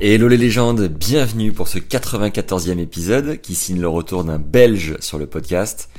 Hello 0.00 0.28
les 0.28 0.36
légendes, 0.36 0.86
bienvenue 0.86 1.50
pour 1.50 1.66
ce 1.66 1.80
94e 1.80 2.78
épisode 2.78 3.40
qui 3.40 3.56
signe 3.56 3.80
le 3.80 3.88
retour 3.88 4.22
d'un 4.22 4.38
Belge 4.38 4.94
sur 5.00 5.18
le 5.18 5.26
podcast. 5.26 5.90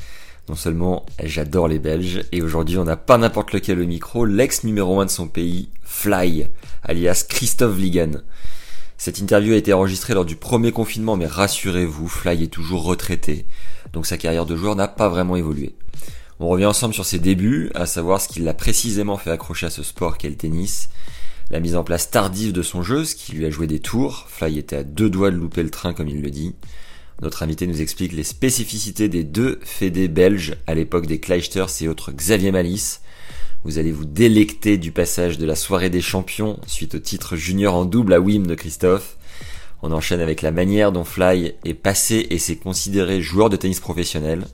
Non 0.47 0.55
seulement 0.55 1.05
j'adore 1.21 1.67
les 1.67 1.79
Belges, 1.79 2.23
et 2.31 2.41
aujourd'hui 2.41 2.77
on 2.77 2.85
n'a 2.85 2.95
pas 2.95 3.17
n'importe 3.17 3.51
lequel 3.51 3.81
au 3.81 3.85
micro, 3.85 4.23
l'ex 4.23 4.63
numéro 4.63 5.01
1 5.01 5.07
de 5.07 5.09
son 5.09 5.27
pays, 5.27 5.67
Fly, 5.83 6.47
alias 6.81 7.25
Christophe 7.27 7.77
Ligan. 7.77 8.21
Cette 8.97 9.19
interview 9.19 9.51
a 9.51 9.57
été 9.57 9.73
enregistrée 9.73 10.13
lors 10.13 10.23
du 10.23 10.37
premier 10.37 10.71
confinement, 10.71 11.17
mais 11.17 11.27
rassurez-vous, 11.27 12.07
Fly 12.07 12.43
est 12.43 12.47
toujours 12.47 12.85
retraité, 12.85 13.45
donc 13.91 14.05
sa 14.05 14.17
carrière 14.17 14.45
de 14.45 14.55
joueur 14.55 14.77
n'a 14.77 14.87
pas 14.87 15.09
vraiment 15.09 15.35
évolué. 15.35 15.75
On 16.39 16.47
revient 16.47 16.67
ensemble 16.67 16.93
sur 16.93 17.05
ses 17.05 17.19
débuts, 17.19 17.69
à 17.75 17.85
savoir 17.85 18.21
ce 18.21 18.29
qui 18.29 18.39
l'a 18.39 18.53
précisément 18.53 19.17
fait 19.17 19.31
accrocher 19.31 19.65
à 19.65 19.69
ce 19.69 19.83
sport 19.83 20.17
qu'est 20.17 20.29
le 20.29 20.37
tennis, 20.37 20.87
la 21.51 21.59
mise 21.59 21.75
en 21.75 21.83
place 21.83 22.11
tardive 22.11 22.53
de 22.53 22.61
son 22.61 22.83
jeu, 22.83 23.05
ce 23.05 23.15
qui 23.15 23.33
lui 23.33 23.45
a 23.45 23.49
joué 23.49 23.65
des 23.65 23.79
tours, 23.79 24.25
Fly 24.27 24.59
était 24.59 24.75
à 24.75 24.83
deux 24.83 25.09
doigts 25.09 25.31
de 25.31 25.37
louper 25.37 25.63
le 25.63 25.71
train 25.71 25.93
comme 25.93 26.07
il 26.07 26.21
le 26.21 26.29
dit. 26.29 26.53
Notre 27.21 27.43
invité 27.43 27.67
nous 27.67 27.81
explique 27.81 28.13
les 28.13 28.23
spécificités 28.23 29.09
des 29.09 29.23
deux 29.23 29.59
fédés 29.63 30.07
belges 30.07 30.55
à 30.67 30.75
l'époque 30.75 31.07
des 31.07 31.19
Kleisters 31.19 31.69
et 31.81 31.87
autres 31.87 32.11
Xavier 32.11 32.51
Malice. 32.51 33.01
Vous 33.65 33.77
allez 33.77 33.91
vous 33.91 34.05
délecter 34.05 34.77
du 34.77 34.91
passage 34.91 35.37
de 35.37 35.45
la 35.45 35.55
soirée 35.55 35.89
des 35.89 36.01
champions 36.01 36.59
suite 36.65 36.95
au 36.95 36.99
titre 36.99 37.35
junior 37.35 37.75
en 37.75 37.83
double 37.83 38.13
à 38.13 38.21
Wim 38.21 38.47
de 38.47 38.55
Christophe. 38.55 39.17
On 39.81 39.91
enchaîne 39.91 40.21
avec 40.21 40.41
la 40.41 40.51
manière 40.51 40.91
dont 40.91 41.03
Fly 41.03 41.55
est 41.65 41.73
passé 41.73 42.27
et 42.29 42.37
s'est 42.37 42.57
considéré 42.57 43.21
joueur 43.21 43.49
de 43.49 43.57
tennis 43.57 43.79
professionnel. 43.79 44.45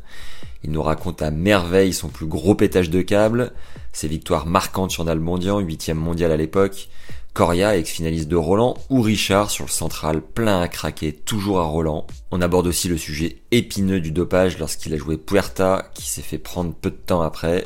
Il 0.63 0.71
nous 0.71 0.81
raconte 0.81 1.21
à 1.21 1.29
merveille 1.29 1.93
son 1.93 2.09
plus 2.09 2.25
gros 2.25 2.55
pétage 2.55 2.89
de 2.89 3.03
câble, 3.03 3.51
ses 3.95 4.07
victoires 4.09 4.45
marquantes 4.45 4.91
sur 4.91 5.05
Nalbandian, 5.05 5.59
8 5.59 5.93
mondial 5.93 6.31
à 6.31 6.37
l'époque, 6.37 6.89
Coria, 7.33 7.77
ex-finaliste 7.77 8.27
de 8.27 8.35
Roland, 8.35 8.75
ou 8.89 9.01
Richard 9.01 9.49
sur 9.49 9.65
le 9.65 9.71
central, 9.71 10.21
plein 10.21 10.61
à 10.61 10.67
craquer, 10.67 11.13
toujours 11.13 11.59
à 11.59 11.63
Roland. 11.63 12.05
On 12.31 12.41
aborde 12.41 12.67
aussi 12.67 12.87
le 12.89 12.97
sujet 12.97 13.41
épineux 13.51 14.01
du 14.01 14.11
dopage 14.11 14.57
lorsqu'il 14.57 14.93
a 14.93 14.97
joué 14.97 15.17
Puerta, 15.17 15.89
qui 15.93 16.09
s'est 16.09 16.21
fait 16.21 16.37
prendre 16.37 16.73
peu 16.73 16.91
de 16.91 16.95
temps 16.95 17.21
après. 17.21 17.65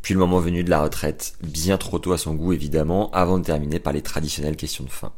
Puis 0.00 0.14
le 0.14 0.20
moment 0.20 0.40
venu 0.40 0.64
de 0.64 0.70
la 0.70 0.82
retraite, 0.82 1.34
bien 1.42 1.78
trop 1.78 1.98
tôt 1.98 2.12
à 2.12 2.18
son 2.18 2.34
goût 2.34 2.52
évidemment, 2.52 3.10
avant 3.12 3.38
de 3.38 3.44
terminer 3.44 3.78
par 3.78 3.92
les 3.92 4.02
traditionnelles 4.02 4.56
questions 4.56 4.84
de 4.84 4.90
fin. 4.90 5.12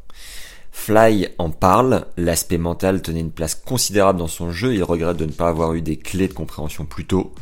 Fly 0.73 1.29
en 1.39 1.51
parle, 1.51 2.07
l'aspect 2.17 2.59
mental 2.59 3.01
tenait 3.01 3.21
une 3.21 3.31
place 3.31 3.55
considérable 3.55 4.19
dans 4.19 4.27
son 4.27 4.51
jeu, 4.51 4.75
il 4.75 4.83
regrette 4.83 5.17
de 5.17 5.27
ne 5.27 5.33
pas 5.33 5.49
avoir 5.49 5.75
eu 5.75 5.83
des 5.83 5.97
clés 5.97 6.27
de 6.27 6.33
compréhension 6.33 6.85
plus 6.85 7.07
tôt. 7.07 7.33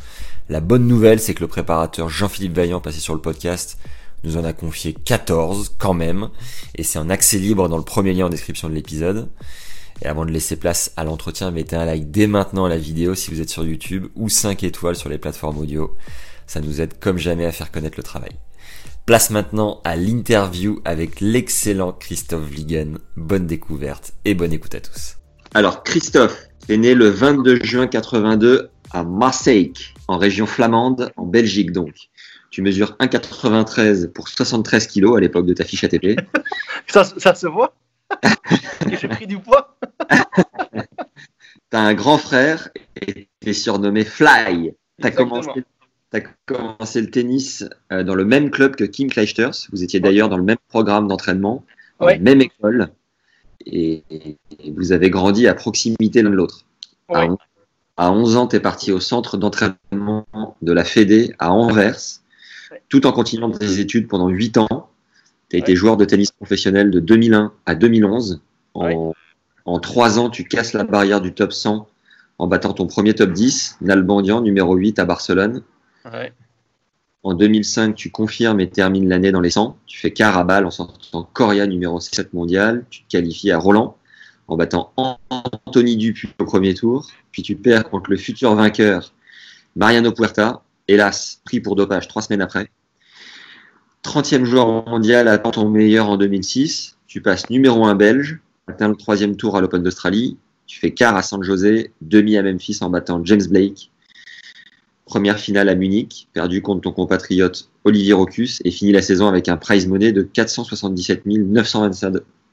La 0.49 0.59
bonne 0.59 0.87
nouvelle, 0.87 1.19
c'est 1.19 1.33
que 1.33 1.41
le 1.41 1.47
préparateur 1.47 2.09
Jean-Philippe 2.09 2.55
Vaillant, 2.55 2.81
passé 2.81 2.99
sur 2.99 3.13
le 3.13 3.21
podcast, 3.21 3.77
nous 4.23 4.37
en 4.37 4.43
a 4.43 4.53
confié 4.53 4.93
14 4.93 5.75
quand 5.77 5.93
même, 5.93 6.29
et 6.75 6.83
c'est 6.83 6.99
en 6.99 7.09
accès 7.09 7.37
libre 7.37 7.69
dans 7.69 7.77
le 7.77 7.83
premier 7.83 8.13
lien 8.13 8.25
en 8.25 8.29
description 8.29 8.69
de 8.69 8.73
l'épisode. 8.73 9.29
Et 10.01 10.07
avant 10.07 10.25
de 10.25 10.31
laisser 10.31 10.55
place 10.55 10.91
à 10.97 11.03
l'entretien, 11.03 11.51
mettez 11.51 11.75
un 11.75 11.85
like 11.85 12.11
dès 12.11 12.27
maintenant 12.27 12.65
à 12.65 12.69
la 12.69 12.77
vidéo 12.77 13.15
si 13.15 13.31
vous 13.31 13.41
êtes 13.41 13.49
sur 13.49 13.63
YouTube, 13.63 14.07
ou 14.15 14.27
5 14.27 14.63
étoiles 14.63 14.95
sur 14.95 15.09
les 15.09 15.17
plateformes 15.17 15.57
audio. 15.59 15.95
Ça 16.47 16.59
nous 16.59 16.81
aide 16.81 16.99
comme 16.99 17.17
jamais 17.17 17.45
à 17.45 17.51
faire 17.51 17.71
connaître 17.71 17.97
le 17.97 18.03
travail. 18.03 18.31
Place 19.05 19.29
maintenant 19.29 19.81
à 19.83 19.95
l'interview 19.95 20.81
avec 20.85 21.21
l'excellent 21.21 21.91
Christophe 21.93 22.49
Ligen. 22.51 22.95
Bonne 23.15 23.47
découverte 23.47 24.13
et 24.25 24.33
bonne 24.33 24.53
écoute 24.53 24.75
à 24.75 24.81
tous. 24.81 25.17
Alors 25.53 25.83
Christophe 25.83 26.47
est 26.69 26.77
né 26.77 26.95
le 26.95 27.09
22 27.09 27.63
juin 27.63 27.87
82 27.87 28.69
à 28.91 29.03
Marseille, 29.03 29.73
en 30.07 30.17
région 30.17 30.45
flamande, 30.45 31.11
en 31.15 31.25
Belgique 31.25 31.71
donc. 31.71 32.09
Tu 32.49 32.61
mesures 32.61 32.95
1,93 32.99 34.07
pour 34.11 34.27
73 34.27 34.87
kilos 34.87 35.17
à 35.17 35.19
l'époque 35.19 35.45
de 35.45 35.53
ta 35.53 35.63
fiche 35.63 35.83
ATP. 35.83 36.19
ça, 36.87 37.03
ça 37.03 37.33
se 37.35 37.47
voit 37.47 37.73
J'ai 39.01 39.07
pris 39.07 39.27
du 39.27 39.39
poids 39.39 39.77
T'as 41.69 41.81
un 41.81 41.93
grand 41.95 42.19
frère 42.19 42.69
et 43.01 43.27
tu 43.41 43.49
es 43.49 43.53
surnommé 43.53 44.05
Fly. 44.05 44.73
T'as 45.01 45.11
commencé 45.11 45.63
as 46.13 46.21
commencé 46.45 47.01
le 47.01 47.09
tennis 47.09 47.65
euh, 47.91 48.03
dans 48.03 48.13
le 48.13 48.23
même 48.23 48.51
club 48.51 48.75
que 48.75 48.83
Kim 48.83 49.09
Clijsters. 49.09 49.67
Vous 49.71 49.83
étiez 49.83 49.99
d'ailleurs 49.99 50.29
dans 50.29 50.37
le 50.37 50.43
même 50.43 50.59
programme 50.67 51.07
d'entraînement, 51.07 51.65
dans 51.99 52.05
la 52.05 52.19
même 52.19 52.41
école. 52.41 52.89
Et, 53.65 54.03
vous 54.77 54.91
avez 54.91 55.09
grandi 55.09 55.47
à 55.47 55.55
proximité 55.55 56.21
l'un 56.21 56.29
de 56.29 56.35
l'autre. 56.35 56.65
À, 57.97 58.11
11 58.11 58.37
ans, 58.37 58.47
tu 58.47 58.55
es 58.55 58.59
parti 58.59 58.91
au 58.91 58.99
centre 58.99 59.37
d'entraînement 59.37 60.25
de 60.61 60.73
la 60.73 60.83
Fédé 60.83 61.33
à 61.39 61.51
Anvers, 61.51 61.99
tout 62.89 63.05
en 63.05 63.11
continuant 63.11 63.51
tes 63.51 63.79
études 63.79 64.07
pendant 64.07 64.29
8 64.29 64.57
ans. 64.57 64.89
Tu 65.49 65.57
as 65.57 65.59
été 65.59 65.75
joueur 65.75 65.97
de 65.97 66.05
tennis 66.05 66.31
professionnel 66.31 66.89
de 66.89 66.99
2001 66.99 67.53
à 67.65 67.75
2011. 67.75 68.41
En, 68.73 69.13
en 69.65 69.79
3 69.79 70.19
ans, 70.19 70.29
tu 70.29 70.43
casses 70.45 70.73
la 70.73 70.83
barrière 70.83 71.21
du 71.21 71.33
top 71.33 71.53
100 71.53 71.87
en 72.39 72.47
battant 72.47 72.73
ton 72.73 72.87
premier 72.87 73.13
top 73.13 73.31
10, 73.31 73.77
Nalbandian, 73.81 74.41
numéro 74.41 74.75
8 74.75 74.99
à 74.99 75.05
Barcelone. 75.05 75.61
En 77.21 77.33
2005, 77.33 77.95
tu 77.95 78.11
confirmes 78.11 78.59
et 78.59 78.69
termines 78.69 79.07
l'année 79.07 79.31
dans 79.31 79.39
les 79.39 79.51
100. 79.51 79.77
Tu 79.85 79.97
fais 79.97 80.11
quart 80.11 80.37
à 80.37 80.43
balle 80.43 80.65
en 80.65 80.71
sortant 80.71 81.29
Coria 81.31 81.67
numéro 81.67 81.99
7 81.99 82.33
mondial. 82.33 82.85
Tu 82.89 83.03
te 83.03 83.09
qualifies 83.09 83.51
à 83.51 83.57
Roland 83.57 83.95
en 84.47 84.57
battant 84.57 84.93
Anthony 84.97 85.97
Dupuis 85.97 86.29
au 86.39 86.45
premier 86.45 86.73
tour. 86.73 87.07
Puis 87.31 87.41
tu 87.41 87.55
perds 87.55 87.89
contre 87.89 88.09
le 88.09 88.17
futur 88.17 88.55
vainqueur 88.55 89.13
Mariano 89.75 90.11
Puerta, 90.11 90.61
hélas 90.87 91.41
pris 91.45 91.59
pour 91.59 91.75
dopage 91.75 92.07
trois 92.07 92.21
semaines 92.21 92.41
après. 92.41 92.69
30e 94.03 94.43
joueur 94.43 94.87
mondial 94.87 95.27
à 95.27 95.37
ton 95.37 95.69
meilleur 95.69 96.09
en 96.09 96.17
2006. 96.17 96.97
Tu 97.07 97.21
passes 97.21 97.49
numéro 97.49 97.85
1 97.85 97.95
belge, 97.95 98.39
atteins 98.67 98.89
le 98.89 98.95
troisième 98.95 99.35
tour 99.35 99.55
à 99.55 99.61
l'Open 99.61 99.81
d'Australie. 99.81 100.37
Tu 100.67 100.79
fais 100.79 100.91
quart 100.91 101.15
à 101.15 101.21
San 101.21 101.43
José, 101.43 101.91
demi 102.01 102.37
à 102.37 102.43
Memphis 102.43 102.79
en 102.81 102.89
battant 102.89 103.23
James 103.23 103.45
Blake 103.49 103.91
Première 105.05 105.37
finale 105.37 105.67
à 105.69 105.75
Munich, 105.75 106.29
perdu 106.33 106.61
contre 106.61 106.81
ton 106.81 106.91
compatriote 106.91 107.69
Olivier 107.83 108.13
Rocus 108.13 108.61
et 108.63 108.71
fini 108.71 108.91
la 108.93 109.01
saison 109.01 109.27
avec 109.27 109.49
un 109.49 109.57
prize 109.57 109.85
money 109.85 110.13
de 110.13 110.21
477 110.21 111.23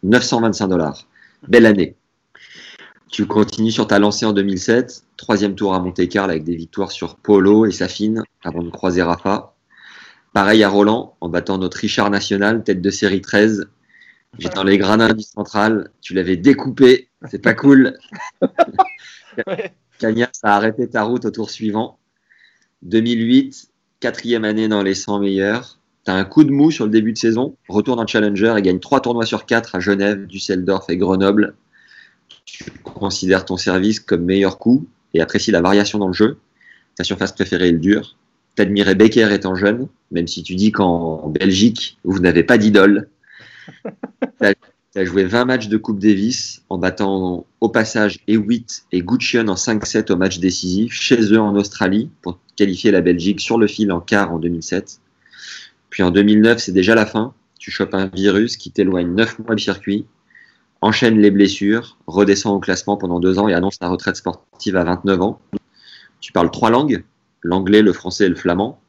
925 0.03 0.67
dollars. 0.67 1.07
Belle 1.49 1.67
année. 1.67 1.97
Tu 3.11 3.27
continues 3.27 3.73
sur 3.73 3.87
ta 3.87 3.99
lancée 3.99 4.27
en 4.27 4.33
2007, 4.33 5.05
troisième 5.17 5.55
tour 5.55 5.75
à 5.75 5.81
Monte-Carlo 5.81 6.31
avec 6.31 6.45
des 6.45 6.55
victoires 6.55 6.93
sur 6.93 7.17
Polo 7.17 7.67
et 7.67 7.73
Safine 7.73 8.23
avant 8.45 8.63
de 8.63 8.71
croiser 8.71 9.03
Rafa. 9.03 9.55
Pareil 10.33 10.63
à 10.63 10.69
Roland 10.69 11.17
en 11.21 11.29
battant 11.29 11.59
notre 11.59 11.79
Richard 11.79 12.11
National, 12.11 12.63
tête 12.63 12.81
de 12.81 12.91
série 12.91 13.21
13. 13.21 13.69
J'étais 14.39 14.55
dans 14.55 14.65
les 14.65 14.79
gradins 14.79 15.13
du 15.13 15.25
central, 15.25 15.91
tu 16.01 16.15
l'avais 16.15 16.37
découpé, 16.37 17.09
c'est 17.29 17.43
pas 17.43 17.55
cool. 17.55 17.99
Cagnas 19.99 20.31
a 20.43 20.55
arrêté 20.55 20.89
ta 20.89 21.03
route 21.03 21.25
au 21.25 21.31
tour 21.31 21.51
suivant. 21.51 21.99
2008, 22.83 23.71
quatrième 23.99 24.45
année 24.45 24.69
dans 24.69 24.83
les 24.83 24.95
100 24.95 25.19
meilleurs. 25.19 25.80
Tu 26.05 26.11
as 26.11 26.15
un 26.15 26.25
coup 26.25 26.45
de 26.45 26.51
mou 26.51 26.71
sur 26.71 26.85
le 26.85 26.91
début 26.91 27.13
de 27.13 27.19
saison, 27.19 27.57
retourne 27.69 28.01
en 28.01 28.07
Challenger 28.07 28.55
et 28.57 28.63
gagne 28.63 28.81
trois 28.81 29.01
tournois 29.01 29.27
sur 29.27 29.45
quatre 29.45 29.75
à 29.75 29.81
Genève, 29.81 30.27
Düsseldorf 30.27 30.89
et 30.89 30.97
Grenoble. 30.97 31.55
Tu 32.45 32.71
considères 32.83 33.45
ton 33.45 33.57
service 33.57 34.01
comme 34.01 34.25
meilleur 34.25 34.59
coup 34.59 34.87
et 35.15 35.21
apprécies 35.21 35.51
la 35.51 35.61
variation 35.61 35.99
dans 35.99 36.09
le 36.09 36.13
jeu. 36.13 36.39
Ta 36.97 37.05
surface 37.05 37.33
préférée 37.33 37.69
est 37.69 37.73
le 37.73 37.79
dur. 37.79 38.17
T'admirais 38.57 38.95
Becker 38.95 39.33
étant 39.33 39.55
jeune, 39.55 39.89
même 40.11 40.27
si 40.27 40.43
tu 40.43 40.55
dis 40.55 40.73
qu'en 40.73 41.29
Belgique, 41.29 41.99
vous 42.05 42.19
n'avez 42.19 42.43
pas 42.43 42.59
d'idole. 42.59 43.09
Tu 44.93 44.99
as 44.99 45.05
joué 45.05 45.23
20 45.23 45.45
matchs 45.45 45.69
de 45.69 45.77
Coupe 45.77 46.01
Davis 46.01 46.65
en 46.69 46.77
battant 46.77 47.47
au 47.61 47.69
passage 47.69 48.19
E8 48.27 48.87
et 48.91 49.03
Guccion 49.03 49.47
en 49.47 49.55
5-7 49.55 50.11
au 50.11 50.17
match 50.17 50.41
décisif 50.41 50.93
chez 50.93 51.33
eux 51.33 51.41
en 51.41 51.55
Australie 51.55 52.11
pour 52.23 52.41
qualifier 52.57 52.91
la 52.91 53.01
Belgique 53.01 53.41
sur 53.41 53.57
le 53.57 53.69
fil 53.69 53.93
en 53.93 54.01
quart 54.01 54.33
en 54.33 54.41
2007. 54.41 54.99
Puis 55.91 56.03
en 56.03 56.11
2009, 56.11 56.59
c'est 56.59 56.73
déjà 56.73 56.95
la 56.95 57.05
fin. 57.05 57.35
Tu 57.59 57.71
chopes 57.71 57.95
un 57.95 58.07
virus 58.07 58.57
qui 58.57 58.71
t'éloigne 58.71 59.13
9 59.15 59.41
mois 59.41 59.55
du 59.55 59.63
circuit, 59.63 60.07
enchaîne 60.81 61.21
les 61.21 61.31
blessures, 61.31 61.99
redescend 62.07 62.57
au 62.57 62.61
classement 62.61 62.97
pendant 62.97 63.21
deux 63.21 63.39
ans 63.39 63.49
et 63.49 63.55
annonce 63.55 63.79
ta 63.79 63.89
retraite 63.89 64.17
sportive 64.17 64.77
à 64.77 64.85
29 64.85 65.21
ans. 65.21 65.41
Tu 66.21 66.33
parles 66.33 66.51
trois 66.51 66.71
langues, 66.71 67.05
l'anglais, 67.43 67.83
le 67.83 67.93
français 67.93 68.27
et 68.27 68.29
le 68.29 68.35
flamand. 68.35 68.81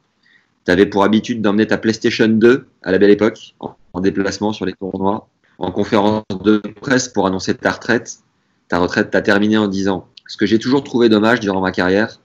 tu 0.64 0.70
avais 0.70 0.86
pour 0.86 1.04
habitude 1.04 1.42
d'emmener 1.42 1.66
ta 1.66 1.76
PlayStation 1.76 2.28
2 2.28 2.66
à 2.82 2.92
la 2.92 2.98
belle 2.98 3.10
époque, 3.10 3.54
en, 3.60 4.00
déplacement 4.00 4.52
sur 4.52 4.64
les 4.64 4.72
tournois, 4.72 5.28
en 5.58 5.70
conférence 5.70 6.24
de 6.42 6.58
presse 6.80 7.08
pour 7.08 7.26
annoncer 7.26 7.54
ta 7.54 7.72
retraite. 7.72 8.20
Ta 8.68 8.78
retraite, 8.78 9.10
t'as 9.10 9.20
terminé 9.20 9.58
en 9.58 9.68
disant 9.68 10.08
Ce 10.26 10.36
que 10.36 10.46
j'ai 10.46 10.58
toujours 10.58 10.82
trouvé 10.82 11.08
dommage 11.08 11.40
durant 11.40 11.60
ma 11.60 11.72
carrière, 11.72 12.20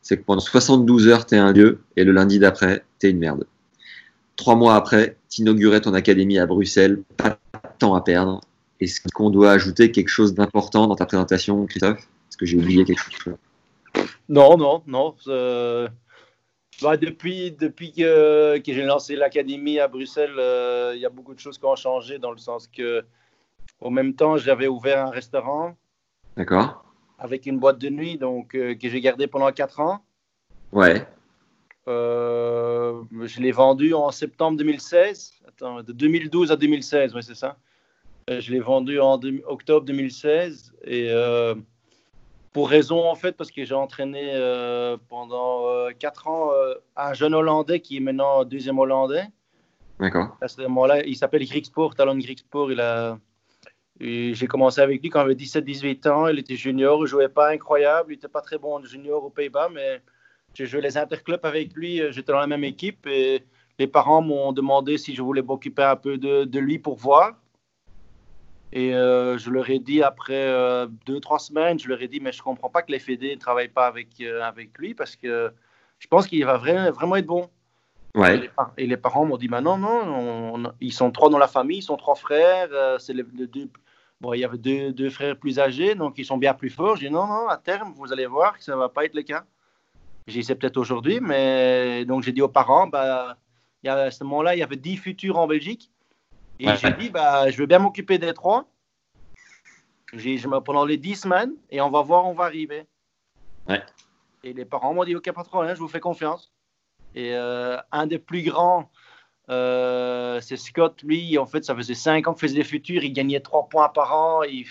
c'est 0.00 0.16
que 0.16 0.24
pendant 0.24 0.40
72 0.40 1.08
heures, 1.08 1.26
tu 1.26 1.34
es 1.34 1.38
un 1.38 1.52
dieu, 1.52 1.80
et 1.96 2.04
le 2.04 2.12
lundi 2.12 2.38
d'après, 2.38 2.84
tu 2.98 3.06
es 3.06 3.10
une 3.10 3.18
merde. 3.18 3.46
Trois 4.36 4.56
mois 4.56 4.74
après, 4.74 5.16
tu 5.28 5.42
inaugurais 5.42 5.80
ton 5.80 5.94
académie 5.94 6.38
à 6.38 6.46
Bruxelles, 6.46 7.02
pas 7.16 7.30
de 7.30 7.36
temps 7.78 7.94
à 7.94 8.00
perdre. 8.00 8.40
Est-ce 8.80 9.00
qu'on 9.14 9.30
doit 9.30 9.52
ajouter 9.52 9.92
quelque 9.92 10.08
chose 10.08 10.34
d'important 10.34 10.86
dans 10.86 10.96
ta 10.96 11.06
présentation, 11.06 11.64
Christophe? 11.66 12.00
Est-ce 12.00 12.36
que 12.36 12.46
j'ai 12.46 12.56
oublié 12.56 12.84
quelque 12.84 13.00
chose? 13.12 13.36
Non, 14.28 14.56
non, 14.56 14.82
non. 14.86 15.14
Euh, 15.28 15.86
bah, 16.80 16.96
depuis 16.96 17.52
depuis 17.52 17.92
que, 17.92 18.58
que 18.58 18.72
j'ai 18.72 18.82
lancé 18.82 19.14
l'académie 19.14 19.78
à 19.78 19.86
Bruxelles, 19.86 20.34
euh, 20.38 20.92
il 20.94 21.00
y 21.00 21.06
a 21.06 21.10
beaucoup 21.10 21.34
de 21.34 21.38
choses 21.38 21.58
qui 21.58 21.64
ont 21.66 21.76
changé 21.76 22.18
dans 22.18 22.30
le 22.32 22.38
sens 22.38 22.66
que, 22.66 23.04
au 23.80 23.90
même 23.90 24.14
temps, 24.14 24.36
j'avais 24.36 24.66
ouvert 24.66 25.06
un 25.06 25.10
restaurant. 25.10 25.76
D'accord. 26.36 26.84
Avec 27.18 27.46
une 27.46 27.58
boîte 27.58 27.78
de 27.78 27.90
nuit, 27.90 28.16
donc 28.18 28.54
euh, 28.54 28.74
que 28.74 28.88
j'ai 28.88 29.00
gardé 29.00 29.26
pendant 29.26 29.52
quatre 29.52 29.78
ans. 29.80 30.02
Ouais. 30.72 31.06
Euh, 31.88 33.02
je 33.22 33.40
l'ai 33.40 33.52
vendu 33.52 33.94
en 33.94 34.10
septembre 34.10 34.58
2016. 34.58 35.32
Attends, 35.48 35.82
de 35.82 35.92
2012 35.92 36.52
à 36.52 36.56
2016, 36.56 37.14
oui, 37.14 37.22
c'est 37.22 37.34
ça. 37.34 37.56
Euh, 38.30 38.40
je 38.40 38.52
l'ai 38.52 38.60
vendu 38.60 39.00
en 39.00 39.18
octobre 39.46 39.84
2016. 39.84 40.74
Et 40.84 41.10
euh, 41.10 41.54
pour 42.52 42.68
raison, 42.68 43.04
en 43.08 43.14
fait, 43.14 43.32
parce 43.32 43.50
que 43.50 43.64
j'ai 43.64 43.74
entraîné 43.74 44.32
pendant 45.08 45.88
4 45.98 46.28
ans 46.28 46.50
un 46.96 47.12
jeune 47.14 47.34
Hollandais 47.34 47.80
qui 47.80 47.96
est 47.96 48.00
maintenant 48.00 48.44
deuxième 48.44 48.78
Hollandais. 48.78 49.24
D'accord. 49.98 50.36
À 50.40 50.48
ce 50.48 50.60
moment-là, 50.62 51.04
il 51.04 51.16
s'appelle 51.16 51.44
Grigsport, 51.44 51.94
Talon 51.94 52.18
Grigsport. 52.18 52.70
Il 52.72 52.80
a. 52.80 53.18
J'ai 54.00 54.46
commencé 54.48 54.80
avec 54.80 55.00
lui 55.00 55.10
quand 55.10 55.20
il 55.20 55.24
avait 55.24 55.34
17-18 55.34 56.08
ans. 56.08 56.26
Il 56.26 56.38
était 56.38 56.56
junior, 56.56 57.04
il 57.04 57.06
jouait 57.06 57.28
pas 57.28 57.50
incroyable. 57.50 58.12
Il 58.12 58.16
était 58.16 58.28
pas 58.28 58.40
très 58.40 58.58
bon 58.58 58.82
junior 58.84 59.24
aux 59.24 59.30
Pays-Bas, 59.30 59.68
mais 59.72 60.02
j'ai 60.54 60.66
joué 60.66 60.80
les 60.80 60.98
interclubs 60.98 61.44
avec 61.44 61.74
lui, 61.74 62.00
euh, 62.00 62.12
j'étais 62.12 62.32
dans 62.32 62.40
la 62.40 62.46
même 62.46 62.64
équipe 62.64 63.06
et 63.06 63.44
les 63.78 63.86
parents 63.86 64.20
m'ont 64.20 64.52
demandé 64.52 64.98
si 64.98 65.14
je 65.14 65.22
voulais 65.22 65.42
m'occuper 65.42 65.82
un 65.82 65.96
peu 65.96 66.18
de, 66.18 66.58
lui 66.58 66.78
pour 66.78 66.96
voir. 66.96 67.34
Et 68.74 68.94
euh, 68.94 69.36
je 69.36 69.50
leur 69.50 69.68
ai 69.68 69.78
dit 69.78 70.02
après 70.02 70.46
euh, 70.46 70.86
deux, 71.06 71.20
trois 71.20 71.38
semaines, 71.38 71.78
je 71.78 71.88
leur 71.88 72.00
ai 72.00 72.08
dit, 72.08 72.20
mais 72.20 72.32
je 72.32 72.38
ne 72.38 72.42
comprends 72.42 72.70
pas 72.70 72.82
que 72.82 72.92
les 72.92 72.98
fédés 72.98 73.34
ne 73.34 73.40
travaillent 73.40 73.68
pas 73.68 73.86
avec, 73.86 74.20
avec 74.20 74.76
lui 74.78 74.94
parce 74.94 75.16
que 75.16 75.52
je 75.98 76.06
pense 76.06 76.26
qu'il 76.26 76.44
va 76.44 76.56
vraiment, 76.56 76.90
vraiment 76.90 77.16
être 77.16 77.26
bon. 77.26 77.50
Ouais. 78.14 78.50
Et, 78.76 78.86
les, 78.86 78.96
parents 78.98 79.24
m'ont 79.24 79.38
dit, 79.38 79.48
bah 79.48 79.62
non, 79.62 79.78
non, 79.78 80.70
ils 80.80 80.92
sont 80.92 81.10
trois 81.10 81.30
dans 81.30 81.38
la 81.38 81.48
famille, 81.48 81.78
ils 81.78 81.82
sont 81.82 81.96
trois 81.96 82.14
frères. 82.14 82.68
c'est 82.98 83.14
les, 83.14 83.22
deux, 83.22 83.70
bon, 84.20 84.34
il 84.34 84.40
y 84.40 84.44
avait 84.44 84.58
deux, 84.58 84.92
deux, 84.92 85.08
frères 85.08 85.36
plus 85.36 85.58
âgés, 85.58 85.94
donc 85.94 86.18
ils 86.18 86.26
sont 86.26 86.36
bien 86.36 86.52
plus 86.52 86.68
forts. 86.68 86.96
J'ai 86.96 87.08
dit, 87.08 87.12
non, 87.12 87.26
non, 87.26 87.48
à 87.48 87.56
terme, 87.56 87.94
vous 87.96 88.12
allez 88.12 88.26
voir 88.26 88.58
que 88.58 88.64
ça 88.64 88.72
ne 88.72 88.76
va 88.76 88.90
pas 88.90 89.06
être 89.06 89.14
le 89.14 89.22
cas. 89.22 89.44
J'y 90.26 90.44
sais 90.44 90.54
peut-être 90.54 90.76
aujourd'hui, 90.76 91.20
mais 91.20 92.04
donc 92.04 92.22
j'ai 92.22 92.32
dit 92.32 92.42
aux 92.42 92.48
parents, 92.48 92.86
bah, 92.86 93.36
y 93.82 93.88
a, 93.88 93.96
à 93.96 94.10
ce 94.10 94.22
moment-là, 94.24 94.54
il 94.54 94.60
y 94.60 94.62
avait 94.62 94.76
10 94.76 94.96
futurs 94.96 95.38
en 95.38 95.46
Belgique. 95.46 95.90
Et 96.58 96.68
j'ai 96.76 96.92
dit, 96.92 97.10
bah, 97.10 97.50
je 97.50 97.56
veux 97.58 97.66
bien 97.66 97.80
m'occuper 97.80 98.18
des 98.18 98.32
trois. 98.32 98.68
J'ai, 100.12 100.38
pendant 100.64 100.84
les 100.84 100.96
10 100.96 101.22
semaines, 101.22 101.52
et 101.70 101.80
on 101.80 101.90
va 101.90 102.02
voir, 102.02 102.26
on 102.26 102.34
va 102.34 102.44
arriver. 102.44 102.86
Ouais. 103.68 103.82
Et 104.44 104.52
les 104.52 104.64
parents 104.64 104.94
m'ont 104.94 105.04
dit, 105.04 105.16
OK, 105.16 105.30
pas 105.32 105.42
de 105.42 105.48
problème, 105.48 105.74
je 105.74 105.80
vous 105.80 105.88
fais 105.88 106.00
confiance. 106.00 106.52
Et 107.14 107.34
euh, 107.34 107.78
un 107.90 108.06
des 108.06 108.18
plus 108.18 108.42
grands, 108.42 108.90
euh, 109.50 110.40
c'est 110.40 110.56
Scott. 110.56 111.02
Lui, 111.02 111.36
en 111.38 111.46
fait, 111.46 111.64
ça 111.64 111.74
faisait 111.74 111.94
5 111.94 112.28
ans 112.28 112.34
qu'il 112.34 112.48
faisait 112.48 112.60
des 112.60 112.64
futurs. 112.64 113.02
Il 113.02 113.12
gagnait 113.12 113.40
3 113.40 113.68
points 113.68 113.88
par 113.88 114.14
an. 114.14 114.42
Il, 114.44 114.66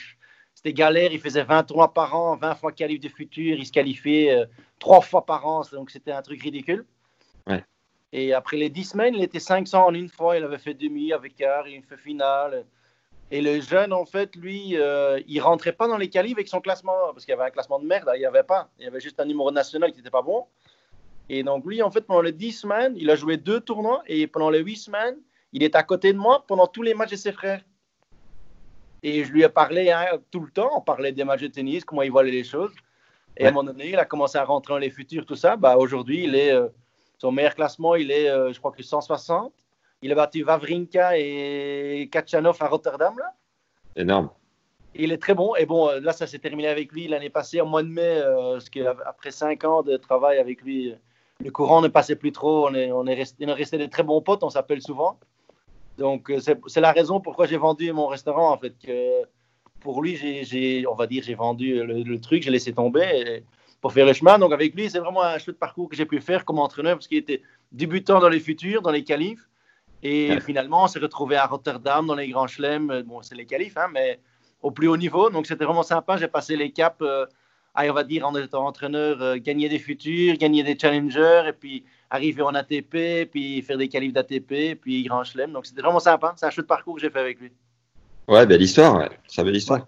c'était 0.61 0.73
galère. 0.73 1.11
Il 1.11 1.19
faisait 1.19 1.43
20 1.43 1.63
tournois 1.63 1.93
par 1.93 2.15
an, 2.15 2.35
20 2.35 2.55
fois 2.55 2.71
qualif 2.71 2.99
de 2.99 3.09
futur. 3.09 3.57
Il 3.57 3.65
se 3.65 3.71
qualifiait 3.71 4.31
euh, 4.31 4.45
trois 4.77 5.01
fois 5.01 5.25
par 5.25 5.45
an. 5.47 5.63
Donc, 5.71 5.89
c'était 5.89 6.11
un 6.11 6.21
truc 6.21 6.41
ridicule. 6.43 6.85
Ouais. 7.47 7.63
Et 8.13 8.33
après 8.33 8.57
les 8.57 8.69
10 8.69 8.83
semaines, 8.83 9.15
il 9.15 9.23
était 9.23 9.39
500 9.39 9.87
en 9.87 9.93
une 9.93 10.09
fois. 10.09 10.37
Il 10.37 10.43
avait 10.43 10.59
fait 10.59 10.75
demi 10.75 11.13
avec 11.13 11.35
quart, 11.35 11.67
il 11.67 11.81
fait 11.83 11.97
finale. 11.97 12.65
Et 13.31 13.41
le 13.41 13.59
jeune, 13.61 13.91
en 13.91 14.05
fait, 14.05 14.35
lui, 14.35 14.77
euh, 14.77 15.19
il 15.25 15.39
rentrait 15.39 15.71
pas 15.71 15.87
dans 15.87 15.97
les 15.97 16.09
qualifs 16.09 16.33
avec 16.33 16.47
son 16.47 16.61
classement. 16.61 17.11
Parce 17.11 17.25
qu'il 17.25 17.31
y 17.31 17.35
avait 17.35 17.47
un 17.47 17.51
classement 17.51 17.79
de 17.79 17.87
merde. 17.87 18.11
Il 18.13 18.19
n'y 18.19 18.25
avait 18.25 18.43
pas. 18.43 18.69
Il 18.77 18.83
y 18.83 18.87
avait 18.87 18.99
juste 18.99 19.19
un 19.19 19.25
numéro 19.25 19.49
national 19.51 19.91
qui 19.91 19.97
n'était 19.97 20.11
pas 20.11 20.21
bon. 20.21 20.45
Et 21.29 21.41
donc, 21.41 21.65
lui, 21.65 21.81
en 21.81 21.89
fait, 21.89 22.01
pendant 22.01 22.21
les 22.21 22.33
10 22.33 22.51
semaines, 22.51 22.93
il 22.97 23.09
a 23.09 23.15
joué 23.15 23.37
deux 23.37 23.61
tournois. 23.61 24.03
Et 24.05 24.27
pendant 24.27 24.51
les 24.51 24.59
8 24.59 24.75
semaines, 24.75 25.17
il 25.53 25.63
est 25.63 25.75
à 25.75 25.81
côté 25.81 26.13
de 26.13 26.19
moi 26.19 26.45
pendant 26.45 26.67
tous 26.67 26.83
les 26.83 26.93
matchs 26.93 27.11
de 27.11 27.15
ses 27.15 27.31
frères. 27.31 27.63
Et 29.03 29.23
je 29.23 29.31
lui 29.31 29.43
ai 29.43 29.49
parlé 29.49 29.91
hein, 29.91 30.05
tout 30.29 30.41
le 30.41 30.51
temps, 30.51 30.69
on 30.75 30.81
parlait 30.81 31.11
des 31.11 31.23
matchs 31.23 31.41
de 31.41 31.47
tennis, 31.47 31.83
comment 31.83 32.03
il 32.03 32.11
voyait 32.11 32.31
les 32.31 32.43
choses. 32.43 32.71
Et 33.37 33.45
à 33.45 33.49
un 33.49 33.51
moment 33.51 33.71
donné, 33.71 33.89
il 33.89 33.97
a 33.97 34.05
commencé 34.05 34.37
à 34.37 34.43
rentrer 34.43 34.73
dans 34.73 34.79
les 34.79 34.89
futurs, 34.89 35.25
tout 35.25 35.35
ça. 35.35 35.55
Bah, 35.55 35.77
Aujourd'hui, 35.77 36.25
il 36.25 36.35
est, 36.35 36.51
euh, 36.51 36.67
son 37.17 37.31
meilleur 37.31 37.55
classement, 37.55 37.95
il 37.95 38.11
est, 38.11 38.29
euh, 38.29 38.53
je 38.53 38.59
crois 38.59 38.71
que 38.71 38.83
160. 38.83 39.53
Il 40.03 40.11
a 40.11 40.15
battu 40.15 40.43
Vavrinka 40.43 41.17
et 41.17 42.09
Kachanov 42.11 42.57
à 42.59 42.67
Rotterdam. 42.67 43.17
Là. 43.17 43.33
Énorme. 43.95 44.29
Il 44.93 45.11
est 45.11 45.21
très 45.21 45.33
bon. 45.33 45.55
Et 45.55 45.65
bon, 45.65 45.89
euh, 45.89 45.99
là, 45.99 46.11
ça 46.11 46.27
s'est 46.27 46.39
terminé 46.39 46.67
avec 46.67 46.91
lui 46.91 47.07
l'année 47.07 47.29
passée, 47.29 47.61
en 47.61 47.65
mois 47.65 47.83
de 47.83 47.87
mai, 47.87 48.21
parce 48.23 48.69
qu'après 48.69 49.31
cinq 49.31 49.63
ans 49.63 49.81
de 49.81 49.97
travail 49.97 50.37
avec 50.37 50.61
lui, 50.61 50.93
le 51.43 51.51
courant 51.51 51.81
ne 51.81 51.87
passait 51.87 52.15
plus 52.15 52.31
trop. 52.31 52.67
On 52.67 52.73
est, 52.73 52.91
on 52.91 53.05
est, 53.07 53.15
resté, 53.15 53.45
on 53.45 53.49
est 53.49 53.53
resté 53.53 53.77
des 53.77 53.89
très 53.89 54.03
bons 54.03 54.21
potes, 54.21 54.43
on 54.43 54.49
s'appelle 54.49 54.81
souvent. 54.81 55.17
Donc, 56.01 56.29
euh, 56.29 56.39
c'est 56.67 56.81
la 56.81 56.91
raison 56.91 57.21
pourquoi 57.21 57.45
j'ai 57.45 57.57
vendu 57.57 57.91
mon 57.93 58.07
restaurant, 58.07 58.51
en 58.51 58.57
fait. 58.57 58.73
Que 58.83 59.23
pour 59.79 60.01
lui, 60.01 60.15
j'ai, 60.15 60.85
on 60.87 60.95
va 60.95 61.07
dire, 61.07 61.23
j'ai 61.23 61.35
vendu 61.35 61.83
le, 61.83 62.19
truc, 62.19 62.43
j'ai 62.43 62.51
laissé 62.51 62.73
tomber 62.73 63.43
pour 63.81 63.93
faire 63.93 64.05
le 64.05 64.13
chemin. 64.13 64.37
Donc, 64.39 64.51
avec 64.51 64.75
lui, 64.75 64.89
c'est 64.89 64.99
vraiment 64.99 65.23
un 65.23 65.37
chouette 65.37 65.59
parcours 65.59 65.89
que 65.89 65.95
j'ai 65.95 66.05
pu 66.05 66.19
faire 66.19 66.45
comme 66.45 66.59
entraîneur 66.59 66.95
parce 66.95 67.07
qu'il 67.07 67.17
était 67.17 67.41
débutant 67.71 68.19
dans 68.19 68.29
les 68.29 68.39
futurs, 68.39 68.81
dans 68.81 68.91
les 68.91 69.03
qualifs. 69.03 69.47
Et 70.03 70.39
finalement, 70.41 70.83
on 70.85 70.87
s'est 70.87 70.99
retrouvé 70.99 71.35
à 71.35 71.45
Rotterdam 71.45 72.07
dans 72.07 72.15
les 72.15 72.29
grands 72.29 72.47
chelems. 72.47 73.03
Bon, 73.03 73.21
c'est 73.21 73.35
les 73.35 73.45
qualifs, 73.45 73.77
hein, 73.77 73.87
mais 73.93 74.19
au 74.61 74.71
plus 74.71 74.87
haut 74.87 74.97
niveau. 74.97 75.29
Donc, 75.29 75.45
c'était 75.45 75.65
vraiment 75.65 75.83
sympa. 75.83 76.17
J'ai 76.17 76.27
passé 76.27 76.55
les 76.55 76.71
caps, 76.71 76.97
euh, 77.01 77.25
on 77.75 77.93
va 77.93 78.03
dire, 78.03 78.27
en 78.27 78.35
étant 78.35 78.65
entraîneur, 78.65 79.21
euh, 79.21 79.37
gagner 79.37 79.69
des 79.69 79.79
futurs, 79.79 80.37
gagner 80.37 80.63
des 80.63 80.77
challengers. 80.77 81.43
Et 81.47 81.53
puis, 81.53 81.83
arriver 82.11 82.41
en 82.43 82.53
ATP, 82.53 83.29
puis 83.31 83.61
faire 83.61 83.77
des 83.77 83.87
qualifs 83.87 84.13
d'ATP, 84.13 84.79
puis 84.79 85.03
Grand 85.03 85.23
Chelem. 85.23 85.53
Donc 85.53 85.65
c'était 85.65 85.81
vraiment 85.81 85.99
sympa. 85.99 86.33
C'est 86.35 86.45
un 86.45 86.51
chouette 86.51 86.67
parcours 86.67 86.95
que 86.95 87.01
j'ai 87.01 87.09
fait 87.09 87.19
avec 87.19 87.39
lui. 87.39 87.51
Ouais, 88.27 88.45
belle 88.45 88.61
histoire. 88.61 88.97
Ouais. 88.97 89.09
C'est 89.27 89.43
belle 89.43 89.55
histoire. 89.55 89.87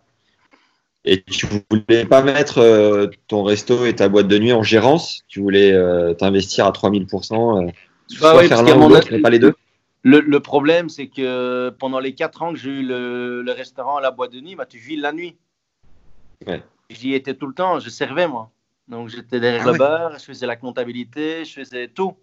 Et 1.05 1.21
tu 1.21 1.47
voulais 1.69 2.05
pas 2.05 2.23
mettre 2.23 2.59
euh, 2.59 3.07
ton 3.27 3.43
resto 3.43 3.85
et 3.85 3.93
ta 3.93 4.07
boîte 4.07 4.29
de 4.29 4.39
nuit 4.39 4.53
en 4.53 4.63
gérance? 4.63 5.23
Tu 5.27 5.41
voulais 5.41 5.73
euh, 5.73 6.13
t'investir 6.13 6.65
à 6.65 6.71
3000% 6.71 7.67
euh, 7.67 7.71
bah 8.21 8.41
faire 8.47 8.63
l'un 8.63 8.81
ou 8.81 8.87
l'autre, 8.87 9.09
mais 9.11 9.19
pas 9.19 9.29
les 9.29 9.39
deux? 9.39 9.53
le, 10.03 10.39
problème, 10.39 10.87
c'est 10.89 11.07
que 11.07 11.69
pendant 11.71 11.99
les 11.99 12.13
4 12.13 12.41
ans 12.41 12.53
que 12.53 12.59
j'ai 12.59 12.71
eu 12.71 12.83
le, 12.83 13.51
restaurant 13.51 13.97
à 13.97 14.01
la 14.01 14.11
boîte 14.11 14.31
de 14.31 14.39
nuit, 14.39 14.55
bah, 14.55 14.65
tu 14.65 14.77
vis 14.77 14.95
la 14.95 15.11
nuit. 15.11 15.35
Ouais. 16.47 16.63
J'y 16.89 17.13
étais 17.13 17.33
tout 17.33 17.47
le 17.47 17.53
temps, 17.53 17.79
je 17.79 17.89
servais 17.89 18.27
moi. 18.27 18.49
Donc 18.87 19.09
j'étais 19.09 19.39
derrière 19.39 19.67
ah 19.67 19.71
le 19.71 19.77
bar, 19.77 20.19
je 20.19 20.25
faisais 20.25 20.45
la 20.45 20.55
comptabilité, 20.55 21.45
je 21.45 21.53
faisais 21.53 21.87
tout. 21.87 22.17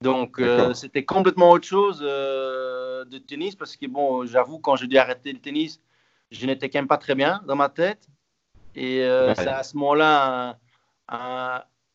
Donc 0.00 0.38
euh, 0.38 0.74
c'était 0.74 1.04
complètement 1.04 1.50
autre 1.50 1.66
chose 1.66 2.00
euh, 2.02 3.04
de 3.04 3.18
tennis 3.18 3.56
parce 3.56 3.76
que 3.76 3.86
bon, 3.86 4.26
j'avoue 4.26 4.58
quand 4.58 4.76
j'ai 4.76 4.86
dû 4.86 4.96
arrêter 4.96 5.32
le 5.32 5.40
tennis, 5.40 5.80
je 6.30 6.46
n'étais 6.46 6.68
quand 6.68 6.78
même 6.78 6.88
pas 6.88 6.98
très 6.98 7.14
bien 7.14 7.42
dans 7.46 7.56
ma 7.56 7.68
tête. 7.68 8.06
Et 8.74 9.02
euh, 9.02 9.34
c'est 9.34 9.48
à 9.48 9.62
ce 9.62 9.76
moment-là 9.76 10.58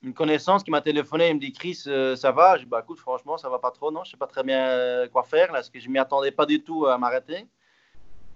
une 0.02 0.14
connaissance 0.14 0.64
qui 0.64 0.72
m'a 0.72 0.82
téléphoné, 0.82 1.30
il 1.30 1.36
me 1.36 1.40
dit 1.40 1.54
Chris, 1.54 1.76
ça 2.16 2.32
va? 2.32 2.58
Je 2.58 2.64
dis 2.64 2.70
bah 2.70 2.82
écoute, 2.84 3.00
franchement, 3.00 3.38
ça 3.38 3.48
va 3.50 3.60
pas 3.60 3.72
trop, 3.72 3.92
non, 3.92 4.04
je 4.04 4.12
sais 4.12 4.18
pas 4.18 4.28
très 4.28 4.44
bien 4.44 5.08
quoi 5.12 5.24
faire 5.24 5.48
là, 5.48 5.60
parce 5.60 5.70
que 5.70 5.80
je 5.80 5.88
m'y 5.90 6.00
attendais 6.00 6.32
pas 6.32 6.46
du 6.46 6.62
tout 6.62 6.86
à 6.88 6.98
m'arrêter. 6.98 7.48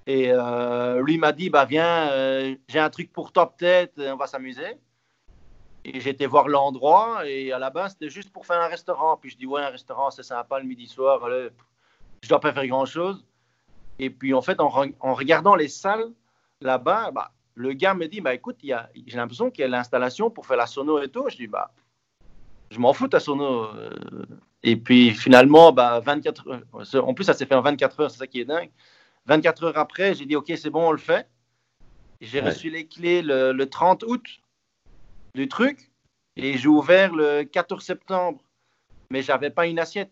Et 0.05 0.31
lui 1.01 1.17
m'a 1.17 1.33
dit 1.33 1.49
bah 1.49 1.65
viens, 1.65 2.09
j'ai 2.69 2.79
un 2.79 2.89
truc 2.89 3.11
pour 3.11 3.33
toi 3.33 3.53
peut-être, 3.53 4.01
on 4.01 4.15
va 4.15 4.27
s'amuser. 4.27 4.77
Et 5.89 6.01
j'étais 6.01 6.25
voir 6.25 6.49
l'endroit 6.49 7.25
et 7.25 7.53
à 7.53 7.59
la 7.59 7.69
base, 7.69 7.93
c'était 7.93 8.09
juste 8.09 8.29
pour 8.29 8.45
faire 8.45 8.59
un 8.59 8.67
restaurant. 8.67 9.15
Puis 9.15 9.29
je 9.29 9.37
dis, 9.37 9.45
ouais, 9.45 9.61
un 9.61 9.69
restaurant, 9.69 10.11
c'est 10.11 10.21
sympa 10.21 10.59
le 10.59 10.65
midi 10.65 10.85
soir. 10.85 11.23
Allez, 11.23 11.47
je 12.21 12.27
dois 12.27 12.41
pas 12.41 12.51
faire 12.51 12.67
grand-chose. 12.67 13.25
Et 13.97 14.09
puis 14.09 14.33
en 14.33 14.41
fait, 14.41 14.59
en, 14.59 14.69
regardant 15.13 15.55
les 15.55 15.69
salles 15.69 16.11
là-bas, 16.59 17.11
bah, 17.11 17.31
le 17.55 17.71
gars 17.71 17.93
me 17.93 18.07
dit, 18.07 18.19
bah 18.19 18.33
écoute, 18.33 18.57
j'ai 18.61 19.17
l'impression 19.17 19.49
qu'il 19.49 19.61
y 19.61 19.63
a 19.63 19.69
l'installation 19.69 20.29
pour 20.29 20.45
faire 20.45 20.57
la 20.57 20.67
sono 20.67 21.01
et 21.01 21.07
tout. 21.07 21.29
Je 21.29 21.37
dis, 21.37 21.47
bah, 21.47 21.71
je 22.69 22.79
m'en 22.79 22.91
fous 22.91 23.07
ta 23.07 23.21
sono. 23.21 23.69
Et 24.63 24.75
puis 24.75 25.11
finalement, 25.11 25.71
bah, 25.71 26.01
24 26.01 26.49
heures, 26.49 27.07
en 27.07 27.13
plus, 27.13 27.23
ça 27.23 27.33
s'est 27.33 27.45
fait 27.45 27.55
en 27.55 27.61
24 27.61 27.99
heures, 28.01 28.11
c'est 28.11 28.17
ça 28.17 28.27
qui 28.27 28.41
est 28.41 28.45
dingue. 28.45 28.71
24 29.25 29.63
heures 29.63 29.77
après, 29.77 30.15
j'ai 30.15 30.25
dit, 30.25 30.35
ok, 30.35 30.51
c'est 30.57 30.69
bon, 30.69 30.89
on 30.89 30.91
le 30.91 30.97
fait. 30.97 31.29
J'ai 32.19 32.41
reçu 32.41 32.69
les 32.69 32.87
clés 32.87 33.21
le, 33.21 33.53
le 33.53 33.69
30 33.69 34.03
août 34.03 34.41
du 35.37 35.47
truc. 35.47 35.91
Et 36.35 36.57
j'ai 36.57 36.67
ouvert 36.67 37.15
le 37.15 37.43
14 37.43 37.83
septembre 37.83 38.41
mais 39.09 39.21
j'avais 39.21 39.49
pas 39.49 39.67
une 39.67 39.79
assiette. 39.79 40.11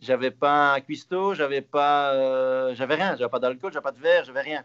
J'avais 0.00 0.30
pas 0.30 0.74
un 0.74 0.80
cuistot, 0.80 1.34
j'avais 1.34 1.62
pas, 1.62 2.12
euh, 2.12 2.74
j'avais 2.74 2.96
rien, 2.96 3.16
j'avais 3.16 3.30
pas 3.30 3.38
d'alcool, 3.38 3.72
j'avais 3.72 3.82
pas 3.82 3.92
de 3.92 4.00
verre, 4.00 4.24
j'avais 4.24 4.42
rien. 4.42 4.64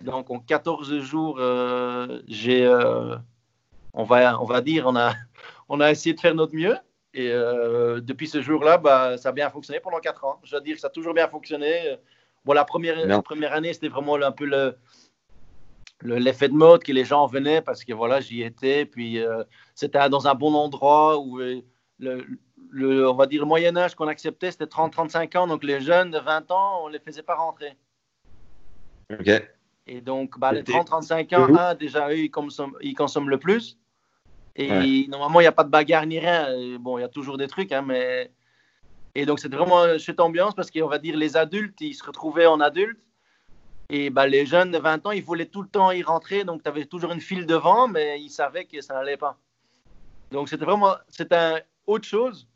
Donc 0.00 0.30
en 0.30 0.40
14 0.40 0.98
jours, 1.00 1.36
euh, 1.38 2.22
j'ai, 2.26 2.64
euh, 2.64 3.16
on 3.92 4.04
va, 4.04 4.40
on 4.40 4.46
va 4.46 4.62
dire, 4.62 4.86
on 4.86 4.96
a, 4.96 5.12
on 5.68 5.80
a 5.80 5.90
essayé 5.90 6.14
de 6.14 6.20
faire 6.20 6.34
notre 6.34 6.54
mieux. 6.54 6.76
Et 7.12 7.28
depuis 7.28 8.28
ce 8.28 8.40
jour-là, 8.40 8.78
bah, 8.78 9.18
ça 9.18 9.30
a 9.30 9.32
bien 9.32 9.50
fonctionné 9.50 9.80
pendant 9.80 9.98
4 9.98 10.24
ans. 10.24 10.40
Je 10.44 10.54
veux 10.54 10.62
dire 10.62 10.76
que 10.76 10.80
ça 10.80 10.86
a 10.86 10.90
toujours 10.90 11.12
bien 11.12 11.26
fonctionné. 11.26 11.96
Bon, 12.44 12.52
la 12.52 12.64
première, 12.64 13.04
la 13.04 13.20
première 13.20 13.52
année, 13.52 13.72
c'était 13.72 13.88
vraiment 13.88 14.14
un 14.14 14.30
peu 14.30 14.44
le, 14.44 14.76
l'effet 16.02 16.48
de 16.48 16.54
mode 16.54 16.82
que 16.82 16.92
les 16.92 17.04
gens 17.04 17.26
venaient 17.26 17.62
parce 17.62 17.84
que 17.84 17.92
voilà, 17.92 18.20
j'y 18.20 18.42
étais. 18.42 18.84
Puis 18.84 19.18
c'était 19.74 20.08
dans 20.08 20.26
un 20.26 20.34
bon 20.34 20.54
endroit 20.54 21.18
où 21.18 21.38
le, 21.38 21.62
le, 22.70 23.08
on 23.08 23.14
va 23.14 23.26
dire 23.26 23.42
le 23.42 23.46
moyen 23.46 23.76
âge 23.76 23.94
qu'on 23.94 24.08
acceptait, 24.08 24.50
c'était 24.50 24.64
30-35 24.64 25.36
ans. 25.38 25.46
Donc 25.46 25.64
les 25.64 25.80
jeunes 25.80 26.10
de 26.10 26.18
20 26.18 26.50
ans, 26.50 26.84
on 26.84 26.88
ne 26.88 26.94
les 26.94 27.00
faisait 27.00 27.22
pas 27.22 27.34
rentrer. 27.34 27.76
OK. 29.12 29.30
Et 29.86 30.00
donc, 30.00 30.38
bah, 30.38 30.52
les 30.52 30.62
30-35 30.62 31.34
ans, 31.34 31.74
déjà, 31.74 32.08
eux, 32.10 32.18
ils 32.18 32.30
consomment, 32.30 32.76
ils 32.80 32.94
consomment 32.94 33.28
le 33.28 33.38
plus. 33.38 33.76
Et 34.54 35.06
normalement, 35.08 35.40
il 35.40 35.44
n'y 35.44 35.48
a 35.48 35.52
pas 35.52 35.64
de 35.64 35.70
bagarre 35.70 36.06
ni 36.06 36.18
rien. 36.18 36.78
bon, 36.78 36.98
il 36.98 37.00
y 37.00 37.04
a 37.04 37.08
toujours 37.08 37.38
des 37.38 37.48
trucs, 37.48 37.72
hein, 37.72 37.82
mais. 37.82 38.30
Et 39.16 39.26
donc, 39.26 39.40
c'était 39.40 39.56
vraiment 39.56 39.98
cette 39.98 40.20
ambiance 40.20 40.54
parce 40.54 40.70
qu'on 40.70 40.86
va 40.86 40.98
dire 40.98 41.16
les 41.16 41.36
adultes, 41.36 41.80
ils 41.80 41.94
se 41.94 42.04
retrouvaient 42.04 42.46
en 42.46 42.60
adultes. 42.60 43.00
Et 43.92 44.08
bah, 44.08 44.26
les 44.26 44.46
jeunes 44.46 44.70
de 44.70 44.78
20 44.78 45.06
ans, 45.06 45.10
ils 45.10 45.22
voulaient 45.22 45.46
tout 45.46 45.62
le 45.62 45.68
temps 45.68 45.90
y 45.90 46.02
rentrer. 46.02 46.44
Donc, 46.44 46.62
tu 46.62 46.68
avais 46.68 46.84
toujours 46.84 47.10
une 47.10 47.20
file 47.20 47.44
devant, 47.44 47.88
mais 47.88 48.20
ils 48.20 48.30
savaient 48.30 48.64
que 48.64 48.80
ça 48.80 48.94
n'allait 48.94 49.16
pas. 49.16 49.36
Donc, 50.30 50.48
c'était 50.48 50.64
vraiment 50.64 50.94
c'était 51.08 51.64
autre 51.86 52.06
chose. 52.06 52.46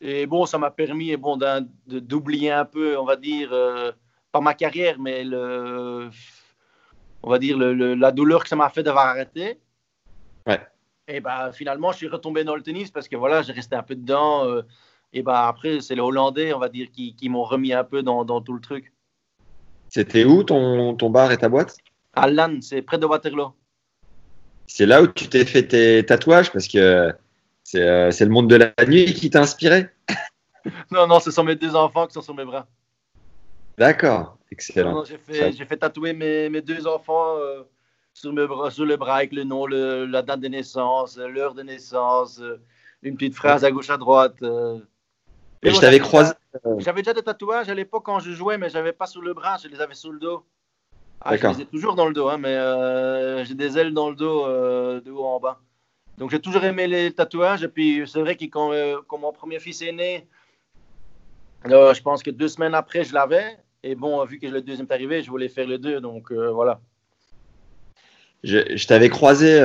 Et 0.00 0.26
bon, 0.26 0.46
ça 0.46 0.56
m'a 0.56 0.70
permis 0.70 1.16
bon, 1.16 1.38
d'oublier 1.86 2.50
un 2.50 2.64
peu, 2.64 2.96
on 2.96 3.04
va 3.04 3.16
dire, 3.16 3.50
euh, 3.52 3.92
pas 4.32 4.40
ma 4.40 4.54
carrière, 4.54 4.98
mais 4.98 5.22
le, 5.22 6.10
on 7.22 7.30
va 7.30 7.38
dire 7.38 7.58
le, 7.58 7.94
la 7.94 8.10
douleur 8.10 8.42
que 8.42 8.48
ça 8.48 8.56
m'a 8.56 8.70
fait 8.70 8.82
d'avoir 8.82 9.06
arrêté. 9.06 9.60
Ouais. 10.46 10.60
Et 11.06 11.20
bah, 11.20 11.52
finalement, 11.52 11.92
je 11.92 11.98
suis 11.98 12.08
retombé 12.08 12.42
dans 12.44 12.56
le 12.56 12.62
tennis 12.62 12.90
parce 12.90 13.06
que 13.06 13.16
voilà, 13.16 13.42
j'ai 13.42 13.52
resté 13.52 13.76
un 13.76 13.82
peu 13.82 13.94
dedans. 13.94 14.46
Euh, 14.46 14.62
et 15.12 15.22
bah, 15.22 15.46
après, 15.46 15.80
c'est 15.80 15.94
les 15.94 16.00
Hollandais, 16.00 16.54
on 16.54 16.58
va 16.58 16.70
dire, 16.70 16.90
qui, 16.90 17.14
qui 17.14 17.28
m'ont 17.28 17.44
remis 17.44 17.74
un 17.74 17.84
peu 17.84 18.02
dans, 18.02 18.24
dans, 18.24 18.40
tout 18.40 18.54
le 18.54 18.60
truc. 18.60 18.93
C'était 19.94 20.24
où 20.24 20.42
ton, 20.42 20.96
ton 20.96 21.08
bar 21.08 21.30
et 21.30 21.36
ta 21.36 21.48
boîte? 21.48 21.76
À 22.14 22.28
Lannes, 22.28 22.60
c'est 22.62 22.82
près 22.82 22.98
de 22.98 23.06
Waterloo. 23.06 23.54
C'est 24.66 24.86
là 24.86 25.00
où 25.00 25.06
tu 25.06 25.28
t'es 25.28 25.44
fait 25.44 25.68
tes 25.68 26.04
tatouages 26.04 26.50
parce 26.50 26.66
que 26.66 27.12
euh, 27.78 28.10
c'est 28.10 28.24
le 28.24 28.30
monde 28.30 28.50
de 28.50 28.56
la 28.56 28.72
nuit 28.88 29.14
qui 29.14 29.30
t'a 29.30 29.42
inspiré? 29.42 29.86
Non, 30.90 31.06
non, 31.06 31.20
ce 31.20 31.30
sont 31.30 31.44
mes 31.44 31.54
deux 31.54 31.76
enfants 31.76 32.06
qui 32.08 32.14
sont 32.14 32.22
sur 32.22 32.34
mes 32.34 32.44
bras. 32.44 32.66
D'accord, 33.78 34.38
excellent. 34.50 35.04
J'ai 35.04 35.18
fait, 35.18 35.52
fait, 35.52 35.76
tatouer 35.76 36.12
mes, 36.12 36.48
mes 36.48 36.62
deux 36.62 36.86
enfants 36.88 37.36
euh, 37.36 37.62
sur, 38.14 38.32
mes 38.32 38.46
bras, 38.46 38.70
sur 38.70 38.86
le 38.86 38.96
bras 38.96 39.16
avec 39.16 39.32
le 39.32 39.44
nom, 39.44 39.66
le, 39.66 40.06
la 40.06 40.22
date 40.22 40.40
de 40.40 40.48
naissance, 40.48 41.18
l'heure 41.18 41.54
de 41.54 41.62
naissance, 41.62 42.40
euh, 42.40 42.56
une 43.02 43.14
petite 43.14 43.34
phrase 43.34 43.62
à 43.62 43.70
gauche 43.70 43.90
à 43.90 43.98
droite. 43.98 44.42
Et 45.64 45.70
je 45.70 45.80
t'avais 45.80 45.98
croisé. 45.98 46.32
J'avais 46.78 47.02
déjà 47.02 47.14
des 47.14 47.22
tatouages 47.22 47.68
à 47.68 47.74
l'époque 47.74 48.04
quand 48.04 48.20
je 48.20 48.30
jouais, 48.30 48.58
mais 48.58 48.68
je 48.68 48.74
n'avais 48.74 48.92
pas 48.92 49.06
sur 49.06 49.22
le 49.22 49.34
bras, 49.34 49.56
je 49.62 49.68
les 49.68 49.80
avais 49.80 49.94
sur 49.94 50.12
le 50.12 50.18
dos. 50.18 50.44
Ah, 51.20 51.36
je 51.36 51.46
les 51.46 51.62
ai 51.62 51.66
toujours 51.66 51.94
dans 51.94 52.06
le 52.06 52.12
dos, 52.12 52.28
hein, 52.28 52.38
mais 52.38 53.44
j'ai 53.44 53.54
des 53.54 53.78
ailes 53.78 53.94
dans 53.94 54.10
le 54.10 54.16
dos, 54.16 54.46
de 54.46 55.10
haut 55.10 55.24
en 55.24 55.40
bas. 55.40 55.60
Donc 56.18 56.30
j'ai 56.30 56.40
toujours 56.40 56.64
aimé 56.64 56.86
les 56.86 57.12
tatouages. 57.12 57.62
Et 57.62 57.68
puis 57.68 58.02
c'est 58.06 58.20
vrai 58.20 58.36
que 58.36 58.44
quand, 58.44 58.72
euh, 58.72 58.96
mon 59.18 59.32
premier 59.32 59.58
fils 59.58 59.82
est 59.82 59.92
né, 59.92 60.26
euh, 61.66 61.94
je 61.94 62.02
pense 62.02 62.22
que 62.22 62.30
deux 62.30 62.48
semaines 62.48 62.74
après, 62.74 63.04
je 63.04 63.14
l'avais. 63.14 63.56
Et 63.82 63.94
bon, 63.94 64.24
vu 64.24 64.38
que 64.38 64.46
le 64.46 64.62
deuxième 64.62 64.86
est 64.88 64.94
arrivé, 64.94 65.22
je 65.22 65.30
voulais 65.30 65.48
faire 65.48 65.66
les 65.66 65.78
deux. 65.78 66.00
Donc 66.00 66.30
euh, 66.30 66.50
voilà. 66.50 66.80
Je, 68.42 68.86
t'avais 68.86 69.08
croisé 69.08 69.58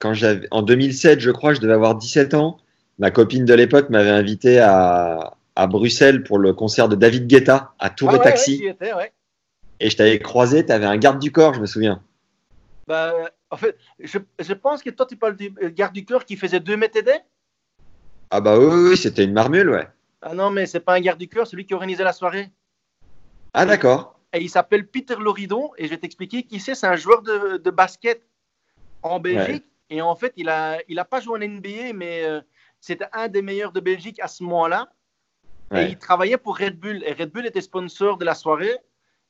quand 0.00 0.14
j'avais 0.14 0.48
en 0.50 0.62
2007, 0.62 1.20
je 1.20 1.30
crois, 1.30 1.54
je 1.54 1.60
devais 1.60 1.74
avoir 1.74 1.94
17 1.94 2.34
ans. 2.34 2.58
Ma 2.98 3.10
copine 3.10 3.44
de 3.44 3.54
l'époque 3.54 3.90
m'avait 3.90 4.10
invité 4.10 4.60
à, 4.60 5.36
à, 5.56 5.66
Bruxelles 5.66 6.22
pour 6.22 6.38
le 6.38 6.52
concert 6.52 6.88
de 6.88 6.94
David 6.94 7.26
Guetta 7.26 7.74
à 7.78 7.90
Tour 7.90 8.10
ah 8.12 8.16
et 8.16 8.20
Taxi. 8.20 8.64
Et 9.80 9.90
je 9.90 9.96
t'avais 9.96 10.18
croisé, 10.20 10.64
tu 10.64 10.72
avais 10.72 10.86
un 10.86 10.96
garde 10.96 11.18
du 11.18 11.32
corps, 11.32 11.54
je 11.54 11.60
me 11.60 11.66
souviens. 11.66 12.00
Bah, 12.86 13.12
en 13.50 13.56
fait, 13.56 13.76
je, 13.98 14.18
je, 14.38 14.52
pense 14.52 14.82
que 14.82 14.90
toi, 14.90 15.06
tu 15.06 15.16
parles 15.16 15.36
du 15.36 15.50
garde 15.74 15.92
du 15.92 16.04
corps 16.04 16.24
qui 16.24 16.36
faisait 16.36 16.60
2 16.60 16.76
mètres 16.76 16.98
et 16.98 17.04
Ah 18.30 18.40
bah 18.40 18.58
oui, 18.58 18.90
oui, 18.90 18.96
c'était 18.96 19.24
une 19.24 19.32
marmule, 19.32 19.70
ouais. 19.70 19.88
Ah 20.22 20.34
non, 20.34 20.50
mais 20.50 20.66
c'est 20.66 20.80
pas 20.80 20.94
un 20.94 21.00
garde 21.00 21.18
du 21.18 21.28
corps, 21.28 21.46
celui 21.46 21.66
qui 21.66 21.74
organisait 21.74 22.04
la 22.04 22.12
soirée. 22.12 22.50
Ah 23.52 23.66
d'accord. 23.66 24.18
Et 24.32 24.40
il 24.40 24.50
s'appelle 24.50 24.86
Peter 24.86 25.16
Loridon, 25.18 25.70
et 25.78 25.84
je 25.84 25.90
vais 25.90 25.98
t'expliquer 25.98 26.42
qui 26.42 26.60
c'est. 26.60 26.74
C'est 26.74 26.86
un 26.86 26.96
joueur 26.96 27.22
de, 27.22 27.58
de, 27.58 27.70
basket 27.70 28.22
en 29.02 29.20
Belgique. 29.20 29.64
Et 29.90 30.00
en 30.02 30.16
fait, 30.16 30.32
il 30.36 30.46
n'a 30.46 30.78
il 30.88 30.98
a 30.98 31.04
pas 31.04 31.20
joué 31.20 31.38
en 31.38 31.48
NBA, 31.48 31.92
mais 31.94 32.24
euh, 32.24 32.40
c'était 32.84 33.08
un 33.14 33.28
des 33.28 33.40
meilleurs 33.40 33.72
de 33.72 33.80
Belgique 33.80 34.20
à 34.20 34.28
ce 34.28 34.42
moment-là. 34.42 34.90
Et 35.74 35.84
il 35.84 35.96
travaillait 35.96 36.36
pour 36.36 36.58
Red 36.58 36.78
Bull. 36.78 37.02
Et 37.06 37.14
Red 37.14 37.30
Bull 37.30 37.46
était 37.46 37.62
sponsor 37.62 38.18
de 38.18 38.26
la 38.26 38.34
soirée. 38.34 38.76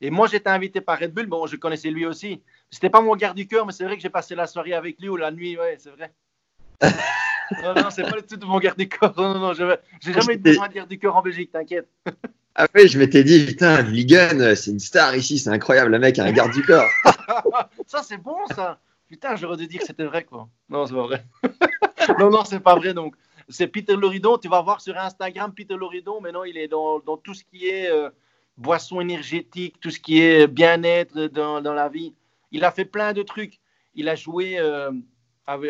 Et 0.01 0.09
moi, 0.09 0.27
j'étais 0.27 0.49
invité 0.49 0.81
par 0.81 0.99
Red 0.99 1.13
Bull. 1.13 1.25
Bon, 1.25 1.47
je 1.47 1.55
connaissais 1.55 1.89
lui 1.89 2.05
aussi. 2.05 2.43
C'était 2.69 2.89
pas 2.89 2.99
mon 2.99 3.15
garde 3.15 3.37
du 3.37 3.47
cœur, 3.47 3.65
mais 3.65 3.71
c'est 3.71 3.85
vrai 3.85 3.95
que 3.95 4.01
j'ai 4.01 4.09
passé 4.09 4.35
la 4.35 4.45
soirée 4.45 4.73
avec 4.73 4.99
lui 4.99 5.07
ou 5.07 5.15
la 5.15 5.31
nuit, 5.31 5.57
ouais, 5.57 5.77
c'est 5.79 5.89
vrai. 5.91 6.13
non, 7.63 7.73
non, 7.75 7.89
c'est 7.89 8.03
pas 8.03 8.17
le 8.17 8.23
tout 8.23 8.35
de 8.35 8.45
mon 8.45 8.59
garde 8.59 8.77
du 8.77 8.89
corps. 8.89 9.13
Non, 9.15 9.33
non, 9.35 9.39
non, 9.39 9.53
j'ai 9.53 10.13
jamais 10.13 10.33
été 10.33 10.59
un 10.59 10.67
garde 10.67 10.89
du 10.89 10.99
corps 10.99 11.15
en 11.15 11.21
Belgique, 11.21 11.51
t'inquiète. 11.53 11.87
Ah 12.55 12.67
oui, 12.75 12.89
je 12.89 12.99
m'étais 12.99 13.23
dit, 13.23 13.45
putain, 13.45 13.81
Ligan, 13.83 14.53
c'est 14.55 14.71
une 14.71 14.79
star 14.79 15.15
ici, 15.15 15.39
c'est 15.39 15.49
incroyable, 15.49 15.91
le 15.91 15.99
mec 15.99 16.19
a 16.19 16.25
un 16.25 16.31
garde 16.33 16.51
du 16.51 16.61
corps. 16.63 16.89
ça, 17.87 18.03
c'est 18.03 18.17
bon, 18.17 18.35
ça. 18.53 18.79
Putain, 19.07 19.37
j'aurais 19.37 19.57
dû 19.57 19.67
dire 19.67 19.79
que 19.79 19.87
c'était 19.87 20.05
vrai, 20.05 20.25
quoi. 20.25 20.49
Non, 20.69 20.85
c'est 20.85 20.93
pas 20.93 21.03
vrai. 21.03 21.25
non, 22.19 22.29
non, 22.29 22.43
c'est 22.43 22.59
pas 22.59 22.75
vrai, 22.75 22.93
donc. 22.93 23.15
C'est 23.49 23.67
Peter 23.67 23.95
Loridon, 23.95 24.37
tu 24.37 24.47
vas 24.47 24.61
voir 24.61 24.81
sur 24.81 24.97
Instagram 24.97 25.53
Peter 25.53 25.75
Loridon, 25.75 26.19
mais 26.21 26.31
non, 26.31 26.45
il 26.45 26.57
est 26.57 26.67
dans, 26.67 26.99
dans 26.99 27.17
tout 27.17 27.33
ce 27.33 27.43
qui 27.43 27.67
est 27.67 27.89
euh, 27.91 28.09
boisson 28.57 29.01
énergétique, 29.01 29.79
tout 29.79 29.91
ce 29.91 29.99
qui 29.99 30.21
est 30.21 30.47
bien-être 30.47 31.27
dans, 31.27 31.61
dans 31.61 31.73
la 31.73 31.89
vie. 31.89 32.13
Il 32.51 32.63
a 32.63 32.71
fait 32.71 32.85
plein 32.85 33.13
de 33.13 33.21
trucs. 33.21 33.59
Il 33.93 34.09
a 34.09 34.15
joué. 34.15 34.57
Euh, 34.57 34.91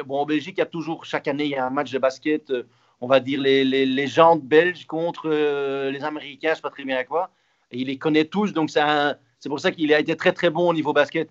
bon, 0.05 0.19
en 0.19 0.25
Belgique, 0.25 0.55
il 0.57 0.59
y 0.59 0.63
a 0.63 0.65
toujours, 0.67 1.05
chaque 1.05 1.27
année, 1.27 1.45
il 1.45 1.51
y 1.51 1.55
a 1.55 1.65
un 1.65 1.69
match 1.69 1.91
de 1.91 1.99
basket. 1.99 2.49
Euh, 2.49 2.63
on 3.01 3.07
va 3.07 3.19
dire 3.19 3.41
les, 3.41 3.65
les, 3.65 3.85
les 3.85 4.07
gens 4.07 4.37
belges 4.37 4.85
contre 4.85 5.29
les 5.29 6.03
Américains, 6.03 6.47
je 6.47 6.51
ne 6.51 6.55
sais 6.55 6.61
pas 6.61 6.69
très 6.69 6.85
bien 6.85 7.03
quoi. 7.03 7.29
Et 7.71 7.79
il 7.79 7.87
les 7.87 7.97
connaît 7.97 8.23
tous, 8.23 8.53
donc 8.53 8.69
c'est 8.69 9.49
pour 9.49 9.59
ça 9.59 9.71
qu'il 9.71 9.93
a 9.93 9.99
été 9.99 10.15
très 10.15 10.31
très 10.31 10.49
bon 10.49 10.69
au 10.69 10.73
niveau 10.73 10.93
basket. 10.93 11.29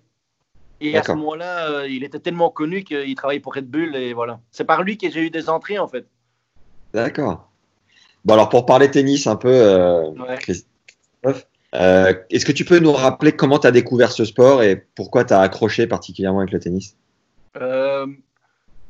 Et 0.79 0.95
à 0.95 1.01
ce 1.01 1.13
moment-là, 1.13 1.87
il 1.87 2.03
était 2.03 2.19
tellement 2.19 2.51
connu 2.51 2.83
qu'il 2.83 3.15
travaillait 3.15 3.39
pour 3.39 3.55
Red 3.55 3.67
Bull 3.67 3.95
et 3.95 4.13
voilà. 4.13 4.39
C'est 4.51 4.63
par 4.63 4.83
lui 4.83 4.97
que 4.97 5.09
j'ai 5.09 5.21
eu 5.21 5.31
des 5.31 5.49
entrées 5.49 5.79
en 5.79 5.87
fait. 5.87 6.05
D'accord. 6.95 7.51
Bon 8.23 8.33
alors 8.33 8.49
pour 8.49 8.65
parler 8.65 8.89
tennis 8.89 9.27
un 9.27 9.35
peu, 9.35 10.13
Christophe, 10.39 11.45
euh, 11.75 12.13
est-ce 12.29 12.45
que 12.45 12.53
tu 12.53 12.63
peux 12.63 12.79
nous 12.79 12.93
rappeler 12.93 13.33
comment 13.33 13.59
tu 13.59 13.67
as 13.67 13.71
découvert 13.71 14.11
ce 14.11 14.23
sport 14.23 14.63
et 14.63 14.77
pourquoi 14.95 15.25
tu 15.25 15.33
as 15.33 15.41
accroché 15.41 15.87
particulièrement 15.87 16.39
avec 16.39 16.51
le 16.51 16.59
tennis? 16.59 16.95
Euh, 17.57 18.07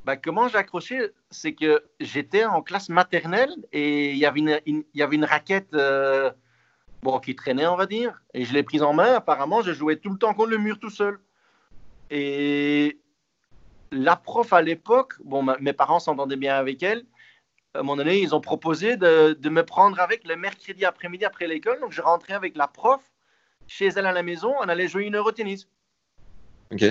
bah, 0.06 0.18
Comment 0.18 0.48
j'ai 0.48 0.58
accroché 0.58 1.10
C'est 1.32 1.54
que 1.54 1.84
j'étais 2.00 2.46
en 2.46 2.62
classe 2.62 2.90
maternelle 2.90 3.56
et 3.74 4.12
il 4.12 4.18
y 4.18 4.26
avait 4.26 4.40
une, 4.40 4.84
y 4.94 5.02
avait 5.02 5.16
une 5.16 5.26
raquette 5.26 5.74
euh, 5.74 6.30
bon, 7.02 7.20
qui 7.20 7.36
traînait, 7.36 7.66
on 7.66 7.76
va 7.76 7.88
dire, 7.88 8.22
et 8.36 8.46
je 8.46 8.54
l'ai 8.54 8.64
prise 8.64 8.84
en 8.84 8.94
main. 8.94 9.16
Apparemment, 9.16 9.64
je 9.64 9.74
jouais 9.74 9.96
tout 9.96 10.12
le 10.12 10.18
temps 10.18 10.36
contre 10.36 10.52
le 10.52 10.60
mur 10.60 10.78
tout 10.80 10.92
seul. 10.92 11.20
Et 12.12 13.00
la 13.92 14.16
prof 14.16 14.54
à 14.54 14.62
l'époque, 14.62 15.14
bon, 15.24 15.44
mes 15.60 15.74
parents 15.74 16.00
s'entendaient 16.00 16.36
bien 16.36 16.56
avec 16.56 16.84
elle, 16.84 17.04
à 17.76 17.80
un 17.80 17.84
moment 17.84 17.98
donné, 17.98 18.20
ils 18.20 18.34
ont 18.34 18.42
proposé 18.42 18.96
de, 18.98 19.50
me 19.50 19.64
prendre 19.64 20.00
avec 20.00 20.26
le 20.28 20.36
mercredi 20.36 20.86
après-midi 20.86 21.26
après, 21.26 21.48
l'école. 21.48 21.80
Donc, 21.80 21.92
je 21.92 22.02
rentrais 22.02 22.34
avec 22.34 22.56
la 22.56 22.68
prof 22.68 23.02
chez 23.68 23.88
elle 23.88 24.06
à 24.06 24.12
la 24.12 24.24
maison. 24.24 24.54
On 24.60 24.70
allait 24.70 24.88
jouer 24.88 25.04
une 25.04 25.16
heure 25.16 25.26
au 25.26 25.32
tennis. 25.32 25.68
OK. 26.72 26.84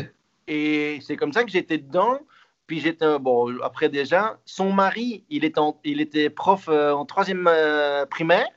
Et 0.46 0.98
c'est 1.00 1.16
comme 1.16 1.32
ça 1.32 1.42
que 1.44 1.50
j'étais 1.50 1.78
dedans. 1.78 2.20
Puis 2.66 2.80
j'étais, 2.80 3.18
bon, 3.18 3.60
après 3.62 3.88
déjà, 3.88 4.38
son 4.44 4.72
mari, 4.72 5.24
il 5.28 5.44
était, 5.44 5.60
il 5.84 6.00
était 6.00 6.30
prof 6.30 6.68
euh, 6.68 6.92
en 6.92 7.04
troisième 7.04 7.46
euh, 7.46 8.06
primaire. 8.06 8.48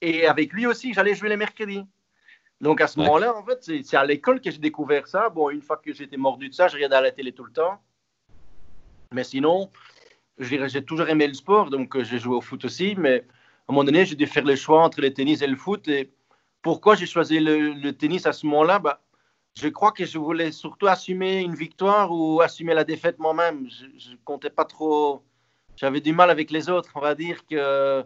Et 0.00 0.26
avec 0.26 0.52
lui 0.52 0.66
aussi, 0.66 0.92
j'allais 0.92 1.14
jouer 1.14 1.30
les 1.30 1.36
mercredis. 1.36 1.86
Donc 2.60 2.80
à 2.80 2.86
ce 2.86 2.98
moment-là, 3.00 3.34
en 3.34 3.44
fait, 3.44 3.82
c'est 3.82 3.96
à 3.96 4.04
l'école 4.04 4.40
que 4.40 4.50
j'ai 4.50 4.58
découvert 4.58 5.06
ça. 5.06 5.28
Bon, 5.30 5.50
une 5.50 5.62
fois 5.62 5.78
que 5.78 5.92
j'étais 5.92 6.16
mordu 6.16 6.48
de 6.48 6.54
ça, 6.54 6.68
je 6.68 6.74
regardais 6.74 6.96
à 6.96 7.00
la 7.00 7.10
télé 7.12 7.32
tout 7.32 7.44
le 7.44 7.52
temps. 7.52 7.80
Mais 9.12 9.24
sinon, 9.24 9.70
j'ai 10.38 10.84
toujours 10.84 11.08
aimé 11.08 11.26
le 11.26 11.34
sport, 11.34 11.70
donc 11.70 11.96
euh, 11.96 12.04
j'ai 12.04 12.18
joué 12.18 12.34
au 12.34 12.40
foot 12.40 12.64
aussi, 12.64 12.94
mais 12.98 13.20
à 13.20 13.20
un 13.68 13.72
moment 13.72 13.84
donné, 13.84 14.04
j'ai 14.04 14.16
dû 14.16 14.26
faire 14.26 14.44
le 14.44 14.56
choix 14.56 14.82
entre 14.82 15.00
le 15.00 15.12
tennis 15.12 15.42
et 15.42 15.46
le 15.46 15.56
foot. 15.56 15.86
Et 15.88 16.12
pourquoi 16.62 16.96
j'ai 16.96 17.06
choisi 17.06 17.40
le, 17.40 17.90
tennis 17.92 18.26
à 18.26 18.32
ce 18.32 18.46
moment-là? 18.46 18.78
Bah, 18.78 19.00
Je 19.56 19.68
crois 19.68 19.92
que 19.92 20.04
je 20.04 20.18
voulais 20.18 20.52
surtout 20.52 20.86
assumer 20.86 21.40
une 21.40 21.54
victoire 21.54 22.10
ou 22.12 22.40
assumer 22.40 22.74
la 22.74 22.84
défaite 22.84 23.18
moi-même. 23.18 23.68
Je 23.70 24.10
ne 24.10 24.16
comptais 24.24 24.50
pas 24.50 24.64
trop 24.64 25.22
j'avais 25.76 26.00
du 26.00 26.12
mal 26.12 26.30
avec 26.30 26.50
les 26.50 26.68
autres. 26.68 26.90
On 26.94 27.00
va 27.00 27.14
dire 27.14 27.46
que 27.46 28.04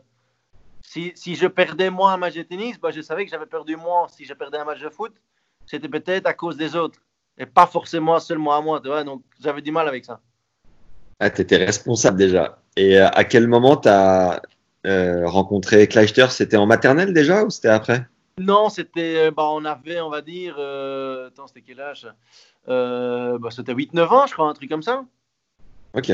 si, 0.83 1.13
je 1.17 1.47
perdais 1.47 1.91
moi 1.91 2.13
un 2.13 2.17
match 2.17 2.35
de 2.35 2.43
tennis, 2.43 2.79
bah, 2.79 2.91
je 2.91 3.01
savais 3.01 3.25
que 3.25 3.31
j'avais 3.31 3.47
perdu 3.47 3.77
moi. 3.77 4.07
Si 4.09 4.25
je 4.25 4.35
perdais 4.35 4.59
un 4.59 4.65
match 4.65 4.81
de 4.81 4.89
foot, 4.89 5.15
c'était 5.67 5.89
peut-être 5.89 6.27
à 6.27 6.35
cause 6.35 6.57
des 6.57 6.77
autres 6.77 7.01
et 7.37 7.47
pas 7.47 7.67
forcément 7.67 8.19
seulement 8.21 8.57
à 8.57 8.61
moi. 8.61 8.81
Donc 8.81 9.23
j'avais 9.41 9.63
du 9.63 9.73
mal 9.73 9.89
avec 9.89 10.05
ça. 10.05 10.21
Ah, 11.21 11.31
tu 11.31 11.43
étais 11.43 11.57
responsable 11.57 12.17
déjà. 12.17 12.59
Et 12.77 12.99
euh, 12.99 13.09
à 13.09 13.25
quel 13.25 13.49
moment 13.49 13.77
tu 13.77 13.89
as 13.89 14.41
euh, 14.87 15.27
rencontré 15.27 15.89
Kleister 15.89 16.27
C'était 16.31 16.57
en 16.57 16.67
maternelle 16.67 17.13
déjà 17.13 17.45
ou 17.45 17.51
c'était 17.51 17.69
après? 17.69 18.07
Non, 18.39 18.69
c'était, 18.69 19.33
bah, 19.33 19.49
on 19.51 19.65
avait, 19.65 20.01
on 20.01 20.11
va 20.11 20.21
dire, 20.21 20.55
euh, 20.59 21.27
attends, 21.27 21.49
c'était 21.49 21.63
quel 21.63 21.81
âge? 21.81 22.07
Bah, 22.67 23.49
C'était 23.51 23.75
8-9 23.75 24.07
ans, 24.07 24.27
je 24.27 24.33
crois, 24.33 24.49
un 24.49 24.55
truc 24.55 24.71
comme 24.71 24.83
ça. 24.83 25.05
Ok. 25.95 26.11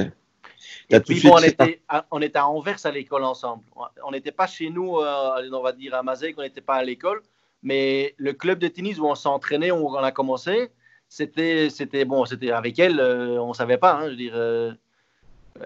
Et 0.89 1.01
puis, 1.01 1.21
bon, 1.21 1.35
on, 1.35 1.43
était 1.43 1.83
à, 1.89 2.07
on 2.11 2.23
était 2.23 2.39
à 2.39 2.49
Anvers 2.49 2.79
à 2.85 2.91
l'école 2.91 3.25
ensemble. 3.25 3.65
On 4.07 4.13
n'était 4.13 4.33
pas 4.33 4.47
chez 4.47 4.71
nous, 4.71 5.01
on 5.01 5.63
va 5.63 5.73
dire 5.73 5.95
à 5.95 6.03
Mazek, 6.03 6.37
on 6.39 6.43
n'était 6.43 6.63
pas 6.63 6.77
à 6.77 6.85
l'école, 6.85 7.21
mais 7.63 8.15
le 8.17 8.33
club 8.33 8.59
de 8.59 8.69
tennis 8.69 8.99
où 8.99 9.05
on 9.05 9.15
s'entraînait, 9.15 9.71
où 9.71 9.89
on 9.89 9.95
a 9.97 10.13
commencé, 10.13 10.71
c'était, 11.11 11.69
c'était 11.69 12.07
bon, 12.07 12.25
c'était 12.25 12.53
avec 12.53 12.79
elle, 12.79 13.01
on 13.01 13.49
ne 13.49 13.55
savait 13.55 13.77
pas, 13.77 13.95
hein, 13.95 14.05
je 14.05 14.11
veux 14.11 14.17
dire 14.17 14.77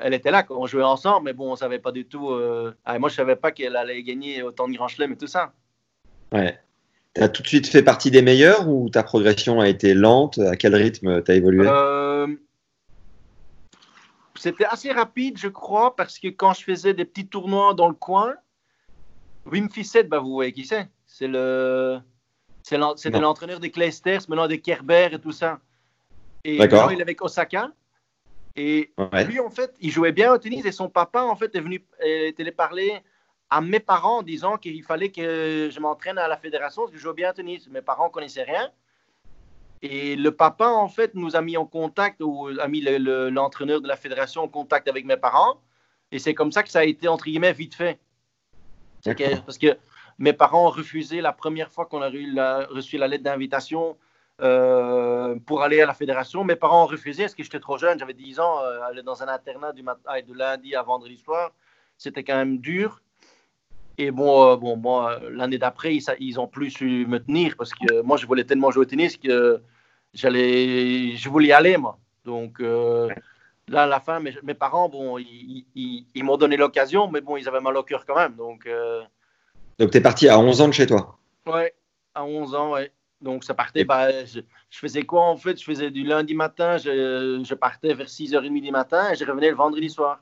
elle 0.01 0.15
était 0.15 0.31
là, 0.31 0.45
on 0.51 0.67
jouait 0.67 0.83
ensemble, 0.83 1.25
mais 1.27 1.33
bon, 1.33 1.53
on 1.53 1.57
savait 1.57 1.79
pas 1.79 1.93
du 1.93 2.05
tout. 2.05 2.31
Euh, 2.31 2.75
ah, 2.85 2.99
moi, 2.99 3.09
je 3.09 3.15
savais 3.15 3.37
pas 3.37 3.53
qu'elle 3.53 3.77
allait 3.77 4.03
gagner 4.03 4.43
autant 4.43 4.69
de 4.69 4.75
Grand 4.75 4.89
Chelem 4.89 5.13
et 5.13 5.17
tout 5.17 5.27
ça. 5.27 5.53
Ouais. 6.33 6.59
Tu 7.15 7.23
as 7.23 7.29
tout 7.29 7.43
de 7.43 7.49
suite 7.49 7.67
fait 7.67 7.83
partie 7.83 8.11
des 8.11 8.23
meilleurs 8.23 8.69
ou 8.69 8.91
ta 8.91 9.03
progression 9.03 9.61
a 9.61 9.69
été 9.69 9.95
lente? 9.95 10.39
À 10.39 10.57
quel 10.57 10.75
rythme 10.75 11.23
tu 11.23 11.31
as 11.31 11.35
évolué? 11.35 11.67
Euh, 11.67 12.27
C'était 14.35 14.67
assez 14.67 14.93
rapide, 14.93 15.39
je 15.39 15.49
crois, 15.49 15.97
parce 15.97 16.19
que 16.19 16.29
quand 16.29 16.53
je 16.53 16.65
faisais 16.65 16.93
des 16.93 17.05
petits 17.05 17.27
tournois 17.27 17.75
dans 17.75 17.89
le 17.89 17.95
coin, 17.95 18.35
Wim 19.47 19.71
Fissette, 19.71 20.09
bah, 20.09 20.19
vous 20.19 20.33
voyez 20.33 20.53
qui 20.53 20.67
c'est? 20.67 20.89
C'est 21.07 21.29
le. 21.29 21.99
C'était 22.63 23.19
l'entraîneur 23.19 23.61
des 23.61 23.71
Clijsters, 23.71 24.21
maintenant 24.29 24.47
des 24.47 24.61
Kerber 24.61 25.09
et 25.13 25.19
tout 25.19 25.33
ça. 25.33 25.59
Et 26.45 26.57
il 26.57 26.63
est 26.63 27.01
avec 27.01 27.23
Osaka. 27.23 27.71
Et 28.61 28.91
lui, 29.29 29.39
en 29.39 29.51
fait, 29.51 29.73
il 29.81 29.93
jouait 29.93 30.11
bien 30.11 30.33
au 30.33 30.39
tennis 30.39 30.65
et 30.65 30.73
son 30.73 30.89
papa, 30.89 31.23
en 31.23 31.37
fait, 31.37 31.55
est 31.55 31.61
venu 31.61 31.81
est 32.01 32.51
parler 32.51 33.01
à 33.51 33.61
mes 33.61 33.79
parents 33.79 34.19
en 34.19 34.23
disant 34.23 34.57
qu'il 34.57 34.83
fallait 34.83 35.11
que 35.11 35.71
je 35.71 35.79
m'entraîne 35.79 36.19
à 36.19 36.27
la 36.27 36.37
fédération 36.37 36.83
parce 36.83 36.91
que 36.91 36.99
je 36.99 37.03
jouais 37.03 37.15
bien 37.15 37.31
au 37.31 37.33
tennis. 37.33 37.69
Mes 37.69 37.83
parents 37.83 38.09
ne 38.09 38.13
connaissaient 38.13 38.43
rien. 38.43 38.69
Et 39.81 40.17
le 40.17 40.33
papa, 40.33 40.67
en 40.67 40.89
fait, 40.89 41.15
nous 41.15 41.37
a 41.37 41.41
mis 41.41 41.57
en 41.57 41.67
contact, 41.67 42.21
ou 42.21 42.49
a 42.59 42.67
mis 42.67 42.81
l'entraîneur 42.81 43.81
de 43.81 43.87
la 43.87 43.95
fédération 43.95 44.43
en 44.43 44.49
contact 44.49 44.89
avec 44.89 45.05
mes 45.05 45.17
parents. 45.17 45.61
Et 46.11 46.19
c'est 46.19 46.35
comme 46.35 46.51
ça 46.51 46.65
que 46.65 46.69
ça 46.69 46.81
a 46.81 46.85
été, 46.85 47.07
entre 47.07 47.27
guillemets, 47.27 47.53
vite 47.53 47.77
fait. 47.77 48.01
parce 49.47 49.59
que 49.59 49.79
mes 50.19 50.33
parents 50.33 50.67
ont 50.67 50.71
refusé 50.71 51.21
la 51.21 51.33
première 51.33 51.71
fois 51.71 51.87
qu'on 51.87 52.03
a 52.03 52.09
reçu 52.67 52.99
la 52.99 53.07
lettre 53.07 53.23
d'invitation 53.23 53.97
euh, 54.41 55.35
pour 55.47 55.63
aller 55.63 55.81
à 55.81 55.87
la 55.87 55.95
fédération. 55.95 56.45
Mes 56.45 56.55
parents 56.55 56.85
ont 56.85 56.87
refusé 56.87 57.25
parce 57.25 57.35
que 57.35 57.43
j'étais 57.43 57.59
trop 57.59 57.77
jeune, 57.77 57.99
j'avais 57.99 58.15
10 58.15 58.39
ans, 58.39 58.63
euh, 58.63 58.83
aller 58.83 59.03
dans 59.03 59.21
un 59.21 59.27
internat 59.27 59.73
du 59.73 59.83
matin, 59.83 60.01
de 60.25 60.33
lundi 60.33 60.77
à 60.77 60.83
vendredi 60.83 61.17
soir, 61.17 61.51
c'était 61.97 62.23
quand 62.23 62.37
même 62.37 62.59
dur. 62.59 63.03
Et 63.99 64.13
bon, 64.13 64.53
euh, 64.53 64.57
bon 64.57 64.77
moi, 64.77 65.19
l'année 65.29 65.59
d'après, 65.59 65.97
ils, 65.97 66.05
ils, 66.21 66.39
ont 66.39 66.47
plus 66.47 66.71
su 66.71 67.05
me 67.09 67.19
tenir 67.19 67.57
parce 67.57 67.75
que 67.75 68.01
moi, 68.03 68.17
je 68.17 68.27
voulais 68.27 68.45
tellement 68.45 68.71
jouer 68.71 68.83
au 68.83 68.85
tennis 68.85 69.17
que 69.17 69.61
j'allais, 70.15 71.17
je 71.17 71.29
voulais 71.29 71.49
y 71.49 71.53
aller, 71.53 71.77
moi. 71.77 71.99
Donc 72.25 72.61
là, 72.61 73.83
à 73.83 73.87
la 73.87 73.99
fin, 73.99 74.21
mes, 74.21 74.35
mes 74.45 74.55
parents, 74.55 74.89
bon, 74.89 75.19
ils, 75.19 75.67
ils, 75.75 76.23
m'ont 76.23 76.37
donné 76.37 76.57
l'occasion, 76.57 77.11
mais 77.11 77.21
bon, 77.21 77.37
ils 77.37 77.49
avaient 77.49 77.61
mal 77.61 77.77
au 77.77 77.83
cœur 77.83 78.07
quand 78.07 78.15
même. 78.15 78.37
Donc, 78.37 78.69
donc 79.81 79.91
tu 79.91 79.99
es 79.99 80.01
parti 80.01 80.29
à 80.29 80.39
11 80.39 80.61
ans 80.61 80.69
de 80.69 80.75
chez 80.75 80.87
toi 80.87 81.19
Ouais, 81.45 81.75
à 82.15 82.25
11 82.25 82.55
ans, 82.55 82.73
ouais. 82.75 82.93
Donc, 83.21 83.45
ça 83.45 83.55
partait. 83.55 83.85
Bah, 83.85 84.25
je, 84.25 84.41
faisais 84.71 85.03
quoi 85.03 85.25
en 85.25 85.37
fait? 85.37 85.59
Je 85.59 85.65
faisais 85.65 85.91
du 85.91 86.05
lundi 86.05 86.35
matin, 86.35 86.77
je, 86.79 87.43
je 87.45 87.55
partais 87.55 87.95
vers 87.95 88.07
6h30 88.07 88.61
du 88.61 88.71
matin 88.71 89.11
et 89.11 89.17
je 89.17 89.25
revenais 89.25 89.51
le 89.51 89.57
vendredi 89.57 89.91
soir. 89.91 90.21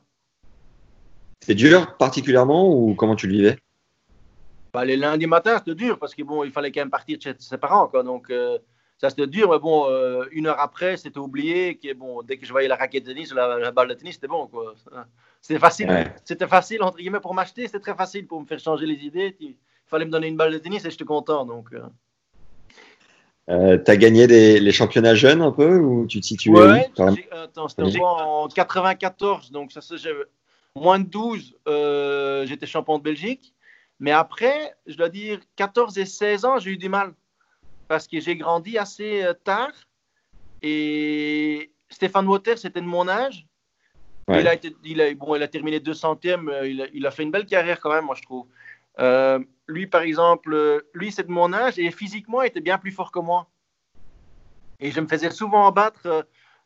C'est 1.41 1.55
dur 1.55 1.97
particulièrement 1.97 2.69
ou 2.69 2.95
comment 2.95 3.15
tu 3.15 3.27
le 3.27 3.35
vivais? 3.35 3.59
Bah, 4.73 4.85
Les 4.85 4.97
lundis 4.97 5.27
matins, 5.27 5.59
c'était 5.59 5.75
dur 5.75 5.99
parce 5.99 6.15
que 6.15 6.23
bon, 6.23 6.45
il 6.45 6.51
fallait 6.51 6.73
quand 6.73 6.81
même 6.81 6.91
partir 6.91 7.19
chez 7.21 7.35
ses 7.39 7.59
parents. 7.59 7.89
Quoi, 7.89 8.03
donc, 8.03 8.31
euh, 8.31 8.59
ça 8.99 9.11
c'était 9.11 9.27
dur, 9.27 9.51
mais 9.51 9.59
bon, 9.59 9.89
euh, 9.89 10.25
une 10.33 10.47
heure 10.47 10.61
après, 10.61 10.97
c'était 10.97 11.19
oublié. 11.19 11.79
Que, 11.79 11.95
bon, 11.95 12.23
dès 12.23 12.37
que 12.37 12.47
je 12.47 12.53
voyais 12.53 12.69
la 12.69 12.77
raquette 12.77 13.05
de 13.05 13.13
tennis 13.13 13.33
ou 13.33 13.37
la, 13.37 13.71
balle 13.71 13.89
de 13.89 13.95
tennis, 13.95 14.15
c'était 14.15 14.27
bon. 14.27 14.47
Quoi. 14.49 14.75
C'était 15.41 15.61
facile. 15.61 16.13
C'était 16.25 16.47
facile, 16.47 16.83
entre 16.83 16.99
guillemets, 16.99 17.21
pour 17.21 17.35
m'acheter. 17.35 17.67
C'était 17.67 17.81
très 17.81 17.95
facile 17.95 18.27
pour 18.27 18.41
me 18.41 18.47
faire 18.47 18.59
changer 18.59 18.87
les 18.87 19.05
idées. 19.05 19.37
Il 19.41 19.55
fallait 19.87 20.05
me 20.05 20.11
donner 20.11 20.27
une 20.27 20.37
balle 20.37 20.53
de 20.53 20.59
tennis 20.59 20.85
et 20.85 20.91
j'étais 20.91 21.05
content. 21.05 21.45
Donc, 21.45 21.73
euh. 21.73 21.83
Euh, 23.49 23.79
tu 23.79 23.91
as 23.91 23.97
gagné 23.97 24.27
les 24.27 24.73
championnats 24.73 25.15
jeunes 25.15 25.41
un 25.41 25.53
peu 25.53 25.79
ou 25.79 26.07
tu 26.07 26.21
te 26.21 26.27
situes 26.27 26.51
Ouais, 26.51 26.91
attends, 27.31 27.69
c'était 27.69 28.01
en 28.01 28.49
94, 28.49 29.53
donc 29.53 29.73
ça 29.73 29.81
moins 30.75 30.99
de 30.99 31.05
12, 31.05 31.57
euh, 31.69 32.47
j'étais 32.47 32.67
champion 32.67 32.99
de 32.99 33.03
Belgique. 33.03 33.55
Mais 33.99 34.11
après, 34.11 34.75
je 34.87 34.97
dois 34.97 35.09
dire, 35.09 35.41
14 35.57 35.97
et 35.97 36.05
16 36.05 36.45
ans, 36.45 36.59
j'ai 36.59 36.73
eu 36.73 36.77
du 36.77 36.89
mal 36.89 37.15
parce 37.89 38.07
que 38.07 38.21
j'ai 38.21 38.37
grandi 38.37 38.77
assez 38.77 39.23
euh, 39.23 39.33
tard 39.33 39.73
et 40.61 41.71
Stéphane 41.89 42.27
Water, 42.27 42.59
c'était 42.59 42.81
de 42.81 42.87
mon 42.87 43.09
âge. 43.09 43.47
Il, 44.29 44.49
a 44.49 44.55
été, 44.55 44.75
il, 44.85 45.01
a, 45.01 45.15
bon, 45.15 45.37
il 45.37 45.43
a 45.43 45.49
terminé 45.49 45.79
200e, 45.79 46.69
il 46.69 46.83
a, 46.83 46.87
il 46.93 47.07
a 47.07 47.11
fait 47.13 47.23
une 47.23 47.31
belle 47.31 47.47
carrière 47.47 47.79
quand 47.81 47.93
même, 47.93 48.07
moi 48.07 48.17
je 48.17 48.23
trouve. 48.23 48.47
Euh, 48.99 49.39
lui, 49.69 49.87
par 49.87 50.03
exemple, 50.03 50.53
euh, 50.55 50.81
lui, 50.95 51.13
c'est 51.13 51.27
de 51.27 51.33
mon 51.33 51.53
âge 51.53 51.79
et 51.79 51.91
physiquement, 51.91 52.43
il 52.43 52.49
était 52.49 52.61
bien 52.61 52.79
plus 52.79 52.93
fort 52.93 53.11
que 53.11 53.19
moi. 53.19 53.49
Et 54.81 54.91
je 54.91 55.01
me 55.01 55.09
faisais 55.09 55.31
souvent 55.31 55.71
battre, 55.73 56.07
euh, 56.07 56.23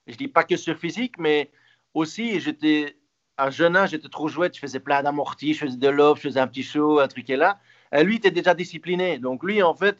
je 0.06 0.16
dis 0.16 0.28
pas 0.28 0.44
que 0.44 0.56
sur 0.56 0.76
physique, 0.76 1.18
mais 1.18 1.50
aussi, 1.94 2.40
j'étais 2.40 2.96
à 3.36 3.50
jeune 3.50 3.76
âge, 3.76 3.90
j'étais 3.90 4.08
trop 4.08 4.28
jouette, 4.28 4.54
je 4.54 4.60
faisais 4.60 4.80
plein 4.80 5.02
d'amortis, 5.02 5.54
je 5.54 5.66
faisais 5.66 5.78
de 5.78 5.88
l'off, 5.88 6.18
je 6.18 6.28
faisais 6.28 6.40
un 6.40 6.46
petit 6.46 6.62
show, 6.62 6.98
un 6.98 7.08
truc 7.08 7.30
et 7.30 7.36
là. 7.36 7.58
Et 7.92 8.04
lui, 8.04 8.14
il 8.14 8.18
était 8.18 8.30
déjà 8.30 8.54
discipliné. 8.54 9.18
Donc, 9.18 9.42
lui, 9.42 9.62
en 9.62 9.74
fait, 9.74 9.96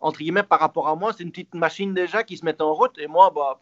entre 0.00 0.18
guillemets, 0.18 0.42
par 0.42 0.60
rapport 0.60 0.88
à 0.88 0.96
moi, 0.96 1.12
c'est 1.12 1.22
une 1.22 1.30
petite 1.30 1.54
machine 1.54 1.94
déjà 1.94 2.24
qui 2.24 2.36
se 2.36 2.44
met 2.44 2.60
en 2.60 2.74
route. 2.74 2.98
Et 2.98 3.06
moi, 3.06 3.30
bah, 3.34 3.60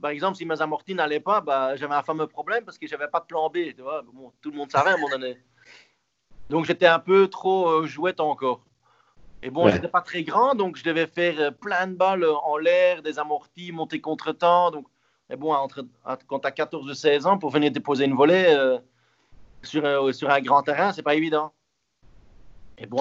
par 0.00 0.10
exemple, 0.10 0.36
si 0.36 0.44
mes 0.44 0.60
amortis 0.60 0.94
n'allaient 0.94 1.20
pas, 1.20 1.40
bah, 1.40 1.76
j'avais 1.76 1.94
un 1.94 2.02
fameux 2.02 2.26
problème 2.26 2.64
parce 2.64 2.76
que 2.76 2.86
j'avais 2.86 3.08
pas 3.08 3.20
de 3.20 3.26
plan 3.26 3.48
B. 3.48 3.58
Tout 4.42 4.50
le 4.50 4.56
monde 4.56 4.70
savait 4.70 4.90
à 4.90 4.94
un 4.94 4.96
moment 4.96 5.16
donné. 5.16 5.38
Donc 6.50 6.66
j'étais 6.66 6.86
un 6.86 6.98
peu 6.98 7.28
trop 7.28 7.68
euh, 7.68 7.86
jouette 7.86 8.20
encore. 8.20 8.60
Et 9.42 9.50
bon, 9.50 9.68
je 9.68 9.74
j'étais 9.74 9.88
pas 9.88 10.00
très 10.00 10.22
grand, 10.22 10.54
donc 10.54 10.76
je 10.76 10.84
devais 10.84 11.06
faire 11.06 11.38
euh, 11.38 11.50
plein 11.50 11.86
de 11.86 11.94
balles 11.94 12.24
en 12.24 12.56
l'air, 12.56 13.02
des 13.02 13.18
amortis, 13.18 13.72
monter 13.72 14.00
contre-temps. 14.00 14.70
Donc, 14.70 14.86
et 15.30 15.36
bon, 15.36 15.52
entre, 15.52 15.86
quand 16.26 16.40
tu 16.40 16.46
as 16.46 16.52
14 16.52 16.88
ou 16.88 16.94
16 16.94 17.26
ans, 17.26 17.38
pour 17.38 17.50
venir 17.50 17.70
déposer 17.70 18.04
une 18.04 18.14
volée 18.14 18.46
euh, 18.48 18.78
sur, 19.62 20.14
sur 20.14 20.30
un 20.30 20.40
grand 20.40 20.62
terrain, 20.62 20.92
c'est 20.92 21.02
pas 21.02 21.14
évident. 21.14 21.52
Et 22.78 22.86
bon, 22.86 22.98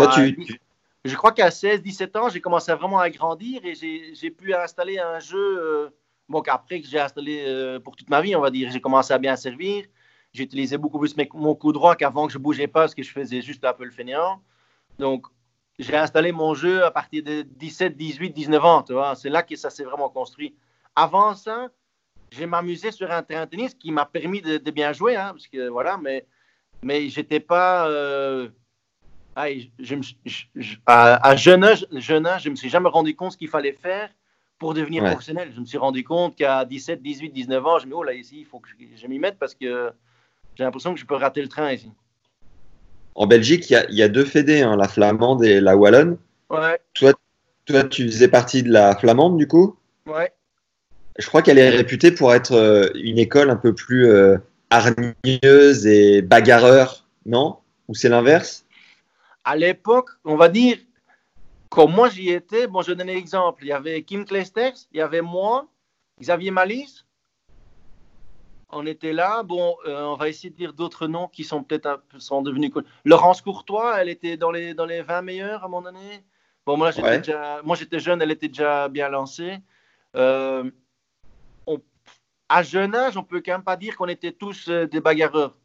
je 1.05 1.15
crois 1.15 1.33
qu'à 1.33 1.49
16-17 1.49 2.17
ans, 2.17 2.29
j'ai 2.29 2.39
commencé 2.39 2.71
à 2.71 2.75
vraiment 2.75 2.99
à 2.99 3.09
grandir 3.09 3.61
et 3.65 3.73
j'ai 3.75 4.31
pu 4.31 4.53
installer 4.53 4.99
un 4.99 5.19
jeu. 5.19 5.91
bon, 6.29 6.41
qu'après 6.41 6.79
que 6.79 6.87
j'ai 6.87 6.99
installé 6.99 7.79
pour 7.83 7.97
toute 7.97 8.09
ma 8.09 8.21
vie, 8.21 8.35
on 8.37 8.41
va 8.41 8.51
dire, 8.51 8.71
j'ai 8.71 8.79
commencé 8.79 9.13
à 9.13 9.17
bien 9.17 9.35
servir 9.35 9.85
j'utilisais 10.33 10.77
beaucoup 10.77 10.99
plus 10.99 11.15
mon 11.33 11.55
coup 11.55 11.71
droit 11.71 11.95
qu'avant 11.95 12.27
que 12.27 12.33
je 12.33 12.37
bougeais 12.37 12.67
pas 12.67 12.81
parce 12.81 12.95
que 12.95 13.03
je 13.03 13.11
faisais 13.11 13.41
juste 13.41 13.63
un 13.63 13.73
peu 13.73 13.85
le 13.85 13.91
fainéant. 13.91 14.41
Donc, 14.99 15.27
j'ai 15.79 15.95
installé 15.95 16.31
mon 16.31 16.53
jeu 16.53 16.83
à 16.83 16.91
partir 16.91 17.23
de 17.23 17.43
17, 17.43 17.95
18, 17.95 18.31
19 18.31 18.65
ans, 18.65 18.83
tu 18.83 18.93
vois. 18.93 19.15
C'est 19.15 19.29
là 19.29 19.43
que 19.43 19.55
ça 19.55 19.69
s'est 19.69 19.83
vraiment 19.83 20.09
construit. 20.09 20.55
Avant 20.95 21.35
ça, 21.35 21.69
j'ai 22.31 22.45
m'amusé 22.45 22.91
sur 22.91 23.11
un 23.11 23.23
terrain 23.23 23.45
de 23.45 23.49
tennis 23.51 23.73
qui 23.73 23.91
m'a 23.91 24.05
permis 24.05 24.41
de, 24.41 24.57
bien 24.71 24.93
jouer, 24.93 25.15
hein, 25.15 25.29
parce 25.31 25.47
que 25.47 25.67
voilà, 25.69 25.97
mais, 25.97 26.25
mais 26.81 27.09
j'étais 27.09 27.39
pas. 27.39 27.87
Euh, 27.87 28.49
je, 29.79 29.95
à, 30.85 31.35
jeune, 31.35 31.63
âge, 31.63 31.87
jeune 31.91 32.27
âge, 32.27 32.43
je 32.43 32.49
me 32.49 32.55
suis 32.55 32.69
jamais 32.69 32.89
rendu 32.89 33.15
compte 33.15 33.31
ce 33.31 33.37
qu'il 33.37 33.49
fallait 33.49 33.73
faire 33.73 34.11
pour 34.59 34.75
devenir 34.75 35.03
professionnel. 35.03 35.51
Je 35.55 35.59
me 35.59 35.65
suis 35.65 35.79
rendu 35.79 36.03
compte 36.03 36.35
qu'à 36.35 36.65
17, 36.65 37.01
18, 37.01 37.31
19 37.31 37.65
ans, 37.65 37.79
je 37.79 37.85
me 37.85 37.91
dis, 37.91 37.95
oh 37.95 38.03
là, 38.03 38.13
ici, 38.13 38.41
il 38.41 38.45
faut 38.45 38.59
que 38.59 38.69
je 38.95 39.07
m'y 39.07 39.17
mette 39.17 39.39
parce 39.39 39.55
que 39.55 39.91
j'ai 40.55 40.63
l'impression 40.63 40.93
que 40.93 40.99
je 40.99 41.05
peux 41.05 41.15
rater 41.15 41.41
le 41.41 41.49
train 41.49 41.71
ici. 41.71 41.91
En 43.15 43.27
Belgique, 43.27 43.69
il 43.69 43.95
y, 43.95 44.01
a 44.01 44.07
deux 44.07 44.25
fédés, 44.25 44.61
hein, 44.61 44.75
la 44.75 44.87
flamande 44.87 45.43
et 45.43 45.61
la 45.61 45.77
wallonne. 45.77 46.17
Ouais. 46.49 46.79
Toi, 46.95 47.13
toi, 47.65 47.83
tu 47.83 48.07
faisais 48.07 48.27
partie 48.27 48.63
de 48.63 48.71
la 48.71 48.95
flamande, 48.95 49.37
du 49.37 49.47
coup? 49.47 49.75
Ouais. 50.07 50.31
Je 51.19 51.27
crois 51.27 51.43
qu'elle 51.43 51.59
est 51.59 51.69
réputée 51.69 52.11
pour 52.11 52.33
être 52.33 52.53
euh, 52.53 52.89
une 52.95 53.19
école 53.19 53.51
un 53.51 53.55
peu 53.55 53.75
plus 53.75 54.07
euh, 54.07 54.37
hargneuse 54.71 55.85
et 55.85 56.23
bagarreur, 56.23 57.05
non? 57.27 57.57
Ou 57.87 57.93
c'est 57.93 58.09
l'inverse? 58.09 58.65
À 59.45 59.55
l'époque, 59.55 60.09
on 60.25 60.35
va 60.35 60.49
dire, 60.49 60.77
quand 61.69 61.87
moi 61.87 62.09
j'y 62.09 62.29
étais, 62.29 62.65
bon, 62.65 62.81
je 62.81 62.93
donne 62.93 63.09
un 63.09 63.13
exemple. 63.13 63.63
Il 63.63 63.67
y 63.67 63.73
avait 63.73 64.01
Kim 64.01 64.25
Kleisters, 64.25 64.73
il 64.91 64.97
y 64.97 65.01
avait 65.01 65.21
moi, 65.21 65.67
Xavier 66.19 66.51
Malice, 66.51 67.05
on 68.75 68.85
était 68.85 69.13
là. 69.13 69.43
Bon, 69.43 69.75
euh, 69.85 70.03
on 70.03 70.15
va 70.15 70.29
essayer 70.29 70.49
de 70.49 70.55
dire 70.55 70.73
d'autres 70.73 71.07
noms 71.07 71.27
qui 71.27 71.43
sont 71.43 71.63
peut-être 71.63 72.01
sont 72.17 72.41
devenus 72.41 72.71
Laurence 73.05 73.41
Courtois, 73.41 74.01
elle 74.01 74.09
était 74.09 74.37
dans 74.37 74.51
les, 74.51 74.73
dans 74.73 74.85
les 74.85 75.01
20 75.01 75.21
meilleurs 75.21 75.63
à 75.63 75.67
moment 75.67 75.81
donné? 75.81 76.23
Bon, 76.65 76.77
moi, 76.77 76.91
j'étais, 76.91 77.19
déjà, 77.19 77.61
moi, 77.63 77.75
j'étais 77.75 77.99
jeune, 77.99 78.21
elle 78.21 78.31
était 78.31 78.47
déjà 78.47 78.87
bien 78.87 79.09
lancée. 79.09 79.57
Euh, 80.15 80.69
à 82.49 82.63
jeune 82.63 82.93
âge, 82.95 83.17
on 83.17 83.23
peut 83.23 83.41
quand 83.43 83.53
même 83.53 83.63
pas 83.63 83.77
dire 83.77 83.97
qu'on 83.97 84.07
était 84.07 84.31
tous 84.31 84.67
euh, 84.69 84.85
des 84.85 84.99
bagarreurs. 84.99 85.55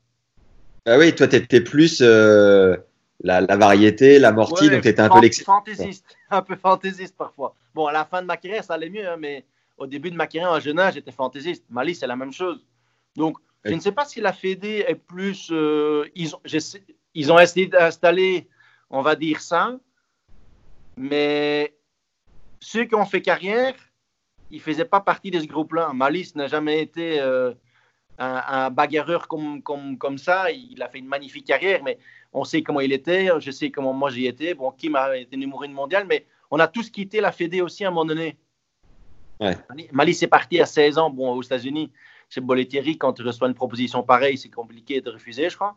Ah 0.86 0.96
oui, 0.98 1.14
toi, 1.14 1.28
tu 1.28 1.36
étais 1.36 1.60
plus 1.60 2.00
la, 2.00 3.40
la, 3.40 3.56
variété, 3.56 4.18
la 4.18 4.32
mortie, 4.32 4.70
donc 4.70 4.82
tu 4.82 4.88
étais 4.88 5.02
un 5.02 5.08
peu 5.08 5.20
l'excès. 5.20 5.44
Fantaisiste, 5.44 6.16
un 6.30 6.42
peu 6.42 6.56
fantaisiste 6.56 7.16
parfois. 7.16 7.54
Bon, 7.74 7.86
à 7.86 7.92
la 7.92 8.04
fin 8.04 8.22
de 8.22 8.26
ma 8.26 8.36
carrière, 8.36 8.64
ça 8.64 8.74
allait 8.74 8.90
mieux, 8.90 9.06
hein, 9.06 9.16
mais 9.18 9.44
au 9.76 9.86
début 9.86 10.10
de 10.10 10.16
ma 10.16 10.26
carrière, 10.26 10.52
à 10.52 10.60
jeune 10.60 10.78
âge, 10.78 10.94
j'étais 10.94 11.12
fantaisiste. 11.12 11.64
Mali, 11.70 11.94
c'est 11.94 12.06
la 12.06 12.16
même 12.16 12.32
chose. 12.32 12.64
Donc, 13.18 13.36
je 13.64 13.74
ne 13.74 13.80
sais 13.80 13.92
pas 13.92 14.04
si 14.04 14.20
la 14.20 14.32
Fédé 14.32 14.84
est 14.86 14.94
plus. 14.94 15.50
Euh, 15.50 16.08
ils, 16.14 16.34
ont, 16.34 16.40
ils 17.14 17.32
ont 17.32 17.38
essayé 17.38 17.66
d'installer, 17.66 18.48
on 18.88 19.02
va 19.02 19.16
dire 19.16 19.40
ça, 19.40 19.76
mais 20.96 21.74
ceux 22.60 22.84
qui 22.84 22.94
ont 22.94 23.04
fait 23.04 23.20
carrière, 23.20 23.74
ils 24.50 24.58
ne 24.58 24.62
faisaient 24.62 24.84
pas 24.84 25.00
partie 25.00 25.30
de 25.30 25.40
ce 25.40 25.46
groupe-là. 25.46 25.92
Malice 25.92 26.36
n'a 26.36 26.46
jamais 26.46 26.80
été 26.80 27.20
euh, 27.20 27.52
un, 28.18 28.70
bagarreur 28.70 29.26
comme, 29.26 29.62
comme, 29.62 29.98
comme 29.98 30.16
ça. 30.16 30.50
Il 30.50 30.80
a 30.80 30.88
fait 30.88 31.00
une 31.00 31.08
magnifique 31.08 31.46
carrière, 31.46 31.82
mais 31.82 31.98
on 32.32 32.44
sait 32.44 32.62
comment 32.62 32.80
il 32.80 32.92
était. 32.92 33.28
Je 33.40 33.50
sais 33.50 33.70
comment 33.70 33.92
moi 33.92 34.10
j'y 34.10 34.26
étais. 34.26 34.54
Bon, 34.54 34.70
Kim 34.70 34.94
a 34.94 35.16
été 35.16 35.36
numéro 35.36 35.64
une 35.64 35.72
mondial, 35.72 36.06
mais 36.08 36.24
on 36.50 36.60
a 36.60 36.68
tous 36.68 36.88
quitté 36.88 37.20
la 37.20 37.32
Fédé 37.32 37.60
aussi 37.60 37.84
à 37.84 37.88
un 37.88 37.90
moment 37.90 38.06
donné. 38.06 38.38
Ouais. 39.40 39.56
Malice 39.92 40.22
est 40.22 40.28
parti 40.28 40.60
à 40.60 40.66
16 40.66 40.98
ans 40.98 41.10
bon, 41.10 41.32
aux 41.32 41.42
États-Unis 41.42 41.92
chez 42.28 42.40
Bollettieri, 42.40 42.98
quand 42.98 43.14
tu 43.14 43.22
reçois 43.22 43.48
une 43.48 43.54
proposition 43.54 44.02
pareille, 44.02 44.38
c'est 44.38 44.50
compliqué 44.50 45.00
de 45.00 45.10
refuser, 45.10 45.48
je 45.48 45.56
crois. 45.56 45.76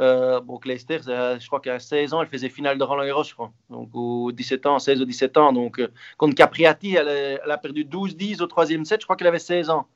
Euh, 0.00 0.40
bon, 0.40 0.58
Leicester, 0.64 0.98
je 1.04 1.46
crois 1.46 1.60
qu'à 1.60 1.78
16 1.78 2.14
ans, 2.14 2.22
elle 2.22 2.28
faisait 2.28 2.48
finale 2.48 2.78
de 2.78 2.84
Roland 2.84 3.04
Garros, 3.04 3.24
je 3.24 3.34
crois. 3.34 3.52
Donc, 3.68 3.90
aux 3.92 4.32
17 4.32 4.66
ans, 4.66 4.78
16 4.78 5.02
ou 5.02 5.04
17 5.04 5.36
ans. 5.36 5.52
Donc, 5.52 5.78
euh, 5.78 5.88
contre 6.16 6.34
Capriati, 6.34 6.94
elle, 6.94 7.40
a 7.48 7.58
perdu 7.58 7.84
12-10 7.84 8.42
au 8.42 8.46
troisième 8.46 8.84
set. 8.84 9.00
Je 9.00 9.06
crois 9.06 9.16
qu'elle 9.16 9.26
avait 9.26 9.38
16 9.38 9.70
ans. 9.70 9.86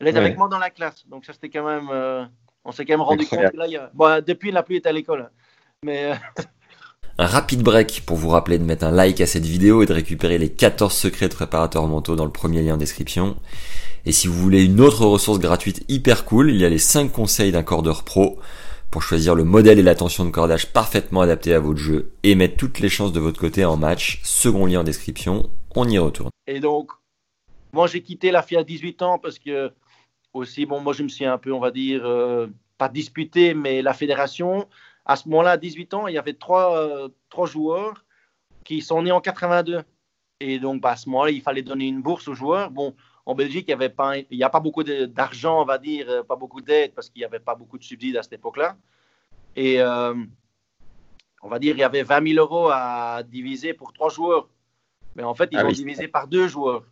Elle 0.00 0.08
était 0.08 0.18
avec 0.18 0.36
moi 0.36 0.48
dans 0.48 0.58
la 0.58 0.70
classe. 0.70 1.06
Donc, 1.08 1.24
ça, 1.24 1.32
c'était 1.32 1.48
quand 1.48 1.64
même. 1.64 1.88
Euh, 1.90 2.24
on 2.64 2.72
s'est 2.72 2.84
quand 2.84 2.94
même 2.94 3.02
rendu 3.02 3.26
compte 3.26 3.50
que 3.50 3.56
là, 3.56 3.66
il 3.66 3.72
y 3.72 3.76
a... 3.76 3.90
bon, 3.94 4.22
depuis, 4.24 4.50
la 4.50 4.62
pluie 4.62 4.76
est 4.76 4.86
à 4.86 4.92
l'école. 4.92 5.30
Mais. 5.82 6.12
Euh, 6.12 6.14
un 7.16 7.26
rapide 7.26 7.62
break 7.62 8.02
pour 8.04 8.16
vous 8.16 8.28
rappeler 8.28 8.58
de 8.58 8.64
mettre 8.64 8.84
un 8.84 8.90
like 8.90 9.20
à 9.20 9.26
cette 9.26 9.44
vidéo 9.44 9.82
et 9.82 9.86
de 9.86 9.92
récupérer 9.92 10.36
les 10.36 10.50
14 10.50 10.92
secrets 10.92 11.28
de 11.28 11.34
préparateurs 11.34 11.86
mentaux 11.86 12.16
dans 12.16 12.24
le 12.24 12.32
premier 12.32 12.60
lien 12.60 12.74
en 12.74 12.76
description. 12.76 13.36
Et 14.06 14.12
si 14.12 14.28
vous 14.28 14.34
voulez 14.34 14.64
une 14.64 14.80
autre 14.82 15.06
ressource 15.06 15.38
gratuite 15.38 15.82
hyper 15.88 16.26
cool, 16.26 16.50
il 16.50 16.56
y 16.56 16.64
a 16.66 16.68
les 16.68 16.78
5 16.78 17.10
conseils 17.10 17.52
d'un 17.52 17.62
cordeur 17.62 18.04
pro 18.04 18.38
pour 18.90 19.02
choisir 19.02 19.34
le 19.34 19.44
modèle 19.44 19.78
et 19.78 19.82
la 19.82 19.94
tension 19.94 20.26
de 20.26 20.30
cordage 20.30 20.72
parfaitement 20.72 21.22
adapté 21.22 21.54
à 21.54 21.58
votre 21.58 21.78
jeu 21.78 22.12
et 22.22 22.34
mettre 22.34 22.56
toutes 22.56 22.80
les 22.80 22.90
chances 22.90 23.12
de 23.12 23.20
votre 23.20 23.40
côté 23.40 23.64
en 23.64 23.78
match. 23.78 24.20
Second 24.22 24.66
lien 24.66 24.80
en 24.80 24.84
description, 24.84 25.48
on 25.74 25.88
y 25.88 25.98
retourne. 25.98 26.30
Et 26.46 26.60
donc, 26.60 26.90
moi 27.72 27.86
j'ai 27.86 28.02
quitté 28.02 28.30
la 28.30 28.42
FIA 28.42 28.60
à 28.60 28.64
18 28.64 29.00
ans 29.00 29.18
parce 29.18 29.38
que 29.38 29.72
aussi, 30.34 30.66
bon, 30.66 30.80
moi 30.80 30.92
je 30.92 31.02
me 31.02 31.08
suis 31.08 31.24
un 31.24 31.38
peu, 31.38 31.52
on 31.52 31.60
va 31.60 31.70
dire, 31.70 32.02
euh, 32.04 32.46
pas 32.76 32.90
disputé, 32.90 33.54
mais 33.54 33.80
la 33.80 33.94
fédération, 33.94 34.68
à 35.06 35.16
ce 35.16 35.28
moment-là, 35.30 35.52
à 35.52 35.56
18 35.56 35.94
ans, 35.94 36.08
il 36.08 36.14
y 36.14 36.18
avait 36.18 36.34
trois, 36.34 36.78
euh, 36.78 37.08
trois 37.30 37.46
joueurs 37.46 38.04
qui 38.64 38.82
sont 38.82 39.02
nés 39.02 39.12
en 39.12 39.20
82. 39.20 39.82
Et 40.40 40.58
donc, 40.58 40.82
bah, 40.82 40.90
à 40.90 40.96
ce 40.96 41.08
moment-là, 41.08 41.30
il 41.30 41.40
fallait 41.40 41.62
donner 41.62 41.86
une 41.86 42.02
bourse 42.02 42.28
aux 42.28 42.34
joueurs. 42.34 42.70
Bon, 42.70 42.94
en 43.26 43.34
Belgique, 43.34 43.68
il 43.68 44.36
n'y 44.36 44.44
a, 44.44 44.50
pas 44.50 44.60
beaucoup 44.60 44.84
d'argent, 44.84 45.62
on 45.62 45.64
va 45.64 45.78
dire, 45.78 46.06
euh, 46.08 46.22
pas 46.22 46.36
beaucoup 46.36 46.60
d'aide, 46.60 46.92
parce 46.94 47.08
qu'il 47.08 47.20
n'y 47.20 47.24
avait 47.24 47.38
pas 47.38 47.54
beaucoup 47.54 47.78
de 47.78 47.84
subsides 47.84 48.16
à 48.16 48.22
cette 48.22 48.34
époque-là. 48.34 48.76
Et 49.56 49.80
euh, 49.80 50.14
on 51.42 51.48
va 51.48 51.58
dire, 51.58 51.74
il 51.74 51.80
y 51.80 51.84
avait 51.84 52.02
20 52.02 52.34
000 52.34 52.44
euros 52.44 52.68
à 52.70 53.22
diviser 53.22 53.72
pour 53.72 53.92
trois 53.92 54.10
joueurs. 54.10 54.48
Mais 55.16 55.22
en 55.22 55.34
fait, 55.34 55.48
ils 55.52 55.58
ah 55.58 55.64
ont 55.64 55.70
divisé 55.70 56.08
par 56.08 56.28
deux 56.28 56.48
joueurs. 56.48 56.84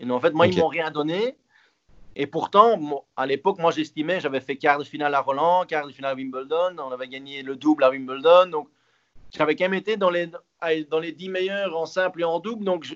Et 0.00 0.10
en 0.10 0.20
fait, 0.20 0.32
moi, 0.32 0.46
ils 0.46 0.58
m'ont 0.58 0.68
rien 0.68 0.90
donné. 0.90 1.36
Et 2.16 2.26
pourtant, 2.26 3.04
à 3.14 3.26
l'époque, 3.26 3.58
moi, 3.58 3.70
j'estimais, 3.70 4.20
j'avais 4.20 4.40
fait 4.40 4.56
quart 4.56 4.78
de 4.78 4.84
finale 4.84 5.14
à 5.14 5.20
Roland, 5.20 5.66
quart 5.66 5.86
de 5.86 5.92
finale 5.92 6.12
à 6.12 6.14
Wimbledon, 6.14 6.76
on 6.78 6.90
avait 6.90 7.08
gagné 7.08 7.42
le 7.42 7.56
double 7.56 7.84
à 7.84 7.90
Wimbledon. 7.90 8.46
Donc, 8.50 8.68
j'avais 9.36 9.54
quand 9.54 9.64
même 9.64 9.74
été 9.74 9.96
dans 9.98 10.10
les, 10.10 10.30
dans 10.88 10.98
les 10.98 11.12
10 11.12 11.28
meilleurs 11.28 11.76
en 11.76 11.84
simple 11.84 12.22
et 12.22 12.24
en 12.24 12.40
double. 12.40 12.64
Donc, 12.64 12.86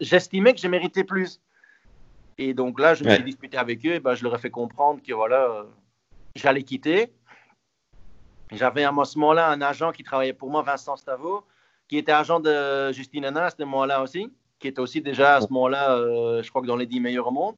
j'estimais 0.00 0.54
que 0.54 0.60
j'ai 0.60 0.68
mérité 0.68 1.04
plus. 1.04 1.40
Et 2.38 2.54
donc 2.54 2.78
là, 2.78 2.94
je 2.94 3.04
me 3.04 3.10
suis 3.10 3.24
disputé 3.24 3.56
avec 3.56 3.84
eux, 3.86 3.94
et 3.94 4.00
ben, 4.00 4.14
je 4.14 4.22
leur 4.22 4.34
ai 4.34 4.38
fait 4.38 4.50
comprendre 4.50 5.00
que 5.02 5.12
voilà, 5.12 5.44
euh, 5.44 5.64
j'allais 6.34 6.62
quitter. 6.62 7.12
J'avais 8.52 8.84
à 8.84 8.92
ce 9.04 9.18
moment-là 9.18 9.50
un 9.50 9.60
agent 9.62 9.90
qui 9.92 10.02
travaillait 10.02 10.34
pour 10.34 10.50
moi, 10.50 10.62
Vincent 10.62 10.96
Stavo, 10.96 11.44
qui 11.88 11.96
était 11.96 12.12
agent 12.12 12.40
de 12.40 12.92
Justine 12.92 13.24
Anna 13.24 13.46
à 13.46 13.50
ce 13.50 13.56
moment-là 13.60 14.02
aussi, 14.02 14.30
qui 14.58 14.68
était 14.68 14.80
aussi 14.80 15.00
déjà 15.00 15.36
à 15.36 15.40
ce 15.40 15.46
moment-là, 15.50 15.96
euh, 15.96 16.42
je 16.42 16.50
crois 16.50 16.60
que 16.62 16.66
dans 16.66 16.76
les 16.76 16.86
10 16.86 17.00
meilleurs 17.00 17.28
au 17.28 17.30
monde. 17.30 17.56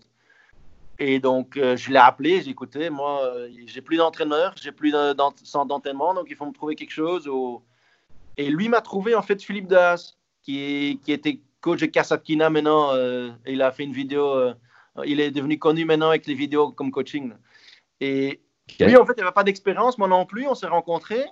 Et 1.00 1.20
donc, 1.20 1.56
euh, 1.56 1.76
je 1.76 1.90
l'ai 1.90 1.98
appelé, 1.98 2.42
j'ai 2.42 2.50
écouté, 2.50 2.88
moi, 2.90 3.32
j'ai 3.66 3.82
plus 3.82 3.96
d'entraîneur, 3.96 4.54
j'ai 4.60 4.72
plus 4.72 4.92
d'entraînement, 4.92 6.14
donc 6.14 6.26
il 6.28 6.36
faut 6.36 6.46
me 6.46 6.52
trouver 6.52 6.76
quelque 6.76 6.92
chose. 6.92 7.28
Et 8.36 8.48
lui 8.48 8.68
m'a 8.68 8.80
trouvé 8.80 9.14
en 9.16 9.22
fait 9.22 9.42
Philippe 9.42 9.66
Daas, 9.66 10.14
qui, 10.42 11.00
qui 11.04 11.12
était 11.12 11.40
coach 11.60 11.80
de 11.80 11.86
Kasatkina 11.86 12.48
maintenant. 12.48 12.92
il 13.46 13.60
a 13.60 13.72
fait 13.72 13.84
une 13.84 13.92
vidéo 13.92 14.54
il 15.06 15.20
est 15.20 15.30
devenu 15.30 15.58
connu 15.58 15.84
maintenant 15.84 16.08
avec 16.08 16.26
les 16.26 16.34
vidéos 16.34 16.72
comme 16.72 16.90
coaching. 16.90 17.32
Et 18.00 18.40
lui, 18.80 18.96
en 18.96 19.06
fait, 19.06 19.14
il 19.16 19.20
n'avait 19.20 19.32
pas 19.32 19.44
d'expérience, 19.44 19.98
moi 19.98 20.08
non 20.08 20.26
plus. 20.26 20.46
On 20.46 20.54
s'est 20.54 20.66
rencontrés 20.66 21.24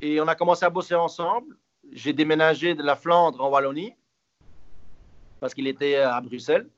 et 0.00 0.20
on 0.20 0.28
a 0.28 0.34
commencé 0.34 0.64
à 0.64 0.70
bosser 0.70 0.94
ensemble. 0.94 1.56
J'ai 1.92 2.12
déménagé 2.12 2.74
de 2.74 2.82
la 2.82 2.96
Flandre 2.96 3.42
en 3.42 3.50
Wallonie 3.50 3.94
parce 5.40 5.54
qu'il 5.54 5.66
était 5.66 5.96
à 5.96 6.20
Bruxelles. 6.20 6.68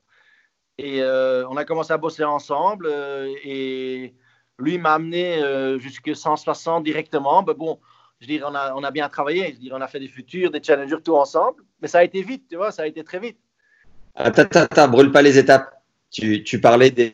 Et 0.77 1.01
euh, 1.01 1.47
on 1.49 1.57
a 1.57 1.65
commencé 1.65 1.93
à 1.93 1.97
bosser 1.97 2.23
ensemble. 2.23 2.87
Euh, 2.89 3.33
et 3.43 4.13
lui 4.57 4.77
m'a 4.77 4.93
amené 4.93 5.37
euh, 5.43 5.79
jusqu'à 5.79 6.15
160 6.15 6.83
directement. 6.83 7.43
Ben 7.43 7.53
bon, 7.53 7.79
je 8.19 8.27
dirais, 8.27 8.45
on 8.47 8.55
a, 8.55 8.73
on 8.73 8.83
a 8.83 8.91
bien 8.91 9.07
travaillé. 9.09 9.53
Je 9.53 9.59
dirais, 9.59 9.75
on 9.77 9.81
a 9.81 9.87
fait 9.87 9.99
des 9.99 10.07
futurs, 10.07 10.51
des 10.51 10.63
challengers, 10.63 11.01
tout 11.03 11.15
ensemble. 11.15 11.63
Mais 11.81 11.87
ça 11.87 11.99
a 11.99 12.03
été 12.03 12.21
vite, 12.21 12.45
tu 12.49 12.55
vois, 12.55 12.71
ça 12.71 12.83
a 12.83 12.87
été 12.87 13.03
très 13.03 13.19
vite. 13.19 13.37
Attends, 14.15 14.43
attends, 14.43 14.61
attends 14.61 14.87
brûle 14.87 15.11
pas 15.11 15.21
les 15.21 15.37
étapes. 15.37 15.71
Tu, 16.11 16.61
parlais 16.61 16.91
des, 16.91 17.13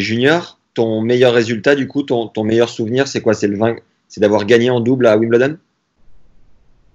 juniors. 0.00 0.58
Ton 0.74 1.00
meilleur 1.00 1.32
résultat, 1.32 1.74
du 1.74 1.88
coup, 1.88 2.02
ton, 2.02 2.44
meilleur 2.44 2.68
souvenir, 2.68 3.08
c'est 3.08 3.20
quoi? 3.20 3.34
C'est 3.34 3.48
le 3.48 3.58
c'est 4.08 4.20
d'avoir 4.20 4.44
gagné 4.46 4.70
en 4.70 4.80
double 4.80 5.06
à 5.06 5.16
Wimbledon? 5.16 5.58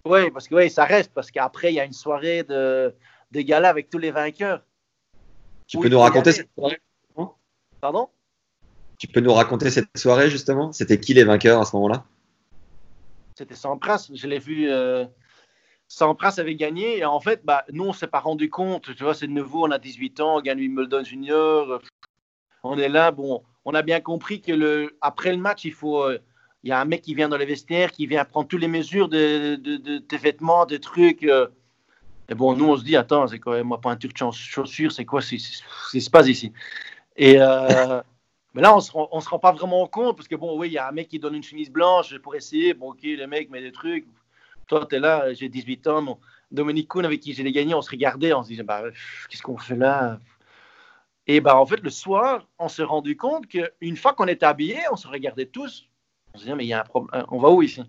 Oui, 0.05 0.31
parce 0.31 0.47
que 0.47 0.55
oui, 0.55 0.69
ça 0.69 0.85
reste, 0.85 1.11
parce 1.13 1.31
qu'après, 1.31 1.71
il 1.71 1.75
y 1.75 1.79
a 1.79 1.85
une 1.85 1.93
soirée 1.93 2.43
de, 2.43 2.93
de 3.31 3.41
gala 3.41 3.69
avec 3.69 3.89
tous 3.89 3.99
les 3.99 4.11
vainqueurs. 4.11 4.61
Tu 5.67 5.77
peux 5.77 5.89
nous 5.89 5.99
raconter 5.99 6.31
cette 6.31 6.49
soirée 6.57 6.79
Pardon? 7.81 8.07
Tu 8.97 9.07
peux 9.07 9.19
nous 9.19 9.33
raconter 9.33 9.69
cette 9.69 9.97
soirée, 9.97 10.29
justement? 10.29 10.71
C'était 10.71 10.99
qui 10.99 11.13
les 11.13 11.25
vainqueurs 11.25 11.59
à 11.59 11.65
ce 11.65 11.75
moment-là? 11.75 12.05
C'était 13.35 13.55
Sampras. 13.55 14.09
Je 14.13 14.27
l'ai 14.27 14.39
vu. 14.39 14.71
Euh, 14.71 15.05
Sampras 15.93 16.39
avait 16.39 16.55
gagné. 16.55 16.97
Et 16.99 17.05
en 17.05 17.19
fait, 17.19 17.45
bah, 17.45 17.63
nous, 17.71 17.83
on 17.83 17.89
ne 17.89 17.93
s'est 17.93 18.07
pas 18.07 18.19
rendu 18.19 18.49
compte. 18.49 18.95
Tu 18.95 19.03
vois, 19.03 19.13
c'est 19.13 19.27
nouveau, 19.27 19.67
on 19.67 19.71
a 19.71 19.77
18 19.77 20.19
ans, 20.21 20.37
on 20.37 20.41
gagne 20.41 20.59
Wimbledon 20.59 21.03
Junior. 21.03 21.81
On 22.63 22.77
est 22.77 22.89
là. 22.89 23.11
Bon, 23.11 23.43
on 23.63 23.73
a 23.75 23.83
bien 23.83 24.01
compris 24.01 24.41
que 24.41 24.51
le, 24.51 24.97
après 25.01 25.31
le 25.31 25.37
match, 25.37 25.65
il 25.65 25.73
faut. 25.73 26.01
Euh, 26.03 26.19
il 26.63 26.69
y 26.69 26.71
a 26.71 26.79
un 26.79 26.85
mec 26.85 27.01
qui 27.01 27.13
vient 27.13 27.27
dans 27.27 27.37
les 27.37 27.45
vestiaires, 27.45 27.91
qui 27.91 28.07
vient 28.07 28.23
prendre 28.23 28.47
toutes 28.47 28.61
les 28.61 28.69
mesures 28.69 29.09
de, 29.09 29.55
de, 29.55 29.97
tes 29.97 30.17
vêtements, 30.17 30.65
des 30.65 30.79
trucs. 30.79 31.23
Euh. 31.23 31.47
Et 32.29 32.35
bon, 32.35 32.55
nous, 32.55 32.69
on 32.69 32.77
se 32.77 32.83
dit, 32.83 32.95
attends, 32.95 33.27
c'est 33.27 33.39
quoi, 33.39 33.61
moi, 33.63 33.81
pointure 33.81 34.09
de 34.09 34.31
chaussures, 34.31 34.93
c'est 34.93 35.03
quoi, 35.03 35.21
c'est 35.21 35.37
ce 35.37 35.61
qui 35.91 35.99
se 35.99 36.09
passe 36.09 36.27
ici 36.27 36.53
Et 37.17 37.35
euh, 37.37 38.01
mais 38.53 38.61
là, 38.61 38.75
on 38.75 38.79
se, 38.79 38.93
rend, 38.93 39.19
se 39.19 39.27
rend 39.27 39.39
pas 39.39 39.51
vraiment 39.51 39.85
compte, 39.87 40.15
parce 40.15 40.29
que 40.29 40.37
bon, 40.37 40.57
oui, 40.57 40.69
il 40.69 40.73
y 40.73 40.77
a 40.77 40.87
un 40.87 40.93
mec 40.93 41.09
qui 41.09 41.19
donne 41.19 41.35
une 41.35 41.43
chemise 41.43 41.69
blanche 41.69 42.17
pour 42.19 42.33
essayer. 42.33 42.73
Bon, 42.73 42.91
ok, 42.91 42.99
le 43.03 43.27
mec 43.27 43.49
met 43.49 43.61
des 43.61 43.73
trucs. 43.73 44.07
Toi, 44.67 44.85
tu 44.89 44.95
es 44.95 44.99
là, 44.99 45.33
j'ai 45.33 45.49
18 45.49 45.87
ans. 45.87 46.19
Dominique 46.51 46.89
Kuhn, 46.89 47.03
avec 47.03 47.19
qui 47.19 47.33
j'ai 47.33 47.51
gagné, 47.51 47.73
on 47.73 47.81
se 47.81 47.89
regardait, 47.89 48.33
on 48.33 48.43
se 48.43 48.49
disait, 48.49 48.63
bah, 48.63 48.83
qu'est-ce 49.29 49.41
qu'on 49.41 49.57
fait 49.57 49.75
là? 49.75 50.19
Et 51.25 51.41
bah, 51.41 51.57
en 51.57 51.65
fait, 51.65 51.81
le 51.81 51.89
soir, 51.89 52.47
on 52.59 52.67
s'est 52.67 52.83
rendu 52.83 53.17
compte 53.17 53.47
qu'une 53.47 53.97
fois 53.97 54.13
qu'on 54.13 54.27
était 54.27 54.45
habillés, 54.45 54.81
on 54.91 54.95
se 54.95 55.07
regardait 55.07 55.45
tous. 55.45 55.89
On 56.33 56.37
se 56.37 56.43
disait, 56.43 56.55
mais 56.55 56.65
il 56.65 56.69
y 56.69 56.73
a 56.73 56.81
un 56.81 56.83
problème, 56.83 57.25
on 57.29 57.39
va 57.39 57.49
où 57.49 57.61
ici? 57.61 57.81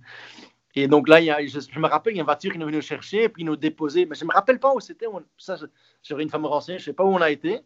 Et 0.77 0.89
donc 0.89 1.09
là, 1.09 1.21
je, 1.21 1.79
me 1.79 1.87
rappelle, 1.87 2.15
il 2.15 2.17
y 2.17 2.19
a 2.21 2.23
une 2.23 2.27
voiture 2.27 2.53
qui 2.53 2.59
nous 2.59 2.67
venue 2.67 2.79
nous 2.79 2.83
chercher, 2.83 3.29
puis 3.29 3.45
nous 3.45 3.57
déposer. 3.57 4.07
Mais 4.07 4.17
je 4.17 4.25
ne 4.25 4.29
me 4.29 4.35
rappelle 4.35 4.59
pas 4.59 4.75
où 4.75 4.81
c'était. 4.81 5.07
Ça, 5.39 5.57
j'aurais 6.03 6.23
une 6.23 6.31
femme 6.31 6.47
renseignée, 6.47 6.79
je 6.79 6.83
ne 6.83 6.87
sais 6.87 6.93
pas 6.93 7.05
où 7.05 7.09
on 7.09 7.21
a 7.21 7.31
été. 7.31 7.61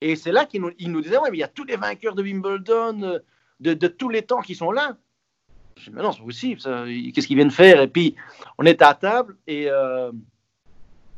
Et 0.00 0.16
c'est 0.16 0.32
là 0.32 0.46
qu'il 0.46 0.60
nous, 0.62 0.70
nous 0.78 1.00
disait, 1.00 1.18
ouais, 1.18 1.30
mais 1.30 1.38
il 1.38 1.40
y 1.40 1.44
a 1.44 1.48
tous 1.48 1.64
les 1.64 1.76
vainqueurs 1.76 2.14
de 2.14 2.22
Wimbledon, 2.22 3.20
de, 3.60 3.74
de 3.74 3.88
tous 3.88 4.08
les 4.08 4.22
temps 4.22 4.40
qui 4.40 4.54
sont 4.54 4.70
là. 4.70 4.96
Je 5.78 5.90
mais 5.90 6.02
non, 6.02 6.12
c'est 6.12 6.22
possible, 6.22 6.60
qu'est-ce 6.60 7.26
qu'ils 7.26 7.36
viennent 7.36 7.50
faire? 7.50 7.80
Et 7.80 7.88
puis, 7.88 8.16
on 8.58 8.66
était 8.66 8.84
à 8.84 8.94
table 8.94 9.36
et 9.46 9.70
euh, 9.70 10.10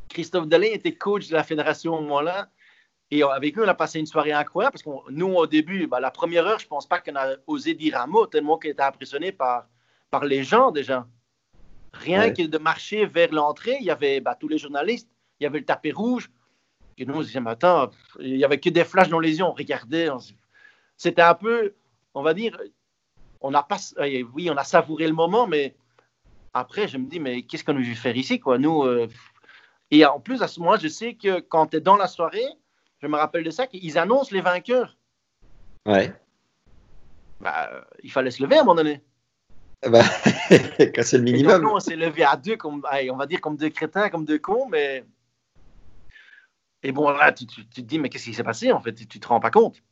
Christophe 0.08 0.48
Dalin 0.48 0.68
était 0.72 0.94
coach 0.94 1.28
de 1.28 1.34
la 1.34 1.44
fédération 1.44 1.94
au 1.94 2.02
moment-là. 2.02 2.48
Et 3.10 3.22
avec 3.22 3.56
lui, 3.56 3.62
on 3.64 3.68
a 3.68 3.74
passé 3.74 3.98
une 3.98 4.06
soirée 4.06 4.32
incroyable 4.32 4.74
parce 4.74 4.82
que 4.82 5.10
nous, 5.10 5.34
au 5.34 5.46
début, 5.46 5.86
bah, 5.86 5.98
la 5.98 6.10
première 6.10 6.46
heure, 6.46 6.58
je 6.58 6.66
pense 6.66 6.86
pas 6.86 7.00
qu'on 7.00 7.16
a 7.16 7.36
osé 7.46 7.74
dire 7.74 8.00
un 8.00 8.06
mot 8.06 8.26
tellement 8.26 8.56
qu'on 8.58 8.68
était 8.68 8.82
impressionné 8.82 9.32
par, 9.32 9.66
par 10.10 10.24
les 10.24 10.44
gens 10.44 10.70
déjà. 10.70 11.06
Rien 11.92 12.30
que 12.32 12.42
de 12.46 12.58
marcher 12.58 13.06
vers 13.06 13.32
l'entrée, 13.32 13.78
il 13.80 13.86
y 13.86 13.90
avait 13.90 14.20
bah, 14.20 14.36
tous 14.38 14.46
les 14.46 14.58
journalistes, 14.58 15.08
il 15.40 15.44
y 15.44 15.46
avait 15.46 15.58
le 15.58 15.64
tapis 15.64 15.90
rouge. 15.90 16.30
Et 16.98 17.04
nous, 17.04 17.14
on 17.14 17.22
se 17.22 17.26
disait, 17.28 17.40
mais 17.40 17.50
attends, 17.50 17.90
il 18.20 18.36
n'y 18.36 18.44
avait 18.44 18.60
que 18.60 18.68
des 18.68 18.84
flashs 18.84 19.08
dans 19.08 19.18
les 19.18 19.38
yeux, 19.38 19.44
on 19.44 19.52
regardait. 19.52 20.08
C'était 20.96 21.22
un 21.22 21.34
peu, 21.34 21.74
on 22.14 22.22
va 22.22 22.32
dire, 22.34 22.56
on 23.40 23.54
a 23.54 23.62
pas, 23.62 23.78
euh, 23.98 24.24
oui, 24.34 24.50
on 24.50 24.56
a 24.56 24.64
savouré 24.64 25.06
le 25.06 25.14
moment, 25.14 25.46
mais 25.46 25.74
après, 26.52 26.88
je 26.88 26.98
me 26.98 27.06
dis, 27.06 27.20
mais 27.20 27.42
qu'est-ce 27.42 27.64
qu'on 27.64 27.76
a 27.76 27.80
vu 27.80 27.94
faire 27.94 28.16
ici, 28.16 28.38
quoi? 28.38 28.58
Nous, 28.58 28.82
euh, 28.82 29.08
et 29.90 30.04
en 30.04 30.20
plus, 30.20 30.42
à 30.42 30.48
ce 30.48 30.60
moment, 30.60 30.76
je 30.76 30.88
sais 30.88 31.14
que 31.14 31.40
quand 31.40 31.68
tu 31.68 31.78
es 31.78 31.80
dans 31.80 31.96
la 31.96 32.06
soirée, 32.06 32.46
je 33.00 33.06
me 33.06 33.16
rappelle 33.16 33.44
de 33.44 33.50
ça, 33.50 33.66
qu'ils 33.66 33.98
annoncent 33.98 34.34
les 34.34 34.40
vainqueurs. 34.40 34.96
Ouais. 35.86 36.14
Bah, 37.40 37.86
il 38.02 38.12
fallait 38.12 38.30
se 38.30 38.42
lever 38.42 38.56
à 38.56 38.60
un 38.60 38.64
moment 38.64 38.76
donné. 38.76 39.02
Bah, 39.90 40.02
c'est 41.02 41.16
le 41.16 41.22
minimum. 41.22 41.66
on 41.66 41.80
s'est 41.80 41.96
levé 41.96 42.22
à 42.22 42.36
deux, 42.36 42.58
comme, 42.58 42.84
on 43.10 43.16
va 43.16 43.26
dire 43.26 43.40
comme 43.40 43.56
deux 43.56 43.70
crétins, 43.70 44.10
comme 44.10 44.26
deux 44.26 44.38
cons, 44.38 44.68
mais. 44.68 45.06
Et 46.82 46.92
bon, 46.92 47.08
là, 47.08 47.32
tu, 47.32 47.46
te 47.46 47.80
dis, 47.80 47.98
mais 47.98 48.10
qu'est-ce 48.10 48.24
qui 48.24 48.34
s'est 48.34 48.44
passé 48.44 48.72
en 48.72 48.80
fait? 48.80 48.92
Tu, 48.92 49.06
ne 49.16 49.22
te 49.22 49.26
rends 49.26 49.40
pas 49.40 49.50
compte. 49.50 49.82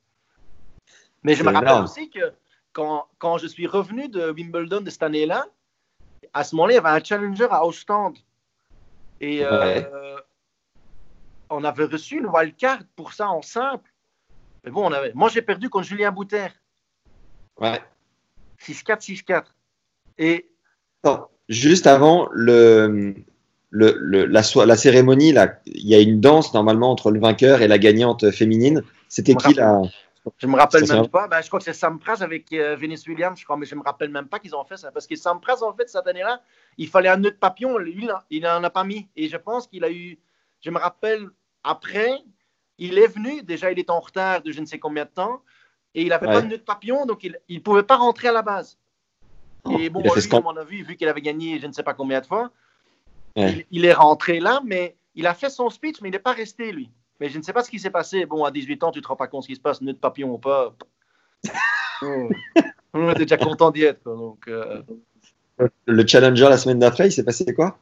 Mais 1.22 1.34
je 1.34 1.42
me 1.42 1.50
rappelle 1.50 1.84
aussi 1.84 2.10
que 2.10 2.34
quand, 2.72 3.06
quand, 3.18 3.38
je 3.38 3.46
suis 3.46 3.66
revenu 3.66 4.08
de 4.08 4.30
Wimbledon 4.30 4.80
de 4.80 4.90
cette 4.90 5.02
année-là, 5.02 5.46
à 6.32 6.44
ce 6.44 6.54
moment-là, 6.54 6.72
il 6.72 6.76
y 6.76 6.78
avait 6.78 6.88
un 6.88 7.02
challenger 7.02 7.46
à 7.50 7.64
Ostend. 7.64 8.14
Et 9.20 9.44
euh, 9.44 9.82
on 11.50 11.64
avait 11.64 11.84
reçu 11.84 12.18
une 12.18 12.26
wildcard 12.26 12.80
pour 12.96 13.12
ça 13.12 13.28
en 13.28 13.42
simple. 13.42 13.90
Mais 14.64 14.70
bon, 14.70 14.86
on 14.86 14.92
avait... 14.92 15.12
moi, 15.14 15.28
j'ai 15.28 15.42
perdu 15.42 15.68
contre 15.70 15.86
Julien 15.86 16.12
Bouter. 16.12 16.48
Ouais. 17.60 17.80
6-4, 18.60 19.24
6-4. 19.24 19.44
Et. 20.18 20.48
juste 21.48 21.86
avant 21.86 22.28
le, 22.32 23.14
le, 23.70 24.26
la, 24.26 24.42
la, 24.66 24.76
cérémonie, 24.76 25.32
là, 25.32 25.58
il 25.66 25.86
y 25.86 25.94
a 25.94 26.00
une 26.00 26.20
danse 26.20 26.52
normalement 26.54 26.90
entre 26.90 27.10
le 27.10 27.20
vainqueur 27.20 27.62
et 27.62 27.68
la 27.68 27.78
gagnante 27.78 28.30
féminine. 28.30 28.82
C'était 29.08 29.34
qui 29.34 29.54
là 29.54 29.82
Je 30.36 30.46
me 30.46 30.56
rappelle 30.56 30.86
même 30.86 31.08
pas. 31.08 31.28
Ben, 31.28 31.40
je 31.40 31.46
crois 31.46 31.58
que 31.58 31.64
c'est 31.64 31.72
Sampras 31.72 32.22
avec 32.22 32.52
euh, 32.52 32.76
Williams, 32.76 33.38
je 33.38 33.44
crois, 33.44 33.56
mais 33.56 33.66
je 33.66 33.74
me 33.74 33.82
rappelle 33.82 34.10
même 34.10 34.28
pas 34.28 34.38
qu'ils 34.38 34.54
ont 34.54 34.64
fait 34.64 34.76
ça. 34.76 34.92
Parce 34.92 35.06
que 35.06 35.16
Sampras, 35.16 35.62
en 35.62 35.72
fait, 35.72 35.88
cette 35.88 36.06
année-là, 36.06 36.42
il 36.76 36.88
fallait 36.88 37.08
un 37.08 37.16
nœud 37.16 37.30
de 37.30 37.36
papillon. 37.36 37.78
Lui, 37.78 38.08
il 38.30 38.42
n'en 38.42 38.62
a 38.62 38.70
pas 38.70 38.84
mis. 38.84 39.08
Et 39.16 39.28
je 39.28 39.36
pense 39.36 39.66
qu'il 39.66 39.84
a 39.84 39.90
eu. 39.90 40.18
Je 40.60 40.70
me 40.70 40.78
rappelle 40.78 41.28
après, 41.64 42.20
il 42.78 42.98
est 42.98 43.08
venu. 43.08 43.42
Déjà, 43.42 43.72
il 43.72 43.78
est 43.78 43.90
en 43.90 44.00
retard 44.00 44.42
de 44.42 44.52
je 44.52 44.60
ne 44.60 44.66
sais 44.66 44.78
combien 44.78 45.04
de 45.04 45.10
temps. 45.10 45.42
Et 45.94 46.02
il 46.02 46.08
n'avait 46.08 46.26
pas 46.26 46.42
de 46.42 46.46
nœud 46.46 46.58
de 46.58 46.62
papillon, 46.62 47.06
donc 47.06 47.24
il 47.24 47.38
ne 47.48 47.58
pouvait 47.60 47.82
pas 47.82 47.96
rentrer 47.96 48.28
à 48.28 48.32
la 48.32 48.42
base. 48.42 48.78
Et 49.78 49.90
bon, 49.90 50.00
lui, 50.00 50.10
à 50.30 50.40
mon 50.40 50.56
avis, 50.56 50.82
vu 50.82 50.96
qu'il 50.96 51.08
avait 51.08 51.20
gagné 51.20 51.58
je 51.58 51.66
ne 51.66 51.72
sais 51.72 51.82
pas 51.82 51.94
combien 51.94 52.20
de 52.20 52.26
fois, 52.26 52.50
il, 53.36 53.84
est 53.84 53.92
rentré 53.92 54.40
là, 54.40 54.60
mais 54.64 54.96
il 55.14 55.26
a 55.26 55.34
fait 55.34 55.50
son 55.50 55.70
speech, 55.70 56.00
mais 56.00 56.08
il 56.08 56.12
n'est 56.12 56.18
pas 56.18 56.32
resté, 56.32 56.72
lui. 56.72 56.90
Mais 57.20 57.28
je 57.28 57.38
ne 57.38 57.42
sais 57.42 57.52
pas 57.52 57.62
ce 57.64 57.70
qui 57.70 57.78
s'est 57.78 57.90
passé. 57.90 58.26
Bon, 58.26 58.44
à 58.44 58.50
18 58.50 58.82
ans, 58.84 58.90
tu 58.90 58.98
ne 58.98 59.02
te 59.02 59.08
rends 59.08 59.16
pas 59.16 59.26
compte 59.26 59.42
ce 59.42 59.48
qui 59.48 59.56
se 59.56 59.60
passe, 59.60 59.80
nœud 59.80 59.92
de 59.92 59.98
papillon 59.98 60.32
ou 60.32 60.38
pas. 60.38 60.74
On 62.94 63.10
était 63.10 63.24
déjà 63.24 63.36
content 63.36 63.70
d'y 63.70 63.84
être. 63.84 64.04
donc, 64.04 64.46
euh. 64.48 64.82
Le 65.86 66.06
challenger 66.06 66.48
la 66.48 66.56
semaine 66.56 66.78
d'après, 66.78 67.08
il 67.08 67.12
s'est 67.12 67.24
passé 67.24 67.52
quoi? 67.52 67.78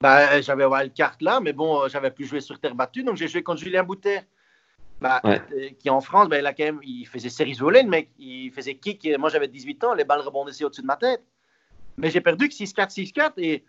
Bah, 0.00 0.40
J'avais 0.40 0.64
carte 0.90 1.22
là, 1.22 1.40
mais 1.40 1.52
bon, 1.52 1.86
j'avais 1.88 2.10
pu 2.10 2.24
jouer 2.24 2.40
sur 2.40 2.58
terre 2.58 2.74
battue, 2.74 3.04
donc 3.04 3.16
j'ai 3.16 3.28
joué 3.28 3.42
contre 3.42 3.60
Julien 3.60 3.84
Bouter. 3.84 4.20
Bah, 5.02 5.20
euh, 5.24 5.38
qui 5.80 5.90
en 5.90 6.00
France, 6.00 6.28
bah, 6.28 6.38
il, 6.38 6.46
a 6.46 6.54
quand 6.54 6.64
même, 6.64 6.80
il 6.84 7.06
faisait 7.06 7.28
séries 7.28 7.54
volées, 7.54 7.82
le 7.82 7.88
mec. 7.88 8.10
Il 8.18 8.52
faisait 8.52 8.74
kick. 8.76 9.08
Moi, 9.18 9.30
j'avais 9.30 9.48
18 9.48 9.82
ans, 9.84 9.94
les 9.94 10.04
balles 10.04 10.20
rebondissaient 10.20 10.64
au-dessus 10.64 10.82
de 10.82 10.86
ma 10.86 10.96
tête. 10.96 11.22
Mais 11.96 12.08
j'ai 12.08 12.20
perdu 12.20 12.48
que 12.48 12.54
6-4, 12.54 13.12
6-4. 13.12 13.32
Et 13.38 13.64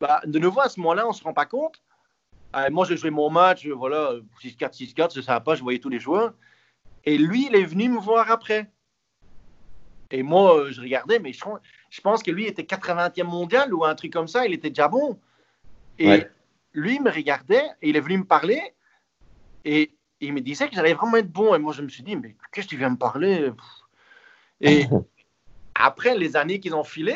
bah, 0.00 0.22
de 0.24 0.38
nouveau, 0.38 0.60
à 0.60 0.70
ce 0.70 0.80
moment-là, 0.80 1.04
on 1.06 1.10
ne 1.10 1.14
se 1.14 1.22
rend 1.22 1.34
pas 1.34 1.44
compte. 1.44 1.74
Euh, 2.56 2.68
moi, 2.70 2.84
j'ai 2.84 2.96
joué 2.96 3.10
mon 3.10 3.30
match, 3.30 3.66
voilà, 3.66 4.14
6-4, 4.42 4.94
6-4, 4.94 5.10
c'est 5.14 5.22
sympa, 5.22 5.54
je 5.54 5.62
voyais 5.62 5.78
tous 5.78 5.88
les 5.88 6.00
joueurs. 6.00 6.34
Et 7.04 7.16
lui, 7.16 7.46
il 7.46 7.54
est 7.54 7.64
venu 7.64 7.88
me 7.88 7.98
voir 7.98 8.30
après. 8.30 8.70
Et 10.10 10.22
moi, 10.22 10.56
euh, 10.56 10.72
je 10.72 10.80
regardais, 10.80 11.20
mais 11.20 11.32
je, 11.32 11.44
je 11.90 12.00
pense 12.00 12.22
que 12.22 12.30
lui 12.30 12.46
était 12.46 12.62
80e 12.62 13.22
mondial 13.24 13.72
ou 13.72 13.84
un 13.84 13.94
truc 13.94 14.12
comme 14.12 14.26
ça, 14.26 14.44
il 14.44 14.52
était 14.52 14.70
déjà 14.70 14.88
bon. 14.88 15.18
Et 15.98 16.24
lui, 16.72 16.96
il 16.96 17.02
me 17.02 17.10
regardait 17.10 17.64
et 17.82 17.90
il 17.90 17.96
est 17.96 18.00
venu 18.00 18.18
me 18.18 18.24
parler. 18.24 18.60
Et 19.64 19.92
il 20.20 20.32
me 20.32 20.40
disait 20.40 20.68
que 20.68 20.74
j'allais 20.74 20.94
vraiment 20.94 21.18
être 21.18 21.30
bon. 21.30 21.54
Et 21.54 21.58
moi, 21.58 21.72
je 21.72 21.82
me 21.82 21.88
suis 21.88 22.02
dit, 22.02 22.16
mais 22.16 22.36
qu'est-ce 22.52 22.66
que 22.66 22.70
tu 22.70 22.76
viens 22.76 22.90
me 22.90 22.96
parler? 22.96 23.52
Et 24.60 24.86
après 25.74 26.16
les 26.16 26.36
années 26.36 26.58
qu'ils 26.58 26.74
ont 26.74 26.84
filé, 26.84 27.14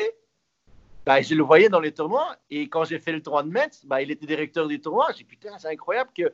bah, 1.05 1.21
je 1.21 1.35
le 1.35 1.43
voyais 1.43 1.69
dans 1.69 1.79
les 1.79 1.91
tournois. 1.91 2.35
Et 2.49 2.67
quand 2.67 2.83
j'ai 2.83 2.99
fait 2.99 3.11
le 3.11 3.21
tournoi 3.21 3.43
de 3.43 3.49
Metz, 3.49 3.85
bah, 3.85 4.01
il 4.01 4.11
était 4.11 4.25
directeur 4.25 4.67
du 4.67 4.81
tournoi. 4.81 5.07
J'ai 5.11 5.19
dit, 5.19 5.23
putain, 5.25 5.57
c'est 5.57 5.69
incroyable 5.69 6.09
que, 6.17 6.33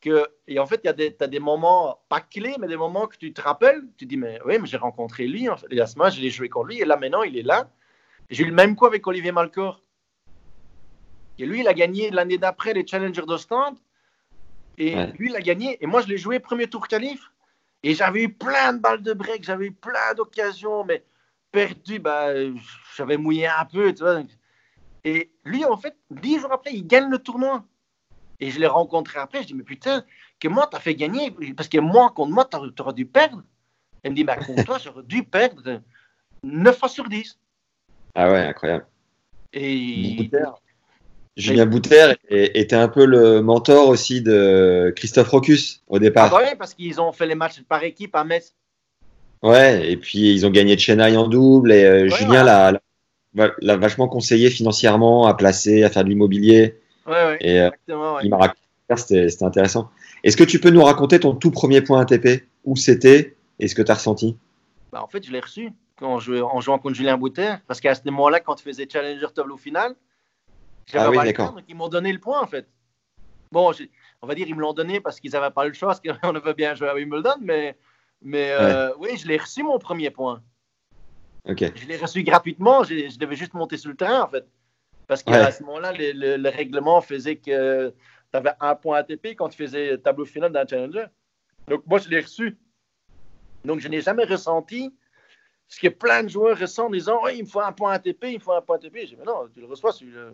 que. 0.00 0.26
Et 0.46 0.58
en 0.58 0.66
fait, 0.66 0.80
il 0.84 0.86
y 0.86 0.90
a 0.90 0.92
des, 0.92 1.16
as 1.20 1.26
des 1.26 1.40
moments, 1.40 2.00
pas 2.08 2.20
clés, 2.20 2.56
mais 2.60 2.68
des 2.68 2.76
moments 2.76 3.06
que 3.06 3.16
tu 3.16 3.32
te 3.32 3.40
rappelles. 3.40 3.82
Tu 3.96 4.06
dis, 4.06 4.16
mais 4.16 4.38
oui, 4.44 4.58
mais 4.60 4.66
j'ai 4.66 4.76
rencontré 4.76 5.26
lui. 5.26 5.48
En 5.48 5.56
fait. 5.56 5.66
Et 5.70 5.80
à 5.80 5.86
ce 5.86 5.98
moment, 5.98 6.10
je 6.10 6.20
l'ai 6.20 6.30
joué 6.30 6.48
contre 6.48 6.68
lui. 6.68 6.80
Et 6.80 6.84
là, 6.84 6.96
maintenant, 6.96 7.22
il 7.22 7.36
est 7.36 7.42
là. 7.42 7.68
J'ai 8.30 8.44
eu 8.44 8.46
le 8.46 8.54
même 8.54 8.76
coup 8.76 8.86
avec 8.86 9.06
Olivier 9.06 9.32
Malcor. 9.32 9.82
Et 11.38 11.46
lui, 11.46 11.60
il 11.60 11.68
a 11.68 11.74
gagné 11.74 12.10
l'année 12.10 12.38
d'après 12.38 12.72
les 12.74 12.86
Challengers 12.86 13.26
d'Ostende. 13.26 13.76
Et 14.78 14.94
lui, 15.18 15.30
il 15.30 15.36
a 15.36 15.40
gagné. 15.40 15.82
Et 15.82 15.86
moi, 15.86 16.00
je 16.00 16.06
l'ai 16.06 16.18
joué 16.18 16.38
premier 16.38 16.68
tour 16.68 16.86
qualif. 16.86 17.32
Et 17.82 17.94
j'avais 17.94 18.22
eu 18.22 18.32
plein 18.32 18.74
de 18.74 18.78
balles 18.78 19.02
de 19.02 19.12
break, 19.12 19.42
j'avais 19.42 19.66
eu 19.66 19.72
plein 19.72 20.14
d'occasions, 20.16 20.84
mais 20.84 21.02
perdu, 21.52 21.98
bah, 21.98 22.28
j'avais 22.96 23.16
mouillé 23.16 23.46
un 23.46 23.64
peu. 23.64 23.94
Tu 23.94 24.02
vois. 24.02 24.22
Et 25.04 25.30
lui, 25.44 25.64
en 25.64 25.76
fait, 25.76 25.96
dix 26.10 26.40
jours 26.40 26.52
après, 26.52 26.72
il 26.72 26.86
gagne 26.86 27.10
le 27.10 27.18
tournoi. 27.18 27.64
Et 28.40 28.50
je 28.50 28.58
l'ai 28.58 28.66
rencontré 28.66 29.20
après. 29.20 29.42
Je 29.42 29.48
dis, 29.48 29.54
mais 29.54 29.62
putain, 29.62 30.04
que 30.40 30.48
moi, 30.48 30.68
t'as 30.70 30.80
fait 30.80 30.94
gagner. 30.94 31.32
Parce 31.56 31.68
que 31.68 31.78
moi, 31.78 32.10
contre 32.10 32.32
moi, 32.32 32.44
t'aurais 32.44 32.94
dû 32.94 33.06
perdre. 33.06 33.42
Il 34.04 34.10
me 34.10 34.16
dit, 34.16 34.24
bah, 34.24 34.36
contre 34.36 34.64
toi, 34.64 34.78
j'aurais 34.82 35.04
dû 35.04 35.22
perdre 35.22 35.80
9 36.42 36.76
fois 36.76 36.88
sur 36.88 37.08
10. 37.08 37.38
Ah 38.14 38.30
ouais, 38.30 38.40
incroyable. 38.40 38.86
Et 39.52 40.30
Julien 41.36 41.66
Bouter 41.66 42.14
était 42.28 42.76
un 42.76 42.88
peu 42.88 43.06
le 43.06 43.40
mentor 43.42 43.88
aussi 43.88 44.22
de 44.22 44.92
Christophe 44.96 45.28
Rocus 45.28 45.82
au 45.88 45.98
départ. 45.98 46.34
Ah 46.34 46.40
oui, 46.42 46.56
parce 46.58 46.74
qu'ils 46.74 47.00
ont 47.00 47.12
fait 47.12 47.26
les 47.26 47.34
matchs 47.34 47.62
par 47.62 47.82
équipe 47.84 48.14
à 48.14 48.24
Metz. 48.24 48.54
Ouais, 49.42 49.90
et 49.90 49.96
puis 49.96 50.32
ils 50.32 50.46
ont 50.46 50.50
gagné 50.50 50.78
Chennai 50.78 51.16
en 51.16 51.26
double 51.26 51.72
et 51.72 51.84
euh, 51.84 52.08
Julien 52.08 52.44
l'a, 52.44 52.80
vachement 53.76 54.06
conseillé 54.06 54.50
financièrement 54.50 55.26
à 55.26 55.34
placer, 55.34 55.82
à 55.82 55.90
faire 55.90 56.04
de 56.04 56.08
l'immobilier. 56.08 56.78
Ouais, 57.06 57.12
ouais, 57.12 57.38
et, 57.40 57.60
euh, 57.60 57.70
il 58.22 58.30
m'a 58.30 58.36
raconté, 58.36 58.60
c'était, 58.96 59.28
c'était 59.28 59.44
intéressant. 59.44 59.90
Est-ce 60.22 60.36
que 60.36 60.44
tu 60.44 60.60
peux 60.60 60.70
nous 60.70 60.84
raconter 60.84 61.18
ton 61.18 61.34
tout 61.34 61.50
premier 61.50 61.80
point 61.80 62.00
ATP 62.00 62.44
Où 62.64 62.76
c'était? 62.76 63.36
Et 63.58 63.66
ce 63.66 63.74
que 63.74 63.82
tu 63.82 63.90
as 63.90 63.94
ressenti? 63.94 64.36
Bah, 64.92 65.02
En 65.02 65.08
fait, 65.08 65.26
je 65.26 65.32
l'ai 65.32 65.40
reçu 65.40 65.72
quand 65.98 66.20
je, 66.20 66.34
en 66.34 66.60
jouant 66.60 66.78
contre 66.78 66.94
Julien 66.94 67.16
Bouter 67.16 67.54
parce 67.66 67.80
qu'à 67.80 67.94
ce 67.96 68.02
moment-là, 68.04 68.38
quand 68.38 68.54
tu 68.54 68.64
faisais 68.64 68.86
Challenger 68.90 69.26
tableau 69.34 69.56
final, 69.56 69.94
ah 70.94 71.10
oui, 71.10 71.16
d'accord. 71.16 71.56
Ils 71.68 71.76
m'ont 71.76 71.88
donné 71.88 72.12
le 72.12 72.18
point, 72.18 72.40
en 72.40 72.46
fait. 72.46 72.66
Bon, 73.50 73.72
on 74.22 74.26
va 74.26 74.34
dire 74.34 74.46
ils 74.48 74.54
me 74.54 74.60
l'ont 74.60 74.72
donné 74.72 75.00
parce 75.00 75.20
qu'ils 75.20 75.32
n'avaient 75.32 75.50
pas 75.50 75.66
le 75.66 75.72
choix, 75.74 75.88
parce 75.88 76.00
qu'on 76.20 76.34
avait 76.34 76.54
bien 76.54 76.74
joué 76.74 76.88
à 76.88 76.94
Wimbledon, 76.94 77.36
mais, 77.40 77.76
mais 78.22 78.50
euh, 78.52 78.92
oui, 78.98 79.16
je 79.16 79.26
l'ai 79.26 79.36
reçu 79.36 79.62
mon 79.62 79.78
premier 79.78 80.10
point. 80.10 80.42
Je 81.46 81.86
l'ai 81.86 81.96
reçu 81.96 82.22
gratuitement, 82.22 82.84
je, 82.84 83.18
devais 83.18 83.36
juste 83.36 83.54
monter 83.54 83.76
sur 83.76 83.90
le 83.90 83.96
terrain, 83.96 84.22
en 84.22 84.28
fait. 84.28 84.46
Parce 85.08 85.22
qu'à 85.22 85.50
ce 85.50 85.62
moment-là, 85.64 85.92
le, 85.92 86.48
règlement 86.48 87.00
faisait 87.00 87.36
que 87.36 87.90
tu 87.90 88.36
avais 88.36 88.52
un 88.60 88.74
point 88.74 88.98
ATP 88.98 89.34
quand 89.36 89.48
tu 89.48 89.58
faisais 89.58 89.98
tableau 89.98 90.24
final 90.24 90.52
d'un 90.52 90.66
challenger. 90.66 91.06
Donc, 91.68 91.86
moi, 91.86 91.98
je 91.98 92.08
l'ai 92.08 92.20
reçu. 92.20 92.56
Donc, 93.64 93.80
je 93.80 93.88
n'ai 93.88 94.00
jamais 94.00 94.24
ressenti 94.24 94.94
ce 95.68 95.80
que 95.80 95.88
plein 95.88 96.22
de 96.22 96.28
joueurs 96.28 96.58
ressentent 96.58 96.88
en 96.88 96.90
disant 96.90 97.20
oh, 97.24 97.28
il 97.28 97.42
me 97.42 97.48
faut 97.48 97.60
un 97.60 97.72
point 97.72 97.92
ATP, 97.92 98.24
il 98.24 98.34
me 98.34 98.38
faut 98.40 98.52
un 98.52 98.60
point 98.60 98.76
ATP. 98.76 98.94
J'ai 98.94 99.06
dit 99.06 99.16
mais 99.18 99.24
non, 99.24 99.48
tu 99.52 99.60
le 99.60 99.66
reçois 99.66 99.92
celui-là. 99.92 100.30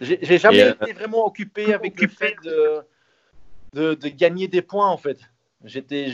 J'ai 0.00 0.38
jamais 0.38 0.62
euh, 0.62 0.74
été 0.74 0.92
vraiment 0.92 1.26
occupé 1.26 1.74
avec 1.74 2.00
le 2.00 2.08
fait 2.08 2.36
de, 2.44 3.94
de, 3.94 4.08
gagner 4.08 4.48
des 4.48 4.62
points, 4.62 4.88
en 4.88 4.96
fait. 4.96 5.18
J'étais, 5.64 6.12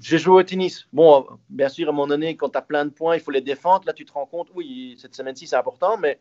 j'ai 0.00 0.18
joué 0.18 0.34
au 0.34 0.42
tennis. 0.42 0.86
Bon, 0.92 1.26
bien 1.48 1.68
sûr, 1.68 1.88
à 1.88 1.90
un 1.90 1.92
moment 1.92 2.06
donné, 2.06 2.36
quand 2.36 2.50
tu 2.50 2.58
as 2.58 2.62
plein 2.62 2.84
de 2.84 2.90
points, 2.90 3.16
il 3.16 3.20
faut 3.20 3.32
les 3.32 3.40
défendre. 3.40 3.84
Là, 3.86 3.92
tu 3.92 4.04
te 4.04 4.12
rends 4.12 4.26
compte, 4.26 4.48
oui, 4.54 4.96
cette 5.00 5.16
semaine-ci, 5.16 5.48
c'est 5.48 5.56
important. 5.56 5.98
Mais 5.98 6.20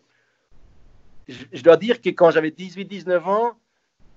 je, 1.27 1.61
dois 1.61 1.77
dire 1.77 2.01
que 2.01 2.09
quand 2.09 2.31
j'avais 2.31 2.49
18-19 2.49 3.19
ans, 3.25 3.53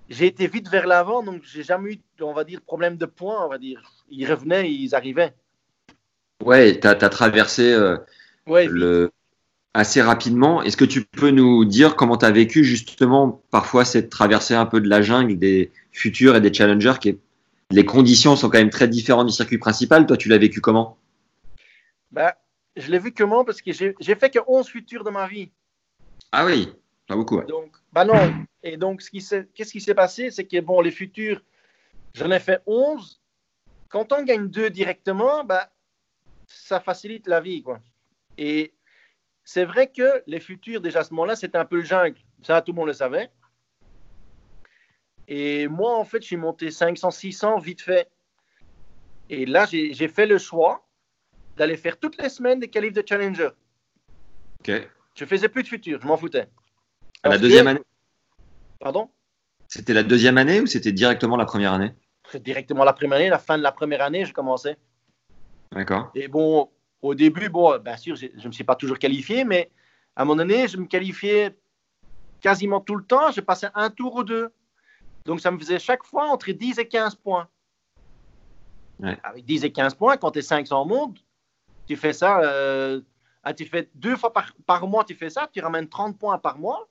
j'ai 0.08 0.26
été 0.26 0.46
vite 0.46 0.68
vers 0.70 0.86
l'avant. 0.86 1.22
Donc, 1.22 1.42
j'ai 1.44 1.62
jamais 1.62 1.92
eu, 1.92 2.00
on 2.22 2.32
va 2.32 2.44
dire, 2.44 2.62
problème 2.62 2.96
de 2.96 3.04
points, 3.04 3.44
on 3.44 3.48
va 3.48 3.58
dire. 3.58 3.92
Ils 4.08 4.30
revenaient, 4.30 4.72
ils 4.72 4.94
arrivaient. 4.94 5.34
Ouais, 6.42 6.80
tu 6.80 6.86
as, 6.86 6.94
traversé 6.94 7.70
euh, 7.70 7.98
le, 8.46 9.10
assez 9.74 10.00
rapidement. 10.00 10.62
Est-ce 10.62 10.78
que 10.78 10.86
tu 10.86 11.04
peux 11.04 11.30
nous 11.30 11.66
dire 11.66 11.94
comment 11.94 12.16
tu 12.16 12.24
as 12.24 12.30
vécu 12.30 12.64
justement 12.64 13.42
parfois 13.50 13.84
cette 13.84 14.08
traversée 14.08 14.54
un 14.54 14.66
peu 14.66 14.80
de 14.80 14.88
la 14.88 15.02
jungle 15.02 15.38
des 15.38 15.70
futurs 15.92 16.36
et 16.36 16.40
des 16.40 16.52
challengers 16.52 16.94
qui 17.00 17.18
Les 17.70 17.84
conditions 17.84 18.34
sont 18.36 18.50
quand 18.50 18.58
même 18.58 18.70
très 18.70 18.88
différentes 18.88 19.28
du 19.28 19.32
circuit 19.32 19.58
principal. 19.58 20.06
Toi, 20.06 20.16
tu 20.16 20.28
l'as 20.28 20.38
vécu 20.38 20.60
comment? 20.60 20.98
Bah, 22.10 22.36
Je 22.76 22.90
l'ai 22.90 22.98
vu 22.98 23.12
comment? 23.12 23.44
Parce 23.44 23.62
que 23.62 23.72
j'ai 23.72 24.14
fait 24.14 24.30
que 24.30 24.40
11 24.46 24.66
futurs 24.66 25.04
de 25.04 25.10
ma 25.10 25.26
vie. 25.26 25.50
Ah 26.32 26.44
oui, 26.44 26.72
pas 27.06 27.16
beaucoup. 27.16 27.40
Donc, 27.42 27.76
bah 27.92 28.04
non. 28.04 28.32
Et 28.62 28.76
donc, 28.76 29.02
qu'est-ce 29.02 29.72
qui 29.72 29.80
s'est 29.80 29.94
passé? 29.94 30.30
C'est 30.30 30.44
que 30.44 30.60
bon, 30.60 30.80
les 30.80 30.90
futurs, 30.90 31.42
j'en 32.14 32.30
ai 32.30 32.40
fait 32.40 32.60
11. 32.66 33.20
Quand 33.88 34.12
on 34.12 34.22
gagne 34.22 34.48
deux 34.48 34.70
directement, 34.70 35.44
bah, 35.44 35.70
ça 36.46 36.80
facilite 36.80 37.26
la 37.26 37.40
vie. 37.40 37.62
Quoi. 37.62 37.80
Et 38.38 38.74
c'est 39.44 39.64
vrai 39.64 39.88
que 39.88 40.22
les 40.26 40.40
futurs, 40.40 40.80
déjà 40.80 41.00
à 41.00 41.04
ce 41.04 41.12
moment-là, 41.14 41.36
c'était 41.36 41.58
un 41.58 41.64
peu 41.64 41.76
le 41.76 41.84
jungle. 41.84 42.18
Ça, 42.42 42.62
tout 42.62 42.72
le 42.72 42.76
monde 42.76 42.86
le 42.86 42.92
savait. 42.92 43.30
Et 45.30 45.68
moi, 45.68 45.96
en 45.96 46.04
fait, 46.04 46.20
je 46.20 46.26
suis 46.26 46.36
monté 46.36 46.72
500, 46.72 47.12
600 47.12 47.58
vite 47.60 47.80
fait. 47.80 48.10
Et 49.30 49.46
là, 49.46 49.64
j'ai 49.64 50.08
fait 50.08 50.26
le 50.26 50.38
choix 50.38 50.84
d'aller 51.56 51.76
faire 51.76 51.98
toutes 51.98 52.20
les 52.20 52.28
semaines 52.28 52.58
des 52.58 52.68
qualifs 52.68 52.92
de 52.92 53.04
Challenger. 53.06 53.50
Ok. 54.58 54.72
Je 55.14 55.24
faisais 55.24 55.48
plus 55.48 55.62
de 55.62 55.68
futurs, 55.68 56.00
je 56.02 56.06
m'en 56.06 56.16
foutais. 56.16 56.48
À 57.22 57.28
la 57.28 57.38
deuxième 57.38 57.68
année 57.68 57.80
Pardon? 58.80 59.08
C'était 59.68 59.92
la 59.92 60.02
deuxième 60.02 60.36
année 60.36 60.60
ou 60.60 60.66
c'était 60.66 60.90
directement 60.90 61.36
la 61.36 61.44
première 61.44 61.74
année? 61.74 61.92
Directement 62.34 62.82
la 62.82 62.92
première 62.92 63.18
année. 63.18 63.28
La 63.28 63.38
fin 63.38 63.56
de 63.56 63.62
la 63.62 63.70
première 63.70 64.02
année, 64.02 64.24
j'ai 64.24 64.32
commencé. 64.32 64.76
D'accord. 65.70 66.10
Et 66.16 66.26
bon, 66.26 66.70
au 67.02 67.14
début, 67.14 67.48
bon, 67.48 67.78
bien 67.78 67.96
sûr, 67.96 68.16
je 68.16 68.26
ne 68.26 68.46
me 68.48 68.52
suis 68.52 68.64
pas 68.64 68.74
toujours 68.74 68.98
qualifié, 68.98 69.44
mais 69.44 69.70
à 70.16 70.22
un 70.22 70.24
moment 70.24 70.38
donné, 70.38 70.66
je 70.66 70.76
me 70.76 70.86
qualifiais 70.86 71.56
quasiment 72.40 72.80
tout 72.80 72.96
le 72.96 73.04
temps. 73.04 73.30
Je 73.30 73.40
passais 73.40 73.68
un 73.74 73.90
tour 73.90 74.16
ou 74.16 74.24
deux. 74.24 74.50
Donc, 75.24 75.40
ça 75.40 75.50
me 75.50 75.58
faisait 75.58 75.78
chaque 75.78 76.04
fois 76.04 76.28
entre 76.28 76.50
10 76.50 76.78
et 76.78 76.88
15 76.88 77.16
points. 77.16 77.48
Avec 79.02 79.44
10 79.44 79.64
et 79.64 79.72
15 79.72 79.94
points, 79.94 80.16
quand 80.16 80.30
tu 80.32 80.40
es 80.40 80.42
500 80.42 80.84
mondes, 80.84 81.18
tu 81.86 81.96
fais 81.96 82.12
ça, 82.12 82.40
euh, 82.40 83.00
ah, 83.42 83.54
tu 83.54 83.64
fais 83.64 83.88
deux 83.94 84.16
fois 84.16 84.32
par, 84.32 84.86
mois, 84.86 85.04
tu 85.04 85.14
fais 85.14 85.30
ça, 85.30 85.48
tu 85.52 85.60
ramènes 85.60 85.88
30 85.88 86.18
points 86.18 86.38
par 86.38 86.58
mois. 86.58 86.88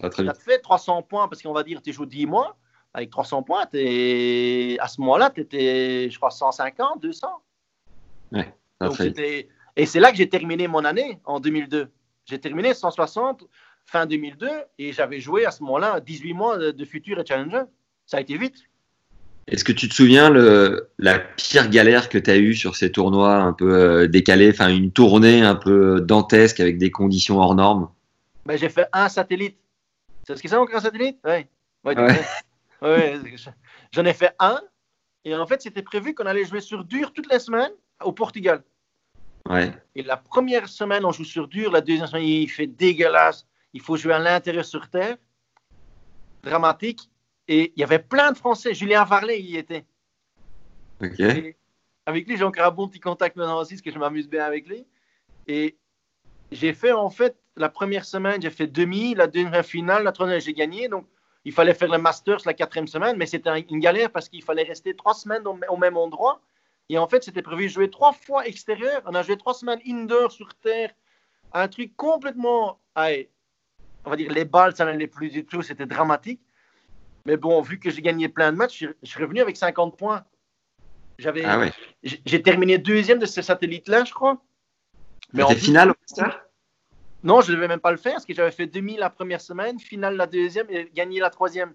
Ça 0.00 0.08
te 0.10 0.42
fait 0.42 0.58
300 0.58 1.02
points 1.02 1.28
parce 1.28 1.42
qu'on 1.42 1.52
va 1.52 1.62
dire 1.62 1.82
tu 1.82 1.92
joues 1.92 2.06
10 2.06 2.26
mois. 2.26 2.56
Avec 2.94 3.10
300 3.10 3.42
points, 3.42 3.66
es, 3.74 4.78
à 4.80 4.88
ce 4.88 5.00
moment-là, 5.02 5.30
tu 5.30 5.42
étais, 5.42 6.08
je 6.10 6.16
crois, 6.16 6.30
150, 6.30 7.02
200. 7.02 7.28
Ouais. 8.32 8.54
Et 9.76 9.86
c'est 9.86 10.00
là 10.00 10.10
que 10.10 10.16
j'ai 10.16 10.28
terminé 10.28 10.66
mon 10.66 10.84
année, 10.84 11.20
en 11.24 11.38
2002. 11.38 11.92
J'ai 12.24 12.40
terminé 12.40 12.74
160 12.74 13.44
fin 13.88 14.06
2002 14.06 14.46
et 14.78 14.92
j'avais 14.92 15.18
joué 15.18 15.46
à 15.46 15.50
ce 15.50 15.62
moment-là 15.62 16.00
18 16.00 16.34
mois 16.34 16.58
de, 16.58 16.84
Futur 16.84 17.18
et 17.18 17.24
Challenger. 17.26 17.62
Ça 18.06 18.18
a 18.18 18.20
été 18.20 18.36
vite. 18.36 18.56
Est-ce 19.46 19.64
que 19.64 19.72
tu 19.72 19.88
te 19.88 19.94
souviens 19.94 20.28
le, 20.28 20.90
la 20.98 21.18
pire 21.18 21.70
galère 21.70 22.10
que 22.10 22.18
tu 22.18 22.30
as 22.30 22.36
eue 22.36 22.54
sur 22.54 22.76
ces 22.76 22.92
tournois 22.92 23.36
un 23.36 23.54
peu 23.54 23.74
euh, 23.74 24.06
décalés, 24.06 24.50
enfin 24.50 24.68
une 24.68 24.92
tournée 24.92 25.40
un 25.40 25.54
peu 25.54 26.02
dantesque 26.02 26.60
avec 26.60 26.76
des 26.76 26.90
conditions 26.90 27.38
hors 27.38 27.54
normes? 27.54 27.88
Ben, 28.44 28.58
J'ai 28.58 28.68
fait 28.68 28.86
un 28.92 29.08
satellite. 29.08 29.56
C'est 30.24 30.36
ce 30.36 30.42
que 30.42 30.48
c'est 30.48 30.56
encore 30.56 30.76
un 30.76 30.80
satellite? 30.80 31.18
Oui. 31.24 31.46
Ouais, 31.84 31.94
ouais. 32.82 33.20
J'en 33.92 34.04
ai 34.04 34.12
fait 34.12 34.34
un 34.38 34.60
et 35.24 35.34
en 35.34 35.46
fait 35.46 35.62
c'était 35.62 35.82
prévu 35.82 36.14
qu'on 36.14 36.26
allait 36.26 36.44
jouer 36.44 36.60
sur 36.60 36.84
dur 36.84 37.14
toutes 37.14 37.32
les 37.32 37.38
semaines 37.38 37.72
au 38.04 38.12
Portugal. 38.12 38.62
Ouais. 39.48 39.72
Et 39.94 40.02
la 40.02 40.18
première 40.18 40.68
semaine, 40.68 41.06
on 41.06 41.12
joue 41.12 41.24
sur 41.24 41.48
dur. 41.48 41.72
La 41.72 41.80
deuxième 41.80 42.06
semaine, 42.06 42.24
il 42.24 42.48
fait 42.48 42.66
dégueulasse. 42.66 43.47
Il 43.72 43.80
faut 43.80 43.96
jouer 43.96 44.14
à 44.14 44.18
l'intérieur 44.18 44.64
sur 44.64 44.88
terre. 44.88 45.16
Dramatique. 46.42 47.10
Et 47.46 47.72
il 47.74 47.80
y 47.80 47.84
avait 47.84 47.98
plein 47.98 48.32
de 48.32 48.36
Français. 48.36 48.74
Julien 48.74 49.04
Varlet, 49.04 49.40
il 49.40 49.50
y 49.50 49.56
était. 49.56 49.84
Ok. 51.00 51.20
avec 52.06 52.26
lui, 52.26 52.36
j'ai 52.36 52.44
encore 52.44 52.66
un 52.66 52.70
bon 52.70 52.88
petit 52.88 53.00
contact 53.00 53.36
maintenant 53.36 53.60
aussi, 53.60 53.74
parce 53.74 53.82
que 53.82 53.90
je 53.90 53.98
m'amuse 53.98 54.28
bien 54.28 54.44
avec 54.44 54.68
lui. 54.68 54.86
Et 55.46 55.78
j'ai 56.50 56.72
fait, 56.72 56.92
en 56.92 57.10
fait, 57.10 57.36
la 57.56 57.68
première 57.68 58.04
semaine, 58.04 58.42
j'ai 58.42 58.50
fait 58.50 58.66
demi. 58.66 59.14
La 59.14 59.26
deuxième 59.26 59.62
finale, 59.62 60.04
la 60.04 60.12
troisième, 60.12 60.40
j'ai 60.40 60.54
gagné. 60.54 60.88
Donc, 60.88 61.06
il 61.44 61.52
fallait 61.52 61.74
faire 61.74 61.90
le 61.90 61.98
Masters 61.98 62.40
la 62.44 62.54
quatrième 62.54 62.88
semaine, 62.88 63.16
mais 63.16 63.26
c'était 63.26 63.50
une 63.70 63.80
galère 63.80 64.10
parce 64.10 64.28
qu'il 64.28 64.42
fallait 64.42 64.64
rester 64.64 64.94
trois 64.94 65.14
semaines 65.14 65.46
au 65.46 65.76
même 65.76 65.96
endroit. 65.96 66.40
Et 66.88 66.98
en 66.98 67.06
fait, 67.06 67.22
c'était 67.22 67.42
prévu 67.42 67.64
de 67.64 67.68
jouer 67.68 67.90
trois 67.90 68.12
fois 68.12 68.46
extérieur. 68.46 69.02
On 69.06 69.14
a 69.14 69.22
joué 69.22 69.36
trois 69.36 69.54
semaines 69.54 69.80
indoor 69.86 70.32
sur 70.32 70.54
terre. 70.54 70.90
Un 71.52 71.68
truc 71.68 71.96
complètement. 71.96 72.80
Allez, 72.94 73.30
on 74.04 74.10
va 74.10 74.16
dire, 74.16 74.30
les 74.32 74.44
balles, 74.44 74.74
ça 74.74 74.84
n'allait 74.84 75.06
plus 75.06 75.30
du 75.30 75.44
tout. 75.44 75.62
C'était 75.62 75.86
dramatique. 75.86 76.40
Mais 77.26 77.36
bon, 77.36 77.60
vu 77.60 77.78
que 77.78 77.90
j'ai 77.90 78.02
gagné 78.02 78.28
plein 78.28 78.52
de 78.52 78.56
matchs, 78.56 78.86
je 79.02 79.08
suis 79.08 79.22
revenu 79.22 79.40
avec 79.40 79.56
50 79.56 79.96
points. 79.96 80.24
J'avais, 81.18 81.44
ah 81.44 81.60
J'ai 82.02 82.42
terminé 82.42 82.78
deuxième 82.78 83.18
de 83.18 83.26
ce 83.26 83.42
satellite-là, 83.42 84.04
je 84.04 84.14
crois. 84.14 84.40
Mais 85.32 85.42
en 85.42 85.50
finale 85.50 85.90
au 85.90 85.94
Non, 87.24 87.40
je 87.40 87.50
ne 87.50 87.56
devais 87.56 87.68
même 87.68 87.80
pas 87.80 87.90
le 87.90 87.96
faire 87.96 88.12
parce 88.14 88.24
que 88.24 88.32
j'avais 88.34 88.52
fait 88.52 88.66
demi 88.66 88.96
la 88.96 89.10
première 89.10 89.40
semaine, 89.40 89.78
finale 89.78 90.16
la 90.16 90.26
deuxième 90.26 90.66
et 90.70 90.90
gagné 90.94 91.20
la 91.20 91.30
troisième. 91.30 91.74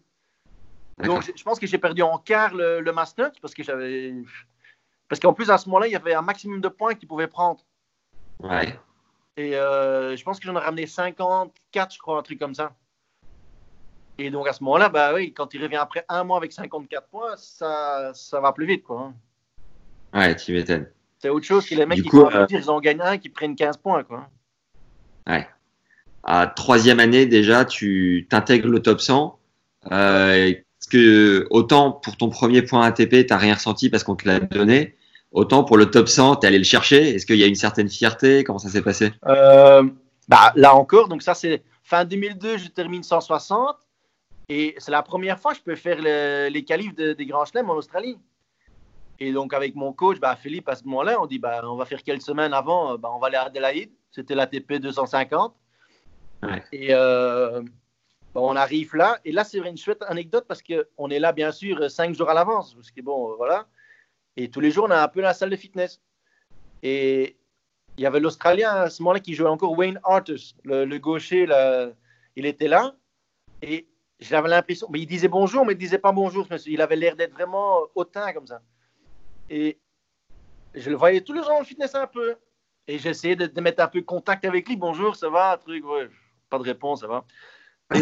Donc, 1.04 1.24
je 1.36 1.44
pense 1.44 1.60
que 1.60 1.68
j'ai 1.68 1.78
perdu 1.78 2.02
en 2.02 2.18
quart 2.18 2.54
le, 2.54 2.80
le 2.80 2.92
Master 2.94 3.32
parce 3.42 3.54
que 3.54 3.64
j'avais 3.64 4.14
parce 5.10 5.20
qu'en 5.20 5.34
plus, 5.34 5.52
à 5.52 5.58
ce 5.58 5.68
moment-là, 5.70 5.88
il 5.88 5.92
y 5.92 5.96
avait 5.96 6.16
un 6.16 6.22
maximum 6.22 6.62
de 6.62 6.70
points 6.70 6.96
qu'il 6.96 7.08
pouvait 7.08 7.28
prendre. 7.28 7.64
Ouais. 8.40 8.80
Et 9.38 9.56
euh, 9.56 10.15
je 10.15 10.24
pense 10.24 10.39
que 10.39 10.46
j'en 10.46 10.56
ai 10.56 10.60
ramené 10.60 10.86
54, 10.86 11.93
je 11.93 12.00
crois, 12.00 12.19
un 12.19 12.22
truc 12.22 12.39
comme 12.39 12.54
ça. 12.54 12.76
Et 14.19 14.30
donc 14.30 14.48
à 14.48 14.54
ce 14.54 14.63
moment-là, 14.63 14.89
bah 14.89 15.13
oui, 15.13 15.34
quand 15.34 15.54
il 15.54 15.63
revient 15.63 15.78
après 15.78 16.06
un 16.08 16.24
mois 16.24 16.38
avec 16.38 16.54
54 16.54 17.08
points, 17.08 17.36
ça, 17.38 18.12
ça 18.13 18.39
va 18.39 18.52
plus 18.54 18.67
vite, 18.67 18.84
quoi. 18.84 19.12
Hein. 20.13 20.19
Ouais, 20.19 20.36
tu 20.36 20.54
m'étonnes. 20.54 20.88
C'est 21.17 21.30
autre 21.30 21.46
chose 21.46 21.67
que 21.67 21.74
les 21.74 21.86
mecs 21.86 22.02
qui 22.02 22.10
euh... 22.13 22.46
dire 22.46 22.60
ils 22.60 22.69
en 22.69 22.80
gagnent 22.80 23.02
un, 23.02 23.17
qui 23.17 23.30
prennent 23.30 23.56
15 23.56 23.78
points, 23.78 24.04
quoi. 24.04 24.30
Ouais. 25.28 25.48
À 26.24 26.48
troisième 26.48 27.00
année, 27.00 27.26
déjà, 27.26 27.65
tu 27.65 28.28
t'intègres 28.30 28.67
le 28.67 28.82
top 28.82 29.02
100. 29.02 29.39
Euh, 29.91 30.54
que 30.93 31.48
autant 31.50 31.91
pour 31.91 32.17
ton 32.17 32.30
premier 32.30 32.62
point 32.62 32.86
ATP, 32.86 33.10
tu 33.10 33.26
n'as 33.30 33.38
rien 33.38 33.56
ressenti 33.56 33.89
parce 33.89 34.04
qu'on 34.04 34.15
te 34.15 34.28
l'a 34.28 34.39
donné, 34.39 34.96
Autant 35.34 35.63
pour 35.63 35.78
le 35.78 35.89
top 35.89 36.08
100, 36.08 36.38
tu 36.38 36.46
es 36.46 36.48
allé 36.48 36.60
le 36.60 36.63
chercher. 36.63 37.15
Est-ce 37.15 37.26
qu'il 37.26 37.38
y 37.38 37.43
a 37.43 37.48
une 37.48 37.56
certaine 37.56 37.89
fierté? 37.89 38.43
Comment 38.43 38.60
ça 38.60 38.69
s'est 38.69 38.84
passé? 38.84 39.12
Euh, 39.26 39.84
bah, 40.28 40.54
Là 40.56 40.76
encore, 40.76 41.10
donc 41.10 41.24
ça 41.24 41.34
c'est 41.34 41.63
fin 41.84 42.06
2002, 42.06 42.60
je 42.60 42.67
termine 42.67 43.02
160. 43.02 43.76
Et 44.50 44.76
c'est 44.78 44.91
la 44.91 45.02
première 45.02 45.39
fois 45.39 45.54
que 45.54 45.58
je 45.58 45.63
peux 45.63 45.76
faire 45.76 46.00
les 46.50 46.63
qualifs 46.63 46.93
des 46.93 47.26
Grands 47.26 47.46
Chelems 47.46 47.69
en 47.69 47.76
Australie. 47.76 48.17
Et 49.19 49.32
donc 49.32 49.54
avec 49.54 49.74
mon 49.76 49.91
coach, 49.91 50.19
bah, 50.19 50.36
Philippe, 50.36 50.69
à 50.69 50.76
ce 50.76 50.84
moment-là, 50.84 51.19
on 51.19 51.26
dit 51.26 51.39
bah, 51.39 51.62
on 51.63 51.76
va 51.76 51.86
faire 51.86 52.04
quelques 52.04 52.22
semaines 52.22 52.54
avant, 52.54 52.98
bah, 52.98 53.10
on 53.13 53.19
va 53.19 53.28
aller 53.28 53.38
à 53.38 53.43
Adelaide. 53.43 53.89
C'était 54.12 54.36
l'ATP 54.36 54.74
250. 54.74 55.56
Et 56.72 56.89
euh, 56.91 57.62
on 58.36 58.56
arrive 58.56 58.96
là. 58.96 59.17
Et 59.26 59.32
là, 59.32 59.43
c'est 59.43 59.58
une 59.58 59.78
chouette 59.78 60.04
anecdote 60.04 60.46
parce 60.48 60.62
qu'on 60.62 61.10
est 61.10 61.19
là, 61.19 61.32
bien 61.32 61.52
sûr, 61.52 61.89
cinq 61.89 62.13
jours 62.13 62.30
à 62.30 62.36
l'avance. 62.36 62.76
Parce 62.76 62.91
que 62.91 63.02
bon, 63.02 63.36
voilà. 63.38 63.65
Et 64.36 64.50
tous 64.50 64.60
les 64.60 64.72
jours, 64.72 64.86
on 64.88 64.91
a 64.91 65.02
un 65.02 65.08
peu 65.08 65.22
la 65.22 65.34
salle 65.34 65.50
de 65.50 65.56
fitness. 65.56 66.02
Et 66.82 67.38
il 67.98 68.04
y 68.04 68.06
avait 68.06 68.19
l'Australien 68.19 68.69
à 68.69 68.89
ce 68.89 69.02
moment-là 69.04 69.19
qui 69.19 69.36
jouait 69.36 69.50
encore 69.50 69.78
Wayne 69.78 70.00
Artus, 70.04 70.56
le, 70.63 70.98
gaucher. 70.98 71.48
il 72.36 72.46
était 72.46 72.67
là. 72.67 72.96
Et 73.62 73.88
j'avais 74.19 74.50
l'impression. 74.50 74.88
Mais 74.91 75.00
il 75.00 75.06
disait 75.06 75.28
bonjour, 75.28 75.65
mais 75.65 75.74
il 75.74 75.78
disait 75.78 76.00
pas 76.00 76.12
bonjour. 76.12 76.48
Il 76.65 76.82
avait 76.82 76.96
l'air 76.96 77.15
d'être 77.15 77.34
vraiment 77.34 77.82
hautain 77.96 78.34
comme 78.34 78.48
ça. 78.48 78.62
Et 79.50 79.80
je 80.74 80.89
le 80.89 80.96
voyais 80.96 81.22
tous 81.22 81.34
les 81.34 81.43
jours 81.43 81.60
en 81.60 81.63
fitness 81.63 81.93
un 81.96 82.08
peu. 82.08 82.36
Et 82.88 82.98
j'essayais 82.98 83.36
de, 83.36 83.46
de, 83.46 83.62
mettre 83.62 83.84
un 83.84 83.88
peu 83.88 84.02
contact 84.02 84.43
avec 84.46 84.67
lui. 84.67 84.76
Bonjour, 84.76 85.15
ça 85.15 85.30
va 85.30 85.58
Truc, 85.58 85.86
Pas 86.50 86.58
de 86.58 86.63
réponse, 86.63 87.02
ça 87.02 87.08
va. 87.08 87.24
Et 87.96 88.00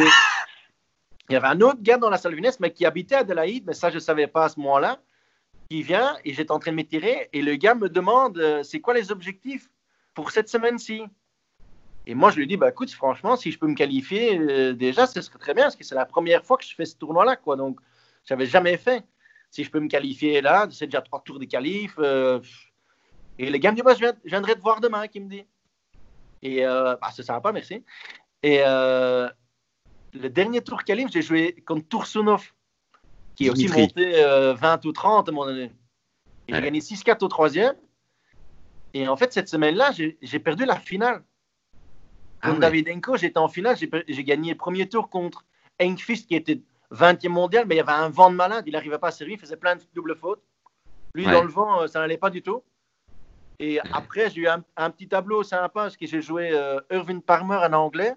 il 1.29 1.33
y 1.33 1.35
avait 1.35 1.47
un 1.47 1.61
autre 1.61 1.81
gars 1.81 1.97
dans 1.97 2.09
la 2.09 2.17
salle 2.17 2.31
de 2.31 2.37
fitness, 2.37 2.59
mais 2.59 2.73
qui 2.73 2.85
habitait 2.85 3.15
à 3.15 3.19
Adelaide, 3.19 3.63
mais 3.67 3.73
ça, 3.73 3.89
je 3.89 3.95
ne 3.95 3.99
savais 3.99 4.27
pas 4.27 4.45
à 4.45 4.49
ce 4.49 4.59
moment-là 4.59 4.99
qui 5.71 5.83
vient 5.83 6.17
et 6.25 6.33
j'étais 6.33 6.51
en 6.51 6.59
train 6.59 6.71
de 6.71 6.75
m'étirer 6.75 7.29
et 7.31 7.41
le 7.41 7.55
gars 7.55 7.75
me 7.75 7.87
demande 7.87 8.37
euh, 8.37 8.61
c'est 8.61 8.81
quoi 8.81 8.93
les 8.93 9.09
objectifs 9.09 9.69
pour 10.13 10.31
cette 10.31 10.49
semaine-ci? 10.49 11.01
Et 12.05 12.13
moi, 12.13 12.29
je 12.29 12.35
lui 12.35 12.45
dis 12.45 12.57
bah 12.57 12.67
écoute, 12.67 12.91
franchement, 12.91 13.37
si 13.37 13.53
je 13.53 13.57
peux 13.57 13.67
me 13.67 13.73
qualifier 13.73 14.37
euh, 14.37 14.73
déjà, 14.73 15.07
ce 15.07 15.21
serait 15.21 15.39
très 15.39 15.53
bien 15.53 15.63
parce 15.63 15.77
que 15.77 15.85
c'est 15.85 15.95
la 15.95 16.05
première 16.05 16.43
fois 16.43 16.57
que 16.57 16.65
je 16.65 16.75
fais 16.75 16.83
ce 16.83 16.97
tournoi-là, 16.97 17.37
quoi. 17.37 17.55
Donc, 17.55 17.79
j'avais 18.25 18.47
jamais 18.47 18.75
fait. 18.75 19.05
Si 19.49 19.63
je 19.63 19.71
peux 19.71 19.79
me 19.79 19.87
qualifier 19.87 20.41
là, 20.41 20.67
c'est 20.69 20.87
déjà 20.87 21.01
trois 21.01 21.21
tours 21.21 21.39
de 21.39 21.45
qualif. 21.45 21.95
Euh, 21.99 22.41
et 23.39 23.49
le 23.49 23.57
gars 23.57 23.71
me 23.71 23.77
dit 23.77 23.81
bah, 23.81 23.95
je, 23.97 24.05
viendrai 24.25 24.55
te 24.55 24.61
voir 24.61 24.81
demain, 24.81 25.07
qui 25.07 25.21
me 25.21 25.29
dit. 25.29 25.45
Et 26.41 26.63
bah, 26.65 27.11
ça 27.13 27.23
sympa, 27.23 27.53
merci. 27.53 27.81
Et 28.43 28.57
le 28.59 29.29
dernier 30.13 30.59
tour 30.59 30.83
qualif, 30.83 31.07
j'ai 31.13 31.21
joué 31.21 31.55
contre 31.65 31.87
Toursunov 31.87 32.51
qui 33.35 33.47
est 33.47 33.49
aussi 33.49 33.67
monté 33.67 34.11
20 34.11 34.15
euh, 34.23 34.77
ou 34.85 34.91
30 34.91 35.29
à 35.29 35.31
mon 35.31 35.45
donné. 35.45 35.71
J'ai 36.47 36.61
gagné 36.61 36.79
6-4 36.79 37.23
au 37.23 37.27
troisième. 37.27 37.75
Et 38.93 39.07
en 39.07 39.15
fait, 39.15 39.31
cette 39.31 39.47
semaine-là, 39.47 39.91
j'ai 39.93 40.39
perdu 40.39 40.65
la 40.65 40.75
finale. 40.75 41.23
Ah 42.41 42.49
contre 42.49 42.61
David 42.61 42.85
Davidenko, 42.85 43.17
j'étais 43.17 43.37
en 43.37 43.47
finale, 43.47 43.77
j'ai 43.77 44.23
gagné 44.23 44.51
le 44.51 44.57
premier 44.57 44.89
tour 44.89 45.09
contre 45.09 45.45
Engfist 45.79 46.27
qui 46.27 46.35
était 46.35 46.59
20e 46.91 47.29
mondial, 47.29 47.65
mais 47.67 47.75
il 47.75 47.77
y 47.77 47.81
avait 47.81 47.91
un 47.91 48.09
vent 48.09 48.31
de 48.31 48.35
malade, 48.35 48.63
il 48.65 48.73
n'arrivait 48.73 48.97
pas 48.97 49.09
à 49.09 49.11
servir, 49.11 49.35
il 49.35 49.39
faisait 49.39 49.57
plein 49.57 49.75
de 49.75 49.83
doubles 49.93 50.15
fautes. 50.15 50.41
Lui, 51.13 51.25
dans 51.25 51.43
le 51.43 51.49
vent, 51.49 51.83
euh, 51.83 51.87
ça 51.87 51.99
n'allait 51.99 52.17
pas 52.17 52.29
du 52.29 52.41
tout. 52.41 52.63
Et 53.59 53.79
après, 53.93 54.29
j'ai 54.31 54.41
eu 54.41 54.47
un, 54.47 54.89
petit 54.89 55.07
tableau 55.07 55.43
sympa 55.43 55.69
parce 55.69 55.97
que 55.97 56.07
j'ai 56.07 56.21
joué 56.21 56.49
euh, 56.51 56.79
Irving 56.89 57.21
Palmer 57.21 57.57
en 57.57 57.73
anglais. 57.73 58.15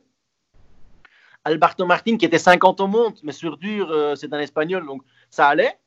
Alberto 1.44 1.84
Martin 1.86 2.16
qui 2.16 2.24
était 2.24 2.38
50 2.38 2.80
au 2.80 2.86
monde, 2.86 3.14
mais 3.22 3.32
sur 3.32 3.56
dur, 3.58 3.90
euh, 3.90 4.14
c'est 4.14 4.32
un 4.32 4.38
espagnol, 4.38 4.86
donc 4.86 5.02
ça 5.30 5.48
allait. 5.48 5.78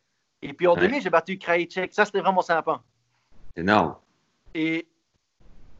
Et 0.41 0.53
puis 0.53 0.68
en 0.68 0.76
demi, 0.76 1.01
j'ai 1.01 1.10
battu 1.10 1.38
Krajicek. 1.38 1.93
Ça, 1.93 2.05
c'était 2.05 2.22
vraiment 2.22 2.41
sympa. 2.41 2.84
Énorme. 3.55 3.95
Et 4.53 4.88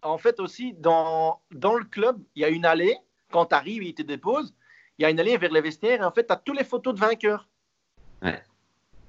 en 0.02 0.18
fait 0.18 0.40
aussi, 0.40 0.74
dans, 0.74 1.40
dans 1.52 1.76
le 1.76 1.86
club, 1.86 2.20
il 2.36 2.42
y 2.42 2.46
a 2.46 2.50
une 2.50 2.66
allée. 2.66 2.98
Quand 3.32 3.48
tu 3.48 3.56
arrives, 3.56 3.84
il 3.84 3.94
te 3.94 4.02
dépose. 4.02 4.56
Il 4.98 5.04
y 5.04 5.06
a 5.06 5.12
une 5.12 5.20
allée 5.20 5.38
vers 5.38 5.52
les 5.52 5.62
vestiaires. 5.62 6.02
Et 6.02 6.06
en 6.06 6.12
fait, 6.12 6.26
tu 6.26 6.34
as 6.34 6.38
toutes 6.38 6.58
les 6.58 6.64
photos 6.64 6.96
de 6.96 7.00
vainqueurs. 7.00 7.48
Ouais. 8.24 8.42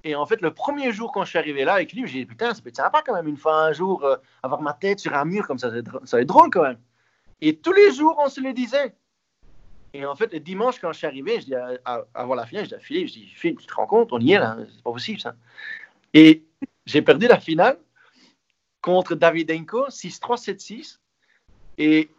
Et 0.05 0.15
en 0.15 0.27
fait, 0.27 0.41
le 0.43 0.53
premier 0.53 0.93
jour 0.93 1.13
quand 1.13 1.25
je 1.25 1.31
suis 1.31 1.39
arrivé 1.39 1.65
là 1.65 1.75
avec 1.75 1.93
lui, 1.93 2.07
j'ai 2.07 2.21
dit 2.21 2.27
putain, 2.27 2.55
ça 2.55 2.61
peut 2.63 2.69
être 2.69 2.77
sympa 2.77 3.03
quand 3.05 3.15
même 3.15 3.27
une 3.27 3.37
fois 3.37 3.63
un 3.63 3.73
jour 3.73 4.05
euh, 4.05 4.17
avoir 4.43 4.61
ma 4.63 4.73
tête 4.73 5.01
sur 5.01 5.15
un 5.15 5.25
mur 5.25 5.47
comme 5.47 5.59
ça, 5.59 5.71
ça 6.05 6.17
va 6.17 6.23
être 6.23 6.29
drôle 6.29 6.51
quand 6.51 6.63
même. 6.63 6.79
Et 7.41 7.57
tous 7.57 7.73
les 7.73 7.93
jours, 7.93 8.17
on 8.19 8.29
se 8.29 8.41
le 8.41 8.53
disait. 8.53 8.95
Et 9.95 10.05
en 10.05 10.15
fait, 10.15 10.33
le 10.33 10.41
dimanche, 10.41 10.79
quand 10.81 10.93
je 10.93 10.99
suis 10.99 11.07
arrivé, 11.07 11.41
je 11.41 11.47
dis 11.47 11.55
avant 12.15 12.35
la 12.35 12.47
finale, 12.47 12.65
je 12.65 12.69
dis 12.69 12.75
à 12.75 12.79
Philippe, 12.79 13.09
je 13.09 13.13
dis 13.15 13.27
Philippe, 13.27 13.61
tu 13.61 13.67
te 13.67 13.75
rends 13.75 13.87
compte, 13.87 14.13
on 14.13 14.21
y 14.21 14.33
est 14.33 14.39
là, 14.39 14.57
c'est 14.75 14.83
pas 14.83 14.93
possible 14.93 15.21
ça. 15.21 15.35
Et 16.13 16.45
j'ai 16.87 17.03
perdu 17.03 17.27
la 17.27 17.41
finale 17.41 17.79
contre 18.83 19.15
Davidenko, 19.15 19.89
6-3, 19.89 20.43
7-6. 20.43 20.99
Et 21.79 22.11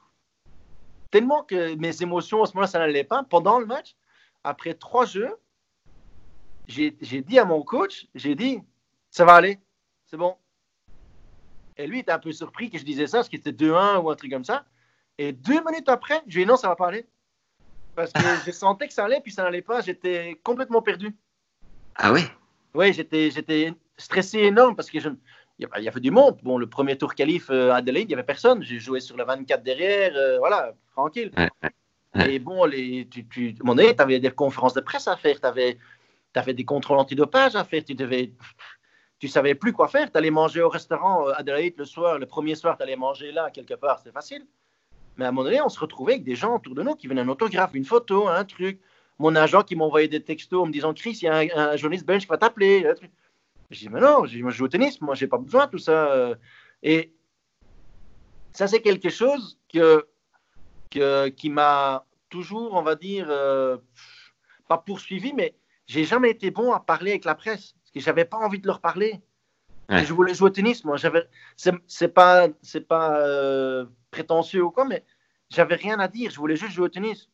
tellement 1.12 1.44
que 1.44 1.76
mes 1.76 2.02
émotions 2.02 2.44
à 2.44 2.46
ce 2.48 2.54
moment-là, 2.54 2.68
ça 2.68 2.80
n'allait 2.80 3.04
pas, 3.04 3.24
pendant 3.24 3.60
le 3.60 3.66
match, 3.66 3.96
après 4.44 4.74
trois 4.74 5.06
jeux, 5.06 5.36
j'ai 6.68 6.92
dit 6.92 7.40
à 7.40 7.46
mon 7.46 7.62
coach, 7.64 8.08
j'ai 8.16 8.36
dit, 8.36 8.60
ça 9.10 9.26
va 9.26 9.34
aller, 9.36 9.60
c'est 10.06 10.18
bon. 10.18 10.36
Et 11.78 11.88
lui 11.88 12.00
était 12.00 12.12
un 12.12 12.20
peu 12.20 12.32
surpris 12.32 12.70
que 12.70 12.78
je 12.78 12.84
disais 12.84 13.08
ça, 13.08 13.20
parce 13.20 13.30
qu'il 13.30 13.40
était 13.40 13.52
2-1 13.52 13.98
ou 14.02 14.10
un 14.10 14.16
truc 14.16 14.32
comme 14.32 14.46
ça. 14.46 14.66
Et 15.18 15.34
deux 15.34 15.64
minutes 15.66 15.90
après, 15.90 16.22
je 16.28 16.36
lui 16.36 16.42
ai 16.42 16.46
dit 16.46 16.50
non, 16.50 16.58
ça 16.58 16.68
va 16.68 16.76
pas 16.76 16.88
aller. 16.88 17.08
Parce 18.00 18.14
que 18.14 18.22
je 18.46 18.52
sentais 18.52 18.88
que 18.88 18.94
ça 18.94 19.04
allait, 19.04 19.20
puis 19.20 19.32
ça 19.32 19.44
n'allait 19.44 19.62
pas. 19.62 19.82
J'étais 19.82 20.40
complètement 20.42 20.82
perdu. 20.82 21.14
Ah 21.96 22.14
oui 22.14 22.22
Oui, 22.74 22.94
j'étais 22.94 23.74
stressé 23.98 24.40
énorme 24.40 24.76
parce 24.78 24.90
que 24.90 25.02
je, 25.02 25.10
il 25.60 25.68
y 25.84 25.88
avait 25.90 26.00
du 26.00 26.10
monde. 26.10 26.38
Bon, 26.44 26.58
le 26.58 26.68
premier 26.68 26.98
tour 26.98 27.14
qualif 27.14 27.50
euh, 27.50 27.72
à 27.72 27.78
Adelaide, 27.78 28.06
il 28.06 28.08
n'y 28.08 28.14
avait 28.14 28.24
personne. 28.24 28.64
J'ai 28.64 28.80
joué 28.80 29.02
sur 29.02 29.18
le 29.18 29.26
24 29.26 29.62
derrière, 29.64 30.14
euh, 30.16 30.38
voilà, 30.40 30.74
tranquille. 30.94 31.32
Et 32.26 32.40
bon, 32.40 32.64
les, 32.64 33.06
tu, 33.10 33.28
tu 33.28 33.56
avais 33.98 34.20
des 34.20 34.32
conférences 34.32 34.74
de 34.74 34.82
presse 34.82 35.10
à 35.10 35.18
faire, 35.18 35.42
tu 35.42 35.46
avais, 35.46 35.78
avais, 36.36 36.54
des 36.54 36.64
contrôles 36.64 37.00
antidopage 37.00 37.58
à 37.58 37.66
faire, 37.66 37.84
tu 37.84 37.96
devais. 37.96 38.32
Tu 39.20 39.28
savais 39.28 39.56
plus 39.56 39.74
quoi 39.74 39.90
faire. 39.90 40.10
Tu 40.10 40.18
allais 40.18 40.32
manger 40.32 40.62
au 40.62 40.70
restaurant 40.70 41.28
à 41.28 41.32
euh, 41.32 41.34
Adelaide 41.40 41.74
le 41.78 41.84
soir, 41.84 42.18
le 42.18 42.26
premier 42.26 42.56
soir, 42.56 42.78
tu 42.78 42.84
allais 42.84 42.96
manger 42.96 43.34
là, 43.34 43.52
quelque 43.52 43.74
part, 43.74 44.00
c'est 44.02 44.14
facile. 44.14 44.48
Mais 45.20 45.26
à 45.26 45.28
un 45.28 45.32
moment 45.32 45.44
donné, 45.44 45.62
on 45.62 45.68
se 45.68 45.80
retrouvait 45.82 46.14
avec 46.14 46.24
des 46.24 46.36
gens 46.36 46.56
autour 46.56 46.76
de 46.76 46.82
nous 46.82 46.96
qui 46.96 47.08
venaient 47.08 47.20
un 47.20 47.28
autographe, 47.28 47.72
une 47.74 47.84
photo, 47.84 48.30
un 48.30 48.46
truc. 48.46 48.80
Mon 49.18 49.36
agent 49.36 49.64
qui 49.64 49.76
m'envoyait 49.76 50.08
des 50.08 50.24
textos 50.24 50.64
en 50.64 50.66
me 50.66 50.72
disant 50.72 50.94
Chris, 50.94 51.20
il 51.22 51.26
y 51.26 51.28
a 51.28 51.72
un, 51.72 51.76
journaliste 51.76 52.06
belge 52.06 52.22
qui 52.22 52.30
va 52.30 52.38
t'appeler. 52.38 52.90
Je 53.70 53.80
dis 53.80 53.90
Mais 53.90 54.00
non, 54.00 54.26
je, 54.26 54.40
moi, 54.40 54.50
je 54.50 54.58
joue 54.58 54.64
au 54.64 54.70
tennis, 54.70 55.02
moi, 55.02 55.16
j'ai 55.16 55.28
pas 55.28 55.38
besoin 55.38 55.66
de 55.66 55.72
tout 55.72 55.78
ça. 55.78 56.38
Et 56.84 57.14
ça, 58.54 58.68
c'est 58.68 58.82
quelque 58.82 59.10
chose 59.10 59.60
que, 59.68 60.08
que 60.90 61.28
qui 61.28 61.50
m'a 61.50 62.06
toujours, 62.30 62.74
on 62.74 62.82
va 62.82 62.96
dire, 62.96 63.28
euh, 63.30 63.76
pas 64.70 64.78
poursuivi, 64.78 65.34
mais 65.34 65.54
j'ai 65.86 66.06
jamais 66.06 66.30
été 66.30 66.50
bon 66.50 66.72
à 66.72 66.80
parler 66.80 67.12
avec 67.12 67.26
la 67.26 67.36
presse 67.36 67.74
parce 67.74 67.92
que 67.94 68.00
j'avais 68.00 68.24
pas 68.24 68.38
envie 68.38 68.60
de 68.60 68.68
leur 68.68 68.80
parler. 68.80 69.20
Je 69.90 70.14
voulais 70.14 70.34
jouer 70.34 70.48
au 70.48 70.54
tennis, 70.54 70.86
moi. 70.86 70.96
C'est 71.58 72.14
pas, 72.14 72.48
c'est 72.62 72.88
pas 72.88 73.20
euh, 73.20 73.86
prétentieux 74.12 74.64
ou 74.64 74.72
quoi, 74.72 74.86
mais 74.86 75.04
j'avais 75.50 75.76
rien 75.76 76.00
à 76.00 76.08
dire. 76.08 76.32
Je 76.32 76.38
voulais 76.38 76.56
juste 76.56 76.74
jouer 76.74 76.86
au 76.86 76.90
tennis. 76.90 77.30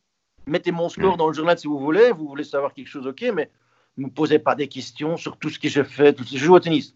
Mettez 0.48 0.72
mon 0.72 0.90
score 0.90 1.18
dans 1.18 1.28
le 1.28 1.34
journal 1.34 1.58
si 1.58 1.68
vous 1.68 1.80
voulez. 1.80 2.12
Vous 2.12 2.28
voulez 2.28 2.44
savoir 2.44 2.74
quelque 2.74 2.88
chose, 2.88 3.08
ok, 3.08 3.22
mais 3.34 3.50
ne 3.98 4.06
me 4.06 4.10
posez 4.10 4.40
pas 4.40 4.56
des 4.56 4.68
questions 4.68 5.18
sur 5.18 5.38
tout 5.38 5.50
ce 5.50 5.60
que 5.60 5.70
je 5.70 5.84
fais. 5.84 6.14
Tout 6.14 6.26
Je 6.26 6.38
joue 6.38 6.54
au 6.54 6.60
tennis. 6.60 6.96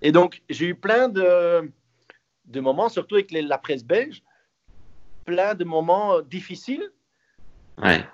Et 0.00 0.10
donc, 0.10 0.42
j'ai 0.50 0.66
eu 0.66 0.74
plein 0.74 1.08
de, 1.08 1.70
de 2.46 2.60
moments, 2.60 2.88
surtout 2.88 3.14
avec 3.14 3.30
la 3.30 3.58
presse 3.58 3.84
belge, 3.84 4.22
plein 5.24 5.54
de 5.54 5.64
moments 5.64 6.20
difficiles. 6.22 6.90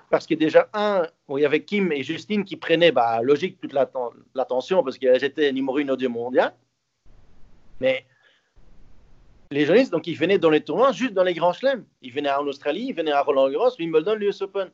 Parce 0.09 0.25
que 0.25 0.35
déjà, 0.35 0.69
un, 0.73 1.05
il 1.29 1.39
y 1.39 1.45
avait 1.45 1.63
Kim 1.63 1.91
et 1.91 2.03
Justine 2.03 2.45
qui 2.45 2.55
prenaient, 2.55 2.91
bah, 2.91 3.21
logique, 3.21 3.59
toute 3.59 3.73
l'attention 3.73 4.83
parce 4.83 4.97
que 4.97 5.19
j'étais 5.19 5.51
numéro 5.51 5.79
une 5.79 5.91
audio 5.91 6.09
mondial. 6.09 6.53
Mais 7.79 8.05
les 9.51 9.65
journalistes, 9.65 9.91
donc, 9.91 10.05
ils 10.05 10.17
venaient 10.17 10.37
dans 10.37 10.49
les 10.49 10.61
tournois 10.61 10.91
juste 10.91 11.13
dans 11.13 11.23
les 11.23 11.33
grands 11.33 11.53
chelems. 11.53 11.83
Ils 12.01 12.13
venaient 12.13 12.31
en 12.31 12.45
Australie, 12.45 12.87
ils 12.89 12.93
venaient 12.93 13.11
à 13.11 13.21
Roland 13.21 13.49
Garros, 13.49 13.71
Wimbledon, 13.79 14.15
l'US 14.15 14.41
Open. 14.41 14.69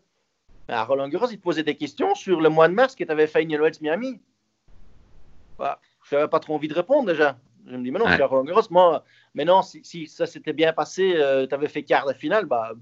À 0.67 0.83
Roland 0.83 1.07
Garros, 1.07 1.27
ils 1.31 1.37
te 1.37 1.43
posaient 1.43 1.63
des 1.63 1.75
questions 1.75 2.13
sur 2.15 2.41
le 2.41 2.49
mois 2.49 2.67
de 2.67 2.73
mars 2.73 2.95
avais 3.07 3.27
fait 3.27 3.41
Daniel 3.41 3.61
Wells 3.61 3.77
Miami. 3.81 4.19
Bah, 5.57 5.79
je 6.03 6.15
n'avais 6.15 6.27
pas 6.27 6.39
trop 6.39 6.55
envie 6.55 6.67
de 6.67 6.73
répondre 6.73 7.07
déjà. 7.07 7.37
Je 7.67 7.77
me 7.77 7.83
dis, 7.83 7.91
mais 7.91 7.99
non, 7.99 8.07
je 8.07 8.13
suis 8.13 8.21
à 8.21 8.27
Roland 8.27 8.43
Garros. 8.43 8.67
Moi, 8.69 9.03
mais 9.33 9.45
non, 9.45 9.61
si, 9.61 10.07
ça 10.07 10.25
s'était 10.25 10.53
bien 10.53 10.73
passé, 10.73 11.13
euh, 11.15 11.47
tu 11.47 11.55
avais 11.55 11.69
fait 11.69 11.83
quart 11.83 12.05
de 12.05 12.13
finale, 12.13 12.45
bah, 12.45 12.73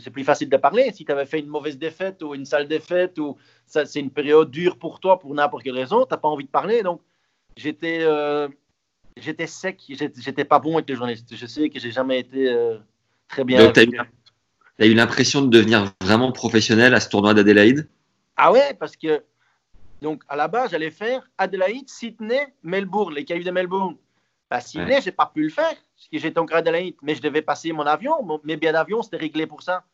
c'est 0.00 0.10
plus 0.10 0.24
facile 0.24 0.48
de 0.48 0.56
parler. 0.56 0.90
Si 0.92 1.04
tu 1.04 1.12
avais 1.12 1.26
fait 1.26 1.38
une 1.38 1.48
mauvaise 1.48 1.78
défaite 1.78 2.22
ou 2.22 2.34
une 2.34 2.44
sale 2.44 2.66
défaite, 2.66 3.18
ou 3.18 3.36
ça, 3.66 3.86
c'est 3.86 4.00
une 4.00 4.10
période 4.10 4.50
dure 4.50 4.78
pour 4.78 4.98
toi 4.98 5.18
pour 5.18 5.32
n'importe 5.32 5.62
quelle 5.62 5.76
raison, 5.76 6.06
tu 6.06 6.12
n'as 6.12 6.16
pas 6.16 6.28
envie 6.28 6.44
de 6.44 6.50
parler. 6.50 6.82
Donc, 6.82 7.02
j'étais. 7.56 7.98
Euh, 8.02 8.48
j'étais 9.16 9.46
sec, 9.46 9.80
j'étais 9.88 10.44
pas 10.44 10.58
bon 10.58 10.74
avec 10.74 10.88
les 10.88 10.94
journalistes. 10.94 11.34
Je 11.34 11.46
sais 11.46 11.68
que 11.70 11.78
j'ai 11.78 11.90
jamais 11.90 12.20
été 12.20 12.48
euh, 12.48 12.78
très 13.28 13.44
bien. 13.44 13.64
Donc, 13.64 13.74
tu 13.74 13.80
as, 14.78 14.86
eu 14.86 14.94
l'impression 14.94 15.42
de 15.42 15.48
devenir 15.48 15.92
vraiment 16.00 16.32
professionnel 16.32 16.94
à 16.94 17.00
ce 17.00 17.08
tournoi 17.08 17.34
d'Adélaïde? 17.34 17.88
Ah 18.36 18.52
ouais, 18.52 18.74
parce 18.74 18.96
que 18.96 19.22
donc 20.00 20.22
à 20.28 20.36
la 20.36 20.48
base, 20.48 20.72
j'allais 20.72 20.90
faire 20.90 21.28
Adélaïde, 21.38 21.88
Sydney, 21.88 22.52
Melbourne, 22.62 23.14
les 23.14 23.24
cailloux 23.24 23.44
de 23.44 23.50
Melbourne. 23.50 23.96
Bah, 24.50 24.60
Sydney, 24.60 24.96
je 24.98 25.04
j'ai 25.04 25.12
pas 25.12 25.30
pu 25.32 25.44
le 25.44 25.48
faire, 25.48 25.74
parce 25.74 26.08
que 26.12 26.18
j'étais 26.18 26.38
encore 26.38 26.56
à 26.56 26.58
Adélaïde, 26.58 26.96
mais 27.02 27.14
je 27.14 27.22
devais 27.22 27.42
passer 27.42 27.72
mon 27.72 27.84
avion. 27.84 28.16
mes 28.44 28.56
billets 28.56 28.72
d'avion, 28.72 29.02
c'était 29.02 29.16
réglé 29.16 29.46
pour 29.46 29.62
ça. 29.62 29.84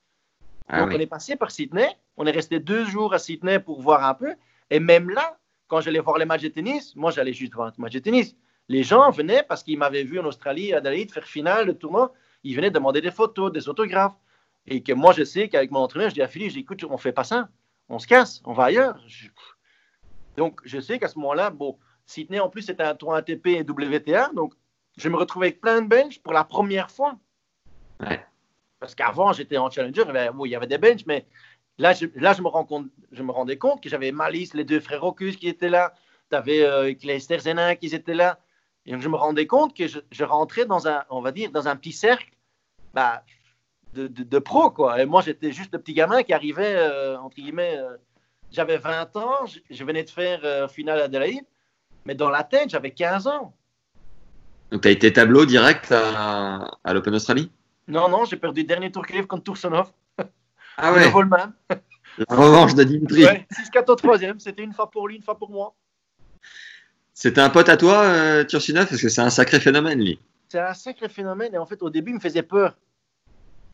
Ah 0.68 0.80
donc, 0.80 0.90
on 0.94 0.98
est 0.98 1.06
passé 1.06 1.36
par 1.36 1.50
Sydney. 1.50 1.88
On 2.16 2.26
est 2.26 2.30
resté 2.30 2.58
deux 2.58 2.84
jours 2.84 3.14
à 3.14 3.18
Sydney 3.18 3.60
pour 3.60 3.80
voir 3.80 4.04
un 4.04 4.14
peu. 4.14 4.34
Et 4.70 4.80
même 4.80 5.10
là, 5.10 5.38
quand 5.68 5.80
j'allais 5.80 6.00
voir 6.00 6.18
les 6.18 6.24
matchs 6.24 6.42
de 6.42 6.48
tennis, 6.48 6.96
moi, 6.96 7.10
j'allais 7.10 7.32
juste 7.32 7.54
voir 7.54 7.68
un 7.68 7.72
match 7.78 7.92
de 7.92 8.00
tennis 8.00 8.34
les 8.68 8.82
gens 8.82 9.10
venaient 9.10 9.42
parce 9.42 9.62
qu'ils 9.62 9.78
m'avaient 9.78 10.04
vu 10.04 10.20
en 10.20 10.24
Australie, 10.24 10.72
à 10.72 10.78
Adelaide, 10.78 11.10
faire 11.10 11.26
finale 11.26 11.66
de 11.66 11.72
tournoi. 11.72 12.12
Ils 12.44 12.54
venaient 12.54 12.70
demander 12.70 13.00
des 13.00 13.10
photos, 13.10 13.52
des 13.52 13.68
autographes. 13.68 14.16
Et 14.66 14.82
que 14.82 14.92
moi, 14.92 15.12
je 15.12 15.24
sais 15.24 15.48
qu'avec 15.48 15.70
mon 15.70 15.80
entraîneur, 15.80 16.10
je 16.10 16.14
dis 16.14 16.22
à 16.22 16.28
Philippe, 16.28 16.56
écoute, 16.56 16.84
on 16.84 16.98
fait 16.98 17.12
pas 17.12 17.24
ça. 17.24 17.48
On 17.88 17.98
se 17.98 18.06
casse, 18.06 18.42
on 18.44 18.52
va 18.52 18.64
ailleurs. 18.64 19.00
Donc, 20.36 20.60
je 20.64 20.78
sais 20.78 20.98
qu'à 20.98 21.08
ce 21.08 21.18
moment-là, 21.18 21.48
bon, 21.50 21.78
Sydney, 22.04 22.38
en 22.38 22.50
plus, 22.50 22.62
c'était 22.62 22.82
un 22.82 22.94
tournoi 22.94 23.18
ATP 23.18 23.46
et 23.46 23.62
WTA. 23.62 24.30
Donc, 24.34 24.52
je 24.98 25.08
me 25.08 25.16
retrouvais 25.16 25.46
avec 25.46 25.60
plein 25.60 25.80
de 25.80 25.88
benches 25.88 26.20
pour 26.20 26.34
la 26.34 26.44
première 26.44 26.90
fois. 26.90 27.16
Parce 28.78 28.94
qu'avant, 28.94 29.32
j'étais 29.32 29.56
en 29.56 29.70
challenger, 29.70 30.04
il 30.06 30.50
y 30.50 30.54
avait 30.54 30.66
des 30.66 30.78
benches, 30.78 31.06
mais 31.06 31.26
là, 31.78 31.94
je, 31.94 32.06
là, 32.14 32.34
je, 32.34 32.42
me, 32.42 32.48
rends 32.48 32.64
compte, 32.64 32.88
je 33.10 33.22
me 33.22 33.32
rendais 33.32 33.56
compte 33.56 33.82
que 33.82 33.88
j'avais 33.88 34.12
Malice, 34.12 34.54
les 34.54 34.64
deux 34.64 34.80
frères 34.80 35.00
Rocus 35.00 35.36
qui 35.36 35.48
étaient 35.48 35.70
là, 35.70 35.94
tu 36.30 36.36
avais 36.36 36.62
euh, 36.62 36.94
Clayster 36.94 37.38
Zenin 37.38 37.74
qui 37.74 37.86
étaient 37.86 38.14
là. 38.14 38.38
Et 38.88 38.92
donc, 38.92 39.02
je 39.02 39.08
me 39.10 39.16
rendais 39.16 39.46
compte 39.46 39.76
que 39.76 39.84
je, 39.86 40.24
rentrais 40.24 40.64
dans 40.64 40.88
un, 40.88 41.04
on 41.10 41.20
va 41.20 41.30
dire, 41.30 41.50
dans 41.50 41.68
un 41.68 41.76
petit 41.76 41.92
cercle 41.92 42.30
bah, 42.94 43.22
de, 43.92 44.06
de, 44.06 44.38
pro, 44.38 44.70
quoi. 44.70 45.02
Et 45.02 45.04
moi, 45.04 45.20
j'étais 45.20 45.52
juste 45.52 45.74
le 45.74 45.78
petit 45.78 45.92
gamin 45.92 46.22
qui 46.22 46.32
arrivait, 46.32 46.74
euh, 46.74 47.18
entre 47.18 47.36
guillemets, 47.36 47.76
euh, 47.76 47.98
j'avais 48.50 48.78
20 48.78 49.14
ans, 49.16 49.44
je, 49.70 49.84
venais 49.84 50.04
de 50.04 50.10
faire 50.10 50.40
euh, 50.42 50.68
finale 50.68 51.02
Adelaide, 51.02 51.44
mais 52.06 52.14
dans 52.14 52.30
la 52.30 52.44
tête, 52.44 52.70
j'avais 52.70 52.92
15 52.92 53.26
ans. 53.26 53.54
Donc, 54.70 54.80
tu 54.80 54.88
as 54.88 54.90
été 54.90 55.12
tableau 55.12 55.44
direct 55.44 55.92
à, 55.92 56.78
à 56.82 56.94
l'Open 56.94 57.14
Australie? 57.14 57.52
Non, 57.88 58.08
non, 58.08 58.24
j'ai 58.24 58.38
perdu 58.38 58.62
le 58.62 58.68
dernier 58.68 58.90
tour 58.90 59.04
clé 59.04 59.22
contre 59.26 59.44
Toursanov. 59.44 59.92
Ah 60.78 60.94
ouais 60.94 61.12
Le 61.12 61.26
même. 61.26 61.52
La 62.26 62.36
revanche 62.36 62.74
de 62.74 62.84
Dimitri. 62.84 63.26
Ouais, 63.26 63.46
6-4 63.52 63.90
au 63.90 63.94
troisième, 63.96 64.40
c'était 64.40 64.62
une 64.62 64.72
fois 64.72 64.90
pour 64.90 65.08
lui, 65.08 65.16
une 65.16 65.22
fois 65.22 65.36
pour 65.36 65.50
moi. 65.50 65.74
C'était 67.20 67.40
un 67.40 67.50
pote 67.50 67.68
à 67.68 67.76
toi, 67.76 68.04
euh, 68.04 68.44
parce 68.44 69.02
que 69.02 69.08
c'est 69.08 69.20
un 69.20 69.30
sacré 69.30 69.58
phénomène, 69.58 69.98
lui. 69.98 70.20
C'est 70.48 70.60
un 70.60 70.72
sacré 70.72 71.08
phénomène, 71.08 71.52
et 71.52 71.58
en 71.58 71.66
fait, 71.66 71.82
au 71.82 71.90
début, 71.90 72.12
il 72.12 72.14
me 72.14 72.20
faisait 72.20 72.44
peur. 72.44 72.78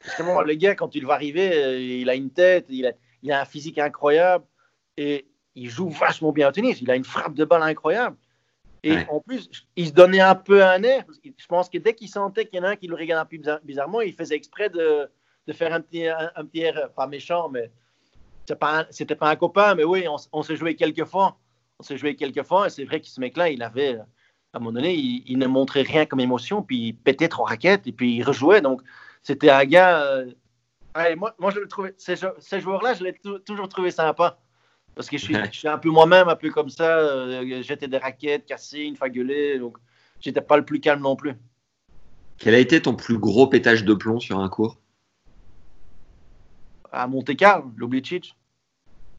Justement, 0.02 0.40
le 0.40 0.54
gars, 0.54 0.74
quand 0.74 0.94
il 0.94 1.04
va 1.04 1.12
arriver, 1.12 1.52
euh, 1.52 1.78
il 1.78 2.08
a 2.08 2.14
une 2.14 2.30
tête, 2.30 2.64
il 2.70 2.86
a, 2.86 3.38
un 3.38 3.44
physique 3.44 3.76
incroyable, 3.76 4.46
et 4.96 5.26
il 5.54 5.68
joue 5.68 5.90
vachement 5.90 6.32
bien 6.32 6.48
au 6.48 6.52
tennis. 6.52 6.80
Il 6.80 6.90
a 6.90 6.96
une 6.96 7.04
frappe 7.04 7.34
de 7.34 7.44
balle 7.44 7.62
incroyable. 7.62 8.16
Et 8.82 8.96
en 9.10 9.20
plus, 9.20 9.50
il 9.76 9.88
se 9.88 9.92
donnait 9.92 10.20
un 10.20 10.36
peu 10.36 10.64
un 10.64 10.82
air. 10.82 11.04
Je 11.22 11.46
pense 11.46 11.68
que 11.68 11.76
dès 11.76 11.92
qu'il 11.92 12.08
sentait 12.08 12.46
qu'il 12.46 12.58
y 12.58 12.62
en 12.62 12.64
a 12.64 12.70
un 12.70 12.76
qui 12.76 12.86
le 12.86 12.94
regardait 12.94 13.36
un 13.36 13.42
peu 13.44 13.60
bizarrement, 13.62 14.00
il 14.00 14.14
faisait 14.14 14.36
exprès 14.36 14.70
de, 14.70 15.06
de 15.46 15.52
faire 15.52 15.74
un 15.74 15.82
petit, 15.82 16.06
un, 16.06 16.46
petit 16.46 16.60
erreur. 16.60 16.90
Pas 16.92 17.06
méchant, 17.06 17.50
mais 17.50 17.70
c'était 18.40 18.56
pas, 18.56 18.86
pas 19.18 19.28
un 19.28 19.36
copain, 19.36 19.74
mais 19.74 19.84
oui, 19.84 20.06
on, 20.32 20.42
s'est 20.42 20.56
joué 20.56 20.76
quelques 20.76 21.04
fois. 21.04 21.36
S'est 21.84 21.98
joué 21.98 22.16
quelques 22.16 22.42
fois, 22.44 22.66
et 22.66 22.70
c'est 22.70 22.84
vrai 22.84 23.00
que 23.00 23.06
ce 23.06 23.20
mec-là, 23.20 23.50
il 23.50 23.62
avait, 23.62 23.96
à 23.96 24.06
un 24.54 24.58
moment 24.58 24.72
donné, 24.72 24.94
il, 24.94 25.38
ne 25.38 25.46
montrait 25.46 25.82
rien 25.82 26.06
comme 26.06 26.20
émotion, 26.20 26.62
puis 26.62 26.88
il 26.88 26.92
pétait 26.94 27.28
trois 27.28 27.46
raquettes, 27.46 27.86
et 27.86 27.92
puis 27.92 28.16
il 28.16 28.22
rejouait. 28.22 28.60
Donc, 28.60 28.80
c'était 29.22 29.50
un 29.50 29.64
gars. 29.64 30.00
Euh, 30.00 30.32
moi, 31.16 31.34
moi, 31.38 31.50
je 31.50 31.60
le 31.60 31.68
trouvais, 31.68 31.94
ces, 31.98 32.14
ces 32.38 32.60
joueurs-là, 32.60 32.94
je 32.94 33.04
l'ai 33.04 33.14
toujours 33.44 33.68
trouvé 33.68 33.90
sympa. 33.90 34.38
Parce 34.94 35.10
que 35.10 35.18
je 35.18 35.24
suis, 35.24 35.34
je 35.52 35.58
suis 35.58 35.68
un 35.68 35.78
peu 35.78 35.90
moi-même, 35.90 36.28
un 36.28 36.36
peu 36.36 36.50
comme 36.50 36.70
ça. 36.70 36.98
Euh, 36.98 37.62
j'étais 37.62 37.88
des 37.88 37.98
raquettes, 37.98 38.46
cassées, 38.46 38.82
une 38.82 38.96
fois 38.96 39.08
gueulé. 39.08 39.58
Donc, 39.58 39.76
j'étais 40.20 40.40
pas 40.40 40.56
le 40.56 40.64
plus 40.64 40.80
calme 40.80 41.02
non 41.02 41.16
plus. 41.16 41.34
Quel 42.38 42.54
a 42.54 42.58
été 42.58 42.80
ton 42.80 42.94
plus 42.94 43.18
gros 43.18 43.46
pétage 43.46 43.84
de 43.84 43.94
plomb 43.94 44.20
sur 44.20 44.38
un 44.38 44.48
cours? 44.48 44.78
À 46.90 47.06
Monte 47.06 47.36
Carlo, 47.36 47.70
l'Oblicic. 47.76 48.36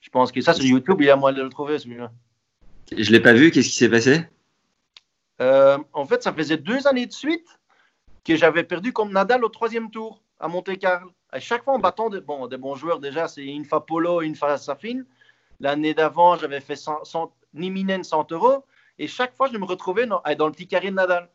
Je 0.02 0.10
pense 0.10 0.32
que 0.32 0.40
ça, 0.42 0.54
sur 0.54 0.66
YouTube, 0.66 0.98
il 1.00 1.08
y 1.08 1.10
a 1.10 1.16
moyen 1.16 1.38
de 1.38 1.44
le 1.44 1.50
trouver, 1.50 1.80
celui-là. 1.80 2.12
Je 2.92 3.12
l'ai 3.12 3.20
pas 3.20 3.34
vu. 3.34 3.52
Qu'est-ce 3.52 3.70
qui 3.70 3.76
s'est 3.76 3.90
passé? 3.90 4.22
Euh, 5.42 5.78
En 5.94 6.06
fait, 6.06 6.24
ça 6.24 6.34
faisait 6.34 6.58
deux 6.58 6.88
années 6.88 7.06
de 7.06 7.14
suite 7.14 7.48
que 8.24 8.36
j'avais 8.36 8.64
perdu 8.64 8.94
comme 8.94 9.12
Nadal 9.12 9.44
au 9.44 9.50
troisième 9.50 9.92
tour 9.92 10.22
à 10.40 10.48
Monte 10.48 10.78
Carlo. 10.78 11.12
À 11.32 11.40
chaque 11.40 11.64
fois, 11.64 11.74
en 11.74 11.80
battant 11.80 12.10
des, 12.10 12.22
bon, 12.22 12.48
des 12.48 12.58
bons 12.58 12.76
joueurs, 12.76 13.00
déjà, 13.00 13.28
c'est 13.28 13.46
une 13.46 13.66
fois 13.66 13.86
Polo, 13.86 14.22
une 14.22 14.36
fois 14.36 14.58
Safin. 14.58 15.04
L'année 15.60 15.94
d'avant, 15.94 16.38
j'avais 16.38 16.62
fait 16.62 16.76
100, 16.76 17.04
100, 17.04 17.34
Niminen 17.54 18.04
100 18.04 18.32
euros. 18.32 18.64
Et 18.98 19.08
chaque 19.08 19.36
fois, 19.36 19.50
je 19.52 19.58
me 19.58 19.66
retrouvais 19.66 20.06
dans, 20.06 20.22
le 20.26 20.52
petit 20.52 20.68
carré 20.68 20.90
de 20.90 20.96
Nadal. 20.96 21.30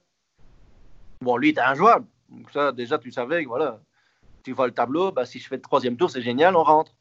Bon, 1.21 1.37
lui, 1.37 1.51
était 1.51 1.61
injouable. 1.61 2.07
Donc 2.29 2.51
ça, 2.51 2.73
déjà, 2.73 2.99
tu 2.99 3.11
savais 3.11 3.43
que 3.43 3.49
voilà, 3.49 3.81
tu 4.43 4.53
vois 4.53 4.67
le 4.67 4.73
tableau, 4.73 5.13
bah, 5.13 5.27
si 5.27 5.39
je 5.39 5.49
fais 5.49 5.57
le 5.57 5.63
troisième 5.63 5.97
tour, 5.97 6.11
c'est 6.11 6.23
génial, 6.23 6.57
on 6.57 6.63
rentre. 6.63 6.95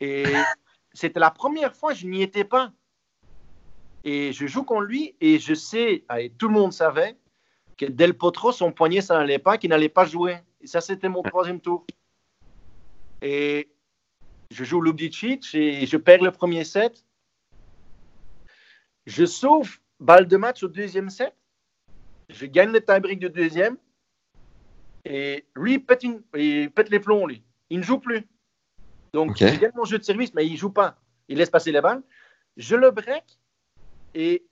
Et 0.00 0.24
c'était 0.94 1.20
la 1.20 1.30
première 1.30 1.74
fois, 1.74 1.92
je 1.92 2.06
n'y 2.06 2.22
étais 2.22 2.44
pas. 2.44 2.72
Et 4.06 4.32
je 4.32 4.46
joue 4.46 4.62
contre 4.62 4.82
lui 4.82 5.16
et 5.20 5.40
je 5.40 5.52
sais, 5.52 6.04
et 6.16 6.30
tout 6.30 6.46
le 6.46 6.54
monde 6.54 6.72
savait, 6.72 7.16
que 7.76 7.86
Del 7.86 8.14
Potro, 8.14 8.52
son 8.52 8.70
poignet, 8.70 9.00
ça 9.00 9.18
n'allait 9.18 9.40
pas, 9.40 9.58
qu'il 9.58 9.70
n'allait 9.70 9.88
pas 9.88 10.06
jouer. 10.06 10.38
Et 10.60 10.68
ça, 10.68 10.80
c'était 10.80 11.08
mon 11.08 11.24
troisième 11.24 11.60
tour. 11.60 11.84
Et 13.20 13.68
je 14.52 14.62
joue 14.62 14.80
Lubicic 14.80 15.52
et 15.54 15.86
je 15.86 15.96
perds 15.96 16.22
le 16.22 16.30
premier 16.30 16.62
set. 16.62 17.04
Je 19.06 19.26
sauve 19.26 19.76
balle 19.98 20.28
de 20.28 20.36
match 20.36 20.62
au 20.62 20.68
deuxième 20.68 21.10
set. 21.10 21.34
Je 22.28 22.46
gagne 22.46 22.70
le 22.70 22.80
tie-break 22.80 23.18
du 23.18 23.28
deuxième. 23.28 23.76
Et 25.04 25.44
lui, 25.56 25.74
il 25.74 25.84
pète, 25.84 26.90
les 26.90 27.00
plombs, 27.00 27.26
lui. 27.26 27.42
Il 27.70 27.80
ne 27.80 27.84
joue 27.84 27.98
plus. 27.98 28.24
Donc, 29.12 29.36
je 29.36 29.58
gagne 29.58 29.72
mon 29.74 29.84
jeu 29.84 29.98
de 29.98 30.04
service, 30.04 30.32
mais 30.32 30.46
il 30.46 30.52
ne 30.52 30.58
joue 30.58 30.70
pas. 30.70 30.96
Il 31.26 31.38
laisse 31.38 31.50
passer 31.50 31.72
les 31.72 31.80
balles. 31.80 32.04
Je 32.56 32.76
le 32.76 32.92
break. 32.92 33.24
Et 34.16 34.46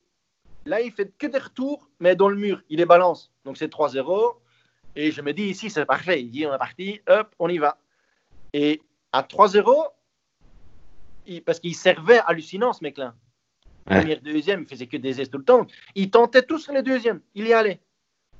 là, 0.67 0.83
il 0.83 0.93
fait 0.93 1.11
que 1.17 1.27
des 1.27 1.39
retours, 1.39 1.89
mais 1.99 2.15
dans 2.15 2.29
le 2.29 2.37
mur. 2.37 2.63
Il 2.69 2.79
les 2.79 2.85
balance. 2.85 3.33
Donc, 3.47 3.57
c'est 3.57 3.73
3-0. 3.73 4.37
Et 4.95 5.11
je 5.11 5.23
me 5.23 5.33
dis, 5.33 5.45
ici, 5.45 5.71
c'est 5.71 5.87
parfait. 5.87 6.21
Il 6.21 6.31
dit, 6.31 6.47
on 6.47 6.55
est 6.55 6.59
parti. 6.59 7.01
Hop, 7.09 7.35
on 7.39 7.49
y 7.49 7.57
va. 7.57 7.79
Et 8.53 8.83
à 9.13 9.23
3-0, 9.23 9.89
parce 11.47 11.61
qu'il 11.61 11.75
servait 11.75 12.21
hallucinant, 12.27 12.75
ce 12.75 12.85
mec-là. 12.85 13.15
Première, 13.87 14.21
deuxième, 14.21 14.63
il 14.63 14.67
faisait 14.67 14.87
que 14.87 14.99
des 14.99 15.21
aises 15.21 15.31
tout 15.31 15.39
le 15.39 15.45
temps. 15.45 15.67
Il 15.95 16.11
tentait 16.11 16.43
tous 16.43 16.59
sur 16.59 16.75
les 16.75 16.83
deuxièmes. 16.83 17.21
Il 17.35 17.47
y 17.47 17.55
allait. 17.55 17.81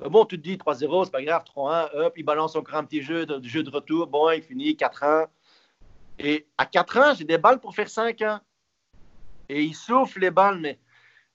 Euh, 0.03 0.11
bon, 0.11 0.27
tu 0.27 0.37
te 0.39 0.43
dis 0.43 0.57
3-0, 0.57 1.07
c'est 1.07 1.11
pas 1.11 1.23
grave, 1.23 1.45
3-1, 1.45 1.91
hop, 1.95 2.15
il 2.17 2.25
balance 2.25 2.57
encore 2.57 2.77
un 2.77 2.85
petit 2.85 3.03
jeu 3.03 3.27
de, 3.27 3.47
jeu 3.47 3.63
de 3.63 3.71
retour. 3.71 4.07
Bon, 4.07 4.31
il 4.31 4.43
finit 4.43 4.73
4-1. 4.73 5.27
Et 6.19 6.47
à 6.59 6.67
4-1, 6.67 7.19
j'ai 7.19 7.25
des 7.25 7.39
balles 7.39 7.61
pour 7.61 7.75
faire 7.75 7.89
5-1. 7.89 8.41
Et 9.49 9.63
il 9.63 9.75
souffle 9.75 10.21
les 10.21 10.31
balles, 10.31 10.59
mais 10.59 10.79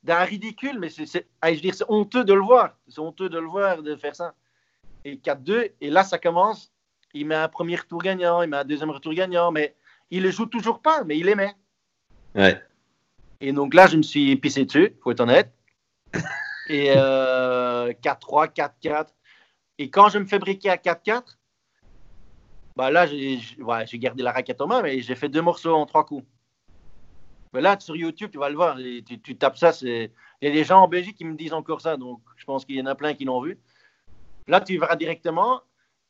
d'un 0.04 0.24
ridicule, 0.24 0.80
mais 0.80 0.90
c'est, 0.90 1.06
je 1.06 1.60
dire, 1.60 1.74
c'est 1.74 1.90
honteux 1.90 2.24
de 2.24 2.34
le 2.34 2.42
voir. 2.42 2.78
C'est 2.88 3.00
honteux 3.00 3.30
de 3.30 3.38
le 3.38 3.48
voir, 3.48 3.84
de 3.84 3.96
faire 3.96 4.16
ça. 4.16 4.34
Et 5.06 5.16
4-2, 5.16 5.72
et 5.82 5.90
là, 5.90 6.04
ça 6.04 6.18
commence. 6.18 6.72
Il 7.14 7.28
met 7.28 7.36
un 7.36 7.48
premier 7.48 7.76
retour 7.76 8.02
gagnant, 8.02 8.42
il 8.42 8.50
met 8.50 8.58
un 8.58 8.66
deuxième 8.66 8.92
retour 8.92 9.14
gagnant, 9.14 9.52
mais 9.52 9.76
il 10.12 10.24
le 10.24 10.32
joue 10.32 10.46
toujours 10.46 10.82
pas, 10.82 11.04
mais 11.04 11.18
il 11.18 11.28
aimait. 11.28 11.56
Ouais. 12.36 12.62
Et 13.42 13.52
donc 13.54 13.74
là, 13.74 13.88
je 13.88 13.98
me 13.98 14.04
suis 14.04 14.36
pissé 14.36 14.66
dessus, 14.66 14.96
faut 15.02 15.12
être 15.12 15.22
honnête. 15.22 15.52
Et 16.70 16.92
4-3, 16.92 16.98
euh, 16.98 17.94
4-4. 17.94 19.08
Et 19.80 19.90
quand 19.90 20.10
je 20.10 20.20
me 20.20 20.26
fais 20.26 20.40
briquer 20.40 20.70
à 20.70 20.76
4-4, 20.76 21.38
bah 22.76 22.92
là, 22.92 23.08
j'ai 23.08 24.00
gardé 24.00 24.24
la 24.24 24.32
raquette 24.32 24.62
en 24.62 24.68
main, 24.68 24.82
mais 24.82 25.02
j'ai 25.02 25.16
fait 25.16 25.30
deux 25.30 25.42
morceaux 25.42 25.74
en 25.74 25.86
trois 25.86 26.06
coups. 26.06 26.26
Mais 27.54 27.62
là, 27.62 27.80
sur 27.80 27.96
YouTube, 27.96 28.30
tu 28.32 28.38
vas 28.38 28.50
le 28.50 28.56
voir, 28.56 28.78
tu, 28.78 29.20
tu 29.20 29.36
tapes 29.36 29.58
ça. 29.58 29.72
Il 29.82 30.12
y 30.42 30.48
a 30.48 30.52
des 30.52 30.64
gens 30.64 30.82
en 30.82 30.88
Belgique 30.88 31.18
qui 31.18 31.26
me 31.26 31.36
disent 31.36 31.54
encore 31.54 31.82
ça, 31.82 31.98
donc 31.98 32.22
je 32.36 32.46
pense 32.46 32.66
qu'il 32.66 32.76
y 32.76 32.82
en 32.82 32.86
a 32.86 32.96
plein 32.96 33.14
qui 33.14 33.26
l'ont 33.26 33.42
vu. 33.42 33.60
Là, 34.48 34.62
tu 34.62 34.78
verras 34.78 34.96
directement. 34.96 35.62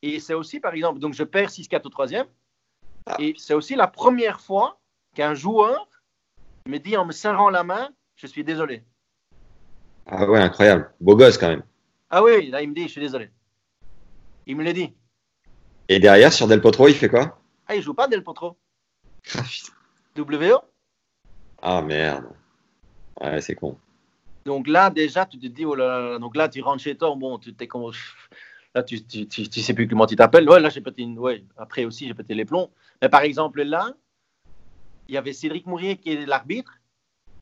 Et 0.02 0.20
c'est 0.20 0.34
aussi, 0.34 0.60
par 0.60 0.74
exemple, 0.74 1.00
donc 1.00 1.14
je 1.14 1.24
perds 1.24 1.50
6-4 1.50 1.86
au 1.86 1.90
troisième. 1.90 2.26
Ah. 3.06 3.16
Et 3.20 3.34
c'est 3.38 3.54
aussi 3.54 3.76
la 3.76 3.88
première 3.88 4.40
fois 4.40 4.80
qu'un 5.14 5.34
joueur 5.34 5.88
me 6.68 6.78
dit 6.78 6.96
en 6.96 7.06
me 7.06 7.12
serrant 7.12 7.50
la 7.50 7.64
main, 7.64 7.90
je 8.16 8.28
suis 8.28 8.44
désolé. 8.44 8.84
Ah 10.06 10.30
ouais, 10.30 10.40
incroyable. 10.40 10.94
Beau 11.00 11.16
gosse 11.16 11.38
quand 11.38 11.50
même. 11.50 11.64
Ah 12.10 12.24
oui, 12.24 12.50
là 12.50 12.62
il 12.62 12.70
me 12.70 12.76
dit, 12.76 12.84
je 12.84 12.92
suis 12.92 13.02
désolé. 13.02 13.30
Il 14.46 14.56
me 14.56 14.64
l'a 14.64 14.74
dit. 14.74 14.94
Et 15.90 16.00
derrière, 16.00 16.32
sur 16.32 16.48
Del 16.48 16.62
Potro, 16.62 16.88
il 16.88 16.96
fait 16.96 17.10
quoi? 17.10 17.40
Ah, 17.68 17.76
il 17.76 17.82
joue 17.82 17.94
pas 17.94 18.08
Del 18.08 18.24
Potro. 18.24 18.58
Ah, 19.36 19.44
WO 20.18 20.62
Ah 21.62 21.82
merde. 21.82 22.26
Ouais, 23.20 23.42
c'est 23.42 23.56
con. 23.56 23.78
Donc 24.46 24.68
là, 24.68 24.90
déjà, 24.90 25.26
tu 25.26 25.38
te 25.38 25.48
dis, 25.48 25.66
oh 25.66 25.76
là 25.76 26.12
là, 26.12 26.20
donc 26.20 26.36
là, 26.36 26.50
tu 26.50 26.62
rentres 26.62 26.82
chez 26.82 26.96
toi, 26.96 27.14
bon, 27.16 27.38
tu 27.38 27.54
t'es 27.54 27.68
comme. 27.68 27.92
Là, 28.76 28.84
tu, 28.84 29.04
tu, 29.04 29.28
tu, 29.28 29.62
sais 29.62 29.74
plus 29.74 29.88
comment 29.88 30.06
tu 30.06 30.16
t'appelles. 30.16 30.48
Ouais, 30.48 30.60
là, 30.60 30.70
j'ai 30.70 30.82
pété 30.82 31.02
une. 31.02 31.18
Ouais, 31.18 31.44
après 31.58 31.86
aussi, 31.86 32.08
j'ai 32.08 32.14
pété 32.14 32.36
les 32.36 32.46
plombs. 32.46 32.70
Mais 33.02 33.10
par 33.10 33.22
exemple, 33.22 33.62
là, 33.64 33.94
il 35.08 35.16
y 35.16 35.18
avait 35.18 35.34
Cédric 35.34 35.66
Mourier 35.66 35.98
qui 35.98 36.12
est 36.12 36.26
l'arbitre. 36.26 36.80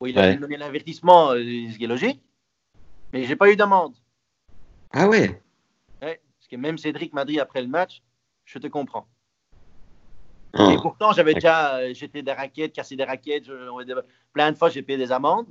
Où 0.00 0.06
il 0.06 0.18
a 0.18 0.34
donné 0.36 0.56
l'avertissement, 0.56 1.32
euh, 1.32 1.42
ce 1.72 1.76
qui 1.76 1.84
est 1.84 1.88
logique. 1.88 2.22
Mais 3.12 3.24
j'ai 3.24 3.36
pas 3.36 3.50
eu 3.50 3.56
d'amende. 3.56 3.94
Ah 4.92 5.08
ouais 5.08 5.42
Ouais, 6.00 6.20
parce 6.38 6.48
que 6.48 6.56
même 6.56 6.78
Cédric 6.78 7.12
m'a 7.12 7.24
dit 7.24 7.40
après 7.40 7.62
le 7.62 7.68
match, 7.68 8.02
je 8.44 8.58
te 8.58 8.68
comprends. 8.68 9.08
Oh. 10.54 10.70
Et 10.70 10.76
pourtant, 10.76 11.12
j'avais 11.12 11.34
déjà 11.34 11.76
euh, 11.76 11.94
jeté 11.94 12.22
des 12.22 12.32
raquettes, 12.32 12.72
cassé 12.72 12.96
des 12.96 13.04
raquettes, 13.04 13.44
je, 13.44 14.02
plein 14.32 14.52
de 14.52 14.56
fois, 14.56 14.70
j'ai 14.70 14.82
payé 14.82 14.98
des 14.98 15.12
amendes. 15.12 15.48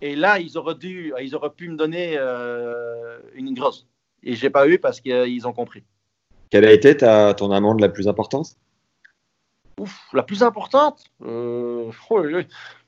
Et 0.00 0.16
là, 0.16 0.38
ils 0.38 0.58
auraient, 0.58 0.74
dû, 0.74 1.14
ils 1.20 1.34
auraient 1.34 1.54
pu 1.54 1.68
me 1.68 1.76
donner 1.76 2.16
euh, 2.18 3.18
une 3.34 3.54
grosse. 3.54 3.86
Et 4.22 4.34
j'ai 4.34 4.50
pas 4.50 4.68
eu 4.68 4.78
parce 4.78 5.00
qu'ils 5.00 5.46
ont 5.46 5.52
compris. 5.52 5.84
Quelle 6.50 6.64
a 6.64 6.72
été 6.72 6.96
ta, 6.96 7.34
ton 7.34 7.50
amende 7.50 7.80
la 7.80 7.88
plus 7.88 8.08
importante? 8.08 8.56
Ouf, 9.80 10.08
la 10.12 10.22
plus 10.22 10.42
importante? 10.42 11.04
Euh, 11.22 11.90
oh, 12.10 12.22
Je 12.22 12.44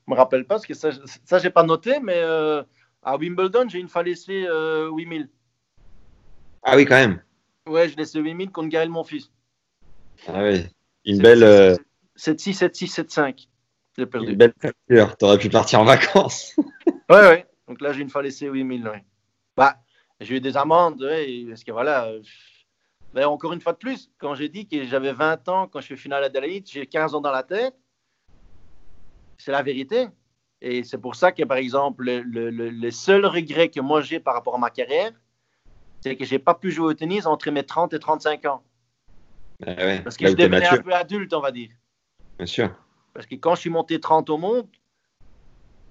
me 0.07 0.15
rappelle 0.15 0.45
pas 0.45 0.55
parce 0.55 0.65
que 0.65 0.73
ça, 0.73 0.91
ça 1.25 1.39
j'ai 1.39 1.49
pas 1.49 1.63
noté, 1.63 1.99
mais 1.99 2.17
euh, 2.17 2.63
à 3.03 3.17
Wimbledon, 3.17 3.67
j'ai 3.67 3.79
une 3.79 3.89
fois 3.89 4.03
laissé 4.03 4.45
euh, 4.47 4.89
8000. 4.91 5.29
Ah 6.63 6.75
oui, 6.75 6.85
quand 6.85 6.95
même. 6.95 7.21
Ouais, 7.67 7.89
je 7.89 7.97
laissé 7.97 8.19
8000 8.19 8.51
contre 8.51 8.69
Gaël, 8.69 8.89
mon 8.89 9.03
fils. 9.03 9.31
Ah 10.27 10.43
oui, 10.43 10.65
une 11.07 11.21
belle. 11.21 11.77
7-6, 12.17 12.57
7-6, 12.59 12.95
7-5. 13.07 13.47
J'ai 13.97 14.05
perdu. 14.05 14.31
Une 14.31 14.37
belle 14.37 14.53
facture. 14.59 15.17
T'aurais 15.17 15.37
pu 15.39 15.49
partir 15.49 15.79
en 15.79 15.85
vacances. 15.85 16.55
ouais, 17.09 17.27
ouais. 17.27 17.45
Donc 17.67 17.81
là, 17.81 17.93
j'ai 17.93 18.01
une 18.01 18.09
fois 18.09 18.21
laissé 18.21 18.47
8000. 18.47 18.87
Ouais. 18.87 19.03
Bah, 19.55 19.77
j'ai 20.19 20.35
eu 20.35 20.41
des 20.41 20.55
amendes, 20.57 21.01
ouais, 21.01 21.45
parce 21.49 21.63
que 21.63 21.71
voilà. 21.71 22.11
Ben, 23.13 23.25
encore 23.25 23.53
une 23.53 23.61
fois 23.61 23.73
de 23.73 23.77
plus, 23.77 24.11
quand 24.17 24.35
j'ai 24.35 24.49
dit 24.49 24.67
que 24.67 24.83
j'avais 24.83 25.13
20 25.13 25.47
ans 25.49 25.67
quand 25.67 25.79
je 25.79 25.85
suis 25.85 25.97
finale 25.97 26.23
à 26.23 26.27
Adelaide, 26.27 26.65
j'ai 26.67 26.85
15 26.85 27.15
ans 27.15 27.21
dans 27.21 27.31
la 27.31 27.43
tête, 27.43 27.75
c'est 29.37 29.51
la 29.51 29.63
vérité. 29.63 30.07
Et 30.61 30.83
c'est 30.83 30.97
pour 30.97 31.15
ça 31.15 31.31
que, 31.31 31.43
par 31.43 31.57
exemple, 31.57 32.03
le, 32.03 32.49
le, 32.49 32.91
seul 32.91 33.25
regret 33.25 33.69
que 33.69 33.79
moi 33.79 34.01
j'ai 34.01 34.19
par 34.19 34.33
rapport 34.33 34.55
à 34.55 34.57
ma 34.57 34.69
carrière, 34.69 35.11
c'est 36.01 36.15
que 36.15 36.25
je 36.25 36.33
n'ai 36.33 36.39
pas 36.39 36.55
pu 36.55 36.71
jouer 36.71 36.87
au 36.87 36.93
tennis 36.93 37.25
entre 37.25 37.49
mes 37.51 37.63
30 37.63 37.93
et 37.93 37.99
35 37.99 38.45
ans. 38.45 38.63
Ben 39.59 40.03
Parce 40.03 40.17
que 40.17 40.27
je 40.27 40.33
devenais 40.33 40.67
un 40.67 40.77
peu 40.77 40.93
adulte, 40.93 41.33
on 41.33 41.41
va 41.41 41.51
dire. 41.51 41.69
Bien 42.37 42.45
sûr. 42.45 42.75
Parce 43.13 43.25
que 43.25 43.35
quand 43.35 43.55
je 43.55 43.61
suis 43.61 43.69
monté 43.69 43.99
30 43.99 44.29
au 44.29 44.37
monde, 44.37 44.67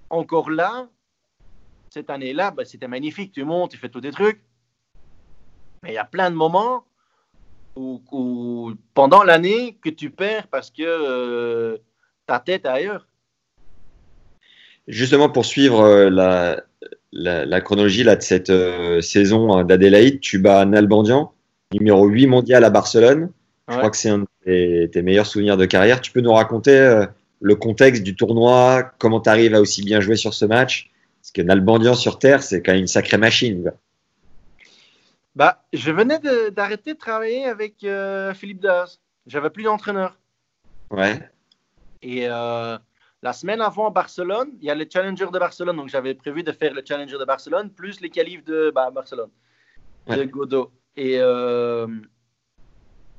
encore 0.09 0.49
là, 0.49 0.87
cette 1.89 2.09
année-là, 2.09 2.51
ben, 2.51 2.65
c'était 2.65 2.87
magnifique. 2.87 3.33
Tu 3.33 3.43
montes, 3.43 3.71
tu 3.71 3.77
fais 3.77 3.89
tous 3.89 4.01
des 4.01 4.11
trucs. 4.11 4.41
Mais 5.83 5.91
il 5.91 5.95
y 5.95 5.99
a 5.99 6.05
plein 6.05 6.31
de 6.31 6.35
moments 6.35 6.85
ou, 7.75 8.73
pendant 8.93 9.23
l'année 9.23 9.77
que 9.83 9.89
tu 9.89 10.09
perds 10.09 10.47
parce 10.47 10.71
que 10.71 10.83
euh, 10.83 11.77
ta 12.25 12.39
tête 12.39 12.65
est 12.65 12.69
ailleurs. 12.69 13.07
Justement, 14.87 15.29
pour 15.29 15.45
suivre 15.45 15.81
euh, 15.81 16.09
la, 16.09 16.63
la, 17.11 17.61
chronologie 17.61 18.03
là, 18.03 18.15
de 18.15 18.21
cette 18.21 18.49
euh, 18.49 19.01
saison 19.01 19.63
d'Adélaïde, 19.63 20.21
tu 20.21 20.39
bats 20.39 20.65
Nalbandian, 20.65 21.33
numéro 21.73 22.07
8 22.07 22.27
mondial 22.27 22.63
à 22.63 22.69
Barcelone, 22.69 23.31
Je 23.67 23.75
crois 23.75 23.89
que 23.89 23.97
c'est 23.97 24.09
un 24.09 24.19
de 24.19 24.85
tes, 24.85 25.01
meilleurs 25.01 25.25
souvenirs 25.25 25.57
de 25.57 25.65
carrière. 25.65 25.99
Tu 25.99 26.11
peux 26.11 26.21
nous 26.21 26.31
raconter 26.31 26.77
euh, 26.77 27.05
le 27.41 27.55
contexte 27.55 28.03
du 28.03 28.15
tournoi, 28.15 28.91
comment 28.97 29.19
tu 29.19 29.29
arrives 29.29 29.53
à 29.53 29.61
aussi 29.61 29.83
bien 29.83 29.99
jouer 29.99 30.15
sur 30.15 30.33
ce 30.33 30.45
match? 30.45 30.89
Parce 31.21 31.31
que 31.31 31.41
Nalbandian 31.41 31.93
sur 31.93 32.19
Terre, 32.19 32.41
c'est 32.41 32.61
quand 32.61 32.71
même 32.71 32.81
une 32.81 32.87
sacrée 32.87 33.17
machine. 33.17 33.73
Bah, 35.35 35.63
je 35.73 35.91
venais 35.91 36.19
d'arrêter 36.51 36.93
de, 36.93 36.97
travailler 36.97 37.45
avec 37.45 37.83
euh, 37.83 38.33
Philippe 38.33 38.61
Daz. 38.61 39.01
J'avais 39.27 39.49
plus 39.49 39.63
d'entraîneur. 39.63 40.17
Ouais. 40.89 41.19
Et 42.01 42.27
euh, 42.27 42.77
la 43.21 43.33
semaine 43.33 43.61
avant 43.61 43.91
Barcelone, 43.91 44.51
il 44.61 44.65
y 44.65 44.71
a 44.71 44.75
le 44.75 44.87
Challenger 44.91 45.27
de 45.31 45.37
Barcelone. 45.37 45.75
Donc, 45.75 45.89
j'avais 45.89 46.13
prévu 46.13 46.43
de 46.43 46.51
faire 46.51 46.73
le 46.73 46.81
Challenger 46.83 47.17
de 47.19 47.25
Barcelone 47.25 47.69
plus 47.69 47.99
les 47.99 48.09
qualifs 48.09 48.45
de 48.45 48.71
bah, 48.73 48.89
Barcelone, 48.89 49.29
de 50.07 50.23
Godot. 50.23 50.71
Et 50.95 51.19
euh, 51.19 51.87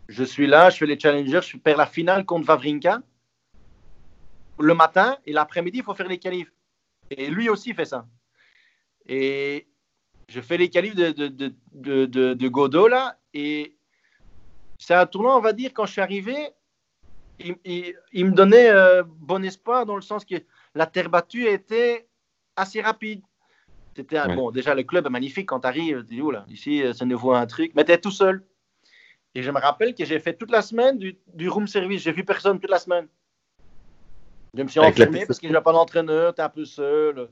je 0.09 0.25
suis 0.25 0.47
là, 0.47 0.71
je 0.71 0.79
fais 0.79 0.87
les 0.87 0.99
Challengers, 0.99 1.41
je 1.43 1.57
perds 1.59 1.77
la 1.77 1.87
finale 1.87 2.25
contre 2.25 2.47
Vavrinka. 2.47 3.03
Le 4.59 4.75
matin 4.75 5.19
et 5.27 5.33
l'après-midi, 5.33 5.79
il 5.79 5.85
faut 5.85 5.95
faire 5.95 6.09
les 6.09 6.19
qualifs. 6.19 6.53
Et 7.11 7.29
lui 7.31 7.49
aussi 7.49 7.75
fait 7.75 7.85
ça. 7.85 8.07
Et 9.07 9.69
je 10.29 10.41
fais 10.41 10.57
les 10.57 10.71
qualifs 10.71 10.95
de, 10.95 11.13
de, 11.13 11.55
de, 11.73 12.35
de 12.35 12.49
Godot 12.49 12.89
là. 12.89 13.19
Et 13.35 13.77
c'est 14.79 14.95
un 14.95 15.07
tournoi, 15.07 15.37
on 15.37 15.41
va 15.41 15.53
dire, 15.53 15.73
quand 15.75 15.87
je 15.87 15.93
suis 15.93 16.01
arrivé, 16.01 16.37
il, 17.39 18.25
me 18.25 18.33
donnait 18.33 18.71
euh, 18.71 19.03
bon 19.07 19.45
espoir 19.45 19.87
dans 19.87 19.97
le 19.97 20.03
sens 20.03 20.25
que 20.25 20.37
la 20.75 20.87
terre 20.87 21.09
battue 21.09 21.47
était 21.47 22.09
assez 22.57 22.81
rapide. 22.81 23.23
C'était 23.95 24.27
bon, 24.29 24.51
déjà 24.51 24.75
le 24.75 24.85
club 24.85 25.07
est 25.07 25.11
magnifique 25.11 25.49
quand 25.49 25.61
tu 25.61 25.67
arrives, 25.67 26.05
tu 26.05 26.15
dis 26.15 26.33
là, 26.33 26.45
ici 26.49 26.83
ça 26.95 27.05
nous 27.05 27.19
voit 27.19 27.41
un 27.41 27.47
truc, 27.47 27.73
mais 27.75 27.85
tu 27.85 27.91
es 27.91 27.99
tout 27.99 28.13
seul. 28.13 28.45
Et 29.35 29.43
je 29.43 29.51
me 29.51 29.61
rappelle 29.61 29.95
que 29.95 30.05
j'ai 30.05 30.19
fait 30.19 30.35
toute 30.35 30.51
la 30.51 30.63
semaine 30.63 30.99
du, 30.99 31.19
du 31.35 31.49
room 31.49 31.67
service, 31.67 32.03
j'ai 32.03 32.13
vu 32.13 32.25
personne 32.25 32.59
toute 32.59 32.71
la 32.71 32.79
semaine. 32.79 33.07
Je 34.55 34.63
me 34.63 34.69
suis 34.69 34.81
enfermé 34.81 35.27
parce 35.27 35.39
que 35.39 35.47
je 35.47 35.53
n'avais 35.53 35.63
pas 35.63 35.73
d'entraîneur, 35.73 36.35
tu 36.35 36.41
es 36.41 36.45
un 36.45 36.49
peu 36.49 36.65
seul. 36.65 37.29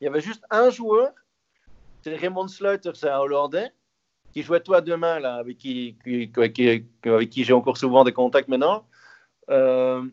Il 0.00 0.04
y 0.04 0.06
avait 0.06 0.20
juste 0.20 0.44
un 0.50 0.70
joueur, 0.70 1.12
c'est 2.02 2.14
Raymond 2.14 2.48
Sleuter, 2.48 2.92
c'est 2.94 3.08
un 3.08 3.18
Hollandais, 3.18 3.72
qui 4.32 4.42
jouait 4.42 4.60
toi 4.60 4.80
demain, 4.80 5.18
là, 5.18 5.36
avec 5.36 5.58
qui, 5.58 5.96
avec 6.04 7.30
qui 7.30 7.44
j'ai 7.44 7.52
encore 7.52 7.76
souvent 7.76 8.04
des 8.04 8.12
contacts 8.12 8.48
maintenant. 8.48 8.86
Euh, 9.50 10.04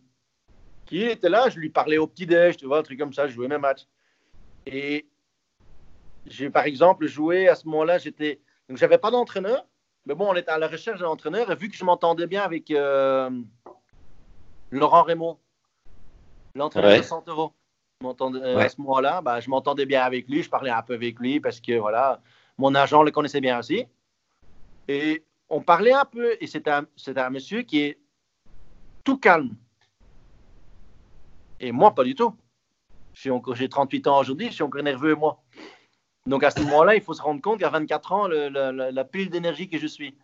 qui 0.86 1.04
était 1.04 1.30
là, 1.30 1.50
je 1.50 1.60
lui 1.60 1.70
parlais 1.70 1.98
au 1.98 2.08
petit-déj, 2.08 2.58
tu 2.58 2.66
vois, 2.66 2.80
un 2.80 2.84
truc 2.84 3.00
comme 3.00 3.14
ça, 3.14 3.28
je 3.28 3.34
jouais 3.34 3.48
mes 3.48 3.58
matchs. 3.58 3.86
Et 4.66 5.08
j'ai 6.26 6.50
par 6.50 6.66
exemple 6.66 7.08
joué 7.08 7.48
à 7.48 7.56
ce 7.56 7.68
moment-là, 7.68 7.98
j'étais. 7.98 8.40
Donc 8.70 8.78
j'avais 8.78 8.98
pas 8.98 9.12
d'entraîneur, 9.12 9.66
mais 10.06 10.16
bon, 10.16 10.30
on 10.30 10.36
était 10.36 10.52
à 10.52 10.58
la 10.58 10.68
recherche 10.68 11.00
d'un 11.00 11.08
entraîneur, 11.08 11.52
et 11.52 11.56
vu 11.56 11.70
que 11.70 11.76
je 11.76 11.84
m'entendais 11.84 12.28
bien 12.28 12.44
avec 12.44 12.70
euh, 12.72 13.30
Laurent 14.72 15.04
Raymond, 15.04 15.40
l'entraîneur 16.54 16.98
de 16.98 17.04
Santero, 17.04 17.54
euh, 18.04 18.58
à 18.58 18.70
ce 18.70 18.80
moment-là, 18.82 19.22
bah, 19.22 19.40
je 19.40 19.50
m'entendais 19.50 19.86
bien 19.86 20.04
avec 20.04 20.28
lui, 20.28 20.44
je 20.44 20.50
parlais 20.50 20.70
un 20.70 20.82
peu 20.82 20.94
avec 20.94 21.20
lui 21.20 21.40
parce 21.40 21.60
que 21.60 21.78
voilà, 21.78 22.22
mon 22.58 22.76
agent 22.76 23.04
le 23.04 23.12
connaissait 23.12 23.42
bien 23.42 23.58
aussi. 23.60 23.86
Et 24.88 25.24
on 25.50 25.62
parlait 25.62 25.94
un 25.94 26.06
peu, 26.06 26.36
et 26.40 26.48
c'était 26.48 26.72
un, 26.72 26.86
un 27.16 27.30
monsieur 27.30 27.62
qui 27.64 27.80
est 27.80 28.00
tout 29.04 29.18
calme. 29.18 29.56
Et 31.60 31.72
moi, 31.72 31.96
pas 31.96 32.04
du 32.04 32.16
tout. 32.16 32.36
J'ai 33.14 33.70
38 33.70 34.08
ans 34.08 34.20
aujourd'hui, 34.20 34.48
je 34.48 34.54
suis 34.54 34.64
encore 34.64 34.84
nerveux, 34.84 35.16
moi. 35.16 35.42
Donc 36.26 36.44
à 36.44 36.50
ce 36.50 36.60
moment-là, 36.62 36.96
il 36.96 37.02
faut 37.02 37.14
se 37.14 37.22
rendre 37.22 37.42
compte 37.42 37.60
qu'à 37.60 37.70
24 37.70 38.12
ans, 38.12 38.28
la 38.28 39.06
pile 39.06 39.30
d'énergie 39.30 39.70
que 39.70 39.78
je 39.78 39.88
suis. 39.88 40.18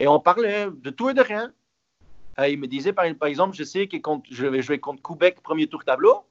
Et 0.00 0.06
on 0.06 0.20
parlait 0.20 0.68
de 0.70 0.90
tout 0.90 1.10
et 1.10 1.14
de 1.14 1.20
rien. 1.20 1.52
Et 2.40 2.52
il 2.52 2.58
me 2.58 2.68
disait, 2.68 2.92
par, 2.92 3.04
exemple, 3.04 3.56
je 3.56 3.64
sais 3.64 3.88
que 3.88 3.96
quand 3.96 4.22
je 4.30 4.46
vais 4.46 4.62
jouer 4.62 4.78
contre 4.78 5.02
Québec, 5.02 5.40
premier 5.42 5.66
tour 5.66 5.84
tableau, 5.84 6.24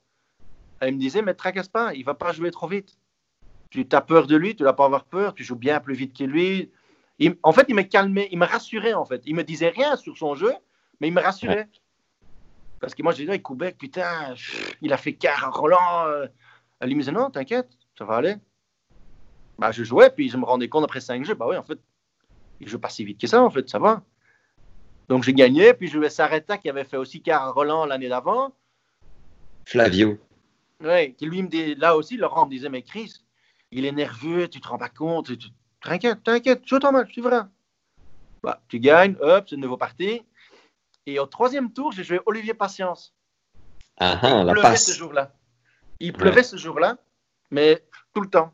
il 0.82 0.94
me 0.94 1.00
disait, 1.00 1.22
mais 1.22 1.34
tracasse 1.34 1.68
pas, 1.68 1.94
il 1.94 2.06
va 2.06 2.14
pas 2.14 2.32
jouer 2.32 2.52
trop 2.52 2.68
vite. 2.68 2.98
Tu 3.72 3.86
as 3.92 4.02
peur 4.02 4.26
de 4.28 4.38
lui, 4.38 4.56
tu 4.56 4.64
ne 4.64 4.68
dois 4.68 4.76
pas 4.76 4.86
avoir 4.86 5.04
peur, 5.04 5.34
tu 5.34 5.44
joues 5.44 5.58
bien 5.58 5.82
plus 5.82 5.96
vite 5.96 6.18
que 6.18 6.24
lui. 6.24 6.72
en 7.44 7.52
fait, 7.52 7.66
il 7.68 7.76
me 7.76 7.82
calmait, 7.82 8.30
il 8.32 8.40
me 8.40 8.46
rassurait, 8.46 8.94
en 8.94 9.04
fait. 9.04 9.22
Il 9.26 9.36
me 9.36 9.44
disait 9.44 9.70
rien 9.70 9.98
sur 9.98 10.18
son 10.18 10.36
jeu, 10.36 10.54
mais 11.02 11.10
il 11.10 11.14
me 11.14 11.22
rassurait. 11.22 11.68
Parce 12.80 12.96
que 12.96 13.04
moi, 13.04 13.12
je 13.12 13.18
disais, 13.18 13.42
Koubek, 13.42 13.78
putain, 13.78 14.34
il 14.82 14.94
a 14.94 14.98
fait 14.98 15.14
quart 15.14 15.44
à 15.44 15.50
Roland. 15.50 16.06
Euh. 16.06 16.28
Elle 16.80 16.92
me 16.92 17.00
disait, 17.00 17.12
non, 17.12 17.30
t'inquiète, 17.30 17.68
ça 17.98 18.06
va 18.06 18.18
aller. 18.18 18.36
Bah, 19.60 19.72
je 19.72 19.84
jouais, 19.84 20.10
puis 20.10 20.30
je 20.30 20.38
me 20.38 20.46
rendais 20.46 20.70
compte 20.70 20.84
après 20.84 21.02
cinq 21.02 21.26
jeux, 21.26 21.34
bah 21.34 21.48
oui, 21.50 21.58
en 21.58 21.64
fait, 21.64 21.80
il 22.60 22.68
joue 22.68 22.80
pas 22.80 22.90
si 22.90 23.04
vite 23.04 23.20
que 23.20 23.28
ça, 23.28 23.42
en 23.42 23.50
fait, 23.50 23.68
ça 23.70 23.80
va. 23.80 24.04
Donc 25.10 25.24
j'ai 25.24 25.34
gagné, 25.34 25.74
puis 25.74 25.88
je 25.88 25.94
jouais 25.94 26.10
Saretta 26.10 26.58
qui 26.58 26.70
avait 26.70 26.84
fait 26.84 26.98
aussi 26.98 27.24
à 27.30 27.50
Roland 27.50 27.86
l'année 27.86 28.10
d'avant. 28.10 28.54
Flavio. 29.66 30.18
Oui, 30.82 31.14
qui 31.16 31.26
lui 31.26 31.42
me 31.42 31.48
dit, 31.48 31.76
là 31.76 31.96
aussi, 31.96 32.18
Laurent 32.18 32.46
me 32.46 32.52
disait, 32.52 32.70
mais 32.70 32.84
Chris, 32.84 33.22
il 33.72 33.86
est 33.86 33.92
nerveux, 33.92 34.48
tu 34.48 34.62
te 34.62 34.68
rends 34.68 34.78
pas 34.78 34.90
compte, 34.90 35.32
t'inquiète, 35.82 36.24
t'inquiète, 36.24 36.68
joue 36.68 36.80
ton 36.80 36.92
match, 36.92 37.12
tu 37.12 37.22
verras. 37.22 37.48
Bah, 38.44 38.62
tu 38.68 38.80
gagnes, 38.80 39.16
hop, 39.20 39.46
c'est 39.50 39.56
une 39.56 39.62
nouveau 39.62 39.78
parti. 39.78 40.24
Et 41.06 41.20
au 41.20 41.26
troisième 41.26 41.72
tour, 41.72 41.92
j'ai 41.92 42.04
joué 42.04 42.20
Olivier 42.26 42.54
Patience. 42.54 43.16
Ah, 44.00 44.20
ah, 44.22 44.44
il 44.46 44.52
pleuvait 44.52 44.76
ce 44.76 44.92
jour-là. 44.92 45.34
Il 46.00 46.14
pleuvait 46.14 46.44
ce 46.44 46.58
jour-là, 46.58 46.98
mais 47.50 47.84
tout 48.14 48.22
le 48.22 48.30
temps. 48.30 48.54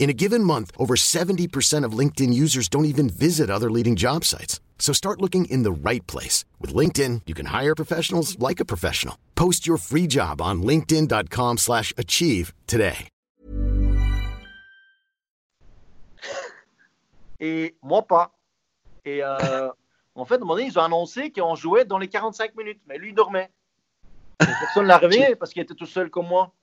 In 0.00 0.08
a 0.08 0.14
given 0.14 0.42
month, 0.42 0.72
over 0.78 0.96
70% 0.96 1.84
of 1.84 1.92
LinkedIn 1.92 2.32
users 2.32 2.68
don't 2.68 2.86
even 2.86 3.10
visit 3.10 3.50
other 3.50 3.70
leading 3.70 3.96
job 3.96 4.24
sites. 4.24 4.58
So 4.78 4.94
start 4.94 5.20
looking 5.20 5.44
in 5.44 5.62
the 5.62 5.70
right 5.70 6.04
place. 6.06 6.46
With 6.58 6.74
LinkedIn, 6.74 7.20
you 7.26 7.34
can 7.34 7.44
hire 7.46 7.74
professionals 7.74 8.38
like 8.38 8.60
a 8.60 8.64
professional. 8.64 9.16
Post 9.34 9.66
your 9.66 9.76
free 9.76 10.06
job 10.08 10.40
on 10.40 10.62
linkedin.com 10.62 11.58
slash 11.58 11.92
achieve 11.98 12.54
today. 12.66 13.08
Et 17.40 17.74
moi 17.82 18.00
pas. 18.06 18.32
Et 19.04 19.22
euh, 19.22 19.68
en 20.14 20.24
fait, 20.24 20.36
à 20.36 20.38
un 20.38 20.40
moment 20.40 20.54
donné, 20.54 20.68
ils 20.68 20.78
ont 20.78 20.82
annoncé 20.82 21.30
qu'on 21.30 21.54
jouait 21.56 21.84
dans 21.84 21.98
les 21.98 22.08
45 22.08 22.56
minutes. 22.56 22.80
Mais 22.88 22.96
lui, 22.96 23.10
il 23.10 23.14
dormait. 23.14 23.50
Et 24.40 24.46
personne 24.46 24.84
ne 24.84 24.88
l'a 24.88 24.96
réveillé 24.96 25.36
parce 25.38 25.52
qu'il 25.52 25.60
était 25.60 25.74
tout 25.74 25.84
seul 25.84 26.08
comme 26.08 26.28
moi. 26.28 26.54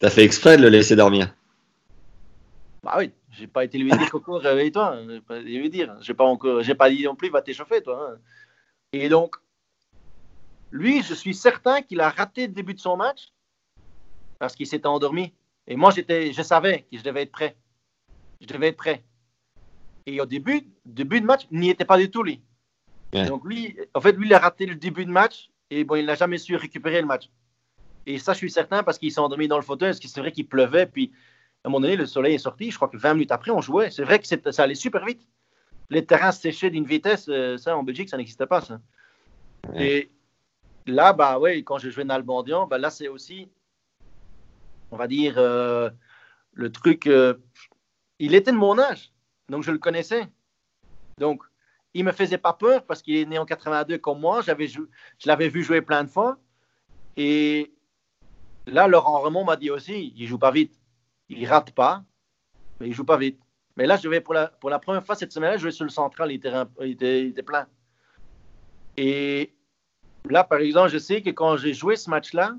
T'as 0.00 0.10
fait 0.10 0.24
exprès 0.24 0.58
de 0.58 0.62
le 0.62 0.68
laisser 0.68 0.96
dormir 0.96 1.34
bah 2.82 2.96
oui, 2.98 3.12
j'ai 3.30 3.46
pas 3.46 3.64
été 3.64 3.78
lui 3.78 3.90
dire 3.90 4.10
Coco, 4.10 4.38
réveille-toi. 4.38 4.98
J'ai 5.08 5.20
pas 5.20 5.40
lui 5.40 5.70
dire. 5.70 5.96
J'ai 6.00 6.14
pas 6.14 6.24
encore, 6.24 6.62
j'ai 6.62 6.74
pas 6.74 6.90
dit 6.90 7.04
non 7.04 7.14
plus, 7.14 7.30
va 7.30 7.40
t'échauffer, 7.40 7.80
toi. 7.80 8.10
Hein. 8.10 8.18
Et 8.92 9.08
donc, 9.08 9.36
lui, 10.72 11.02
je 11.02 11.14
suis 11.14 11.34
certain 11.34 11.82
qu'il 11.82 12.00
a 12.00 12.10
raté 12.10 12.48
le 12.48 12.52
début 12.52 12.74
de 12.74 12.80
son 12.80 12.96
match 12.96 13.32
parce 14.38 14.56
qu'il 14.56 14.66
s'était 14.66 14.88
endormi. 14.88 15.32
Et 15.68 15.76
moi, 15.76 15.92
j'étais, 15.92 16.32
je 16.32 16.42
savais 16.42 16.86
que 16.90 16.98
je 16.98 17.04
devais 17.04 17.22
être 17.22 17.30
prêt. 17.30 17.56
Je 18.40 18.46
devais 18.46 18.68
être 18.68 18.76
prêt. 18.76 19.04
Et 20.06 20.20
au 20.20 20.26
début, 20.26 20.66
début 20.84 21.20
de 21.20 21.26
match, 21.26 21.46
il 21.52 21.60
n'y 21.60 21.70
était 21.70 21.84
pas 21.84 21.98
du 21.98 22.10
tout, 22.10 22.24
lui. 22.24 22.42
Donc, 23.12 23.44
lui, 23.44 23.78
en 23.94 24.00
fait, 24.00 24.12
lui, 24.12 24.26
il 24.26 24.34
a 24.34 24.38
raté 24.38 24.66
le 24.66 24.74
début 24.74 25.04
de 25.04 25.10
match 25.10 25.50
et 25.70 25.84
bon, 25.84 25.94
il 25.96 26.06
n'a 26.06 26.14
jamais 26.14 26.38
su 26.38 26.56
récupérer 26.56 27.00
le 27.00 27.06
match. 27.06 27.30
Et 28.06 28.18
ça, 28.18 28.32
je 28.32 28.38
suis 28.38 28.50
certain 28.50 28.82
parce 28.82 28.98
qu'il 28.98 29.12
s'est 29.12 29.20
endormi 29.20 29.46
dans 29.46 29.56
le 29.58 29.62
fauteuil, 29.62 29.90
parce 29.90 30.00
que 30.00 30.08
c'est 30.08 30.20
vrai 30.20 30.32
qu'il 30.32 30.48
pleuvait, 30.48 30.86
puis 30.86 31.12
à 31.64 31.68
un 31.68 31.70
moment 31.70 31.80
donné, 31.80 31.96
le 31.96 32.06
soleil 32.06 32.34
est 32.34 32.38
sorti. 32.38 32.70
Je 32.70 32.76
crois 32.76 32.88
que 32.88 32.96
20 32.96 33.14
minutes 33.14 33.32
après, 33.32 33.52
on 33.52 33.60
jouait. 33.60 33.90
C'est 33.90 34.02
vrai 34.02 34.18
que 34.18 34.26
ça 34.26 34.62
allait 34.62 34.74
super 34.74 35.04
vite. 35.04 35.28
Les 35.90 36.04
terrains 36.04 36.32
séchaient 36.32 36.70
d'une 36.70 36.84
vitesse. 36.84 37.26
Euh, 37.28 37.56
ça, 37.56 37.76
en 37.76 37.84
Belgique, 37.84 38.08
ça 38.08 38.16
n'existait 38.16 38.46
pas, 38.46 38.60
ça. 38.60 38.80
Et 39.76 40.10
là, 40.86 41.12
bah 41.12 41.38
ouais, 41.38 41.62
quand 41.62 41.78
je 41.78 41.88
jouais 41.88 42.02
le 42.02 42.66
bah, 42.66 42.78
là, 42.78 42.90
c'est 42.90 43.06
aussi, 43.06 43.48
on 44.90 44.96
va 44.96 45.06
dire, 45.06 45.34
euh, 45.36 45.88
le 46.52 46.72
truc. 46.72 47.06
Euh, 47.06 47.34
il 48.18 48.34
était 48.34 48.50
de 48.50 48.56
mon 48.56 48.78
âge, 48.78 49.12
donc 49.48 49.62
je 49.62 49.70
le 49.70 49.78
connaissais. 49.78 50.26
Donc, 51.18 51.44
il 51.94 52.04
me 52.04 52.12
faisait 52.12 52.38
pas 52.38 52.54
peur 52.54 52.84
parce 52.84 53.02
qu'il 53.02 53.16
est 53.16 53.24
né 53.24 53.38
en 53.38 53.44
82 53.44 53.98
comme 53.98 54.18
moi. 54.18 54.42
J'avais, 54.42 54.66
je 54.66 54.80
l'avais 55.26 55.48
vu 55.48 55.62
jouer 55.62 55.80
plein 55.80 56.02
de 56.02 56.10
fois. 56.10 56.38
Et 57.16 57.72
là, 58.66 58.88
Laurent 58.88 59.20
Remond 59.20 59.44
m'a 59.44 59.56
dit 59.56 59.70
aussi, 59.70 60.12
il 60.16 60.26
joue 60.26 60.38
pas 60.38 60.50
vite 60.50 60.81
il 61.36 61.46
rate 61.46 61.72
pas, 61.72 62.04
mais 62.80 62.88
il 62.88 62.92
joue 62.92 63.04
pas 63.04 63.16
vite. 63.16 63.40
Mais 63.76 63.86
là, 63.86 63.96
je 63.96 64.08
vais 64.08 64.20
pour 64.20 64.34
la, 64.34 64.48
pour 64.48 64.70
la 64.70 64.78
première 64.78 65.04
fois 65.04 65.14
cette 65.14 65.32
semaine-là, 65.32 65.56
je 65.56 65.64
vais 65.64 65.70
sur 65.70 65.84
le 65.84 65.90
central, 65.90 66.30
il 66.30 66.36
était, 66.36 66.52
il 66.80 66.90
était, 66.90 67.20
il 67.22 67.28
était 67.28 67.42
plein. 67.42 67.66
Et 68.96 69.54
là, 70.28 70.44
par 70.44 70.58
exemple, 70.58 70.90
je 70.90 70.98
sais 70.98 71.22
que 71.22 71.30
quand 71.30 71.56
j'ai 71.56 71.72
joué 71.72 71.96
ce 71.96 72.10
match-là, 72.10 72.54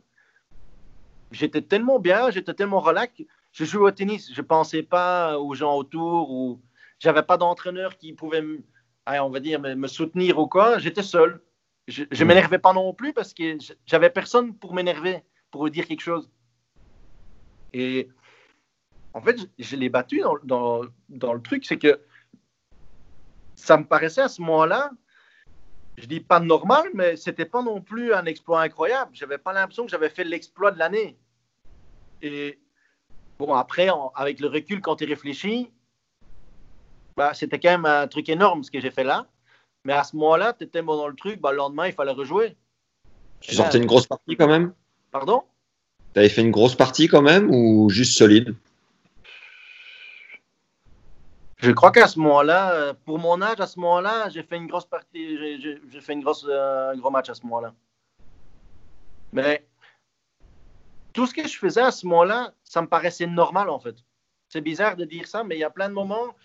j'étais 1.31 1.61
tellement 1.61 1.99
bien, 1.99 2.31
j'étais 2.31 2.53
tellement 2.53 2.79
relax. 2.79 3.13
je 3.51 3.65
jouais 3.65 3.89
au 3.89 3.91
tennis, 3.91 4.33
je 4.33 4.41
ne 4.41 4.45
pensais 4.45 4.83
pas 4.83 5.37
aux 5.37 5.53
gens 5.53 5.75
autour 5.75 6.31
ou 6.31 6.61
j'avais 6.99 7.23
pas 7.23 7.37
d'entraîneur 7.37 7.97
qui 7.97 8.13
pouvait, 8.13 8.43
on 9.07 9.29
va 9.29 9.39
dire, 9.39 9.59
me, 9.59 9.87
soutenir 9.87 10.39
ou 10.39 10.47
quoi. 10.47 10.79
J'étais 10.79 11.03
seul. 11.03 11.41
Je 11.87 12.03
ne 12.03 12.23
mm. 12.23 12.27
m'énervais 12.27 12.59
pas 12.59 12.73
non 12.73 12.93
plus 12.93 13.13
parce 13.13 13.33
que 13.33 13.57
j'avais 13.85 14.09
personne 14.09 14.55
pour 14.55 14.73
m'énerver, 14.73 15.23
pour 15.51 15.69
dire 15.69 15.85
quelque 15.85 16.01
chose. 16.01 16.29
Et 17.73 18.09
en 19.13 19.21
fait, 19.21 19.37
je, 19.59 19.75
l'ai 19.75 19.89
battu 19.89 20.19
dans, 20.19 20.37
dans, 20.43 20.81
dans, 21.09 21.33
le 21.33 21.41
truc, 21.41 21.65
c'est 21.65 21.77
que 21.77 21.99
ça 23.55 23.77
me 23.77 23.85
paraissait 23.85 24.21
à 24.21 24.27
ce 24.27 24.41
moment-là, 24.41 24.91
je 25.97 26.05
dis 26.05 26.19
pas 26.19 26.39
normal, 26.39 26.89
mais 26.93 27.15
c'était 27.15 27.45
pas 27.45 27.61
non 27.61 27.81
plus 27.81 28.13
un 28.13 28.25
exploit 28.25 28.61
incroyable. 28.61 29.11
J'avais 29.13 29.37
pas 29.37 29.53
l'impression 29.53 29.85
que 29.85 29.91
j'avais 29.91 30.09
fait 30.09 30.23
l'exploit 30.23 30.71
de 30.71 30.79
l'année. 30.79 31.17
Et 32.21 32.59
bon, 33.37 33.53
après, 33.53 33.89
avec 34.15 34.39
le 34.39 34.47
recul, 34.47 34.81
quand 34.81 34.95
tu 34.95 35.05
réfléchis, 35.05 35.69
bah, 37.15 37.33
c'était 37.35 37.59
quand 37.59 37.69
même 37.69 37.85
un 37.85 38.07
truc 38.07 38.27
énorme 38.29 38.63
ce 38.63 38.71
que 38.71 38.79
j'ai 38.79 38.89
fait 38.89 39.03
là. 39.03 39.27
Mais 39.85 39.93
à 39.93 40.03
ce 40.03 40.15
moment-là, 40.15 40.53
tu 40.53 40.63
étais 40.63 40.81
bon 40.81 40.95
dans 40.95 41.07
le 41.07 41.15
truc, 41.15 41.39
bah, 41.39 41.51
le 41.51 41.57
lendemain, 41.57 41.87
il 41.87 41.93
fallait 41.93 42.11
rejouer. 42.11 42.55
Tu 43.41 43.53
sortais 43.53 43.77
une 43.77 43.85
grosse 43.85 44.07
partie 44.07 44.35
quand 44.35 44.47
même? 44.47 44.73
Pardon? 45.11 45.43
Tu 46.13 46.19
avais 46.19 46.29
fait 46.29 46.41
une 46.41 46.51
grosse 46.51 46.75
partie 46.75 47.07
quand 47.07 47.21
même 47.21 47.53
ou 47.53 47.89
juste 47.89 48.17
solide? 48.17 48.55
Je 51.63 51.71
crois 51.71 51.91
qu'à 51.91 52.07
ce 52.07 52.19
moment-là, 52.19 52.93
pour 53.05 53.19
mon 53.19 53.41
âge, 53.41 53.61
à 53.61 53.67
ce 53.67 53.79
moment-là, 53.79 54.27
j'ai 54.27 54.43
fait 54.43 54.57
une 54.57 54.67
grosse 54.67 54.85
partie, 54.85 55.37
j'ai 55.61 56.01
fait 56.01 56.11
une 56.11 56.19
grosse, 56.19 56.45
euh, 56.49 56.91
un 56.91 56.97
gros 56.97 57.09
match 57.09 57.29
à 57.29 57.33
ce 57.33 57.43
moment-là. 57.43 57.73
Mais 59.31 59.65
tout 61.13 61.25
ce 61.25 61.33
que 61.33 61.47
je 61.47 61.57
faisais 61.57 61.79
à 61.79 61.91
ce 61.91 62.05
moment-là, 62.05 62.53
ça 62.65 62.81
me 62.81 62.87
paraissait 62.87 63.27
normal 63.27 63.69
en 63.69 63.79
fait. 63.79 63.95
C'est 64.49 64.59
bizarre 64.59 64.97
de 64.97 65.05
dire 65.05 65.25
ça, 65.25 65.45
mais 65.45 65.55
il 65.55 65.59
y 65.59 65.63
a 65.63 65.69
plein 65.69 65.87
de 65.87 65.93
moments, 65.93 66.35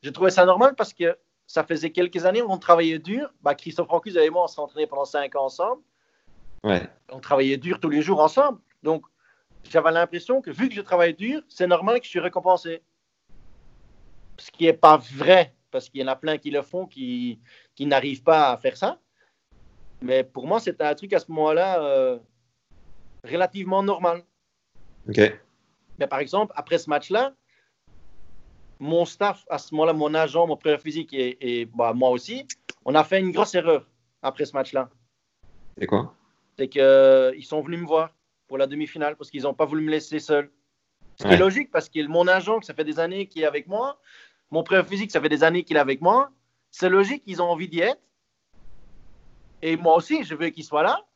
j'ai 0.00 0.10
trouvé 0.10 0.30
ça 0.30 0.46
normal 0.46 0.74
parce 0.74 0.94
que 0.94 1.18
ça 1.46 1.64
faisait 1.64 1.90
quelques 1.90 2.24
années 2.24 2.40
où 2.40 2.50
on 2.50 2.56
travaillait 2.56 2.98
dur. 2.98 3.30
Bah, 3.42 3.54
Christophe 3.54 3.88
Rancuse 3.88 4.16
et 4.16 4.30
moi, 4.30 4.44
on 4.44 4.48
s'entraînait 4.48 4.86
pendant 4.86 5.04
cinq 5.04 5.36
ans 5.36 5.44
ensemble. 5.44 5.82
Ouais. 6.64 6.88
On 7.10 7.20
travaillait 7.20 7.58
dur 7.58 7.78
tous 7.78 7.90
les 7.90 8.00
jours 8.00 8.20
ensemble. 8.20 8.58
Donc, 8.82 9.04
j'avais 9.64 9.92
l'impression 9.92 10.40
que 10.40 10.50
vu 10.50 10.70
que 10.70 10.74
je 10.74 10.80
travaille 10.80 11.12
dur, 11.12 11.42
c'est 11.50 11.66
normal 11.66 12.00
que 12.00 12.06
je 12.06 12.10
suis 12.10 12.20
récompensé. 12.20 12.82
Ce 14.38 14.50
qui 14.50 14.64
n'est 14.64 14.72
pas 14.72 14.96
vrai, 14.96 15.54
parce 15.70 15.88
qu'il 15.88 16.00
y 16.00 16.04
en 16.04 16.08
a 16.08 16.16
plein 16.16 16.38
qui 16.38 16.50
le 16.50 16.62
font, 16.62 16.86
qui, 16.86 17.40
qui 17.74 17.86
n'arrivent 17.86 18.22
pas 18.22 18.52
à 18.52 18.56
faire 18.56 18.76
ça. 18.76 18.98
Mais 20.00 20.24
pour 20.24 20.46
moi, 20.46 20.60
c'était 20.60 20.84
un 20.84 20.94
truc 20.94 21.12
à 21.12 21.20
ce 21.20 21.30
moment-là 21.30 21.82
euh, 21.82 22.18
relativement 23.24 23.82
normal. 23.82 24.24
OK. 25.08 25.20
Mais 25.98 26.06
par 26.06 26.18
exemple, 26.18 26.52
après 26.56 26.78
ce 26.78 26.90
match-là, 26.90 27.34
mon 28.80 29.04
staff, 29.04 29.44
à 29.48 29.58
ce 29.58 29.72
moment-là, 29.74 29.92
mon 29.92 30.12
agent, 30.14 30.46
mon 30.46 30.56
président 30.56 30.82
physique 30.82 31.10
et, 31.12 31.68
bah, 31.74 31.92
moi 31.92 32.10
aussi, 32.10 32.46
on 32.84 32.94
a 32.96 33.04
fait 33.04 33.20
une 33.20 33.30
grosse 33.30 33.54
erreur 33.54 33.86
après 34.22 34.44
ce 34.44 34.54
match-là. 34.54 34.90
C'est 35.78 35.86
quoi? 35.86 36.14
C'est 36.58 36.68
qu'ils 36.68 36.82
euh, 36.82 37.40
sont 37.42 37.62
venus 37.62 37.80
me 37.80 37.86
voir 37.86 38.10
pour 38.48 38.58
la 38.58 38.66
demi-finale 38.66 39.16
parce 39.16 39.30
qu'ils 39.30 39.42
n'ont 39.42 39.54
pas 39.54 39.64
voulu 39.64 39.84
me 39.84 39.90
laisser 39.90 40.18
seul. 40.18 40.50
Ce 41.22 41.28
qui 41.28 41.34
est 41.34 41.38
logique 41.38 41.70
parce 41.70 41.88
que 41.88 42.04
mon 42.08 42.26
agent, 42.26 42.62
ça 42.62 42.74
fait 42.74 42.84
des 42.84 42.98
années 42.98 43.26
qu'il 43.26 43.42
est 43.42 43.46
avec 43.46 43.68
moi, 43.68 44.00
mon 44.50 44.64
président 44.64 44.88
physique, 44.88 45.12
ça 45.12 45.20
fait 45.20 45.28
des 45.28 45.44
années 45.44 45.62
qu'il 45.62 45.76
est 45.76 45.80
avec 45.80 46.00
moi. 46.00 46.30
C'est 46.72 46.88
logique, 46.88 47.22
ils 47.26 47.40
ont 47.40 47.48
envie 47.48 47.68
d'y 47.68 47.80
être. 47.80 48.00
Et 49.62 49.76
moi 49.76 49.94
aussi, 49.94 50.24
je 50.24 50.34
veux 50.34 50.48
qu'ils 50.48 50.64
soient 50.64 50.82
là. 50.82 51.06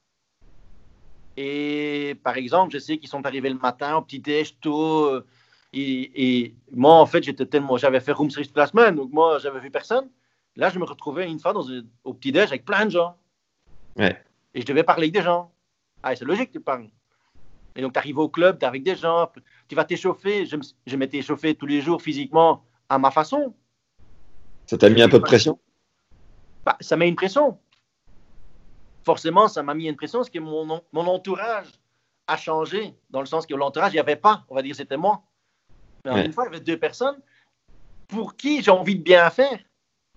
Et 1.36 2.16
par 2.22 2.36
exemple, 2.36 2.72
je 2.72 2.78
sais 2.78 2.98
qu'ils 2.98 3.08
sont 3.08 3.26
arrivés 3.26 3.50
le 3.50 3.58
matin 3.58 3.96
au 3.96 4.02
petit 4.02 4.20
déj 4.20 4.58
tôt. 4.60 5.22
Et, 5.72 6.54
moi, 6.70 6.94
en 6.94 7.06
fait, 7.06 7.24
j'étais 7.24 7.44
tellement, 7.44 7.76
j'avais 7.76 8.00
fait 8.00 8.12
room 8.12 8.30
service 8.30 8.48
toute 8.48 8.56
la 8.56 8.68
semaine, 8.68 8.94
donc 8.94 9.12
moi, 9.12 9.38
j'avais 9.40 9.58
vu 9.58 9.70
personne. 9.70 10.08
Là, 10.54 10.70
je 10.70 10.78
me 10.78 10.84
retrouvais 10.84 11.28
une 11.28 11.40
fois 11.40 11.52
dans 11.52 11.66
au 12.04 12.14
petit 12.14 12.30
déj 12.30 12.46
avec 12.46 12.64
plein 12.64 12.86
de 12.86 12.92
gens. 12.92 13.18
Ouais. 13.96 14.22
Et 14.54 14.60
je 14.60 14.66
devais 14.66 14.84
parler 14.84 15.04
avec 15.04 15.14
des 15.14 15.22
gens. 15.22 15.52
Ah, 16.02 16.14
c'est 16.14 16.24
logique, 16.24 16.52
tu 16.52 16.60
parles. 16.60 16.88
Et 17.74 17.82
donc, 17.82 17.92
tu 17.92 17.98
arrives 17.98 18.18
au 18.18 18.28
club, 18.30 18.58
tu 18.58 18.64
es 18.64 18.68
avec 18.68 18.84
des 18.84 18.96
gens, 18.96 19.30
tu 19.68 19.74
vas 19.74 19.84
t'échauffer. 19.84 20.46
Je, 20.46 20.96
m'étais 20.96 21.18
échauffé 21.18 21.54
tous 21.54 21.66
les 21.66 21.80
jours 21.80 22.02
physiquement 22.02 22.64
à 22.88 22.98
ma 22.98 23.10
façon. 23.10 23.54
Ça 24.66 24.76
t'a 24.78 24.88
mis 24.88 25.02
un 25.02 25.08
peu 25.08 25.18
de 25.18 25.24
pression? 25.24 25.58
Bah, 26.64 26.76
Ça 26.80 26.96
met 26.96 27.08
une 27.08 27.16
pression 27.16 27.58
forcément, 29.06 29.46
ça 29.46 29.62
m'a 29.62 29.72
mis 29.72 29.86
une 29.86 29.94
pression 29.94 30.18
parce 30.18 30.30
que 30.30 30.40
mon, 30.40 30.82
mon 30.92 31.06
entourage 31.06 31.68
a 32.26 32.36
changé, 32.36 32.96
dans 33.08 33.20
le 33.20 33.26
sens 33.26 33.46
que 33.46 33.54
l'entourage, 33.54 33.92
il 33.92 33.96
n'y 33.96 34.00
avait 34.00 34.16
pas, 34.16 34.44
on 34.48 34.56
va 34.56 34.62
dire, 34.62 34.74
c'était 34.74 34.96
moi. 34.96 35.22
Mais 36.04 36.26
une 36.26 36.32
fois, 36.32 36.44
il 36.44 36.52
y 36.52 36.56
avait 36.56 36.64
deux 36.64 36.76
personnes 36.76 37.16
pour 38.08 38.36
qui 38.36 38.62
j'ai 38.62 38.72
envie 38.72 38.96
de 38.96 39.02
bien 39.02 39.30
faire 39.30 39.58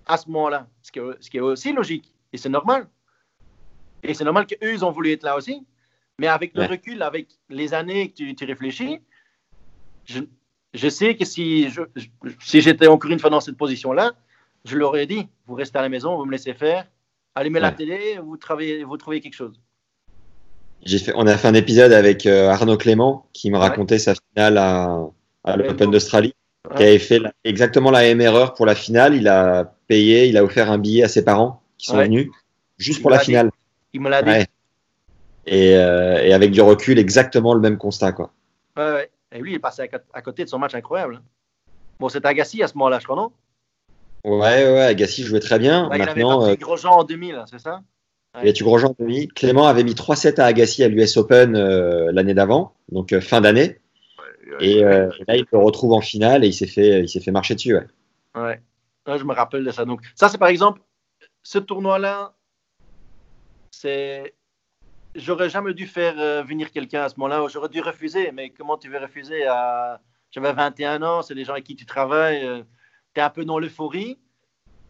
à 0.07 0.17
ce 0.17 0.27
moment-là, 0.29 0.67
ce 0.81 0.91
qui, 0.91 0.99
est, 0.99 1.03
ce 1.19 1.29
qui 1.29 1.37
est 1.37 1.41
aussi 1.41 1.71
logique, 1.71 2.11
et 2.33 2.37
c'est 2.37 2.49
normal. 2.49 2.87
Et 4.01 4.15
c'est 4.15 4.23
normal 4.23 4.47
qu'eux, 4.47 4.73
ils 4.73 4.83
ont 4.83 4.91
voulu 4.91 5.11
être 5.11 5.23
là 5.23 5.35
aussi. 5.35 5.65
Mais 6.19 6.27
avec 6.27 6.55
le 6.55 6.65
recul, 6.65 7.01
avec 7.03 7.27
les 7.49 7.73
années 7.73 8.11
que 8.11 8.33
tu, 8.33 8.45
réfléchis, 8.45 8.99
je, 10.09 10.21
je, 10.73 10.89
sais 10.89 11.15
que 11.15 11.25
si, 11.25 11.69
je, 11.69 11.81
si 12.41 12.61
j'étais 12.61 12.87
encore 12.87 13.11
une 13.11 13.19
fois 13.19 13.29
dans 13.29 13.39
cette 13.39 13.57
position-là, 13.57 14.13
je 14.65 14.77
leur 14.77 14.95
ai 14.97 15.05
dit, 15.05 15.27
vous 15.47 15.55
restez 15.55 15.77
à 15.77 15.81
la 15.81 15.89
maison, 15.89 16.17
vous 16.17 16.25
me 16.25 16.31
laissez 16.31 16.53
faire, 16.53 16.85
allumez 17.35 17.59
la 17.59 17.71
télé, 17.71 18.19
vous, 18.23 18.37
travaillez, 18.37 18.83
vous 18.83 18.97
trouvez 18.97 19.21
quelque 19.21 19.35
chose. 19.35 19.59
Fait, 20.85 21.13
on 21.15 21.27
a 21.27 21.37
fait 21.37 21.47
un 21.47 21.53
épisode 21.53 21.91
avec 21.91 22.25
euh, 22.25 22.49
Arnaud 22.49 22.77
Clément 22.77 23.27
qui 23.33 23.51
me 23.51 23.57
racontait 23.57 23.99
sa 23.99 24.13
finale 24.15 24.57
à, 24.57 25.57
l'Open 25.57 25.91
d'Australie, 25.91 26.33
qui 26.75 26.83
avait 26.83 26.99
fait 26.99 27.21
exactement 27.43 27.91
la 27.91 28.01
même 28.01 28.21
erreur 28.21 28.53
pour 28.53 28.65
la 28.65 28.75
finale. 28.75 29.15
Il 29.15 29.27
a 29.27 29.75
payé, 29.87 30.27
il 30.27 30.37
a 30.37 30.43
offert 30.43 30.71
un 30.71 30.77
billet 30.77 31.03
à 31.03 31.07
ses 31.07 31.23
parents 31.23 31.61
qui 31.77 31.87
sont 31.87 31.97
venus 31.97 32.29
juste 32.77 33.01
pour 33.01 33.11
la 33.11 33.19
finale. 33.19 33.51
Il 33.93 34.01
me 34.01 34.09
l'a 34.09 34.21
dit. 34.21 34.45
Euh, 35.51 36.21
et, 36.21 36.33
avec 36.33 36.51
du 36.51 36.61
recul, 36.61 36.99
exactement 36.99 37.53
le 37.53 37.59
même 37.59 37.77
constat. 37.77 38.11
Quoi. 38.11 38.31
Ouais, 38.77 39.09
Et 39.39 39.41
lui, 39.41 39.53
il 39.53 39.55
est 39.55 39.59
passé 39.59 39.89
à, 40.13 40.21
côté 40.21 40.43
de 40.43 40.49
son 40.49 40.59
match 40.59 40.75
incroyable. 40.75 41.21
Bon, 41.97 42.09
c'est 42.09 42.25
Agassi 42.25 42.61
à 42.61 42.67
ce 42.67 42.73
moment-là, 42.73 42.99
je 42.99 43.05
crois, 43.05 43.15
non? 43.15 43.31
Ouais, 44.25 44.69
ouais, 44.69 44.81
Agassi 44.81 45.23
jouait 45.23 45.39
très 45.39 45.59
bien. 45.59 45.87
Bah, 45.87 45.97
Maintenant, 45.97 46.41
il 46.41 46.47
avait 46.49 46.57
Grosjean 46.57 46.91
en 46.91 47.03
2000, 47.05 47.45
c'est 47.49 47.59
ça? 47.59 47.81
Il 48.43 48.49
a 48.49 48.53
tu 48.53 48.65
Grosjean 48.65 48.89
en 48.89 48.95
2000. 48.99 49.31
Clément 49.31 49.65
avait 49.65 49.85
mis 49.85 49.93
3-7 49.93 50.41
à 50.41 50.45
Agassi 50.45 50.83
à 50.83 50.89
l'US 50.89 51.15
Open 51.15 51.55
euh, 51.55 52.11
l'année 52.11 52.33
d'avant, 52.33 52.75
donc 52.91 53.13
euh, 53.13 53.21
fin 53.21 53.39
d'année. 53.39 53.79
et, 54.59 54.83
euh, 54.83 55.09
là, 55.25 55.37
il 55.37 55.45
se 55.49 55.55
retrouve 55.55 55.93
en 55.93 56.01
finale 56.01 56.43
et 56.43 56.47
il 56.47 56.53
s'est 56.53 56.67
fait, 56.67 57.01
il 57.01 57.07
s'est 57.07 57.21
fait 57.21 57.31
marcher 57.31 57.55
dessus. 57.55 57.77
Ouais. 57.77 57.87
ouais. 58.35 59.17
je 59.17 59.23
me 59.23 59.33
rappelle 59.33 59.63
de 59.63 59.71
ça. 59.71 59.85
Donc, 59.85 60.01
ça, 60.15 60.27
c'est 60.27 60.37
par 60.37 60.49
exemple, 60.49 60.81
ce 61.43 61.59
tournoi-là, 61.59 62.33
c'est. 63.71 64.33
J'aurais 65.19 65.49
jamais 65.49 65.73
dû 65.73 65.85
faire 65.85 66.43
venir 66.45 66.71
quelqu'un 66.71 67.03
à 67.03 67.09
ce 67.09 67.15
moment-là. 67.19 67.45
J'aurais 67.49 67.69
dû 67.69 67.81
refuser. 67.81 68.31
Mais 68.31 68.49
comment 68.49 68.77
tu 68.77 68.89
veux 68.89 68.99
refuser 68.99 69.45
à. 69.45 70.01
J'avais 70.31 70.53
21 70.53 71.01
ans, 71.01 71.21
c'est 71.21 71.33
des 71.33 71.43
gens 71.43 71.53
avec 71.53 71.63
qui 71.63 71.75
tu 71.75 71.85
travailles 71.85 72.63
tu 73.13 73.19
es 73.19 73.23
un 73.23 73.29
peu 73.29 73.45
dans 73.45 73.59
l'euphorie. 73.59 74.17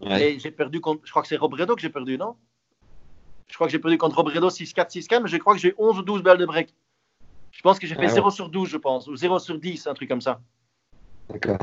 Et 0.01 0.39
j'ai 0.39 0.51
perdu 0.51 0.79
contre, 0.79 1.01
je 1.05 1.11
crois 1.11 1.21
que 1.21 1.27
c'est 1.27 1.35
Robredo 1.35 1.75
que 1.75 1.81
j'ai 1.81 1.89
perdu, 1.89 2.17
non? 2.17 2.35
Je 3.47 3.55
crois 3.55 3.67
que 3.67 3.71
j'ai 3.71 3.79
perdu 3.79 3.97
contre 3.97 4.15
Robredo 4.15 4.49
6-4, 4.49 4.91
6-4, 4.91 5.23
mais 5.23 5.29
je 5.29 5.37
crois 5.37 5.53
que 5.53 5.59
j'ai 5.59 5.73
11 5.77 5.99
ou 5.99 6.03
12 6.03 6.23
balles 6.23 6.37
de 6.37 6.45
break. 6.45 6.73
Je 7.51 7.61
pense 7.61 7.79
que 7.79 7.87
j'ai 7.87 7.95
fait 7.95 8.07
0 8.07 8.27
ah 8.27 8.31
sur 8.31 8.49
12, 8.49 8.69
je 8.69 8.77
pense, 8.77 9.07
ou 9.07 9.15
0 9.15 9.39
sur 9.39 9.59
10, 9.59 9.87
un 9.87 9.93
truc 9.93 10.07
comme 10.07 10.21
ça. 10.21 10.39
D'accord. 11.29 11.57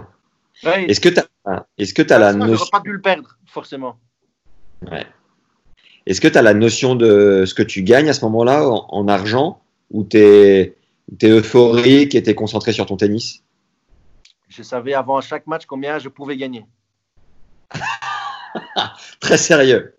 Est-ce 0.62 1.01
que 1.01 1.09
tu 1.09 1.21
as, 1.21 1.67
est-ce 1.79 1.95
que 1.95 2.12
as 2.12 2.19
la 2.19 2.35
notion. 2.35 2.67
pas 2.71 2.81
dû 2.81 2.93
le 2.93 3.01
perdre, 3.01 3.39
forcément. 3.47 3.99
Ouais. 4.83 5.07
Est-ce 6.07 6.20
que 6.20 6.28
tu 6.28 6.38
as 6.38 6.42
la 6.42 6.54
notion 6.54 6.94
de 6.94 7.44
ce 7.46 7.54
que 7.54 7.62
tu 7.62 7.82
gagnes 7.82 8.09
à 8.09 8.12
ce 8.12 8.24
moment-là 8.24 8.68
en, 8.68 9.09
argent, 9.09 9.61
ou 9.90 10.04
tu 10.04 10.18
es, 10.18 10.76
es 11.20 11.28
euphorique 11.28 12.14
et 12.14 12.22
tu 12.22 12.30
es 12.30 12.34
concentré 12.34 12.72
sur 12.72 12.86
ton 12.86 12.96
tennis? 12.96 13.42
Je 14.48 14.62
savais 14.62 14.94
avant 14.94 15.20
chaque 15.20 15.46
match 15.48 15.66
combien 15.66 15.98
je 15.98 16.09
pouvais 16.09 16.36
gagner. 16.36 16.64
Très 19.20 19.36
sérieux. 19.36 19.96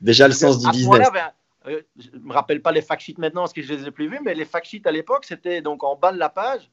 Déjà 0.00 0.26
le 0.26 0.34
sens 0.34 0.58
du 0.58 0.68
business. 0.70 1.08
Ben, 1.12 1.30
euh, 1.66 1.80
je 1.96 2.10
ne 2.10 2.24
me 2.24 2.32
rappelle 2.32 2.60
pas 2.60 2.72
les 2.72 2.82
fact 2.82 3.00
sheets 3.02 3.14
maintenant 3.18 3.42
parce 3.42 3.52
que 3.52 3.62
je 3.62 3.72
ne 3.72 3.78
les 3.78 3.86
ai 3.86 3.90
plus 3.92 4.08
vus, 4.08 4.20
mais 4.22 4.34
les 4.34 4.44
fact 4.44 4.66
sheets 4.66 4.86
à 4.86 4.90
l'époque, 4.90 5.24
c'était 5.24 5.62
donc 5.62 5.84
en 5.84 5.94
bas 5.94 6.12
de 6.12 6.18
la 6.18 6.28
page, 6.28 6.68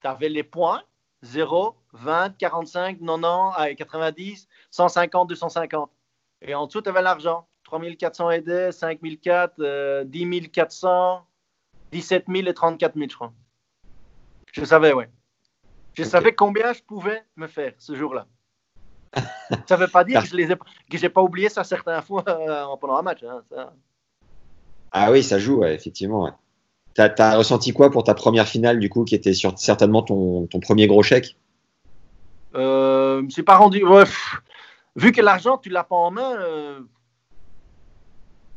tu 0.00 0.08
avais 0.08 0.30
les 0.30 0.42
points 0.42 0.82
0, 1.22 1.76
20, 1.92 2.36
45, 2.38 2.98
90, 2.98 3.76
90, 3.76 4.48
150, 4.70 5.28
250. 5.28 5.90
Et 6.42 6.54
en 6.54 6.66
dessous, 6.66 6.82
tu 6.82 6.88
avais 6.88 7.02
l'argent 7.02 7.46
3400 7.64 8.30
aidés, 8.30 8.70
5004, 8.72 10.04
10 10.04 10.48
400, 10.50 11.24
17 11.92 12.24
000 12.28 12.48
et 12.48 12.54
34 12.54 12.94
000, 12.94 13.06
je 13.08 13.14
crois. 13.14 13.32
Je 14.52 14.64
savais, 14.64 14.92
ouais. 14.92 15.08
Je 15.94 16.04
savais 16.04 16.34
combien 16.34 16.72
je 16.72 16.82
pouvais 16.82 17.22
me 17.36 17.46
faire 17.46 17.72
ce 17.78 17.94
jour-là. 17.94 18.26
ça 19.68 19.76
ne 19.76 19.80
veut 19.80 19.88
pas 19.88 20.04
dire 20.04 20.22
que 20.22 20.28
je 20.28 20.36
n'ai 20.36 21.04
ai, 21.04 21.08
pas 21.08 21.22
oublié 21.22 21.50
ça 21.50 21.64
certaines 21.64 22.00
fois 22.02 22.24
euh, 22.28 22.64
pendant 22.80 22.96
un 22.96 23.02
match. 23.02 23.22
Hein, 23.22 23.42
ah 24.90 25.10
oui, 25.10 25.22
ça 25.22 25.38
joue, 25.38 25.64
effectivement. 25.64 26.30
T'as 26.94 27.12
as 27.18 27.36
ressenti 27.36 27.72
quoi 27.72 27.90
pour 27.90 28.04
ta 28.04 28.14
première 28.14 28.46
finale, 28.46 28.78
du 28.78 28.90
coup, 28.90 29.04
qui 29.04 29.14
était 29.14 29.32
sur, 29.32 29.58
certainement 29.58 30.02
ton, 30.02 30.46
ton 30.46 30.60
premier 30.60 30.86
gros 30.86 31.02
chèque? 31.02 31.36
Euh, 32.54 33.22
C'est 33.30 33.42
pas 33.42 33.56
rendu. 33.56 33.84
Ouais, 33.84 34.04
vu 34.96 35.12
que 35.12 35.20
l'argent, 35.20 35.58
tu 35.58 35.68
l'as 35.68 35.84
pas 35.84 35.96
en 35.96 36.10
main, 36.10 36.36
euh, 36.36 36.80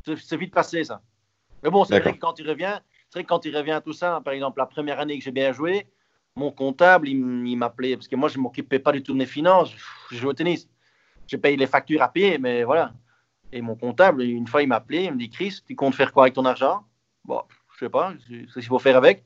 c'est 0.06 0.38
vite 0.38 0.54
passé, 0.54 0.84
ça. 0.84 1.02
Mais 1.64 1.70
bon, 1.70 1.84
c'est 1.84 2.00
vrai 2.00 2.14
que 2.14 2.20
quand 2.20 2.34
tu 2.34 2.48
reviens, 2.48 2.80
c'est 3.10 3.20
vrai 3.20 3.24
que 3.24 3.30
quand 3.30 3.40
tu 3.40 3.56
reviens 3.56 3.82
tout 3.82 3.94
ça, 3.94 4.22
par 4.24 4.34
exemple, 4.34 4.60
la 4.60 4.66
première 4.66 5.00
année 5.00 5.18
que 5.18 5.24
j'ai 5.24 5.32
bien 5.32 5.52
joué, 5.52 5.88
mon 6.36 6.52
comptable, 6.52 7.08
il, 7.08 7.56
m'appelait, 7.56 7.96
parce 7.96 8.08
que 8.08 8.16
moi, 8.16 8.30
je 8.30 8.38
ne 8.38 8.44
m'occupais 8.44 8.80
pas 8.80 8.92
du 8.92 9.02
tout 9.02 9.14
de 9.14 9.18
mes 9.18 9.26
finances. 9.26 9.74
Je 10.12 10.18
jouais 10.18 10.30
au 10.30 10.34
tennis. 10.34 10.68
Je 11.28 11.38
paye 11.38 11.56
les 11.56 11.68
factures 11.68 12.02
à 12.02 12.10
payer, 12.10 12.38
mais 12.38 12.64
voilà. 12.64 12.94
Et 13.52 13.62
mon 13.62 13.76
comptable, 13.76 14.22
une 14.22 14.48
fois, 14.48 14.62
il 14.62 14.68
m'a 14.68 14.76
appelé, 14.76 15.06
il 15.06 15.14
me 15.14 15.18
dit 15.18 15.30
Chris, 15.30 15.62
tu 15.66 15.76
comptes 15.76 15.96
faire 15.96 16.12
quoi 16.12 16.24
avec 16.24 16.34
ton 16.34 16.46
argent? 16.46 16.84
Bon, 17.24 17.42
je 17.74 17.86
sais 17.86 17.90
pas, 17.90 18.14
c'est 18.28 18.48
ce 18.50 18.54
qu'il 18.54 18.68
faut 18.68 18.80
faire 18.80 18.98
avec. 18.98 19.24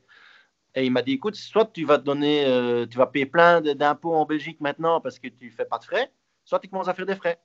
Et 0.74 0.86
il 0.86 0.92
m'a 0.92 1.02
dit 1.02 1.12
écoute, 1.12 1.34
soit 1.34 1.66
tu 1.72 1.84
vas 1.84 1.98
donner, 1.98 2.46
euh, 2.46 2.86
tu 2.86 2.96
vas 2.96 3.06
payer 3.06 3.26
plein 3.26 3.60
d'impôts 3.60 4.14
en 4.14 4.24
Belgique 4.24 4.60
maintenant 4.60 5.00
parce 5.00 5.18
que 5.18 5.26
tu 5.26 5.50
fais 5.50 5.64
pas 5.64 5.78
de 5.78 5.84
frais, 5.84 6.12
soit 6.50 6.58
tu 6.58 6.68
commences 6.68 6.88
à 6.88 6.94
faire 6.94 7.06
des 7.06 7.14
frais. 7.14 7.40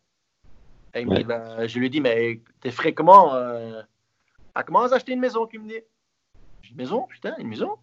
Et 0.95 1.05
ben, 1.05 1.67
je 1.67 1.77
lui 1.77 1.89
dit 1.91 2.01
mais 2.01 2.41
tes 2.59 2.71
frais 2.71 2.93
comment 2.93 3.35
euh, 3.35 3.81
à 4.55 4.63
comment 4.63 4.81
acheter 4.81 5.11
une 5.11 5.19
maison 5.19 5.45
Tu 5.45 5.59
me 5.59 5.67
dis? 5.69 5.79
Une 6.69 6.77
maison, 6.77 7.03
putain, 7.03 7.35
une 7.37 7.47
maison? 7.47 7.77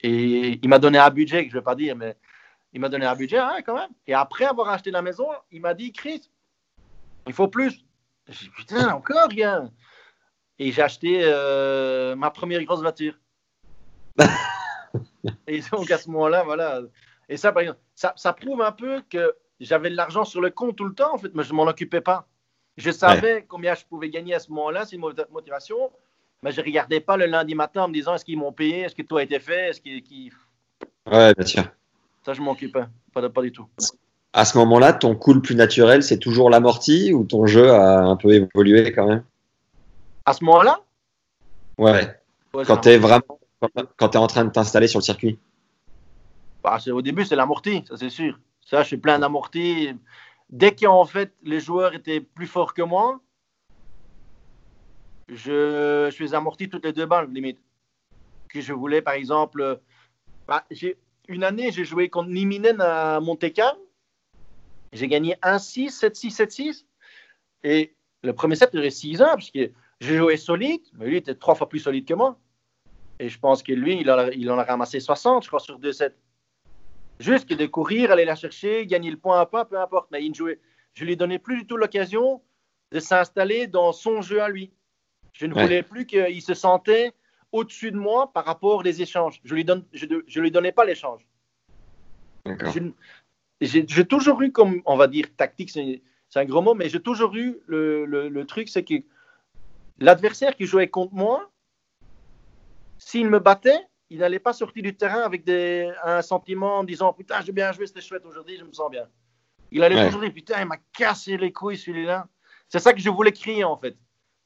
Et 0.00 0.58
il 0.62 0.68
m'a 0.68 0.78
donné 0.78 0.96
un 0.96 1.10
budget 1.10 1.44
que 1.44 1.50
je 1.50 1.58
vais 1.58 1.62
pas 1.62 1.74
dire, 1.74 1.94
mais 1.96 2.16
il 2.72 2.80
m'a 2.80 2.88
donné 2.88 3.04
un 3.04 3.14
budget 3.14 3.38
hein, 3.38 3.58
quand 3.66 3.74
même. 3.74 3.90
Et 4.06 4.14
après 4.14 4.46
avoir 4.46 4.70
acheté 4.70 4.90
la 4.90 5.02
maison, 5.02 5.28
il 5.50 5.60
m'a 5.60 5.74
dit 5.74 5.92
Chris, 5.92 6.30
il 7.26 7.34
faut 7.34 7.48
plus. 7.48 7.84
J'ai 8.28 8.46
dit 8.46 8.50
putain, 8.56 8.94
encore, 8.94 9.28
gars. 9.28 9.68
Et 10.58 10.72
j'ai 10.72 10.82
acheté 10.82 11.20
euh, 11.24 12.16
ma 12.16 12.30
première 12.30 12.64
grosse 12.64 12.80
voiture. 12.80 13.18
et 15.46 15.60
donc 15.72 15.90
à 15.90 15.98
ce 15.98 16.08
moment-là, 16.08 16.42
voilà. 16.44 16.80
Et 17.28 17.36
ça, 17.36 17.52
par 17.52 17.60
exemple, 17.62 17.80
ça, 17.94 18.14
ça 18.16 18.32
prouve 18.32 18.62
un 18.62 18.72
peu 18.72 19.02
que 19.10 19.34
j'avais 19.60 19.90
de 19.90 19.96
l'argent 19.96 20.24
sur 20.24 20.40
le 20.40 20.50
compte 20.50 20.76
tout 20.76 20.84
le 20.84 20.94
temps, 20.94 21.14
en 21.14 21.18
fait, 21.18 21.34
mais 21.34 21.42
je 21.42 21.52
ne 21.52 21.56
m'en 21.56 21.64
occupais 21.64 22.00
pas. 22.00 22.26
Je 22.76 22.90
savais 22.92 23.44
combien 23.48 23.74
je 23.74 23.84
pouvais 23.84 24.08
gagner 24.08 24.34
à 24.34 24.38
ce 24.38 24.50
moment-là, 24.50 24.84
c'est 24.84 24.96
une 24.96 25.02
motivation, 25.32 25.90
mais 26.42 26.52
je 26.52 26.60
ne 26.60 26.66
regardais 26.66 27.00
pas 27.00 27.16
le 27.16 27.26
lundi 27.26 27.54
matin 27.56 27.82
en 27.82 27.88
me 27.88 27.92
disant 27.92 28.14
est-ce 28.14 28.24
qu'ils 28.24 28.38
m'ont 28.38 28.52
payé, 28.52 28.82
est-ce 28.82 28.94
que 28.94 29.02
tout 29.02 29.16
a 29.16 29.22
été 29.22 29.40
fait, 29.40 29.70
est-ce 29.70 29.80
qu'ils. 29.80 30.32
Ouais, 31.10 31.34
bien 31.34 31.46
sûr. 31.46 31.64
Ça, 32.24 32.34
je 32.34 32.40
m'occupais, 32.40 32.84
pas, 33.12 33.28
pas 33.28 33.42
du 33.42 33.50
tout. 33.50 33.66
À 34.32 34.44
ce 34.44 34.56
moment-là, 34.58 34.92
ton 34.92 35.16
coup 35.16 35.32
le 35.32 35.42
plus 35.42 35.56
naturel, 35.56 36.04
c'est 36.04 36.18
toujours 36.18 36.50
l'amorti 36.50 37.12
ou 37.12 37.24
ton 37.24 37.46
jeu 37.46 37.70
a 37.70 38.02
un 38.02 38.16
peu 38.16 38.32
évolué 38.32 38.92
quand 38.92 39.08
même? 39.08 39.24
À 40.24 40.34
ce 40.34 40.44
moment-là? 40.44 40.80
Ouais. 41.78 42.14
quand 42.52 42.76
tu 42.78 42.90
es 42.90 42.98
vraiment 42.98 43.38
quand 43.96 44.10
tu 44.10 44.16
es 44.16 44.20
en 44.20 44.26
train 44.26 44.44
de 44.44 44.50
t'installer 44.50 44.86
sur 44.86 45.00
le 45.00 45.04
circuit? 45.04 45.38
Bah, 46.62 46.78
Au 46.92 47.02
début, 47.02 47.24
c'est 47.24 47.34
l'amorti, 47.34 47.84
ça 47.88 47.96
c'est 47.96 48.10
sûr. 48.10 48.38
Ça, 48.68 48.82
je 48.82 48.88
suis 48.88 48.98
plein 48.98 49.18
d'amorti. 49.18 49.94
Dès 50.50 50.74
qu'en 50.74 51.06
fait, 51.06 51.32
les 51.42 51.58
joueurs 51.58 51.94
étaient 51.94 52.20
plus 52.20 52.46
forts 52.46 52.74
que 52.74 52.82
moi, 52.82 53.18
je, 55.28 56.08
je 56.10 56.14
faisais 56.14 56.36
amorti 56.36 56.68
toutes 56.68 56.84
les 56.84 56.92
deux 56.92 57.06
balles, 57.06 57.32
limite. 57.32 57.58
Que 58.50 58.60
je 58.60 58.74
voulais, 58.74 59.00
par 59.00 59.14
exemple, 59.14 59.80
bah, 60.46 60.66
une 61.28 61.44
année, 61.44 61.72
j'ai 61.72 61.86
joué 61.86 62.10
contre 62.10 62.28
Niminen 62.28 62.78
à 62.82 63.20
Monte-Carlo. 63.20 63.80
J'ai 64.92 65.08
gagné 65.08 65.34
1-6, 65.42 66.00
7-6, 66.00 66.36
7-6. 66.36 66.84
Et 67.64 67.94
le 68.22 68.34
premier 68.34 68.56
set 68.56 68.70
durait 68.70 68.90
6 68.90 69.22
ans, 69.22 69.32
parce 69.32 69.50
que 69.50 69.70
j'ai 70.00 70.16
joué 70.18 70.36
solide, 70.36 70.82
mais 70.92 71.06
lui 71.06 71.16
était 71.16 71.34
trois 71.34 71.54
fois 71.54 71.70
plus 71.70 71.80
solide 71.80 72.04
que 72.04 72.14
moi. 72.14 72.38
Et 73.18 73.30
je 73.30 73.38
pense 73.38 73.62
que 73.62 73.72
lui, 73.72 73.98
il 73.98 74.10
en 74.10 74.18
a, 74.18 74.30
il 74.30 74.50
en 74.50 74.58
a 74.58 74.64
ramassé 74.64 75.00
60, 75.00 75.44
je 75.44 75.48
crois, 75.48 75.58
sur 75.58 75.78
2 75.78 75.90
sets. 75.92 76.14
Juste 77.20 77.48
que 77.48 77.54
de 77.54 77.66
courir, 77.66 78.10
aller 78.10 78.24
la 78.24 78.36
chercher, 78.36 78.86
gagner 78.86 79.10
le 79.10 79.16
point 79.16 79.40
à 79.40 79.46
pas, 79.46 79.64
peu 79.64 79.78
importe. 79.78 80.10
Mais 80.10 80.24
il 80.24 80.34
jouait. 80.34 80.60
Je 80.94 81.04
lui 81.04 81.16
donnais 81.16 81.38
plus 81.38 81.58
du 81.58 81.66
tout 81.66 81.76
l'occasion 81.76 82.42
de 82.92 83.00
s'installer 83.00 83.66
dans 83.66 83.92
son 83.92 84.22
jeu 84.22 84.40
à 84.40 84.48
lui. 84.48 84.72
Je 85.32 85.46
ne 85.46 85.54
voulais 85.54 85.82
plus 85.82 86.06
qu'il 86.06 86.42
se 86.42 86.54
sentait 86.54 87.12
au-dessus 87.52 87.92
de 87.92 87.96
moi 87.96 88.32
par 88.32 88.44
rapport 88.44 88.76
aux 88.76 88.82
échanges. 88.82 89.40
Je 89.44 89.54
lui 89.54 89.64
donne, 89.64 89.84
je, 89.92 90.06
je 90.26 90.40
lui 90.40 90.50
donnais 90.50 90.72
pas 90.72 90.84
l'échange. 90.84 91.26
J'ai 93.60 94.04
toujours 94.06 94.40
eu 94.42 94.52
comme, 94.52 94.82
on 94.86 94.96
va 94.96 95.06
dire, 95.06 95.26
tactique, 95.36 95.70
c'est 95.70 96.02
un 96.34 96.44
gros 96.44 96.62
mot, 96.62 96.74
mais 96.74 96.88
j'ai 96.88 97.00
toujours 97.00 97.34
eu 97.34 97.58
le, 97.66 98.04
le, 98.04 98.28
le 98.28 98.46
truc, 98.46 98.68
c'est 98.68 98.84
que 98.84 98.94
l'adversaire 99.98 100.56
qui 100.56 100.66
jouait 100.66 100.88
contre 100.88 101.14
moi, 101.14 101.50
s'il 102.98 103.28
me 103.28 103.38
battait, 103.38 103.80
il 104.10 104.18
n'allait 104.18 104.38
pas 104.38 104.52
sortir 104.52 104.82
du 104.82 104.96
terrain 104.96 105.22
avec 105.22 105.44
des, 105.44 105.90
un 106.02 106.22
sentiment 106.22 106.78
en 106.78 106.84
disant 106.84 107.12
Putain, 107.12 107.40
j'ai 107.42 107.52
bien 107.52 107.72
joué, 107.72 107.86
c'était 107.86 108.00
chouette 108.00 108.24
aujourd'hui, 108.24 108.56
je 108.58 108.64
me 108.64 108.72
sens 108.72 108.90
bien. 108.90 109.06
Il 109.70 109.82
allait 109.82 110.06
toujours 110.06 110.22
dire 110.22 110.32
Putain, 110.32 110.60
il 110.60 110.66
m'a 110.66 110.78
cassé 110.92 111.36
les 111.36 111.52
couilles 111.52 111.76
celui-là. 111.76 112.26
C'est 112.68 112.78
ça 112.78 112.92
que 112.92 113.00
je 113.00 113.10
voulais 113.10 113.32
crier 113.32 113.64
en 113.64 113.76
fait. 113.76 113.96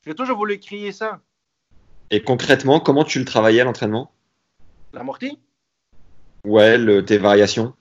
J'ai 0.04 0.14
toujours 0.14 0.36
voulu 0.36 0.58
crier 0.58 0.92
ça. 0.92 1.20
Et 2.10 2.22
concrètement, 2.22 2.80
comment 2.80 3.04
tu 3.04 3.18
le 3.18 3.24
travaillais 3.24 3.60
à 3.60 3.64
l'entraînement? 3.64 4.12
L'amorti 4.92 5.38
Ouais, 6.44 6.76
le, 6.76 7.04
tes 7.04 7.18
variations? 7.18 7.74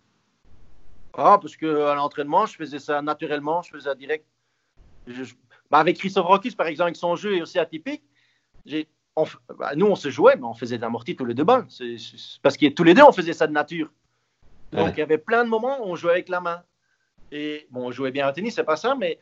Ah, 1.14 1.40
parce 1.42 1.58
qu'à 1.58 1.96
l'entraînement, 1.96 2.46
je 2.46 2.56
faisais 2.56 2.80
ça 2.80 3.02
naturellement, 3.02 3.62
je 3.62 3.72
faisais 3.72 3.90
ça 3.90 3.96
direct. 3.96 4.26
Bah, 5.70 5.80
avec 5.80 5.98
Christophe 5.98 6.28
Rockis, 6.28 6.56
par 6.56 6.68
exemple, 6.68 6.90
avec 6.90 6.96
son 6.96 7.16
jeu 7.16 7.36
est 7.36 7.42
aussi 7.42 7.58
atypique, 7.58 8.04
j'ai 8.66 8.88
bah, 9.58 9.72
nous, 9.76 9.88
on 9.88 9.96
se 9.96 10.10
jouait, 10.10 10.36
mais 10.36 10.46
on 10.46 10.54
faisait 10.54 10.78
de 10.78 10.82
l'amorti 10.82 11.16
tous 11.16 11.26
les 11.26 11.34
deux 11.34 11.44
balles. 11.44 11.66
parce 12.42 12.58
que 12.58 12.70
tous 12.70 12.84
les 12.84 12.94
deux, 12.94 13.04
on 13.04 13.12
faisait 13.12 13.34
ça 13.34 13.48
de 13.48 13.54
nature. 13.54 13.92
Donc, 14.72 14.94
il 14.96 15.00
y 15.00 15.04
avait 15.04 15.18
plein 15.18 15.44
de 15.44 15.50
moments 15.50 15.82
où 15.82 15.92
on 15.92 15.96
jouait 15.96 16.12
avec 16.12 16.30
la 16.30 16.40
main. 16.40 16.64
Et 17.32 17.68
bon, 17.72 17.88
on 17.88 17.92
jouait 17.92 18.12
bien 18.12 18.28
au 18.28 18.32
tennis, 18.32 18.56
c'est 18.56 18.64
pas 18.64 18.76
ça, 18.76 18.96
mais 18.96 19.20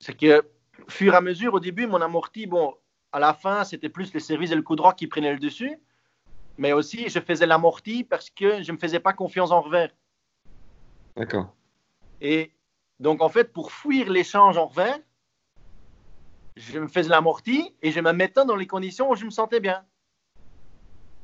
c'est 0.00 0.16
que, 0.16 0.42
fur 0.88 1.14
et 1.14 1.16
à 1.16 1.20
mesure, 1.20 1.54
au 1.54 1.60
début, 1.60 1.86
mon 1.86 2.00
amorti, 2.00 2.46
bon, 2.46 2.74
à 3.12 3.18
la 3.18 3.34
fin, 3.34 3.64
c'était 3.64 3.88
plus 3.88 4.12
le 4.12 4.20
service 4.20 4.50
et 4.50 4.54
le 4.54 4.62
coup 4.62 4.76
droit 4.76 4.94
qui 4.94 5.06
prenaient 5.06 5.32
le 5.32 5.38
dessus. 5.38 5.78
Mais 6.58 6.72
aussi, 6.72 7.08
je 7.08 7.20
faisais 7.20 7.46
l'amorti 7.46 8.04
parce 8.04 8.30
que 8.30 8.62
je 8.62 8.70
ne 8.70 8.76
me 8.76 8.80
faisais 8.80 9.00
pas 9.00 9.12
confiance 9.12 9.50
en 9.50 9.60
revers. 9.60 9.90
D'accord. 11.16 11.54
Et 12.20 12.52
donc, 13.00 13.22
en 13.22 13.28
fait, 13.28 13.52
pour 13.52 13.72
fuir 13.72 14.10
l'échange 14.10 14.56
en 14.56 14.66
revers, 14.66 14.98
je 16.56 16.78
me 16.78 16.88
faisais 16.88 17.10
l'amorti 17.10 17.74
et 17.82 17.90
je 17.92 18.00
me 18.00 18.12
mettais 18.12 18.44
dans 18.44 18.56
les 18.56 18.66
conditions 18.66 19.10
où 19.10 19.14
je 19.14 19.24
me 19.24 19.30
sentais 19.30 19.60
bien. 19.60 19.84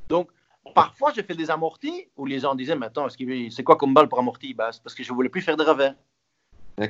Donc, 0.09 0.29
parfois, 0.75 1.13
j'ai 1.15 1.23
fait 1.23 1.35
des 1.35 1.51
amortis 1.51 2.09
où 2.17 2.27
les 2.27 2.41
gens 2.41 2.55
disaient, 2.55 2.77
mais 2.77 2.87
attends, 2.87 3.09
c'est 3.09 3.65
quoi 3.65 3.77
comme 3.77 3.95
balle 3.95 4.09
pour 4.09 4.19
amorti 4.19 4.53
bah, 4.53 4.71
C'est 4.73 4.83
parce 4.83 4.95
que 4.95 5.03
je 5.03 5.11
ne 5.11 5.15
voulais 5.15 5.31
plus 5.31 5.41
faire 5.41 5.57
de 5.57 5.65
revers. 5.65 5.95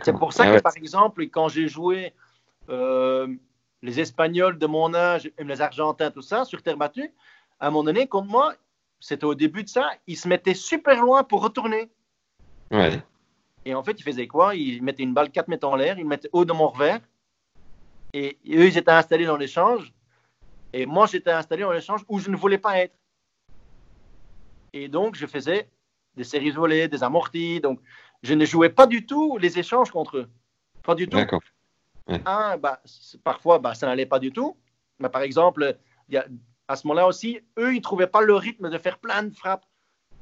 C'est 0.02 0.12
pour 0.12 0.32
ça 0.32 0.44
ah 0.46 0.56
que, 0.56 0.62
par 0.62 0.76
exemple, 0.76 1.22
quand 1.24 1.48
j'ai 1.48 1.68
joué 1.68 2.14
euh, 2.68 3.28
les 3.82 4.00
Espagnols 4.00 4.58
de 4.58 4.66
mon 4.66 4.94
âge, 4.94 5.30
les 5.38 5.60
Argentins, 5.60 6.10
tout 6.10 6.22
ça, 6.22 6.44
sur 6.44 6.62
terre 6.62 6.76
battue, 6.76 7.12
à 7.60 7.68
un 7.68 7.70
moment 7.70 7.84
donné, 7.84 8.06
contre 8.06 8.28
moi, 8.28 8.54
c'était 9.00 9.24
au 9.24 9.34
début 9.34 9.64
de 9.64 9.68
ça, 9.68 9.90
ils 10.06 10.16
se 10.16 10.28
mettaient 10.28 10.54
super 10.54 11.00
loin 11.00 11.24
pour 11.24 11.42
retourner. 11.42 11.90
Ouais. 12.70 13.02
Et 13.64 13.74
en 13.74 13.82
fait, 13.82 13.98
ils 14.00 14.02
faisaient 14.02 14.26
quoi? 14.26 14.54
Ils 14.54 14.82
mettaient 14.82 15.02
une 15.02 15.14
balle 15.14 15.30
4 15.30 15.48
mètres 15.48 15.68
en 15.68 15.76
l'air, 15.76 15.98
ils 15.98 16.06
mettaient 16.06 16.30
haut 16.32 16.44
de 16.44 16.52
mon 16.52 16.68
revers, 16.68 17.00
et, 18.12 18.38
eux, 18.48 18.66
ils 18.66 18.78
étaient 18.78 18.90
installés 18.90 19.26
dans 19.26 19.36
l'échange. 19.36 19.92
Et 20.72 20.86
moi, 20.86 21.06
j'étais 21.06 21.30
installé 21.30 21.62
dans 21.62 21.72
l'échange 21.72 22.02
où 22.08 22.18
je 22.18 22.30
ne 22.30 22.36
voulais 22.36 22.58
pas 22.58 22.78
être. 22.78 22.94
Et 24.72 24.88
donc, 24.88 25.16
je 25.16 25.26
faisais 25.26 25.68
des 26.16 26.24
séries 26.24 26.50
volées, 26.50 26.88
des 26.88 27.02
amortis. 27.02 27.60
Donc, 27.60 27.80
je 28.22 28.34
ne 28.34 28.44
jouais 28.44 28.70
pas 28.70 28.86
du 28.86 29.04
tout 29.06 29.38
les 29.38 29.58
échanges 29.58 29.90
contre 29.90 30.18
eux. 30.18 30.30
Pas 30.82 30.94
du 30.94 31.08
tout. 31.08 31.16
D'accord. 31.16 31.42
bah, 32.56 32.80
parfois, 33.22 33.58
bah, 33.58 33.74
ça 33.74 33.86
n'allait 33.86 34.06
pas 34.06 34.18
du 34.18 34.32
tout. 34.32 34.56
Mais 34.98 35.08
par 35.08 35.22
exemple, 35.22 35.76
y 36.08 36.16
a, 36.16 36.26
à 36.68 36.76
ce 36.76 36.86
moment-là 36.86 37.06
aussi, 37.06 37.40
eux, 37.58 37.72
ils 37.72 37.78
ne 37.78 37.82
trouvaient 37.82 38.06
pas 38.06 38.22
le 38.22 38.34
rythme 38.34 38.70
de 38.70 38.78
faire 38.78 38.98
plein 38.98 39.22
de 39.22 39.34
frappes. 39.34 39.66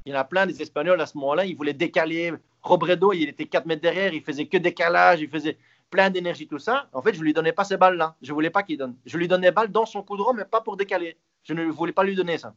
Il 0.04 0.12
y 0.12 0.16
en 0.16 0.18
a 0.18 0.24
plein 0.24 0.46
des 0.46 0.62
Espagnols 0.62 1.00
à 1.00 1.06
ce 1.06 1.16
moment-là, 1.18 1.44
ils 1.44 1.56
voulaient 1.56 1.74
décaler. 1.74 2.32
Robredo, 2.62 3.12
il 3.12 3.28
était 3.28 3.46
4 3.46 3.66
mètres 3.66 3.82
derrière, 3.82 4.12
il 4.12 4.22
faisait 4.22 4.46
que 4.46 4.56
décalage, 4.56 5.20
il 5.20 5.28
faisait 5.28 5.58
plein 5.90 6.10
d'énergie, 6.10 6.46
tout 6.46 6.58
ça. 6.58 6.88
En 6.92 7.02
fait, 7.02 7.14
je 7.14 7.20
lui 7.20 7.32
donnais 7.32 7.52
pas 7.52 7.64
ces 7.64 7.76
balles-là. 7.76 8.14
Je 8.22 8.32
voulais 8.32 8.50
pas 8.50 8.62
qu'il 8.62 8.78
donne. 8.78 8.94
Je 9.04 9.18
lui 9.18 9.28
donnais 9.28 9.50
balles 9.50 9.70
dans 9.70 9.86
son 9.86 10.02
coup 10.02 10.16
de 10.16 10.22
mais 10.36 10.44
pas 10.44 10.60
pour 10.60 10.76
décaler. 10.76 11.16
Je 11.44 11.52
ne 11.52 11.64
voulais 11.66 11.92
pas 11.92 12.04
lui 12.04 12.14
donner 12.14 12.38
ça. 12.38 12.54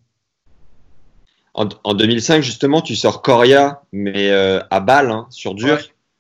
En, 1.56 1.94
2005, 1.94 2.42
justement, 2.42 2.82
tu 2.82 2.96
sors 2.96 3.22
Coria, 3.22 3.84
mais 3.92 4.32
euh, 4.32 4.60
à 4.72 4.80
balle, 4.80 5.12
hein, 5.12 5.28
sur 5.30 5.54
dur. 5.54 5.78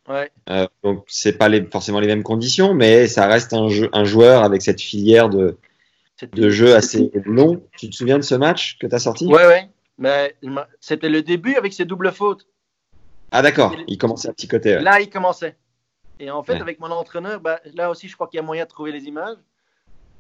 Ouais. 0.07 0.29
Euh, 0.49 0.67
donc, 0.83 1.05
c'est 1.07 1.37
pas 1.37 1.49
les, 1.49 1.65
forcément 1.65 1.99
les 1.99 2.07
mêmes 2.07 2.23
conditions, 2.23 2.75
mais 2.75 3.07
ça 3.07 3.25
reste 3.25 3.53
un, 3.53 3.67
jeu, 3.67 3.89
un 3.93 4.03
joueur 4.03 4.43
avec 4.43 4.61
cette 4.61 4.79
filière 4.79 5.29
de, 5.29 5.57
de 6.33 6.49
jeu 6.49 6.75
assez 6.75 7.09
long. 7.25 7.63
Tu 7.79 7.89
te 7.89 7.95
souviens 7.95 8.17
de 8.17 8.23
ce 8.23 8.35
match 8.35 8.77
que 8.77 8.85
tu 8.85 8.93
as 8.93 8.99
sorti? 8.99 9.25
Ouais, 9.25 9.47
ouais. 9.47 9.69
Mais 9.97 10.35
c'était 10.79 11.09
le 11.09 11.23
début 11.23 11.55
avec 11.55 11.73
ses 11.73 11.85
doubles 11.85 12.11
fautes. 12.11 12.45
Ah, 13.31 13.41
d'accord. 13.41 13.75
Il 13.87 13.97
commençait 13.97 14.29
à 14.29 14.33
petit 14.33 14.47
côté. 14.47 14.79
Là, 14.79 15.01
il 15.01 15.09
commençait. 15.09 15.55
Et 16.23 16.31
en 16.31 16.41
fait, 16.41 16.61
avec 16.61 16.79
mon 16.79 16.89
entraîneur, 16.89 17.41
bah, 17.41 17.59
là 17.73 17.89
aussi, 17.89 18.07
je 18.07 18.15
crois 18.15 18.27
qu'il 18.27 18.37
y 18.37 18.39
a 18.39 18.43
moyen 18.43 18.63
de 18.63 18.69
trouver 18.69 18.93
les 18.93 19.07
images. 19.07 19.35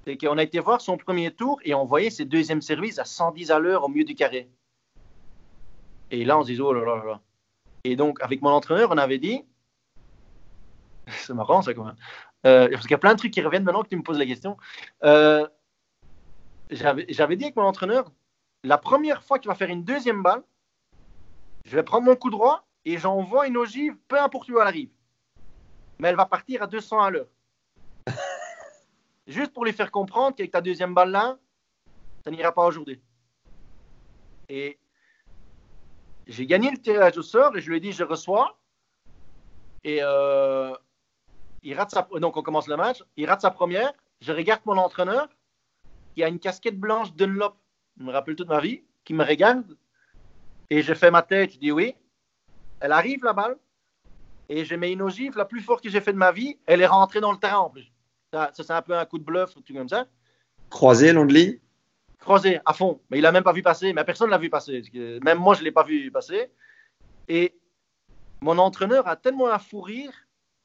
c'est 0.03 0.17
qu'on 0.17 0.37
a 0.37 0.43
été 0.43 0.59
voir 0.59 0.81
son 0.81 0.97
premier 0.97 1.31
tour 1.31 1.61
et 1.63 1.73
on 1.73 1.85
voyait 1.85 2.09
ses 2.09 2.25
deuxièmes 2.25 2.61
services 2.61 2.99
à 2.99 3.05
110 3.05 3.51
à 3.51 3.59
l'heure 3.59 3.85
au 3.85 3.87
milieu 3.87 4.03
du 4.03 4.13
carré. 4.13 4.49
Et 6.11 6.25
là, 6.25 6.37
on 6.37 6.43
se 6.43 6.51
dit, 6.51 6.59
oh 6.59 6.73
là 6.73 6.83
là 6.83 7.01
là. 7.05 7.21
Et 7.85 7.95
donc, 7.95 8.21
avec 8.21 8.41
mon 8.41 8.49
entraîneur, 8.49 8.91
on 8.91 8.97
avait 8.97 9.17
dit, 9.17 9.45
c'est 11.07 11.33
marrant 11.33 11.61
ça 11.61 11.73
quand 11.73 11.85
même, 11.85 11.95
euh, 12.45 12.67
parce 12.69 12.81
qu'il 12.81 12.91
y 12.91 12.95
a 12.95 12.97
plein 12.97 13.13
de 13.13 13.19
trucs 13.19 13.31
qui 13.31 13.41
reviennent 13.41 13.63
maintenant 13.63 13.83
que 13.83 13.87
tu 13.87 13.95
me 13.95 14.03
poses 14.03 14.19
la 14.19 14.25
question. 14.25 14.57
Euh, 15.05 15.47
J'avais 16.69 17.37
dit 17.37 17.45
avec 17.45 17.55
mon 17.55 17.63
entraîneur, 17.63 18.11
la 18.65 18.77
première 18.77 19.23
fois 19.23 19.39
qu'il 19.39 19.47
va 19.47 19.55
faire 19.55 19.69
une 19.69 19.85
deuxième 19.85 20.21
balle, 20.21 20.43
je 21.63 21.77
vais 21.77 21.83
prendre 21.83 22.03
mon 22.03 22.17
coup 22.17 22.29
droit 22.29 22.67
et 22.83 22.97
j'envoie 22.97 23.47
une 23.47 23.55
ogive, 23.55 23.95
peu 24.09 24.19
importe 24.19 24.49
où 24.49 24.59
elle 24.59 24.67
arrive. 24.67 24.89
Mais 25.99 26.09
elle 26.09 26.15
va 26.15 26.25
partir 26.25 26.63
à 26.63 26.67
200 26.67 26.99
à 27.01 27.09
l'heure. 27.09 27.27
Juste 29.27 29.53
pour 29.53 29.65
lui 29.65 29.73
faire 29.73 29.91
comprendre 29.91 30.35
qu'avec 30.35 30.51
ta 30.51 30.61
deuxième 30.61 30.93
balle 30.93 31.11
là, 31.11 31.37
ça 32.23 32.31
n'ira 32.31 32.51
pas 32.51 32.65
aujourd'hui. 32.65 33.01
Et 34.49 34.79
j'ai 36.27 36.45
gagné 36.45 36.71
le 36.71 36.77
tirage 36.77 37.17
au 37.17 37.21
sort 37.21 37.55
et 37.55 37.61
je 37.61 37.69
lui 37.69 37.77
ai 37.77 37.79
dit 37.79 37.91
je 37.91 38.03
reçois. 38.03 38.57
Et 39.83 39.99
euh, 40.01 40.73
il 41.63 41.73
rate 41.75 41.91
sa, 41.91 42.07
donc 42.19 42.37
on 42.37 42.41
commence 42.41 42.67
le 42.67 42.77
match. 42.77 43.03
Il 43.17 43.27
rate 43.27 43.41
sa 43.41 43.51
première. 43.51 43.91
Je 44.21 44.31
regarde 44.31 44.61
mon 44.65 44.77
entraîneur 44.77 45.27
qui 46.15 46.23
a 46.23 46.27
une 46.27 46.39
casquette 46.39 46.79
blanche 46.79 47.13
Dunlop. 47.13 47.55
Je 47.97 48.03
me 48.03 48.11
rappelle 48.11 48.35
toute 48.35 48.47
ma 48.47 48.59
vie. 48.59 48.83
Qui 49.03 49.13
me 49.13 49.23
regarde. 49.23 49.77
Et 50.69 50.81
je 50.81 50.93
fais 50.93 51.11
ma 51.11 51.21
tête. 51.21 51.53
Je 51.53 51.59
dis 51.59 51.71
oui. 51.71 51.95
Elle 52.79 52.91
arrive 52.91 53.23
la 53.23 53.33
balle. 53.33 53.57
Et 54.55 54.65
je 54.65 54.75
mets 54.75 54.91
une 54.91 55.01
ogive 55.01 55.35
la 55.35 55.45
plus 55.45 55.61
forte 55.61 55.83
que 55.83 55.89
j'ai 55.89 55.99
fait 55.99 56.13
de 56.13 56.17
ma 56.17 56.31
vie. 56.31 56.59
Elle 56.67 56.81
est 56.81 56.85
rentrée 56.85 57.19
dans 57.19 57.31
le 57.31 57.39
terrain 57.39 57.57
en 57.57 57.71
plus. 57.71 57.91
Ça, 58.31 58.51
c'est 58.53 58.69
un 58.69 58.83
peu 58.83 58.95
un 58.95 59.03
coup 59.03 59.17
de 59.17 59.23
bluff, 59.23 59.55
tout 59.65 59.73
comme 59.73 59.89
ça. 59.89 60.05
Croisé, 60.69 61.11
long 61.11 61.25
de 61.25 61.33
ligne 61.33 61.57
Croisé, 62.19 62.59
à 62.63 62.73
fond. 62.73 63.01
Mais 63.09 63.17
il 63.17 63.23
n'a 63.23 63.31
même 63.31 63.43
pas 63.43 63.51
vu 63.51 63.63
passer. 63.63 63.93
Mais 63.93 64.03
personne 64.03 64.27
ne 64.27 64.31
l'a 64.31 64.37
vu 64.37 64.51
passer. 64.51 64.83
Même 65.23 65.39
moi, 65.39 65.55
je 65.55 65.61
ne 65.61 65.65
l'ai 65.65 65.71
pas 65.71 65.81
vu 65.81 66.11
passer. 66.11 66.51
Et 67.27 67.57
mon 68.41 68.59
entraîneur 68.59 69.07
a 69.07 69.15
tellement 69.15 69.49
un 69.49 69.57
fou 69.57 69.81
rire 69.81 70.13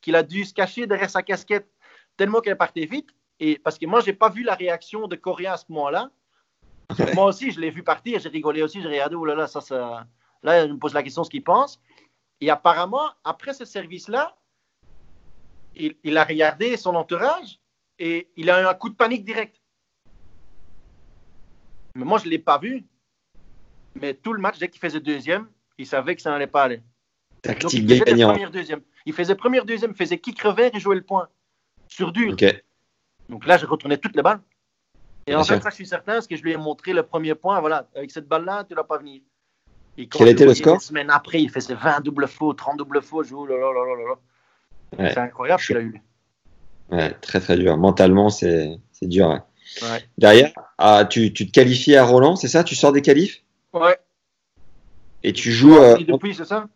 qu'il 0.02 0.16
a 0.16 0.22
dû 0.22 0.44
se 0.44 0.52
cacher 0.52 0.86
derrière 0.86 1.08
sa 1.08 1.22
casquette 1.22 1.70
tellement 2.18 2.42
qu'elle 2.42 2.58
partait 2.58 2.84
vite. 2.84 3.08
Et 3.40 3.58
parce 3.58 3.78
que 3.78 3.86
moi, 3.86 4.00
je 4.00 4.06
n'ai 4.08 4.12
pas 4.12 4.28
vu 4.28 4.42
la 4.42 4.54
réaction 4.54 5.08
de 5.08 5.16
Coréen 5.16 5.54
à 5.54 5.56
ce 5.56 5.64
moment-là. 5.70 6.10
Moi 7.14 7.24
aussi, 7.24 7.52
je 7.52 7.58
l'ai 7.58 7.70
vu 7.70 7.82
partir. 7.82 8.20
J'ai 8.20 8.28
rigolé 8.28 8.62
aussi. 8.62 8.82
J'ai 8.82 8.88
regardé, 8.88 9.14
oh 9.16 9.24
là 9.24 9.34
là, 9.34 9.46
ça, 9.46 9.62
ça. 9.62 10.06
Là, 10.42 10.66
il 10.66 10.74
me 10.74 10.78
pose 10.78 10.92
la 10.92 11.02
question 11.02 11.24
ce 11.24 11.30
qu'il 11.30 11.42
pense. 11.42 11.80
Et 12.40 12.50
apparemment, 12.50 13.10
après 13.24 13.52
ce 13.52 13.64
service-là, 13.64 14.36
il, 15.74 16.18
a 16.18 16.24
regardé 16.24 16.76
son 16.76 16.94
entourage 16.94 17.60
et 17.98 18.30
il 18.36 18.50
a 18.50 18.62
eu 18.62 18.66
un 18.66 18.74
coup 18.74 18.88
de 18.88 18.94
panique 18.94 19.24
direct. 19.24 19.60
Mais 21.94 22.04
moi, 22.04 22.18
je 22.18 22.26
ne 22.26 22.30
l'ai 22.30 22.38
pas 22.38 22.58
vu. 22.58 22.84
Mais 23.94 24.14
tout 24.14 24.32
le 24.32 24.40
match, 24.40 24.58
dès 24.58 24.68
qu'il 24.68 24.80
faisait 24.80 25.00
deuxième, 25.00 25.48
il 25.78 25.86
savait 25.86 26.14
que 26.14 26.22
ça 26.22 26.30
n'allait 26.30 26.46
pas 26.46 26.64
aller. 26.64 26.82
Tactique 27.42 27.72
il 27.72 27.88
faisait 27.88 28.24
première, 28.24 28.50
deuxième. 28.50 28.82
Il 29.06 29.12
faisait 29.12 29.34
première, 29.34 29.64
deuxième, 29.64 29.92
il 29.92 29.96
faisait 29.96 30.18
kick 30.18 30.40
revers 30.42 30.74
et 30.74 30.80
jouait 30.80 30.96
le 30.96 31.02
point. 31.02 31.28
Sur 31.88 32.12
dur. 32.12 32.36
Donc 33.28 33.46
là, 33.46 33.56
je 33.58 33.66
retournais 33.66 33.98
toutes 33.98 34.16
les 34.16 34.22
balles. 34.22 34.40
Et 35.26 35.34
en 35.34 35.44
fait, 35.44 35.60
ça, 35.60 35.70
je 35.70 35.74
suis 35.74 35.86
certain, 35.86 36.14
parce 36.14 36.26
que 36.26 36.36
je 36.36 36.42
lui 36.42 36.52
ai 36.52 36.56
montré 36.56 36.92
le 36.92 37.02
premier 37.02 37.34
point. 37.34 37.60
Voilà, 37.60 37.88
avec 37.94 38.10
cette 38.10 38.26
balle-là, 38.26 38.64
tu 38.64 38.72
ne 38.72 38.76
vas 38.76 38.84
pas 38.84 38.98
venir. 38.98 39.20
Quel 40.06 40.28
était 40.28 40.44
le 40.44 40.54
score 40.54 40.74
Une 40.74 40.80
semaine 40.80 41.10
après, 41.10 41.42
il 41.42 41.50
faisait 41.50 41.74
20 41.74 42.00
doubles 42.00 42.28
faux, 42.28 42.52
30 42.52 42.78
doubles 42.78 43.02
faux. 43.02 43.22
Je... 43.24 43.34
là. 43.34 44.14
C'est 44.96 45.18
incroyable 45.18 45.60
ce 45.60 45.66
qu'il 45.66 45.76
a 45.76 45.80
eu. 45.80 46.02
Ouais, 46.90 47.12
très 47.20 47.40
très 47.40 47.56
dur. 47.56 47.76
Mentalement, 47.76 48.30
c'est 48.30 48.78
dur. 49.02 49.40
Derrière, 50.16 50.52
ah, 50.78 51.04
tu, 51.04 51.32
tu, 51.32 51.46
te 51.46 51.52
qualifies 51.52 51.96
à 51.96 52.04
Roland, 52.04 52.36
c'est 52.36 52.48
ça? 52.48 52.64
Tu 52.64 52.74
sors 52.74 52.92
des 52.92 53.02
qualifs? 53.02 53.42
Ouais. 53.72 53.98
Et 55.22 55.32
tu 55.32 55.52
joues. 55.52 55.76
Anthony 55.76 56.04
euh, 56.04 56.12
Dupuis, 56.12 56.34
c'est 56.34 56.44
ça? 56.44 56.68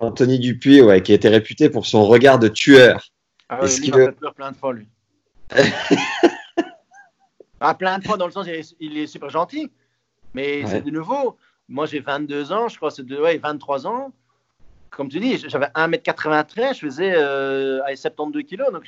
Anthony 0.00 0.38
Dupuis, 0.38 0.80
ouais, 0.80 1.02
qui 1.02 1.12
été 1.12 1.28
réputé 1.28 1.68
pour 1.68 1.86
son 1.86 2.04
regard 2.06 2.38
de 2.38 2.48
tueur. 2.48 3.10
Ah 3.48 3.62
ouais, 3.62 3.70
il 3.70 3.90
m'a 3.90 4.06
fait 4.06 4.12
plein 4.34 4.52
de 4.52 4.56
fois, 4.56 4.72
lui. 4.72 4.88
ah, 7.60 7.74
plein 7.74 7.98
de 7.98 8.04
fois, 8.04 8.16
dans 8.16 8.26
le 8.26 8.32
sens, 8.32 8.46
il 8.46 8.54
est, 8.54 8.74
il 8.80 8.98
est 8.98 9.06
super 9.06 9.30
gentil. 9.30 9.70
Mais 10.34 10.64
c'est 10.66 10.82
de 10.82 10.90
nouveau, 10.90 11.36
moi 11.70 11.86
j'ai 11.86 12.00
22 12.00 12.52
ans, 12.52 12.68
je 12.68 12.76
crois, 12.76 12.90
c'est 12.90 13.10
ouais, 13.10 13.38
23 13.38 13.86
ans 13.86 14.12
comme 14.90 15.08
tu 15.08 15.20
dis, 15.20 15.38
j'avais 15.38 15.66
1m93, 15.66 16.74
je 16.74 16.80
faisais 16.80 17.14
euh, 17.14 17.80
72 17.94 18.42
kg. 18.42 18.70
Donc, 18.72 18.84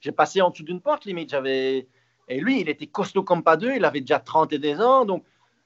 j'ai 0.00 0.12
passé 0.12 0.40
en 0.40 0.50
dessous 0.50 0.62
d'une 0.62 0.80
porte, 0.80 1.04
limite. 1.04 1.30
J'avais... 1.30 1.86
Et 2.28 2.40
lui, 2.40 2.60
il 2.60 2.68
était 2.68 2.86
costaud 2.86 3.22
comme 3.22 3.42
pas 3.42 3.56
deux. 3.56 3.72
Il 3.74 3.84
avait 3.84 4.00
déjà 4.00 4.20
32 4.20 4.80
ans. 4.80 5.04
Donc, 5.04 5.24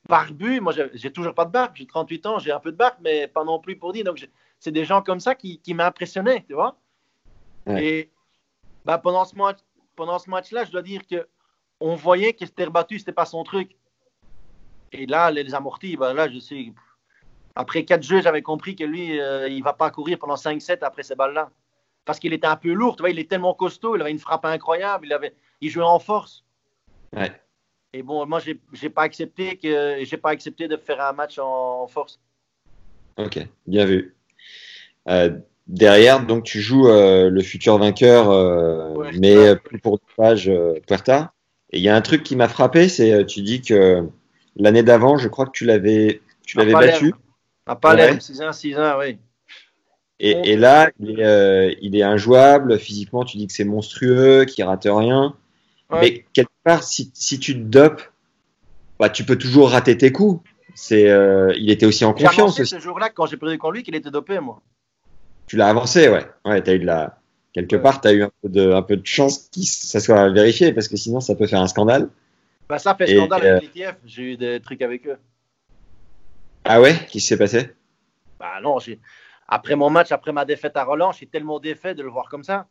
barbu. 0.09 0.61
Moi, 0.61 0.73
j'ai 0.95 1.13
toujours 1.13 1.35
pas 1.35 1.45
de 1.45 1.53
barbe. 1.53 1.73
J'ai 1.75 1.87
38 1.87 2.27
ans, 2.27 2.39
j'ai 2.39 2.51
un 2.51 2.61
peu 2.61 2.73
de 2.73 2.77
barbe, 2.77 2.97
mais 3.03 3.29
pas 3.29 3.45
non 3.45 3.61
plus 3.61 3.77
pour 3.77 3.93
dire. 3.93 4.05
Donc, 4.05 4.27
c'est 4.59 4.73
des 4.73 4.85
gens 4.85 5.03
comme 5.03 5.21
ça 5.21 5.35
qui, 5.35 5.61
qui 5.61 5.75
m'impressionnaient, 5.75 6.45
tu 6.47 6.55
vois. 6.55 6.77
Et 7.69 8.11
bah, 8.87 8.97
pendant 8.97 9.27
ce 9.27 9.37
match, 9.37 9.59
pendant 9.95 10.19
ce 10.19 10.31
match-là, 10.31 10.65
je 10.65 10.73
dois 10.73 10.81
dire 10.81 11.07
que 11.07 11.29
on 11.81 11.95
voyait 11.95 12.33
que 12.33 12.47
c'était 12.47 12.65
rebattu, 12.65 12.99
c'était 12.99 13.13
pas 13.13 13.27
son 13.27 13.45
truc. 13.45 13.77
Et 14.93 15.07
là, 15.07 15.31
les 15.31 15.55
amortis, 15.55 15.97
bah, 15.97 16.15
là, 16.15 16.29
je 16.29 16.39
sais, 16.39 16.73
après 17.59 17.85
quatre 17.85 18.05
jeux, 18.05 18.23
j'avais 18.23 18.43
compris 18.43 18.77
que 18.77 18.85
lui, 18.85 19.21
euh, 19.21 19.49
il 19.49 19.59
ne 19.59 19.65
va 19.65 19.73
pas 19.73 19.91
courir 19.91 20.19
pendant 20.19 20.37
5-7 20.37 20.79
après 20.83 21.03
ces 21.03 21.17
balles-là. 21.17 21.51
Parce 22.05 22.21
qu'il 22.21 22.33
était 22.33 22.47
un 22.47 22.57
peu 22.57 22.73
lourd, 22.73 22.95
tu 22.95 23.03
vois, 23.03 23.11
il 23.11 23.19
est 23.19 23.29
tellement 23.29 23.53
costaud, 23.53 23.97
il 23.97 24.01
avait 24.01 24.13
une 24.13 24.21
frappe 24.21 24.45
incroyable, 24.45 25.07
il, 25.07 25.13
avait, 25.13 25.35
il 25.61 25.69
jouait 25.69 25.83
en 25.83 25.99
force. 25.99 26.45
Ouais. 27.15 27.33
Et 27.93 28.05
bon, 28.05 28.25
moi, 28.27 28.39
je 28.39 28.53
n'ai 28.53 28.89
pas, 28.89 29.03
accepté 29.03 29.57
que, 29.57 30.17
pas 30.17 30.31
accepté 30.31 30.69
de 30.69 30.77
faire 30.77 31.01
un 31.01 31.13
match 31.13 31.39
en, 31.39 31.87
force. 31.89 32.21
Ok, 33.17 33.41
bien 33.67 33.85
vu. 33.85 34.15
Euh, 35.09 35.37
derrière, 35.67 36.25
donc 36.25 36.45
tu 36.45 36.61
joues 36.61 36.89
euh, 36.89 37.29
le 37.29 37.43
futur 37.43 37.77
vainqueur, 37.79 38.31
mais 39.19 39.57
plus 39.57 39.81
pour 39.81 39.99
page 40.17 40.51
Puerta. 40.87 41.33
Et 41.71 41.79
il 41.79 41.83
y 41.83 41.89
a 41.89 41.97
un 41.97 42.03
truc 42.03 42.23
qui 42.23 42.37
m'a 42.37 42.49
frappé, 42.49 42.89
c'est 42.89 43.27
tu 43.27 43.43
dis 43.43 43.61
que 43.63 44.09
l'année 44.59 44.83
d'avant, 44.83 45.17
je 45.17 45.29
crois 45.29 45.47
que 45.47 45.53
tu 45.53 45.65
l'avais, 45.65 46.21
tu 46.47 46.59
l'avais 46.59 46.73
battu. 46.73 47.15
À 47.67 47.77
Palerme, 47.77 48.19
6-1, 48.19 48.53
6-1, 48.53 48.99
oui. 48.99 49.19
Et, 50.21 50.53
et, 50.53 50.57
là, 50.57 50.91
il 50.99 51.21
est, 51.21 51.25
euh, 51.25 51.73
il 51.81 51.95
est, 51.97 52.03
injouable. 52.03 52.79
Physiquement, 52.79 53.25
tu 53.25 53.37
dis 53.37 53.47
que 53.47 53.53
c'est 53.53 53.65
monstrueux, 53.65 54.45
qu'il 54.47 54.65
rate 54.65 54.89
rien. 54.91 55.35
Mais 55.93 56.25
quelque 56.33 56.51
part, 56.65 56.83
si, 56.83 57.11
si 57.15 57.39
tu 57.39 57.55
te 57.55 57.61
dopes, 57.61 58.03
bah, 58.99 59.09
tu 59.09 59.25
peux 59.25 59.37
toujours 59.37 59.71
rater 59.71 59.97
tes 59.97 60.13
coups. 60.13 60.43
C'est, 60.75 61.09
euh, 61.09 61.53
il 61.57 61.71
était 61.71 61.87
aussi 61.87 62.05
en 62.05 62.13
confiance. 62.13 62.57
J'ai 62.57 62.65
ce 62.65 62.79
jour-là, 62.79 63.11
quand 63.11 63.27
j'ai 63.27 63.37
perdu 63.37 63.59
contre 63.59 63.75
lui, 63.75 63.83
qu'il 63.83 63.95
était 63.95 64.11
dopé, 64.11 64.39
moi. 64.41 64.61
Tu 65.47 65.57
l'as 65.57 65.69
avancé, 65.69 66.09
ouais. 66.09 66.27
Ouais, 66.45 66.69
as 66.69 66.75
eu 66.75 66.79
de 66.79 66.87
la... 66.87 67.19
Quelque 67.53 67.77
part, 67.77 68.01
tu 68.01 68.09
as 68.09 68.13
eu 68.13 68.23
un 68.23 68.31
peu, 68.43 68.49
de, 68.49 68.73
un 68.73 68.83
peu 68.83 68.97
de 68.97 69.07
chance 69.07 69.49
que 69.53 69.61
ça 69.63 70.01
soit 70.01 70.29
vérifié, 70.31 70.73
parce 70.73 70.89
que 70.89 70.97
sinon, 70.97 71.21
ça 71.21 71.35
peut 71.35 71.47
faire 71.47 71.61
un 71.61 71.67
scandale. 71.67 72.11
Bah, 72.69 72.79
ça 72.79 72.95
fait 72.95 73.07
scandale 73.07 73.47
avec 73.47 73.75
l'ITF. 73.75 73.97
J'ai 74.05 74.23
eu 74.23 74.37
des 74.37 74.61
trucs 74.61 74.83
avec 74.83 75.07
eux. 75.07 75.19
Ah 76.65 76.81
ouais? 76.81 76.93
Qu'est-ce 76.93 77.11
qui 77.11 77.21
s'est 77.21 77.39
passé? 77.39 77.75
Bah 78.39 78.61
non, 78.61 78.79
après 79.49 79.75
mon 79.75 79.89
match, 79.89 80.13
après 80.13 80.33
ma 80.33 80.45
défaite 80.45 80.77
à 80.77 80.85
Roland, 80.85 81.13
j'ai 81.13 81.27
tellement 81.27 81.59
défait 81.59 81.95
de 81.95 82.03
le 82.03 82.11
voir 82.11 82.29
comme 82.29 82.45
ça. 82.45 82.69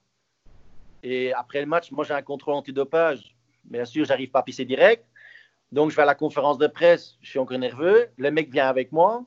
Et 1.02 1.34
après 1.34 1.60
le 1.60 1.66
match, 1.66 1.92
moi 1.92 2.06
j'ai 2.06 2.14
un 2.14 2.22
contrôle 2.22 2.54
antidopage. 2.54 3.36
Bien 3.66 3.84
sûr, 3.84 4.06
j'arrive 4.06 4.30
pas 4.30 4.40
à 4.40 4.44
pisser 4.44 4.64
direct. 4.64 5.04
Donc 5.72 5.90
je 5.90 5.96
vais 5.96 6.04
à 6.04 6.06
la 6.06 6.16
conférence 6.16 6.60
de 6.60 6.68
presse, 6.68 7.18
je 7.22 7.30
suis 7.32 7.40
encore 7.40 7.58
nerveux. 7.58 8.08
Le 8.18 8.30
mec 8.30 8.52
vient 8.52 8.68
avec 8.68 8.92
moi. 8.92 9.26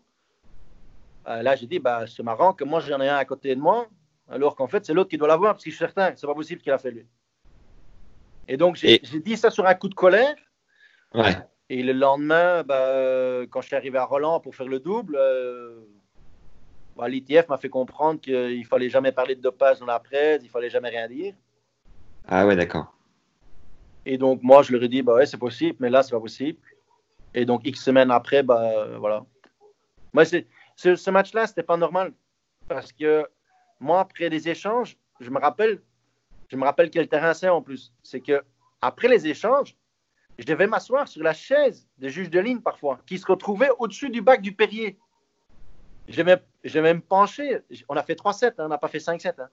Euh, 1.27 1.43
là, 1.43 1.57
j'ai 1.57 1.67
dit, 1.67 1.81
bah, 1.81 2.07
c'est 2.07 2.23
marrant 2.23 2.55
que 2.55 2.65
moi 2.65 2.81
j'en 2.81 3.01
ai 3.01 3.09
un 3.09 3.17
à 3.17 3.25
côté 3.25 3.55
de 3.55 3.61
moi, 3.61 3.89
alors 4.29 4.55
qu'en 4.55 4.69
fait 4.69 4.87
c'est 4.87 4.95
l'autre 4.95 5.11
qui 5.11 5.19
doit 5.19 5.29
l'avoir 5.29 5.55
parce 5.55 5.65
que 5.65 5.71
je 5.71 5.77
suis 5.77 5.85
certain, 5.85 6.13
c'est 6.17 6.27
pas 6.27 6.35
possible 6.35 6.63
qu'il 6.63 6.73
a 6.73 6.79
fait 6.79 6.93
lui. 6.93 7.07
Et 8.47 8.57
donc 8.57 8.77
j'ai 8.77 9.01
dit 9.01 9.37
ça 9.37 9.51
sur 9.51 9.67
un 9.67 9.75
coup 9.75 9.89
de 9.89 9.95
colère. 9.95 10.37
Ouais. 11.15 11.37
Et 11.69 11.83
le 11.83 11.93
lendemain, 11.93 12.63
bah, 12.63 13.47
quand 13.51 13.61
je 13.61 13.69
suis 13.69 13.77
arrivé 13.77 13.99
à 13.99 14.05
Roland 14.05 14.41
pour 14.41 14.55
faire 14.55 14.67
le 14.67 14.81
double, 14.81 15.17
euh, 15.19 15.81
bah, 16.97 17.09
l'ITF 17.09 17.49
m'a 17.49 17.59
fait 17.59 17.69
comprendre 17.69 18.21
qu'il 18.21 18.67
fallait 18.67 18.91
jamais 18.91 19.13
parler 19.13 19.35
de 19.37 19.41
dopage 19.41 19.79
dans 19.79 19.87
la 19.87 20.01
presse, 20.01 20.43
il 20.43 20.49
fallait 20.49 20.71
jamais 20.71 20.89
rien 20.89 21.09
dire. 21.09 21.35
Ah 22.27 22.47
ouais, 22.47 22.57
d'accord. 22.57 22.93
Et 24.05 24.19
donc 24.19 24.43
moi, 24.43 24.63
je 24.63 24.73
leur 24.73 24.83
ai 24.83 24.89
dit, 24.89 25.03
bah 25.03 25.15
ouais, 25.15 25.27
c'est 25.27 25.39
possible, 25.39 25.77
mais 25.81 25.91
là, 25.91 26.03
c'est 26.03 26.11
pas 26.11 26.21
possible. 26.21 26.59
Et 27.35 27.45
donc 27.45 27.65
X 27.65 27.83
semaines 27.83 28.11
après, 28.11 28.43
bah 28.43 28.97
voilà. 28.99 29.25
Moi, 30.13 30.25
ce, 30.25 30.97
ce 30.97 31.11
match-là, 31.11 31.47
c'était 31.47 31.63
pas 31.63 31.77
normal 31.77 32.13
parce 32.67 32.93
que 32.93 33.27
moi, 33.79 34.01
après 34.01 34.29
des 34.31 34.49
échanges, 34.49 34.97
je 35.21 35.31
me 35.31 35.39
rappelle, 35.39 35.81
je 36.49 36.57
me 36.57 36.65
rappelle 36.65 36.91
quel 36.91 37.09
terrain 37.09 37.35
c'est 37.35 37.49
en 37.49 37.63
plus. 37.63 37.93
C'est 38.03 38.21
que 38.21 38.43
après 38.81 39.09
les 39.09 39.27
échanges, 39.27 39.77
je 40.41 40.47
devais 40.47 40.67
m'asseoir 40.67 41.07
sur 41.07 41.23
la 41.23 41.35
chaise 41.35 41.87
des 41.99 42.09
juges 42.09 42.31
de 42.31 42.41
ligne 42.41 42.61
parfois, 42.61 42.99
qui 43.05 43.19
se 43.19 43.27
retrouvait 43.27 43.69
au-dessus 43.79 44.09
du 44.09 44.23
bac 44.23 44.41
du 44.41 44.53
Perrier. 44.53 44.99
Je 46.09 46.23
vais, 46.23 46.95
me 46.95 47.01
pencher. 47.01 47.59
On 47.91 47.95
a 47.95 48.03
fait 48.03 48.19
3-7, 48.19 48.47
hein, 48.47 48.53
on 48.61 48.69
n'a 48.69 48.79
pas 48.79 48.89
fait 48.89 48.99
5-7. 48.99 49.35
Hein. 49.39 49.49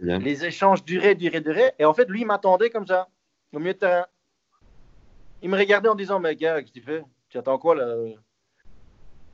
Les 0.00 0.44
échanges 0.44 0.84
duraient, 0.84 1.14
duraient, 1.14 1.40
duraient. 1.40 1.76
Et 1.78 1.84
en 1.84 1.94
fait, 1.94 2.08
lui, 2.10 2.22
il 2.22 2.26
m'attendait 2.26 2.70
comme 2.70 2.88
ça. 2.88 3.08
au 3.52 3.60
milieu 3.60 3.74
de 3.74 3.78
terrain. 3.78 4.04
Il 5.42 5.48
me 5.48 5.56
regardait 5.56 5.88
en 5.88 5.94
disant, 5.94 6.18
mais 6.18 6.34
gars, 6.34 6.60
qu'est-ce 6.60 6.72
que 6.72 6.78
tu 6.80 6.84
fais? 6.84 7.04
Tu 7.28 7.38
attends 7.38 7.56
quoi 7.56 7.76
là? 7.76 7.94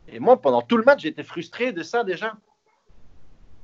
Et 0.09 0.19
moi, 0.19 0.39
pendant 0.39 0.61
tout 0.61 0.77
le 0.77 0.85
match, 0.85 1.01
j'étais 1.03 1.25
frustré 1.25 1.73
de 1.73 1.83
ça 1.83 2.05
déjà. 2.05 2.37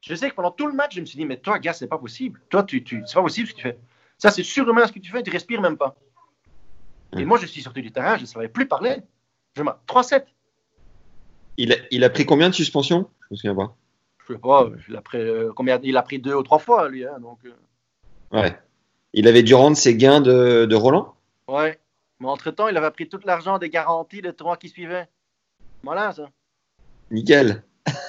Je 0.01 0.15
sais 0.15 0.31
que 0.31 0.35
pendant 0.35 0.51
tout 0.51 0.67
le 0.67 0.73
match, 0.73 0.95
je 0.95 1.01
me 1.03 1.05
suis 1.05 1.19
dit, 1.19 1.27
mais 1.27 1.37
toi, 1.37 1.59
gars, 1.59 1.75
c'est 1.75 1.89
pas 1.89 1.99
possible. 1.99 2.41
Toi, 2.49 2.63
tu, 2.63 2.83
tu, 2.83 3.03
c'est 3.05 3.15
pas 3.15 3.23
possible 3.23 3.49
ce 3.49 3.53
que 3.53 3.59
tu 3.59 3.63
fais. 3.65 3.79
Ça, 4.17 4.31
c'est 4.31 4.45
surhumain 4.45 4.87
ce 4.87 4.93
que 4.93 4.99
tu 4.99 5.11
fais, 5.11 5.23
tu 5.23 5.31
respires 5.31 5.61
même 5.61 5.77
pas. 5.77 5.95
Et 7.17 7.25
moi, 7.25 7.39
je 7.39 7.47
suis 7.47 7.63
sorti 7.63 7.83
du 7.83 7.93
terrain, 7.93 8.17
je 8.17 8.23
ne 8.23 8.27
savais 8.27 8.49
plus 8.49 8.67
parler. 8.67 8.97
Je 9.57 9.63
3-7. 9.63 10.25
Il 11.57 11.73
a, 11.73 11.77
il 11.91 12.05
a 12.05 12.11
pris 12.11 12.27
combien 12.27 12.51
de 12.51 12.55
suspension 12.55 13.09
Je 13.23 13.27
me 13.31 13.37
souviens 13.37 13.55
pas. 13.55 13.75
Je 14.19 14.35
sais 14.35 14.39
pas, 14.39 14.69
il 14.89 14.97
a 14.97 15.01
pris, 15.01 15.19
euh, 15.19 15.53
combien, 15.55 15.79
il 15.83 15.97
a 15.97 16.03
pris 16.03 16.19
deux 16.19 16.35
ou 16.35 16.43
trois 16.43 16.59
fois, 16.59 16.89
lui. 16.89 17.07
Hein, 17.07 17.19
donc, 17.21 17.39
euh. 17.45 17.53
Ouais. 18.33 18.59
Il 19.13 19.29
avait 19.29 19.43
dû 19.43 19.55
rendre 19.55 19.77
ses 19.77 19.97
gains 19.97 20.21
de, 20.21 20.67
de 20.67 20.77
Roland? 20.77 21.15
Ouais. 21.49 21.79
Mais 22.21 22.29
entre-temps, 22.29 22.69
il 22.69 22.77
avait 22.77 22.91
pris 22.91 23.09
tout 23.09 23.21
l'argent 23.25 23.59
des 23.59 23.71
garanties 23.71 24.21
de 24.21 24.31
trois 24.31 24.57
qui 24.57 24.69
suivaient. 24.69 25.09
Voilà, 25.83 26.13
ça. 26.13 26.29
Nickel. 27.11 27.63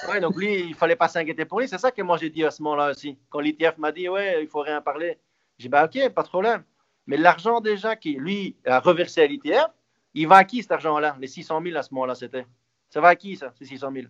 Ouais, 0.08 0.20
donc 0.20 0.36
lui, 0.36 0.60
il 0.60 0.74
fallait 0.74 0.96
pas 0.96 1.08
s'inquiéter 1.08 1.44
pour 1.44 1.60
lui. 1.60 1.68
C'est 1.68 1.78
ça 1.78 1.90
que 1.90 2.02
moi 2.02 2.16
j'ai 2.16 2.30
dit 2.30 2.44
à 2.44 2.50
ce 2.50 2.62
moment-là 2.62 2.90
aussi. 2.90 3.16
Quand 3.30 3.40
l'ITF 3.40 3.78
m'a 3.78 3.92
dit, 3.92 4.08
ouais, 4.08 4.42
il 4.42 4.48
faut 4.48 4.60
rien 4.60 4.80
parler. 4.80 5.18
J'ai 5.58 5.64
dit, 5.64 5.68
bah 5.68 5.84
ok, 5.84 6.08
pas 6.10 6.22
de 6.22 6.28
problème. 6.28 6.62
Mais 7.08 7.16
l'argent 7.16 7.60
déjà 7.60 7.96
qui, 7.96 8.12
lui, 8.12 8.54
a 8.66 8.78
reversé 8.78 9.22
à 9.22 9.26
l'ITF, 9.26 9.66
il 10.14 10.28
va 10.28 10.36
à 10.36 10.44
qui 10.44 10.62
cet 10.62 10.72
argent-là? 10.72 11.16
Les 11.18 11.26
600 11.26 11.62
000 11.62 11.76
à 11.76 11.82
ce 11.82 11.92
moment-là, 11.94 12.14
c'était. 12.14 12.46
Ça 12.90 13.00
va 13.00 13.08
à 13.08 13.16
qui, 13.16 13.34
ça, 13.36 13.52
ces 13.58 13.64
600 13.64 13.90
000 13.92 14.06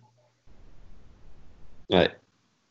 Ouais. 1.89 2.11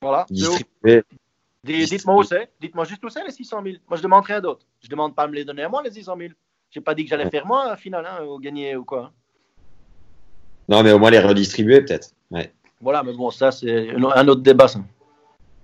Voilà. 0.01 0.27
Dites-moi 0.31 2.17
où 2.17 2.23
c'est. 2.23 2.51
Dites-moi 2.61 2.85
juste 2.85 3.03
où 3.05 3.09
c'est, 3.09 3.25
les 3.25 3.33
600 3.33 3.63
000. 3.63 3.77
Moi, 3.89 3.97
je 3.97 4.03
demande 4.03 4.25
rien 4.25 4.41
d'autre. 4.41 4.67
Je 4.83 4.89
demande 4.89 5.15
pas 5.15 5.25
à 5.25 5.29
me 5.29 5.35
les 5.35 5.45
donner 5.47 5.63
à 5.63 5.69
moi, 5.69 5.83
les 5.83 5.91
600 5.91 6.17
000. 6.19 6.33
J'ai 6.71 6.83
pas 6.83 6.95
dit 6.95 7.05
que 7.05 7.11
j'allais 7.11 7.31
faire 7.31 7.47
moi, 7.47 7.73
au 7.73 7.77
final, 7.77 8.07
hein, 8.07 8.23
ou 8.25 8.39
gagner 8.39 8.77
ou 8.77 8.85
quoi. 8.85 9.11
Non, 10.69 10.83
mais 10.83 10.93
au 10.93 10.99
moins 10.99 11.11
les 11.11 11.21
redistribuer, 11.21 11.81
peut-être. 11.81 12.11
Ouais. 12.31 12.53
Voilà, 12.83 13.03
mais 13.03 13.15
bon, 13.15 13.31
ça, 13.31 13.51
c'est 13.51 13.91
un 13.91 14.29
autre 14.29 14.43
débat, 14.43 14.69
ça. 14.69 14.81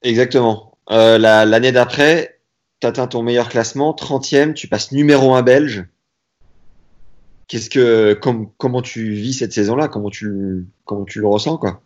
Exactement. 0.02 0.72
Euh, 0.90 1.18
L'année 1.18 1.72
d'après, 1.72 2.33
tu 2.84 2.88
atteins 2.88 3.06
ton 3.06 3.22
meilleur 3.22 3.48
classement, 3.48 3.92
30e, 3.92 4.52
tu 4.52 4.68
passes 4.68 4.92
numéro 4.92 5.34
1 5.34 5.42
belge. 5.42 5.86
Qu'est-ce 7.48 7.70
que, 7.70 8.12
comment 8.14 8.82
tu 8.82 9.12
vis 9.12 9.32
cette 9.32 9.52
saison-là? 9.52 9.88
Comment 9.88 10.10
tu, 10.10 10.66
comment 10.84 11.04
tu 11.04 11.20
le 11.20 11.26
ressens, 11.26 11.56
quoi? 11.56 11.80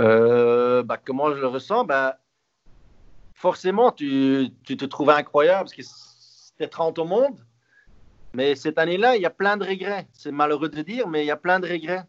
Euh, 0.00 0.82
bah, 0.82 0.98
Comment 1.04 1.32
je 1.34 1.40
le 1.40 1.46
ressens? 1.46 1.84
Bah, 1.84 2.18
Forcément, 3.34 3.92
tu, 3.92 4.48
tu 4.64 4.76
te 4.76 4.84
trouves 4.84 5.10
incroyable 5.10 5.64
parce 5.64 5.74
que 5.74 5.82
c'était 5.82 6.68
30 6.68 6.98
au 6.98 7.04
monde. 7.04 7.38
Mais 8.34 8.54
cette 8.54 8.78
année-là, 8.78 9.16
il 9.16 9.22
y 9.22 9.26
a 9.26 9.30
plein 9.30 9.56
de 9.56 9.64
regrets. 9.64 10.06
C'est 10.12 10.32
malheureux 10.32 10.68
de 10.68 10.82
dire, 10.82 11.08
mais 11.08 11.22
il 11.24 11.26
y 11.26 11.30
a 11.30 11.36
plein 11.36 11.60
de 11.60 11.68
regrets. 11.68 12.04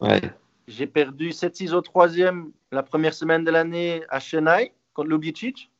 Ouais. 0.00 0.20
J'ai 0.68 0.86
perdu 0.86 1.30
7-6 1.30 1.72
au 1.72 1.80
troisième 1.80 2.52
la 2.70 2.82
première 2.82 3.14
semaine 3.14 3.44
de 3.44 3.50
l'année 3.50 4.02
à 4.08 4.20
Chennai 4.20 4.72
contre 4.94 5.08
Lubicic. 5.08 5.70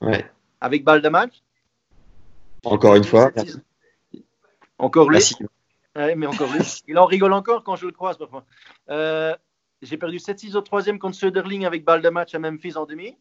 Ouais. 0.00 0.30
Avec 0.60 0.84
balle 0.84 1.02
de 1.02 1.08
match. 1.08 1.42
Encore 2.64 2.96
une 2.96 3.04
fois. 3.04 3.32
Encore 4.78 5.10
lui. 5.10 5.20
Ouais, 5.94 6.14
mais 6.14 6.26
encore 6.26 6.52
lui. 6.52 6.60
Il 6.88 6.98
en 6.98 7.06
rigole 7.06 7.32
encore 7.32 7.64
quand 7.64 7.76
je 7.76 7.86
le 7.86 7.92
croise 7.92 8.18
parfois. 8.18 8.44
Euh, 8.90 9.34
j'ai 9.82 9.96
perdu 9.96 10.18
7-6 10.18 10.56
au 10.56 10.60
troisième 10.60 10.98
contre 10.98 11.16
Söderling 11.16 11.64
avec 11.64 11.84
balle 11.84 12.02
de 12.02 12.08
match 12.08 12.34
à 12.34 12.38
Memphis 12.38 12.76
en 12.76 12.86
demi. 12.86 13.16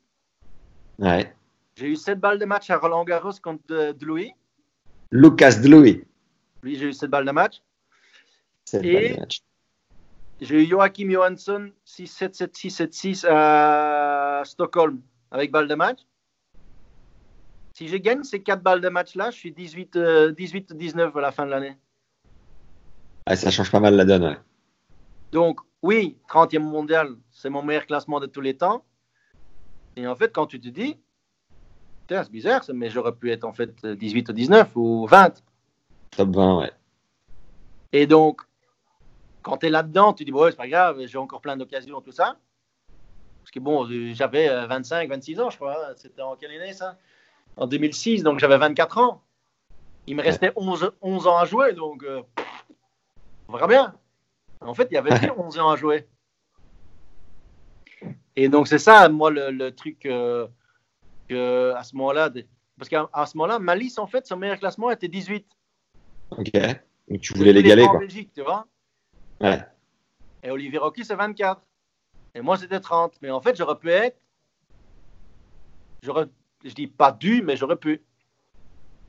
Ouais. 1.00 1.34
J'ai 1.76 1.88
eu 1.88 1.96
7 1.96 2.20
balles 2.20 2.40
de 2.40 2.46
match 2.46 2.70
à 2.70 2.78
Roland 2.78 3.04
Garros 3.04 3.34
contre 3.44 3.64
euh, 3.72 3.94
Dlouy. 3.94 4.34
Lucas 5.12 5.56
Dlouy. 5.62 6.04
Lui, 6.64 6.78
j'ai 6.78 6.88
eu 6.88 6.94
7 6.94 7.10
balles 7.10 7.26
de 7.26 7.32
match. 7.32 7.62
7 8.66 8.82
balles 8.82 9.14
de 9.14 9.20
match. 9.20 9.42
J'ai 10.42 10.64
eu 10.64 10.66
Joachim 10.66 11.10
Johansson 11.10 11.72
6-7-7-6-7-6 11.88 13.26
à 13.30 14.42
Stockholm 14.46 15.02
avec 15.32 15.52
balle 15.52 15.68
de 15.68 15.76
match. 15.76 16.00
Si 17.76 17.90
je 17.90 17.98
gagne 17.98 18.24
ces 18.24 18.42
4 18.42 18.64
balles 18.64 18.80
de 18.80 18.88
match-là, 18.88 19.32
je 19.32 19.36
suis 19.36 19.52
18-19 19.52 19.98
euh, 19.98 21.12
à 21.14 21.22
la 21.22 21.34
fin 21.34 21.46
de 21.46 21.52
l'année. 21.52 21.78
Ah, 23.26 23.36
ça 23.36 23.52
change 23.52 23.70
pas 23.70 23.82
mal 23.82 23.98
la 23.98 24.06
donne, 24.06 24.24
ouais. 24.24 24.38
Donc, 25.34 25.60
oui, 25.82 26.18
30e 26.30 26.60
mondial, 26.60 27.18
c'est 27.32 27.50
mon 27.50 27.62
meilleur 27.62 27.86
classement 27.86 28.22
de 28.22 28.28
tous 28.28 28.40
les 28.40 28.56
temps. 28.56 28.86
Et 29.98 30.08
en 30.08 30.16
fait, 30.16 30.32
quand 30.32 30.48
tu 30.48 30.62
te 30.62 30.70
dis, 30.70 30.98
c'est 32.08 32.32
bizarre, 32.32 32.64
mais 32.74 32.90
j'aurais 32.90 33.14
pu 33.14 33.30
être 33.30 33.44
en 33.44 33.52
fait 33.52 33.86
18 33.86 34.30
ou 34.30 34.32
19 34.34 34.72
ou 34.76 35.06
20. 35.08 35.44
Top 36.12 36.30
20, 36.30 36.60
ouais. 36.60 36.72
Et 37.92 38.08
donc, 38.08 38.40
quand 39.42 39.58
tu 39.58 39.66
es 39.66 39.70
là-dedans, 39.70 40.14
tu 40.14 40.24
dis, 40.24 40.32
bon, 40.32 40.50
c'est 40.50 40.56
pas 40.56 40.70
grave, 40.70 41.06
j'ai 41.08 41.18
encore 41.18 41.42
plein 41.42 41.58
d'occasions, 41.58 42.00
tout 42.00 42.14
ça. 42.14 42.38
Parce 43.42 43.52
que 43.52 43.60
bon, 43.60 43.86
j'avais 44.14 44.48
25, 44.66 45.10
26 45.10 45.42
ans, 45.42 45.50
je 45.50 45.58
crois. 45.58 45.90
Hein. 45.90 45.94
C'était 45.98 46.22
en 46.22 46.38
quelle 46.38 46.52
année 46.52 46.72
ça? 46.72 46.98
En 47.58 47.68
2006, 47.68 48.24
donc 48.24 48.40
j'avais 48.40 48.58
24 48.58 48.98
ans. 48.98 49.22
Il 50.08 50.16
me 50.16 50.22
restait 50.22 50.52
11, 50.56 50.92
11 51.02 51.28
ans 51.28 51.38
à 51.38 51.46
jouer, 51.46 51.74
donc 51.74 52.04
euh, 52.04 52.22
on 53.48 53.54
verra 53.54 53.68
bien. 53.68 53.96
En 54.62 54.74
fait, 54.74 54.88
il 54.92 54.96
y 54.96 54.98
avait 54.98 55.30
11 55.38 55.60
ans 55.60 55.70
à 55.70 55.76
jouer. 55.76 56.08
Et 58.36 58.50
donc, 58.50 58.68
c'est 58.68 58.80
ça, 58.80 59.08
moi, 59.10 59.32
le, 59.32 59.70
truc 59.70 60.06
euh, 60.06 60.48
que, 61.30 61.74
à 61.76 61.84
ce 61.84 61.96
moment-là. 61.96 62.30
Parce 62.78 62.90
qu'à 62.90 63.08
ce 63.26 63.38
moment-là, 63.38 63.60
Malice, 63.60 63.98
en 63.98 64.08
fait, 64.08 64.28
son 64.28 64.36
meilleur 64.36 64.60
classement 64.60 64.92
était 64.92 65.08
18. 65.08 65.46
Ok. 66.32 66.52
Donc, 67.08 67.22
tu 67.22 67.34
voulais 67.34 67.54
l'égaler, 67.54 67.86
quoi. 67.86 67.96
en 67.96 68.00
Belgique, 68.00 68.32
tu 68.34 68.42
vois. 68.42 68.68
Ouais. 69.40 69.62
Et 70.44 70.52
Olivier 70.52 70.80
Rocky, 70.80 71.06
c'est 71.06 71.16
24. 71.16 71.62
Et 72.36 72.42
moi, 72.42 72.58
c'était 72.58 72.80
30. 72.80 73.14
Mais 73.22 73.32
en 73.32 73.40
fait, 73.40 73.56
j'aurais 73.56 73.78
pu 73.78 73.90
être. 73.90 74.18
J'aurais, 76.04 76.26
je 76.66 76.74
dis 76.74 76.88
pas 76.88 77.12
dû, 77.12 77.42
mais 77.44 77.56
j'aurais 77.56 77.76
pu. 77.76 78.02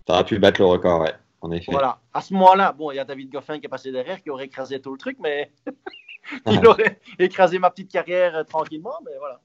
Tu 0.07 0.13
aurais 0.13 0.25
pu 0.25 0.39
battre 0.39 0.61
le 0.61 0.67
record, 0.67 1.01
ouais, 1.01 1.15
en 1.41 1.51
effet. 1.51 1.73
Voilà. 1.73 1.99
À 2.13 2.21
ce 2.21 2.33
moment-là, 2.35 2.73
bon, 2.73 2.91
il 2.93 2.97
y 2.97 2.99
a 2.99 3.05
David 3.05 3.33
Goffin 3.33 3.59
qui 3.59 3.67
est 3.67 3.71
passé 3.71 3.91
derrière, 3.91 4.23
qui 4.23 4.31
aurait 4.31 4.45
écrasé 4.45 4.81
tout 4.81 4.93
le 4.93 4.99
truc, 4.99 5.17
mais 5.21 5.51
il 6.47 6.65
aurait 6.67 7.01
écrasé 7.19 7.59
ma 7.59 7.71
petite 7.71 7.91
carrière 7.91 8.37
euh, 8.37 8.45
tranquillement, 8.45 8.99
mais 9.05 9.13
voilà. 9.19 9.41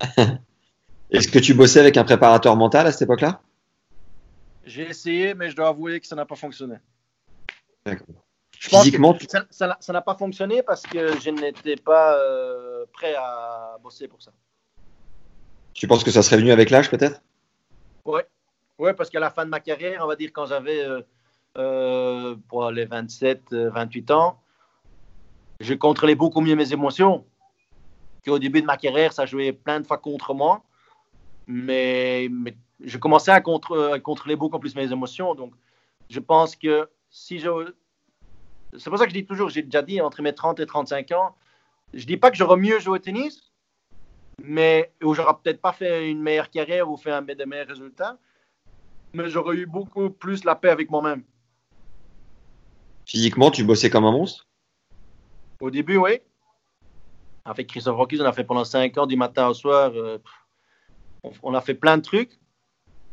Est-ce 1.10 1.28
que 1.28 1.38
tu 1.38 1.54
bossais 1.54 1.80
avec 1.80 1.96
un 1.96 2.04
préparateur 2.04 2.56
mental 2.56 2.86
à 2.86 2.92
cette 2.92 3.02
époque-là? 3.02 3.42
J'ai 4.64 4.88
essayé, 4.88 5.34
mais 5.34 5.50
je 5.50 5.56
dois 5.56 5.68
avouer 5.68 6.00
que 6.00 6.06
ça 6.06 6.16
n'a 6.16 6.24
pas 6.24 6.36
fonctionné. 6.36 6.76
D'accord. 7.84 8.06
Physiquement, 8.52 9.16
ça 9.50 9.76
n'a 9.88 10.02
pas 10.02 10.14
fonctionné 10.14 10.62
parce 10.62 10.82
que 10.82 11.18
je 11.18 11.30
n'étais 11.30 11.76
pas 11.76 12.16
euh, 12.16 12.84
prêt 12.92 13.14
à 13.16 13.78
bosser 13.82 14.06
pour 14.06 14.20
ça. 14.22 14.32
Tu 15.72 15.88
penses 15.88 16.04
que 16.04 16.10
ça 16.10 16.22
serait 16.22 16.36
venu 16.36 16.52
avec 16.52 16.68
l'âge 16.68 16.90
peut-être? 16.90 17.22
Oui, 18.04 18.20
ouais, 18.78 18.94
parce 18.94 19.10
qu'à 19.10 19.20
la 19.20 19.30
fin 19.30 19.44
de 19.44 19.50
ma 19.50 19.60
carrière, 19.60 20.00
on 20.02 20.06
va 20.06 20.16
dire 20.16 20.30
quand 20.32 20.46
j'avais 20.46 20.84
euh, 20.84 21.02
euh, 21.58 22.36
pour 22.48 22.70
les 22.70 22.84
27, 22.84 23.52
28 23.52 24.10
ans, 24.10 24.40
je 25.60 25.74
contrôlais 25.74 26.14
beaucoup 26.14 26.40
mieux 26.40 26.56
mes 26.56 26.72
émotions. 26.72 27.24
Qu'au 28.24 28.38
début 28.38 28.60
de 28.60 28.66
ma 28.66 28.76
carrière, 28.76 29.12
ça 29.12 29.26
jouait 29.26 29.52
plein 29.52 29.80
de 29.80 29.86
fois 29.86 29.98
contre 29.98 30.34
moi. 30.34 30.62
Mais, 31.46 32.28
je 32.82 32.96
commençais 32.98 33.30
à, 33.30 33.40
contre, 33.40 33.92
à 33.94 33.98
contrôler 33.98 34.36
beaucoup 34.36 34.58
plus 34.58 34.74
mes 34.74 34.90
émotions. 34.90 35.34
Donc, 35.34 35.52
je 36.08 36.20
pense 36.20 36.56
que 36.56 36.88
si 37.10 37.38
je, 37.38 37.72
c'est 38.76 38.90
pour 38.90 38.98
ça 38.98 39.04
que 39.04 39.10
je 39.10 39.18
dis 39.18 39.26
toujours, 39.26 39.48
j'ai 39.48 39.62
déjà 39.62 39.82
dit, 39.82 40.00
entre 40.00 40.22
mes 40.22 40.34
30 40.34 40.60
et 40.60 40.66
35 40.66 41.12
ans, 41.12 41.34
je 41.92 42.06
dis 42.06 42.16
pas 42.16 42.30
que 42.30 42.36
j'aurais 42.36 42.56
mieux 42.56 42.78
joué 42.78 42.94
au 42.94 42.98
tennis, 42.98 43.49
mais 44.44 44.92
ou 45.02 45.14
j'aurais 45.14 45.34
peut-être 45.42 45.60
pas 45.60 45.72
fait 45.72 46.10
une 46.10 46.20
meilleure 46.20 46.50
carrière 46.50 46.90
ou 46.90 46.96
fait 46.96 47.10
un 47.10 47.22
de 47.22 47.44
meilleurs 47.44 47.68
résultats, 47.68 48.18
mais 49.12 49.28
j'aurais 49.28 49.56
eu 49.56 49.66
beaucoup 49.66 50.10
plus 50.10 50.44
la 50.44 50.54
paix 50.54 50.70
avec 50.70 50.90
moi-même. 50.90 51.22
Physiquement, 53.06 53.50
tu 53.50 53.64
bossais 53.64 53.90
comme 53.90 54.04
un 54.04 54.12
monstre? 54.12 54.46
Au 55.60 55.70
début, 55.70 55.96
oui. 55.96 56.20
Avec 57.44 57.66
Christophe 57.66 57.96
Rocky, 57.96 58.18
on 58.20 58.24
a 58.24 58.32
fait 58.32 58.44
pendant 58.44 58.64
5 58.64 58.96
ans, 58.98 59.06
du 59.06 59.16
matin 59.16 59.48
au 59.48 59.54
soir. 59.54 59.90
Euh, 59.94 60.18
on 61.42 61.54
a 61.54 61.60
fait 61.60 61.74
plein 61.74 61.96
de 61.96 62.02
trucs. 62.02 62.38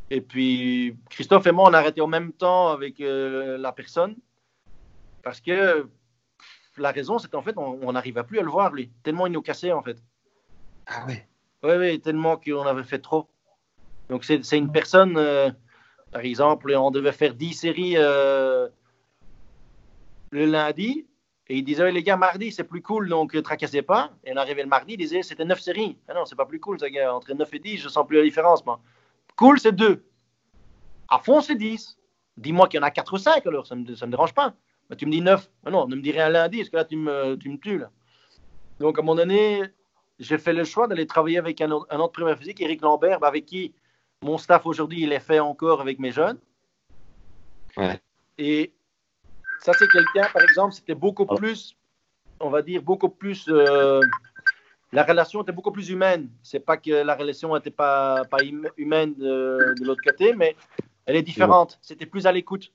Et 0.09 0.21
puis, 0.21 0.95
Christophe 1.09 1.47
et 1.47 1.51
moi, 1.51 1.69
on 1.69 1.73
a 1.73 1.79
arrêté 1.79 1.99
en 2.01 2.07
même 2.07 2.31
temps 2.31 2.69
avec 2.69 3.01
euh, 3.01 3.57
la 3.57 3.71
personne. 3.71 4.15
Parce 5.23 5.41
que 5.41 5.89
la 6.77 6.91
raison, 6.91 7.17
c'est 7.17 7.29
qu'en 7.29 7.41
fait, 7.41 7.57
on 7.57 7.91
n'arrivait 7.91 8.23
plus 8.23 8.39
à 8.39 8.43
le 8.43 8.49
voir, 8.51 8.71
lui. 8.71 8.91
Tellement 9.03 9.25
il 9.25 9.33
nous 9.33 9.41
cassait, 9.41 9.71
en 9.71 9.81
fait. 9.81 9.97
Ah 10.87 11.05
ouais 11.05 11.27
Oui, 11.63 11.73
oui, 11.77 11.99
tellement 11.99 12.37
qu'on 12.37 12.63
avait 12.65 12.83
fait 12.83 12.99
trop. 12.99 13.27
Donc, 14.09 14.23
c'est 14.23 14.57
une 14.57 14.71
personne, 14.71 15.17
euh, 15.17 15.51
par 16.11 16.21
exemple, 16.21 16.73
on 16.73 16.91
devait 16.91 17.11
faire 17.11 17.33
10 17.33 17.53
séries 17.53 17.95
euh, 17.97 18.69
le 20.31 20.45
lundi. 20.45 21.05
Et 21.49 21.57
il 21.57 21.63
disait, 21.63 21.91
les 21.91 22.03
gars, 22.03 22.17
mardi, 22.17 22.51
c'est 22.51 22.63
plus 22.63 22.81
cool, 22.81 23.07
donc 23.07 23.33
ne 23.33 23.41
tracassez 23.41 23.81
pas. 23.81 24.11
Et 24.23 24.33
on 24.33 24.37
arrivait 24.37 24.63
le 24.63 24.69
mardi, 24.69 24.93
il 24.93 24.97
disait, 24.97 25.23
c'était 25.23 25.45
9 25.45 25.59
séries. 25.59 25.97
Ah 26.07 26.13
non, 26.13 26.25
c'est 26.25 26.35
pas 26.35 26.45
plus 26.45 26.59
cool, 26.59 26.79
ça, 26.79 26.89
gars. 26.89 27.13
Entre 27.13 27.33
9 27.33 27.53
et 27.53 27.59
10, 27.59 27.77
je 27.77 27.89
sens 27.89 28.05
plus 28.07 28.17
la 28.17 28.23
différence, 28.23 28.65
moi. 28.65 28.79
Cool, 29.35 29.59
c'est 29.59 29.73
2. 29.73 30.03
À 31.09 31.19
fond, 31.19 31.41
c'est 31.41 31.55
10. 31.55 31.97
dis-moi 32.37 32.67
qu'il 32.67 32.79
y 32.79 32.83
en 32.83 32.85
a 32.85 32.91
4 32.91 33.13
ou 33.13 33.17
5 33.17 33.45
alors, 33.45 33.65
ça 33.67 33.75
ne 33.75 33.83
me, 33.83 33.91
me 33.91 34.11
dérange 34.11 34.33
pas. 34.33 34.53
Tu 34.97 35.05
me 35.05 35.11
dis 35.11 35.21
9. 35.21 35.49
Mais 35.65 35.71
non, 35.71 35.87
ne 35.87 35.95
me 35.95 36.01
dis 36.01 36.11
rien 36.11 36.29
lundi, 36.29 36.57
parce 36.59 36.69
que 36.69 36.75
là, 36.77 36.85
tu 36.85 36.95
me, 36.95 37.35
tu 37.35 37.49
me 37.49 37.57
tues. 37.57 37.77
Là. 37.77 37.91
Donc, 38.79 38.97
à 38.97 39.01
un 39.01 39.05
moment 39.05 39.15
donné, 39.15 39.63
j'ai 40.19 40.37
fait 40.37 40.53
le 40.53 40.63
choix 40.63 40.87
d'aller 40.87 41.05
travailler 41.05 41.37
avec 41.37 41.61
un, 41.61 41.69
un 41.71 41.99
autre 41.99 42.13
premier 42.13 42.35
physique, 42.35 42.61
Eric 42.61 42.81
Lambert, 42.81 43.23
avec 43.23 43.45
qui 43.45 43.73
mon 44.21 44.37
staff 44.37 44.65
aujourd'hui, 44.65 45.03
il 45.03 45.13
est 45.13 45.19
fait 45.19 45.39
encore 45.39 45.81
avec 45.81 45.99
mes 45.99 46.11
jeunes. 46.11 46.39
Ouais. 47.75 47.99
Et 48.37 48.71
ça, 49.59 49.73
c'est 49.73 49.87
quelqu'un, 49.87 50.27
par 50.33 50.41
exemple, 50.41 50.73
c'était 50.73 50.95
beaucoup 50.95 51.25
plus, 51.25 51.75
on 52.39 52.49
va 52.49 52.61
dire, 52.61 52.81
beaucoup 52.81 53.09
plus. 53.09 53.45
euh, 53.49 54.01
la 54.91 55.03
relation 55.03 55.43
était 55.43 55.51
beaucoup 55.51 55.71
plus 55.71 55.89
humaine. 55.89 56.29
C'est 56.41 56.59
pas 56.59 56.77
que 56.77 57.03
la 57.03 57.15
relation 57.15 57.53
n'était 57.53 57.71
pas, 57.71 58.23
pas 58.25 58.37
hum- 58.37 58.69
humaine 58.77 59.13
de, 59.15 59.75
de 59.79 59.85
l'autre 59.85 60.01
côté, 60.03 60.33
mais 60.33 60.55
elle 61.05 61.15
est 61.15 61.23
différente. 61.23 61.77
C'était 61.81 62.05
plus 62.05 62.25
à 62.25 62.31
l'écoute. 62.31 62.71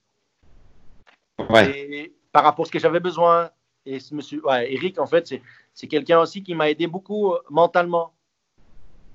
Ouais. 1.49 1.71
Et 1.71 2.15
par 2.31 2.45
rapport 2.45 2.65
à 2.65 2.67
ce 2.67 2.73
que 2.73 2.79
j'avais 2.79 3.01
besoin. 3.01 3.51
Et 3.85 3.99
ouais, 4.45 4.73
Eric, 4.73 5.01
en 5.01 5.07
fait, 5.07 5.35
c'est, 5.75 5.87
quelqu'un 5.87 6.21
aussi 6.21 6.43
qui 6.43 6.55
m'a 6.55 6.71
aidé 6.71 6.87
beaucoup 6.87 7.33
euh, 7.33 7.41
mentalement. 7.51 8.15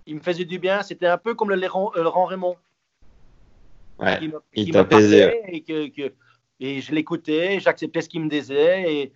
Il 0.06 0.16
me 0.16 0.22
faisait 0.22 0.46
du 0.46 0.60
bien. 0.60 0.82
C'était 0.84 1.08
un 1.08 1.18
peu 1.18 1.36
comme 1.36 1.50
le 1.50 1.56
Laurent, 1.56 1.92
euh, 1.96 2.08
Raymond. 2.10 2.56
Ouais. 4.00 4.20
Qui 4.20 4.28
me, 4.28 4.42
il 4.54 4.72
t'a 4.72 4.82
Et, 5.48 5.64
que, 5.64 5.88
que- 5.90 6.14
et 6.60 6.82
je 6.82 6.94
l'écoutais, 6.94 7.60
j'acceptais 7.60 8.02
ce 8.02 8.10
qu'il 8.10 8.22
me 8.22 8.30
disait. 8.30 8.94
Et 8.94 9.14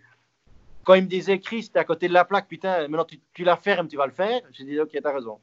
quand 0.83 0.95
il 0.95 1.03
me 1.03 1.07
disait, 1.07 1.39
Chris, 1.39 1.69
t'es 1.71 1.79
à 1.79 1.83
côté 1.83 2.07
de 2.07 2.13
la 2.13 2.25
plaque, 2.25 2.47
putain, 2.47 2.81
maintenant 2.87 3.05
tu, 3.05 3.19
tu 3.33 3.43
la 3.43 3.55
fermes, 3.55 3.87
tu 3.87 3.97
vas 3.97 4.05
le 4.05 4.11
faire. 4.11 4.41
J'ai 4.51 4.65
dit, 4.65 4.79
ok, 4.79 4.97
t'as 5.01 5.13
raison. 5.13 5.39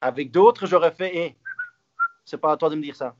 Avec 0.00 0.30
d'autres, 0.30 0.66
j'aurais 0.66 0.92
fait, 0.92 1.16
hé, 1.16 1.36
c'est 2.24 2.40
pas 2.40 2.52
à 2.52 2.56
toi 2.56 2.70
de 2.70 2.76
me 2.76 2.82
dire 2.82 2.96
ça. 2.96 3.16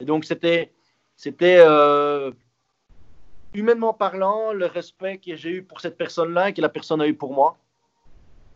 Et 0.00 0.04
donc, 0.04 0.24
c'était, 0.24 0.72
c'était 1.16 1.58
euh, 1.58 2.32
humainement 3.54 3.92
parlant, 3.92 4.52
le 4.52 4.66
respect 4.66 5.18
que 5.18 5.36
j'ai 5.36 5.50
eu 5.50 5.62
pour 5.62 5.80
cette 5.80 5.96
personne-là 5.96 6.50
et 6.50 6.52
que 6.54 6.60
la 6.60 6.68
personne 6.68 7.00
a 7.00 7.06
eu 7.06 7.14
pour 7.14 7.32
moi. 7.34 7.56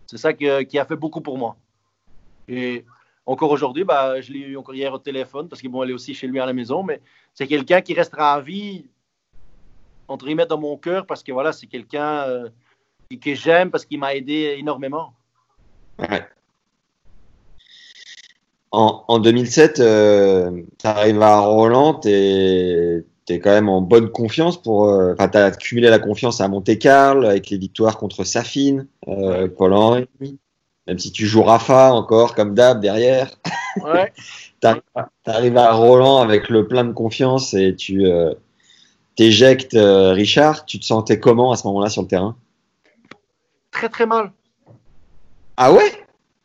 C'est 0.06 0.18
ça 0.18 0.32
qui 0.32 0.48
a 0.48 0.84
fait 0.84 0.96
beaucoup 0.96 1.20
pour 1.20 1.36
moi. 1.36 1.56
Et 2.48 2.84
encore 3.26 3.50
aujourd'hui, 3.50 3.84
bah, 3.84 4.20
je 4.20 4.32
l'ai 4.32 4.38
eu 4.40 4.56
encore 4.56 4.74
hier 4.74 4.92
au 4.92 4.98
téléphone 4.98 5.48
parce 5.48 5.60
que 5.60 5.68
bon, 5.68 5.82
elle 5.82 5.90
est 5.90 5.94
aussi 5.94 6.14
chez 6.14 6.28
lui 6.28 6.38
à 6.38 6.46
la 6.46 6.52
maison, 6.52 6.82
mais 6.82 7.00
c'est 7.34 7.48
quelqu'un 7.48 7.80
qui 7.80 7.92
restera 7.92 8.34
à 8.34 8.40
vie 8.40 8.86
entre 10.08 10.26
guillemets 10.26 10.46
dans 10.46 10.58
mon 10.58 10.76
cœur 10.76 11.06
parce 11.06 11.22
que 11.24 11.32
voilà, 11.32 11.52
c'est 11.52 11.66
quelqu'un 11.66 12.22
euh, 12.28 12.48
que- 13.20 13.34
j'aime 13.34 13.70
parce 13.70 13.84
qu'il 13.84 13.98
m'a 13.98 14.14
aidé 14.14 14.54
énormément. 14.58 15.12
Ouais. 15.98 16.24
En, 18.70 19.04
en 19.08 19.18
2007, 19.18 19.74
tu 19.76 20.86
arrives 20.86 21.22
à 21.22 21.40
Roland, 21.40 21.94
tu 21.94 22.08
es, 22.10 23.04
quand 23.28 23.50
même 23.50 23.68
en 23.68 23.80
bonne 23.80 24.10
confiance 24.10 24.60
pour. 24.60 24.88
euh, 24.88 25.12
Enfin, 25.14 25.28
tu 25.28 25.38
as 25.38 25.50
cumulé 25.50 25.88
la 25.90 25.98
confiance 25.98 26.40
à 26.40 26.48
Monte-Carlo 26.48 27.26
avec 27.26 27.50
les 27.50 27.58
victoires 27.58 27.98
contre 27.98 28.24
Safin, 28.24 28.86
euh, 29.08 29.48
Paul 29.48 29.72
Henry. 29.72 30.06
Même 30.86 30.98
si 30.98 31.10
tu 31.10 31.26
joues 31.26 31.42
Rafa 31.42 31.92
encore, 31.92 32.34
comme 32.34 32.54
d'hab, 32.54 32.80
derrière. 32.80 33.30
Ouais. 33.82 34.12
Tu 34.62 35.30
arrives 35.30 35.56
à 35.58 35.72
Roland 35.72 36.18
avec 36.18 36.48
le 36.48 36.66
plein 36.66 36.82
de 36.84 36.92
confiance 36.92 37.52
et 37.54 37.76
tu 37.76 38.06
euh, 38.06 38.32
t'éjectes 39.14 39.74
euh, 39.74 40.12
Richard. 40.12 40.64
Tu 40.64 40.80
te 40.80 40.84
sentais 40.84 41.20
comment 41.20 41.52
à 41.52 41.56
ce 41.56 41.66
moment-là 41.68 41.88
sur 41.90 42.02
le 42.02 42.08
terrain? 42.08 42.36
Très 43.70 43.88
très 43.88 44.06
mal 44.06 44.32
Ah 45.56 45.72
ouais? 45.72 45.92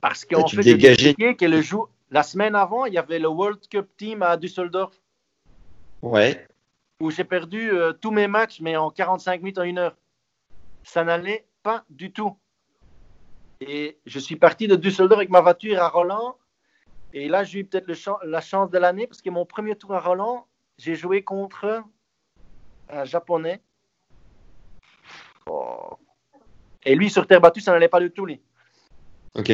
Parce 0.02 0.26
qu'en 0.26 0.44
tu 0.44 0.62
fait, 0.62 0.70
expliqué 0.72 1.36
que 1.36 1.45
le 1.45 1.62
jour, 1.62 1.90
la 2.12 2.22
semaine 2.22 2.53
avant, 2.53 2.86
il 2.86 2.94
y 2.94 2.98
avait 2.98 3.18
le 3.18 3.30
World 3.30 3.60
Cup 3.70 3.88
Team 3.98 4.22
à 4.22 4.36
Düsseldorf 4.38 4.91
Ouais. 6.02 6.45
Où 7.02 7.10
j'ai 7.10 7.23
perdu 7.23 7.72
euh, 7.72 7.94
tous 7.94 8.11
mes 8.11 8.28
matchs, 8.28 8.61
mais 8.61 8.78
en 8.78 8.91
45 8.91 9.41
minutes, 9.41 9.57
en 9.57 9.64
une 9.64 9.80
heure. 9.80 9.98
Ça 10.84 11.03
n'allait 11.03 11.48
pas 11.64 11.84
du 11.90 12.11
tout. 12.11 12.38
Et 13.60 13.98
je 14.06 14.19
suis 14.19 14.36
parti 14.36 14.68
de 14.68 14.76
Düsseldorf 14.76 15.19
avec 15.19 15.30
ma 15.30 15.41
voiture 15.41 15.82
à 15.82 15.90
Roland. 15.90 16.38
Et 17.14 17.28
là, 17.28 17.44
j'ai 17.44 17.60
eu 17.60 17.65
peut-être 17.65 17.94
chan- 17.94 18.19
la 18.23 18.40
chance 18.40 18.69
de 18.69 18.78
l'année 18.78 19.07
parce 19.07 19.22
que 19.22 19.30
mon 19.30 19.45
premier 19.45 19.76
tour 19.76 19.94
à 19.94 19.99
Roland, 19.99 20.48
j'ai 20.78 20.95
joué 20.95 21.23
contre 21.23 21.84
un 22.90 23.03
Japonais. 23.03 23.61
Oh. 25.48 25.98
Et 26.84 26.95
lui, 26.95 27.10
sur 27.10 27.26
terre 27.28 27.41
battue, 27.41 27.61
ça 27.61 27.72
n'allait 27.72 27.88
pas 27.90 27.99
du 27.99 28.11
tout. 28.11 28.26
Lui. 28.26 28.41
Ok. 29.36 29.52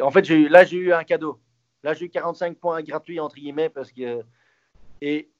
En 0.00 0.10
fait, 0.10 0.28
eu, 0.28 0.48
là, 0.48 0.64
j'ai 0.64 0.76
eu 0.76 0.92
un 0.92 1.04
cadeau. 1.04 1.40
Là, 1.82 1.94
j'ai 1.94 2.06
eu 2.06 2.10
45 2.10 2.56
points 2.58 2.82
gratuits, 2.82 3.20
entre 3.20 3.36
guillemets, 3.36 3.68
parce 3.70 3.92
que. 3.92 4.22
Et 5.00 5.30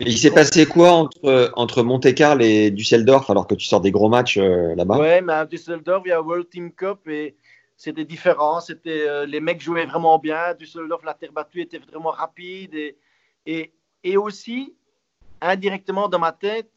il 0.00 0.18
s'est 0.18 0.30
passé 0.30 0.66
quoi 0.66 0.90
entre, 0.92 1.52
entre 1.56 1.82
Monte-Carlo 1.82 2.42
et 2.42 2.70
Düsseldorf 2.70 3.30
alors 3.30 3.46
que 3.46 3.54
tu 3.54 3.66
sors 3.66 3.80
des 3.80 3.90
gros 3.90 4.08
matchs 4.08 4.38
euh, 4.38 4.74
là-bas? 4.74 4.98
Ouais, 4.98 5.20
mais 5.20 5.34
à 5.34 5.44
Düsseldorf, 5.44 6.02
il 6.06 6.08
y 6.08 6.12
a 6.12 6.22
World 6.22 6.48
Team 6.48 6.72
Cup 6.72 7.06
et 7.06 7.36
c'était 7.76 8.04
différent. 8.04 8.60
C'était, 8.60 9.08
euh, 9.08 9.26
les 9.26 9.40
mecs 9.40 9.60
jouaient 9.60 9.86
vraiment 9.86 10.18
bien. 10.18 10.54
Düsseldorf, 10.54 11.04
la 11.04 11.14
terre 11.14 11.32
battue 11.32 11.60
était 11.60 11.78
vraiment 11.78 12.10
rapide. 12.10 12.74
Et, 12.74 12.96
et, 13.46 13.72
et 14.02 14.16
aussi, 14.16 14.74
indirectement 15.40 16.08
dans 16.08 16.18
ma 16.18 16.32
tête, 16.32 16.70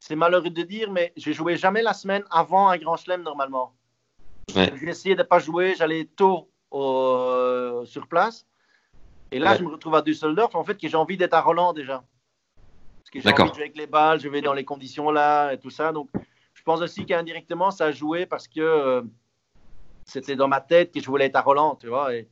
c'est 0.00 0.16
malheureux 0.16 0.50
de 0.50 0.62
dire, 0.62 0.90
mais 0.90 1.12
je 1.16 1.32
jouais 1.32 1.56
jamais 1.56 1.82
la 1.82 1.94
semaine 1.94 2.24
avant 2.30 2.68
un 2.68 2.76
grand 2.76 2.96
chelem 2.96 3.22
normalement. 3.22 3.72
Ouais. 4.56 4.72
Essayé 4.86 5.14
de 5.14 5.22
ne 5.22 5.26
pas 5.26 5.38
jouer, 5.38 5.74
j'allais 5.76 6.08
tôt 6.16 6.48
au- 6.70 7.84
sur 7.84 8.06
place. 8.08 8.46
Et 9.30 9.38
là, 9.38 9.52
Ouais. 9.52 9.58
je 9.58 9.62
me 9.62 9.68
retrouve 9.70 9.94
à 9.94 10.02
Düsseldorf, 10.02 10.54
en 10.54 10.64
fait, 10.64 10.76
que 10.76 10.88
j'ai 10.88 10.96
envie 10.96 11.16
d'être 11.16 11.34
à 11.34 11.40
Roland 11.40 11.72
déjà. 11.72 12.02
Que 13.12 13.20
j'ai 13.20 13.24
D'accord. 13.24 13.44
envie 13.44 13.50
de 13.50 13.54
jouer 13.56 13.64
avec 13.64 13.76
les 13.76 13.86
balles, 13.86 14.18
je 14.20 14.28
vais 14.28 14.40
dans 14.40 14.54
les 14.54 14.64
conditions 14.64 15.10
là 15.10 15.52
et 15.52 15.58
tout 15.58 15.70
ça. 15.70 15.92
Donc, 15.92 16.08
je 16.54 16.62
pense 16.62 16.80
aussi 16.80 17.04
qu'indirectement, 17.04 17.70
ça 17.70 17.86
a 17.86 17.90
joué 17.92 18.26
parce 18.26 18.48
que 18.48 18.60
euh, 18.60 19.02
c'était 20.06 20.34
dans 20.34 20.48
ma 20.48 20.60
tête 20.60 20.92
que 20.92 21.00
je 21.00 21.06
voulais 21.06 21.26
être 21.26 21.36
à 21.36 21.42
Roland, 21.42 21.76
tu 21.76 21.88
vois. 21.88 22.14
Et, 22.14 22.28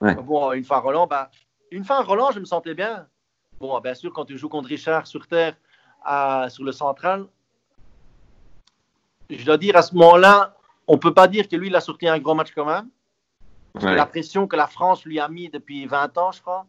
Ouais. 0.00 0.14
Bon, 0.16 0.52
une 0.52 0.64
fois 0.64 0.78
à 0.78 0.80
Roland, 0.80 1.06
bah, 1.06 1.30
une 1.70 1.84
fois 1.84 1.96
à 1.96 2.02
Roland, 2.02 2.30
je 2.30 2.40
me 2.40 2.44
sentais 2.44 2.74
bien. 2.74 3.06
Bon, 3.58 3.78
bien 3.80 3.94
sûr, 3.94 4.12
quand 4.12 4.24
tu 4.24 4.36
joues 4.36 4.48
contre 4.50 4.68
Richard 4.68 5.06
sur 5.06 5.26
terre, 5.26 5.56
à- 6.04 6.48
sur 6.50 6.62
le 6.64 6.72
central, 6.72 7.26
je 9.30 9.42
dois 9.44 9.56
dire 9.56 9.76
à 9.76 9.82
ce 9.82 9.94
moment-là, 9.94 10.56
on 10.86 10.98
peut 10.98 11.14
pas 11.14 11.26
dire 11.28 11.48
que 11.48 11.56
lui, 11.56 11.68
il 11.68 11.76
a 11.76 11.80
sorti 11.80 12.06
un 12.06 12.18
gros 12.18 12.34
match 12.34 12.52
quand 12.54 12.66
même. 12.66 12.90
Parce 13.72 13.86
que 13.86 13.90
la 13.90 14.04
pression 14.06 14.46
que 14.46 14.56
la 14.56 14.66
France 14.66 15.04
lui 15.04 15.18
a 15.18 15.28
mis 15.28 15.48
depuis 15.48 15.86
20 15.86 16.18
ans, 16.18 16.32
je 16.32 16.40
crois, 16.42 16.66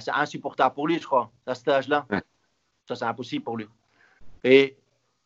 c'est 0.00 0.10
insupportable 0.10 0.74
pour 0.74 0.86
lui, 0.88 0.98
je 0.98 1.06
crois, 1.06 1.30
à 1.46 1.54
cet 1.54 1.68
âge-là. 1.68 2.06
Ça, 2.88 2.94
c'est 2.96 3.04
impossible 3.04 3.44
pour 3.44 3.56
lui. 3.56 3.66
Et 4.44 4.76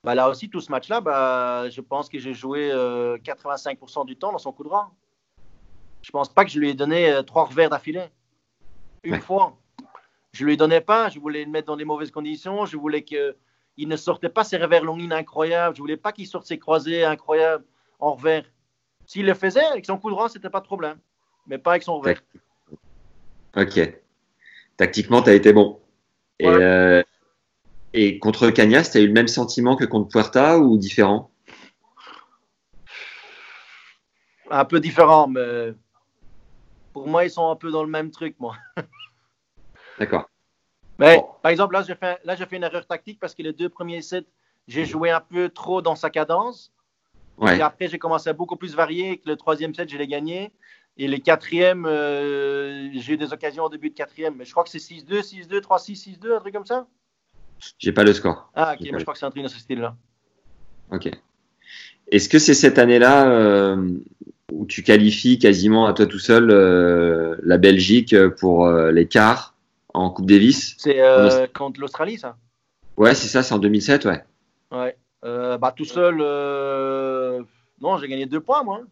bah, 0.05 0.15
là 0.15 0.28
aussi, 0.28 0.49
tout 0.49 0.61
ce 0.61 0.70
match-là, 0.70 1.01
bah, 1.01 1.69
je 1.70 1.81
pense 1.81 2.09
que 2.09 2.19
j'ai 2.19 2.32
joué 2.35 2.70
euh, 2.73 3.19
85% 3.19 4.07
du 4.07 4.16
temps 4.16 4.32
dans 4.32 4.39
son 4.39 4.53
coup 4.53 4.65
droit. 4.65 4.91
Je 6.03 6.11
pense 6.11 6.28
pas 6.32 6.45
que 6.45 6.51
je 6.51 6.59
lui 6.59 6.70
ai 6.70 6.74
donné 6.74 7.11
euh, 7.12 7.23
trois 7.23 7.45
revers 7.45 7.69
d'affilée. 7.69 8.07
Une 9.03 9.15
Ouais. 9.15 9.20
fois. 9.20 9.57
Je 10.32 10.45
lui 10.45 10.57
donnais 10.57 10.81
pas, 10.81 11.09
je 11.09 11.19
voulais 11.19 11.45
le 11.45 11.51
mettre 11.51 11.66
dans 11.66 11.77
des 11.77 11.85
mauvaises 11.85 12.12
conditions, 12.12 12.65
je 12.65 12.77
voulais 12.77 13.03
qu'il 13.03 13.35
ne 13.78 13.97
sortait 13.97 14.28
pas 14.28 14.45
ses 14.45 14.59
revers 14.59 14.85
longs 14.85 14.95
lignes 14.97 15.12
incroyables, 15.12 15.74
je 15.74 15.81
voulais 15.82 15.97
pas 15.97 16.12
qu'il 16.12 16.27
sorte 16.28 16.47
ses 16.47 16.57
croisés 16.59 17.05
incroyables 17.05 17.65
en 17.99 18.15
revers. 18.15 18.45
S'il 19.07 19.27
le 19.27 19.35
faisait 19.35 19.65
avec 19.65 19.85
son 19.85 19.99
coup 19.99 20.09
droit, 20.09 20.28
c'était 20.28 20.49
pas 20.49 20.61
de 20.61 20.66
problème, 20.66 20.99
mais 21.49 21.59
pas 21.59 21.73
avec 21.73 21.82
son 21.82 21.99
revers. 21.99 22.23
Ok. 23.57 23.81
Tactiquement, 24.81 25.20
tu 25.20 25.28
as 25.28 25.35
été 25.35 25.52
bon. 25.52 25.78
Et, 26.39 26.47
euh, 26.48 27.02
et 27.93 28.19
contre 28.19 28.48
Cagnas, 28.48 28.89
tu 28.90 28.97
as 28.97 29.02
eu 29.02 29.09
le 29.09 29.12
même 29.12 29.28
sentiment 29.28 29.77
que 29.77 29.85
contre 29.85 30.09
Puerta 30.09 30.59
ou 30.59 30.78
différent? 30.78 31.31
Un 34.51 34.65
peu 34.65 34.81
différent, 34.81 35.28
mais 35.28 35.74
pour 36.94 37.07
moi, 37.09 37.27
ils 37.27 37.31
sont 37.31 37.51
un 37.51 37.57
peu 37.57 37.70
dans 37.70 37.82
le 37.82 37.90
même 37.90 38.11
truc, 38.11 38.36
moi. 38.39 38.57
D'accord. 39.98 40.31
Mais 40.98 41.19
Bon. 41.19 41.28
par 41.43 41.51
exemple, 41.51 41.74
là, 41.74 41.82
j'ai 41.82 41.94
fait, 41.94 42.19
là, 42.24 42.35
j'ai 42.35 42.47
fait 42.47 42.57
une 42.57 42.65
erreur 42.65 42.86
tactique 42.86 43.20
parce 43.20 43.35
que 43.35 43.43
les 43.43 43.52
deux 43.52 43.69
premiers 43.69 44.01
sets, 44.01 44.24
j'ai 44.66 44.86
joué 44.86 45.11
un 45.11 45.20
peu 45.20 45.51
trop 45.51 45.82
dans 45.82 45.94
sa 45.94 46.09
cadence. 46.09 46.73
Ouais. 47.36 47.59
Et 47.59 47.61
après, 47.61 47.89
j'ai 47.89 47.98
commencé 47.98 48.31
à 48.31 48.32
beaucoup 48.32 48.57
plus 48.57 48.74
varier. 48.74 49.11
Et 49.11 49.19
que 49.19 49.28
le 49.28 49.36
troisième 49.36 49.74
set, 49.74 49.90
je 49.90 49.98
l'ai 49.98 50.09
gagné. 50.09 50.52
Et 51.02 51.09
les 51.09 51.20
quatrièmes, 51.20 51.86
euh, 51.86 52.90
j'ai 52.93 53.14
eu 53.14 53.16
des 53.16 53.32
occasions 53.32 53.64
au 53.64 53.70
début 53.70 53.89
de 53.89 53.94
quatrième. 53.94 54.35
Mais 54.36 54.44
je 54.44 54.51
crois 54.51 54.64
que 54.64 54.68
c'est 54.68 54.77
6-2, 54.77 55.22
6-2, 55.22 55.60
3-6, 55.62 56.18
6-2, 56.20 56.36
un 56.36 56.40
truc 56.40 56.52
comme 56.52 56.66
ça? 56.66 56.86
J'ai 57.78 57.93
pas 57.93 58.05
le 58.05 58.12
score. 58.12 58.51
Ah, 58.55 58.74
ok, 58.78 58.90
pas 58.90 58.98
je 58.98 59.02
crois 59.05 59.14
que 59.14 59.18
c'est 59.18 59.24
un 59.24 59.31
truc 59.31 59.43
de 59.43 59.48
ce 59.48 59.59
style-là. 59.59 59.97
Ok. 60.93 61.10
Est-ce 62.12 62.28
que 62.28 62.39
c'est 62.39 62.52
cette 62.52 62.78
année-là 62.78 63.31
euh, 63.31 63.93
où 64.52 64.66
tu 64.66 64.82
qualifies 64.82 65.39
quasiment 65.39 65.86
à 65.86 65.94
toi 65.94 66.05
tout 66.05 66.18
seul 66.18 66.51
euh, 66.51 67.36
la 67.44 67.56
Belgique 67.56 68.14
pour 68.39 68.70
les 68.70 69.09
quarts 69.09 69.55
en 69.94 70.10
Coupe 70.10 70.27
Davis? 70.27 70.77
C'est 70.77 71.01
contre 71.55 71.81
l'Australie, 71.81 72.18
ça? 72.18 72.36
Ouais, 72.98 73.14
c'est 73.14 73.28
ça, 73.28 73.43
c'est 73.43 73.55
en 73.55 73.59
2007, 73.59 74.05
ouais. 74.05 74.22
Ouais. 74.70 74.98
Bah, 75.22 75.72
tout 75.74 75.86
seul, 75.86 76.16
non, 77.81 77.97
j'ai 77.97 78.09
gagné 78.09 78.27
deux 78.27 78.40
points, 78.40 78.62
moi. 78.64 78.82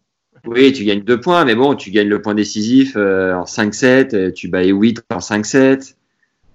Oui, 0.45 0.71
tu 0.73 0.83
gagnes 0.83 1.03
deux 1.03 1.19
points, 1.19 1.45
mais 1.45 1.55
bon, 1.55 1.75
tu 1.75 1.91
gagnes 1.91 2.07
le 2.07 2.21
point 2.21 2.33
décisif 2.33 2.93
euh, 2.95 3.33
en 3.33 3.43
5-7, 3.43 4.15
euh, 4.15 4.31
tu 4.31 4.47
bats 4.47 4.63
8 4.63 5.03
en 5.11 5.17
5-7. 5.17 5.95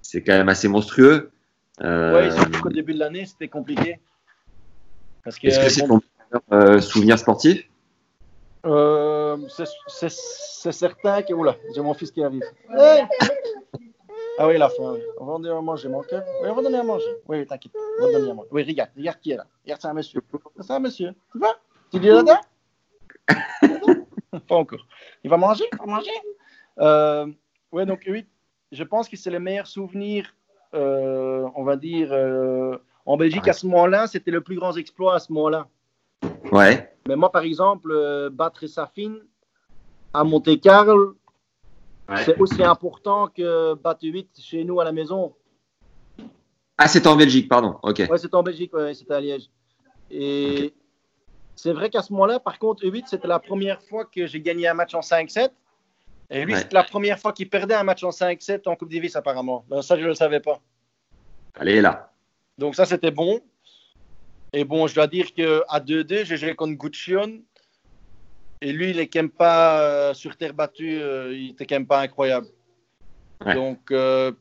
c'est 0.02 0.22
quand 0.22 0.32
même 0.32 0.48
assez 0.48 0.68
monstrueux. 0.68 1.30
Euh... 1.82 2.28
Oui, 2.28 2.34
surtout 2.34 2.60
qu'au 2.60 2.70
début 2.70 2.94
de 2.94 3.00
l'année, 3.00 3.26
c'était 3.26 3.48
compliqué. 3.48 3.98
Est-ce 5.26 5.40
que 5.40 5.68
c'est 5.68 5.86
ton 5.86 6.00
euh, 6.52 6.80
souvenir 6.80 7.18
sportif? 7.18 7.68
Euh, 8.66 9.36
C'est 9.88 10.72
certain 10.72 11.22
que. 11.22 11.32
Oula, 11.32 11.56
j'ai 11.74 11.80
mon 11.80 11.94
fils 11.94 12.10
qui 12.10 12.22
arrive. 12.22 12.42
ah 14.38 14.46
oui, 14.46 14.58
la 14.58 14.68
fin. 14.68 14.96
On 15.18 15.26
va 15.26 15.32
donner 15.38 15.50
à 15.50 15.60
manger, 15.60 15.88
mon 15.88 16.02
cœur. 16.02 16.22
Oui, 16.42 16.48
on 16.50 16.54
va 16.54 16.62
donner 16.62 16.78
à 16.78 16.82
manger. 16.82 17.10
Oui, 17.28 17.46
t'inquiète. 17.46 17.72
On 18.00 18.06
va 18.06 18.12
donner 18.12 18.30
à 18.30 18.34
manger. 18.34 18.48
Oui, 18.52 18.62
regarde, 18.62 18.90
regarde 18.96 19.18
qui 19.20 19.32
est 19.32 19.36
là. 19.36 19.46
Regarde, 19.64 19.80
c'est 19.82 19.88
un 19.88 19.94
monsieur. 19.94 20.20
C'est 20.60 20.72
un 20.72 20.78
monsieur. 20.78 21.10
Tu 21.32 21.38
vas? 21.38 21.54
Tu 21.90 22.00
dis 22.00 22.08
là-dedans 22.08 22.40
Pas 24.48 24.56
encore. 24.56 24.86
Il 25.22 25.30
va 25.30 25.36
manger? 25.36 25.64
Il 25.72 25.78
va 25.78 25.86
manger? 25.86 26.10
Euh, 26.80 27.26
Oui, 27.72 27.86
donc 27.86 28.02
oui, 28.06 28.26
je 28.72 28.84
pense 28.84 29.08
que 29.08 29.16
c'est 29.16 29.30
le 29.30 29.40
meilleur 29.40 29.66
souvenir, 29.66 30.34
euh, 30.74 31.48
on 31.54 31.64
va 31.64 31.76
dire, 31.76 32.08
euh, 32.12 32.76
en 33.06 33.16
Belgique 33.16 33.48
à 33.48 33.52
ce 33.52 33.66
moment-là. 33.66 34.06
C'était 34.06 34.30
le 34.30 34.40
plus 34.40 34.56
grand 34.56 34.76
exploit 34.76 35.14
à 35.16 35.18
ce 35.18 35.32
moment-là. 35.32 35.68
Ouais. 36.52 36.92
Mais 37.06 37.16
moi, 37.16 37.30
par 37.30 37.42
exemple, 37.42 37.90
euh, 37.90 38.30
battre 38.30 38.66
Safin 38.66 39.16
à 40.12 40.24
Monte-Carlo, 40.24 41.16
c'est 42.24 42.38
aussi 42.38 42.62
important 42.62 43.28
que 43.28 43.74
battre 43.74 44.04
8 44.04 44.28
chez 44.40 44.64
nous 44.64 44.80
à 44.80 44.84
la 44.84 44.92
maison. 44.92 45.34
Ah, 46.76 46.88
c'est 46.88 47.06
en 47.06 47.16
Belgique, 47.16 47.48
pardon. 47.48 47.78
Ok. 47.82 48.02
Ouais, 48.10 48.18
c'est 48.18 48.34
en 48.34 48.42
Belgique, 48.42 48.74
ouais, 48.74 48.94
c'était 48.94 49.14
à 49.14 49.20
Liège. 49.20 49.48
Et 50.10 50.74
c'est 51.56 51.72
vrai 51.72 51.90
qu'à 51.90 52.02
ce 52.02 52.12
moment-là, 52.12 52.40
par 52.40 52.58
contre, 52.58 52.84
8 52.84 53.06
c'était 53.08 53.28
la 53.28 53.38
première 53.38 53.80
fois 53.82 54.04
que 54.04 54.26
j'ai 54.26 54.40
gagné 54.40 54.66
un 54.68 54.74
match 54.74 54.94
en 54.94 55.00
5-7. 55.00 55.50
Et 56.30 56.44
lui, 56.44 56.56
c'était 56.56 56.74
la 56.74 56.84
première 56.84 57.18
fois 57.18 57.32
qu'il 57.32 57.48
perdait 57.48 57.74
un 57.74 57.84
match 57.84 58.02
en 58.02 58.10
5-7 58.10 58.62
en 58.66 58.76
Coupe 58.76 58.90
Davis, 58.90 59.14
apparemment. 59.14 59.64
Ben, 59.68 59.82
ça, 59.82 59.96
je 59.96 60.02
ne 60.02 60.08
le 60.08 60.14
savais 60.14 60.40
pas. 60.40 60.60
Allez, 61.54 61.80
là. 61.80 62.10
Donc, 62.58 62.74
ça, 62.74 62.86
c'était 62.86 63.10
bon. 63.10 63.40
Et 64.52 64.64
bon, 64.64 64.86
je 64.86 64.94
dois 64.94 65.06
dire 65.06 65.32
qu'à 65.34 65.80
2-2, 65.80 66.24
j'ai 66.24 66.36
joué 66.36 66.54
contre 66.54 66.74
Guccion. 66.74 67.40
Et 68.60 68.72
lui, 68.72 68.90
il 68.90 68.96
n'est 68.96 69.06
quand 69.06 69.20
même 69.20 69.30
pas 69.30 69.80
euh, 69.80 70.14
sur 70.14 70.36
terre 70.36 70.54
battue, 70.54 70.98
euh, 71.00 71.34
il 71.34 71.48
n'était 71.48 71.66
quand 71.66 71.74
même 71.76 71.86
pas 71.86 72.00
incroyable. 72.00 72.46
Donc, 73.54 73.90
euh, 73.90 74.32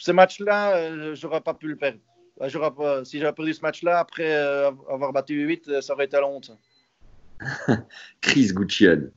ce 0.00 0.10
match-là, 0.10 1.14
j'aurais 1.14 1.40
pas 1.40 1.54
pu 1.54 1.68
le 1.68 1.76
perdre. 1.76 2.00
Pas, 2.40 3.04
si 3.04 3.18
j'avais 3.18 3.34
perdu 3.34 3.52
ce 3.52 3.60
match-là, 3.60 3.98
après 3.98 4.32
avoir 4.32 5.12
battu 5.12 5.34
8, 5.34 5.82
ça 5.82 5.92
aurait 5.92 6.06
été 6.06 6.16
la 6.16 6.26
honte. 6.26 6.52
Chris 8.22 8.52
Guccion. 8.54 9.10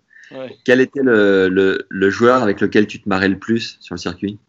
Quel 0.66 0.82
était 0.82 1.02
le, 1.02 1.48
le, 1.88 2.10
joueur 2.10 2.44
avec 2.44 2.60
lequel 2.60 2.86
tu 2.86 3.02
te 3.02 3.08
marrais 3.08 3.30
le 3.30 3.40
plus 3.40 3.78
sur 3.80 3.96
le 3.96 4.00
circuit? 4.00 4.40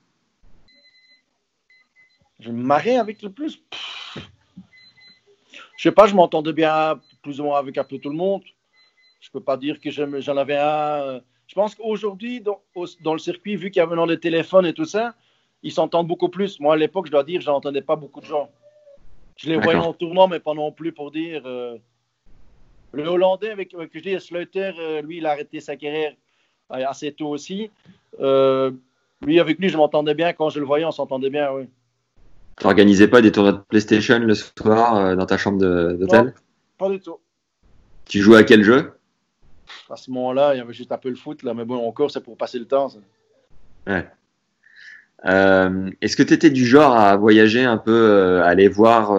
Je 2.41 2.51
me 2.51 2.63
marrais 2.63 2.97
avec 2.97 3.23
le 3.23 3.31
plus? 3.31 3.63
Je 5.77 5.83
sais 5.83 5.93
pas, 5.93 6.07
je 6.07 6.15
m'entendais 6.15 6.53
bien 6.53 7.01
plus 7.23 7.41
ou 7.41 7.45
moins 7.45 7.59
avec 7.59 7.79
un 7.79 7.85
peu 7.85 7.99
tout 7.99 8.11
le 8.11 8.17
monde. 8.17 8.43
Je 9.21 9.31
peux 9.31 9.41
pas 9.41 9.57
dire 9.57 9.81
que 9.81 9.91
j'en 9.91 10.37
avais 10.37 10.57
un. 10.57 11.03
Euh, 11.03 11.21
je 11.47 11.55
pense 11.55 11.75
qu'aujourd'hui, 11.75 12.41
dans, 12.41 12.61
dans, 13.03 13.13
le 13.13 13.19
circuit, 13.19 13.57
vu 13.57 13.71
qu'il 13.71 13.81
y 13.81 13.83
a 13.83 13.87
maintenant 13.87 14.07
les 14.07 14.19
téléphones 14.19 14.67
et 14.67 14.73
tout 14.73 14.85
ça, 14.85 15.15
ils 15.63 15.73
s'entendent 15.73 16.09
beaucoup 16.09 16.29
plus. 16.29 16.59
Moi, 16.61 16.75
à 16.75 16.77
l'époque, 16.77 17.07
je 17.07 17.13
dois 17.13 17.25
dire, 17.25 17.41
je 17.41 17.47
n'entendais 17.47 17.83
pas 17.83 17.97
beaucoup 17.97 18.21
de 18.21 18.27
gens. 18.27 18.51
Je 19.37 19.49
les 19.49 19.57
voyais 19.57 19.79
en 19.79 19.93
tournoi, 19.93 20.29
mais 20.29 20.41
pas 20.41 20.55
non 20.55 20.73
plus 20.73 20.93
pour 20.93 21.11
dire. 21.11 21.43
Euh, 21.45 21.77
le 22.93 23.07
Hollandais, 23.07 23.51
avec, 23.51 23.75
avec 23.75 23.91
je 23.93 24.19
Sleuter, 24.19 24.73
euh, 24.79 25.03
lui, 25.03 25.19
il 25.19 25.27
a 25.27 25.33
arrêté 25.33 25.61
sa 25.61 25.77
carrière 25.77 26.15
euh, 26.73 26.85
assez 26.87 27.13
tôt 27.13 27.29
aussi. 27.29 27.71
Euh, 28.21 28.71
lui, 29.23 29.41
avec 29.41 29.59
lui, 29.59 29.69
je 29.69 29.77
m'entendais 29.77 30.15
bien. 30.15 30.33
Quand 30.33 30.51
je 30.51 30.61
le 30.61 30.67
voyais, 30.67 30.85
on 30.85 30.93
s'entendait 30.93 31.31
bien, 31.31 31.51
oui. 31.53 31.69
Tu 32.59 32.65
n'organisais 32.65 33.09
pas 33.09 33.21
des 33.21 33.33
tournois 33.33 33.53
de 33.53 33.59
PlayStation 33.59 34.19
le 34.21 34.35
soir 34.35 35.17
dans 35.17 35.27
ta 35.27 35.37
chambre 35.37 35.59
d'hôtel? 35.59 36.35
Pas 36.79 36.89
du 36.89 37.01
tout. 37.01 37.19
Tu 38.05 38.21
jouais 38.21 38.39
à 38.39 38.45
quel 38.45 38.63
jeu? 38.63 38.93
À 39.91 39.97
ce 39.97 40.11
moment-là, 40.13 40.55
il 40.55 40.59
y 40.59 40.61
avait 40.61 40.73
juste 40.73 40.93
un 40.93 40.99
peu 40.99 41.09
le 41.09 41.17
foot, 41.17 41.43
là, 41.43 41.53
mais 41.53 41.65
bon, 41.65 41.85
encore, 41.85 42.13
c'est 42.13 42.23
pour 42.23 42.37
passer 42.37 42.61
le 42.61 42.67
temps. 42.67 42.89
Ouais. 43.89 44.07
Est-ce 45.25 46.17
que 46.17 46.23
tu 46.23 46.35
étais 46.35 46.51
du 46.51 46.67
genre 46.67 46.95
à 46.95 47.17
voyager 47.17 47.65
un 47.65 47.79
peu, 47.79 48.43
aller 48.43 48.69
voir 48.69 49.19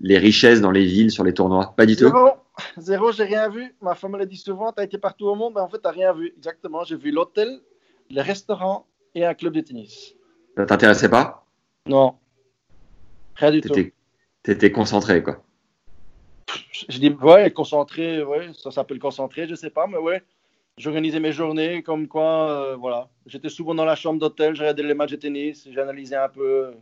les 0.00 0.18
richesses 0.18 0.60
dans 0.60 0.70
les 0.70 0.84
villes, 0.84 1.10
sur 1.10 1.24
les 1.24 1.34
tournois? 1.34 1.74
Pas 1.76 1.86
du 1.86 1.96
tout 1.96 2.04
Zéro, 2.04 2.30
Zéro 2.78 3.12
j'ai 3.12 3.24
rien 3.24 3.48
vu. 3.48 3.74
Ma 3.80 3.94
femme 3.94 4.12
me 4.12 4.18
l'a 4.18 4.26
dit 4.26 4.36
souvent, 4.36 4.72
tu 4.72 4.80
as 4.80 4.84
été 4.84 4.98
partout 4.98 5.26
au 5.26 5.34
monde, 5.34 5.54
mais 5.56 5.60
en 5.60 5.68
fait, 5.68 5.80
tu 5.82 5.88
rien 5.88 6.12
vu. 6.12 6.32
Exactement, 6.36 6.84
j'ai 6.84 6.96
vu 6.96 7.10
l'hôtel, 7.10 7.60
le 8.10 8.20
restaurant 8.22 8.86
et 9.14 9.26
un 9.26 9.34
club 9.34 9.52
de 9.54 9.60
tennis. 9.60 10.14
Ça 10.56 10.64
t'intéressait 10.66 11.08
pas? 11.08 11.44
Non, 11.86 12.16
rien 13.34 13.50
du 13.50 13.60
tout. 13.60 13.74
Tu 13.74 13.92
étais 14.46 14.70
concentré, 14.70 15.22
quoi. 15.22 15.42
Je 16.88 16.98
dis, 16.98 17.10
ouais, 17.10 17.50
concentré, 17.50 18.22
ouais, 18.22 18.50
ça 18.52 18.70
s'appelle 18.70 18.98
concentré, 18.98 19.48
je 19.48 19.54
sais 19.54 19.70
pas, 19.70 19.86
mais 19.86 19.98
ouais. 19.98 20.22
J'organisais 20.78 21.20
mes 21.20 21.32
journées 21.32 21.82
comme 21.82 22.06
quoi, 22.06 22.50
euh, 22.50 22.76
voilà. 22.76 23.08
J'étais 23.26 23.48
souvent 23.48 23.74
dans 23.74 23.86
la 23.86 23.96
chambre 23.96 24.20
d'hôtel, 24.20 24.54
je 24.54 24.60
regardais 24.60 24.82
les 24.82 24.94
matchs 24.94 25.12
de 25.12 25.16
tennis, 25.16 25.66
j'analysais 25.70 26.16
un 26.16 26.28
peu. 26.28 26.72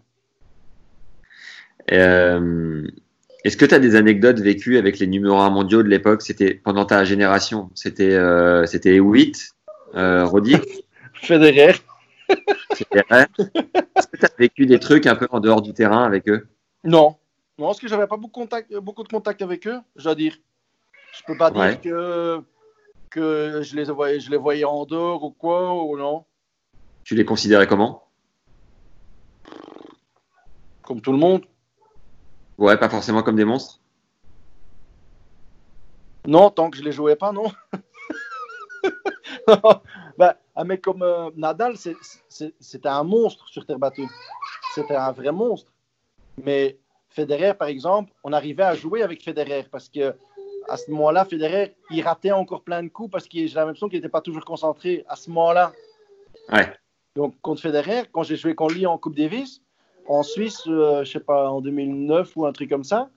Euh, 1.93 2.89
est-ce 3.45 3.57
que 3.57 3.65
tu 3.67 3.75
as 3.75 3.79
des 3.79 3.95
anecdotes 3.95 4.41
vécues 4.41 4.79
avec 4.79 4.99
les 4.99 5.07
numéros 5.07 5.39
1 5.39 5.51
mondiaux 5.51 5.83
de 5.83 5.89
l'époque? 5.89 6.23
C'était 6.23 6.55
pendant 6.55 6.87
ta 6.87 7.05
génération 7.05 7.71
C'était 7.75 8.15
euh, 8.15 8.65
c'était 8.67 8.95
8, 8.95 9.51
euh, 9.95 10.25
Roddick 10.25 10.87
Federer. 11.15 11.75
Federer. 12.75 13.27
Est-ce 13.39 14.07
que 14.07 14.17
tu 14.17 14.25
as 14.25 14.33
vécu 14.39 14.67
des 14.67 14.79
trucs 14.79 15.07
un 15.07 15.15
peu 15.15 15.29
en 15.31 15.41
dehors 15.41 15.63
du 15.63 15.75
terrain 15.75 16.05
avec 16.05 16.29
eux? 16.29 16.49
Non. 16.83 17.17
Non, 17.59 17.67
parce 17.67 17.79
que 17.79 17.87
j'avais 17.87 18.07
pas 18.09 18.17
beaucoup 18.17 18.41
de, 18.41 18.45
contact, 18.47 18.75
beaucoup 18.77 19.05
de 19.05 19.09
contact 19.09 19.41
avec 19.41 19.67
eux, 19.69 19.79
je 19.95 20.05
dois 20.05 20.17
dire. 20.17 20.37
Je 21.13 21.23
peux 21.25 21.37
pas 21.37 21.53
dire 21.53 21.81
que, 21.81 22.41
que 23.15 23.63
je, 23.63 23.77
les 23.77 23.85
voyais, 23.85 24.19
je 24.19 24.29
les 24.29 24.37
voyais 24.37 24.65
en 24.65 24.85
dehors 24.87 25.23
ou 25.23 25.31
quoi, 25.31 25.73
ou 25.85 25.97
non? 25.97 26.25
Tu 27.05 27.15
les 27.15 27.25
considérais 27.25 27.69
comment? 27.69 28.09
Comme 30.83 31.01
tout 31.01 31.13
le 31.13 31.19
monde. 31.19 31.45
Ouais, 32.59 32.77
pas 32.77 32.89
forcément 32.89 33.23
comme 33.23 33.37
des 33.37 33.45
monstres. 33.45 33.79
Non, 36.27 36.51
tant 36.51 36.71
que 36.71 36.77
je 36.77 36.83
les 36.83 36.91
jouais 36.91 37.15
pas, 37.15 37.31
non. 37.31 37.53
bah, 40.19 40.37
un 40.57 40.65
mec 40.65 40.83
comme 40.83 41.05
euh, 41.05 41.31
Nadal, 41.37 41.77
c'était 41.77 42.89
un 42.89 43.05
monstre 43.05 43.47
sur 43.47 43.65
terre 43.65 43.79
battue. 43.79 44.09
C'était 44.75 44.97
un 44.97 45.13
vrai 45.13 45.31
monstre. 45.31 45.73
Mais 46.43 46.79
Federer, 47.11 47.55
par 47.55 47.69
exemple, 47.69 48.13
on 48.25 48.33
arrivait 48.33 48.65
à 48.65 48.75
jouer 48.75 49.05
avec 49.05 49.23
Federer 49.23 49.69
parce 49.71 49.89
que 49.89 50.17
à 50.69 50.77
ce 50.77 50.91
moment-là, 50.91 51.25
Federer, 51.25 51.75
il 51.91 52.03
ratait 52.03 52.33
encore 52.33 52.63
plein 52.63 52.83
de 52.83 52.89
coups 52.89 53.11
parce 53.11 53.25
que 53.25 53.47
j'ai 53.47 53.55
l'impression 53.55 53.89
qu'il 53.89 53.99
n'était 53.99 54.09
pas 54.09 54.21
toujours 54.21 54.45
concentré 54.45 55.05
à 55.09 55.17
ce 55.17 55.31
moment-là. 55.31 55.73
Ouais. 56.53 56.73
Donc, 57.17 57.35
contre 57.43 57.61
Federer, 57.61 58.03
quand 58.13 58.23
j'ai 58.23 58.37
joué 58.37 58.55
contre 58.55 58.75
lui 58.75 58.87
en 58.87 58.99
Coupe 58.99 59.17
Davis, 59.17 59.61
en 60.07 60.23
Suisse, 60.23 60.63
euh, 60.67 61.05
je 61.05 61.13
sais 61.13 61.21
pas, 61.21 61.49
en 61.51 61.61
2009 61.61 62.33
ou 62.37 62.47
un 62.47 62.53
truc 62.53 62.69
comme 62.69 62.85
ça. 62.85 63.09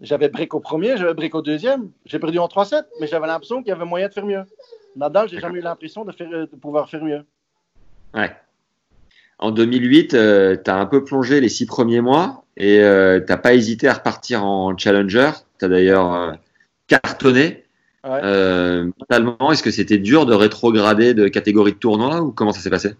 J'avais 0.00 0.28
break 0.28 0.54
au 0.54 0.60
premier, 0.60 0.96
j'avais 0.96 1.14
break 1.14 1.34
au 1.34 1.42
deuxième. 1.42 1.90
J'ai 2.04 2.18
perdu 2.18 2.38
en 2.38 2.48
3-7, 2.48 2.84
mais 3.00 3.06
j'avais 3.06 3.26
l'impression 3.26 3.62
qu'il 3.62 3.68
y 3.68 3.72
avait 3.72 3.84
moyen 3.84 4.08
de 4.08 4.12
faire 4.12 4.26
mieux. 4.26 4.44
Nadal, 4.94 5.28
j'ai 5.28 5.40
jamais 5.40 5.58
eu 5.58 5.62
l'impression 5.62 6.04
de, 6.04 6.12
faire, 6.12 6.28
de 6.28 6.56
pouvoir 6.56 6.88
faire 6.88 7.02
mieux. 7.02 7.24
Ouais. 8.14 8.34
En 9.38 9.50
2008, 9.50 10.08
tu 10.08 10.16
as 10.16 10.76
un 10.76 10.86
peu 10.86 11.04
plongé 11.04 11.40
les 11.40 11.48
six 11.48 11.66
premiers 11.66 12.00
mois 12.00 12.45
et 12.56 12.80
euh, 12.80 13.20
tu 13.20 13.26
n'as 13.30 13.38
pas 13.38 13.54
hésité 13.54 13.88
à 13.88 13.94
repartir 13.94 14.44
en 14.44 14.76
challenger. 14.76 15.30
Tu 15.58 15.64
as 15.64 15.68
d'ailleurs 15.68 16.14
euh, 16.14 16.32
cartonné. 16.86 17.64
Ouais. 18.04 18.20
est-ce 18.20 19.62
que 19.62 19.72
c'était 19.72 19.98
dur 19.98 20.26
de 20.26 20.34
rétrograder 20.34 21.12
de 21.12 21.26
catégorie 21.26 21.72
de 21.72 21.78
tournoi 21.78 22.20
ou 22.22 22.30
comment 22.30 22.52
ça 22.52 22.60
s'est 22.60 22.70
passé? 22.70 22.94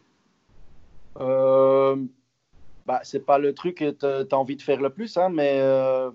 Bah, 2.86 3.00
c'est 3.02 3.26
pas 3.26 3.38
le 3.38 3.52
truc 3.52 3.78
que 3.78 3.90
tu 3.90 4.34
as 4.34 4.38
envie 4.38 4.54
de 4.54 4.62
faire 4.62 4.80
le 4.80 4.90
plus, 4.90 5.16
hein, 5.16 5.28
mais 5.28 5.58
euh, 5.58 6.08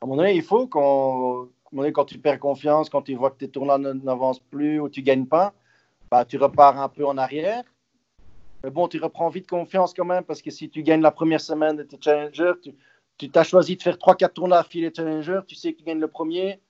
à 0.00 0.06
mon 0.06 0.18
avis, 0.18 0.34
il 0.34 0.42
faut 0.42 0.66
quand, 0.66 1.46
quand 1.94 2.04
tu 2.04 2.18
perds 2.18 2.40
confiance, 2.40 2.90
quand 2.90 3.02
tu 3.02 3.14
vois 3.14 3.30
que 3.30 3.38
tes 3.38 3.48
tournois 3.48 3.78
n'avancent 3.78 4.40
plus 4.40 4.80
ou 4.80 4.88
tu 4.88 5.02
gagnes 5.02 5.26
pas, 5.26 5.54
bah, 6.10 6.24
tu 6.24 6.36
repars 6.36 6.80
un 6.80 6.88
peu 6.88 7.06
en 7.06 7.16
arrière. 7.16 7.62
Mais 8.66 8.72
bon, 8.72 8.88
tu 8.88 8.98
reprends 8.98 9.28
vite 9.28 9.48
confiance 9.48 9.94
quand 9.94 10.04
même 10.04 10.24
parce 10.24 10.42
que 10.42 10.50
si 10.50 10.68
tu 10.68 10.82
gagnes 10.82 11.00
la 11.00 11.12
première 11.12 11.40
semaine 11.40 11.76
de 11.76 11.84
tes 11.84 11.98
challengers, 12.00 12.54
tu 13.16 13.30
t'as 13.30 13.44
choisi 13.44 13.76
de 13.76 13.82
faire 13.82 13.94
3-4 13.94 14.32
tournois 14.32 14.64
filer 14.64 14.90
challenger, 14.92 15.38
tu 15.46 15.54
sais 15.54 15.72
que 15.72 15.78
tu 15.78 15.84
gagnes 15.84 16.00
le 16.00 16.08
premier, 16.08 16.60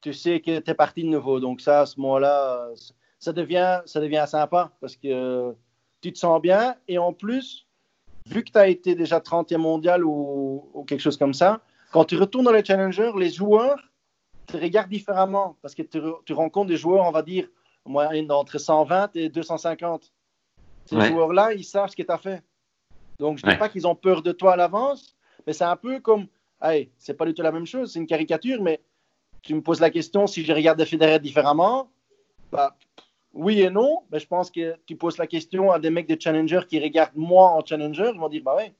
tu 0.00 0.14
sais 0.14 0.40
que 0.40 0.60
tu 0.60 0.70
es 0.70 0.74
parti 0.74 1.02
de 1.02 1.10
nouveau. 1.10 1.40
Donc 1.40 1.60
ça, 1.60 1.80
à 1.80 1.86
ce 1.86 2.00
moment-là, 2.00 2.70
ça 3.18 3.34
devient, 3.34 3.82
ça 3.84 4.00
devient 4.00 4.24
sympa 4.26 4.72
parce 4.80 4.96
que 4.96 5.54
tu 6.00 6.14
te 6.14 6.18
sens 6.18 6.40
bien 6.40 6.74
et 6.88 6.96
en 6.96 7.12
plus, 7.12 7.66
vu 8.24 8.42
que 8.42 8.50
tu 8.50 8.58
as 8.58 8.68
été 8.68 8.94
déjà 8.94 9.18
30e 9.18 9.58
mondial 9.58 10.06
ou, 10.06 10.86
quelque 10.88 11.00
chose 11.00 11.18
comme 11.18 11.34
ça, 11.34 11.60
quand 11.92 12.06
tu 12.06 12.16
retournes 12.16 12.46
dans 12.46 12.52
les 12.52 12.64
challengers, 12.64 13.12
les 13.14 13.28
joueurs 13.28 13.78
te 14.46 14.56
regardent 14.56 14.88
différemment 14.88 15.58
parce 15.60 15.74
que 15.74 15.82
tu, 15.82 16.32
rencontres 16.32 16.68
des 16.68 16.78
joueurs, 16.78 17.04
on 17.04 17.12
va 17.12 17.20
dire, 17.20 17.46
entre 17.84 18.56
120 18.56 19.16
et 19.16 19.28
250. 19.28 20.10
Ces 20.86 21.00
joueurs-là, 21.00 21.52
ils 21.52 21.64
savent 21.64 21.88
ce 21.90 21.96
que 21.96 22.02
tu 22.02 22.10
as 22.10 22.18
fait. 22.18 22.42
Donc, 23.18 23.38
je 23.38 23.46
ne 23.46 23.52
dis 23.52 23.58
pas 23.58 23.68
qu'ils 23.68 23.86
ont 23.86 23.94
peur 23.94 24.22
de 24.22 24.32
toi 24.32 24.54
à 24.54 24.56
l'avance, 24.56 25.16
mais 25.46 25.52
c'est 25.52 25.64
un 25.64 25.76
peu 25.76 26.00
comme, 26.00 26.26
hey, 26.62 26.90
c'est 26.98 27.14
pas 27.14 27.24
du 27.24 27.34
tout 27.34 27.42
la 27.42 27.52
même 27.52 27.66
chose, 27.66 27.92
c'est 27.92 27.98
une 27.98 28.06
caricature, 28.06 28.60
mais 28.62 28.80
tu 29.42 29.54
me 29.54 29.62
poses 29.62 29.80
la 29.80 29.90
question 29.90 30.26
si 30.26 30.44
je 30.44 30.52
regarde 30.52 30.84
Federer 30.84 31.18
différemment, 31.18 31.90
bah, 32.50 32.76
oui 33.32 33.60
et 33.60 33.70
non, 33.70 34.02
mais 34.10 34.18
je 34.18 34.26
pense 34.26 34.50
que 34.50 34.76
tu 34.86 34.96
poses 34.96 35.18
la 35.18 35.26
question 35.26 35.72
à 35.72 35.78
des 35.78 35.90
mecs 35.90 36.08
de 36.08 36.20
Challenger 36.20 36.60
qui 36.68 36.80
regardent 36.80 37.16
moi 37.16 37.50
en 37.50 37.64
Challenger, 37.64 38.10
ils 38.14 38.20
vont 38.20 38.28
dire, 38.28 38.42
bah 38.44 38.56
ouais. 38.56 38.74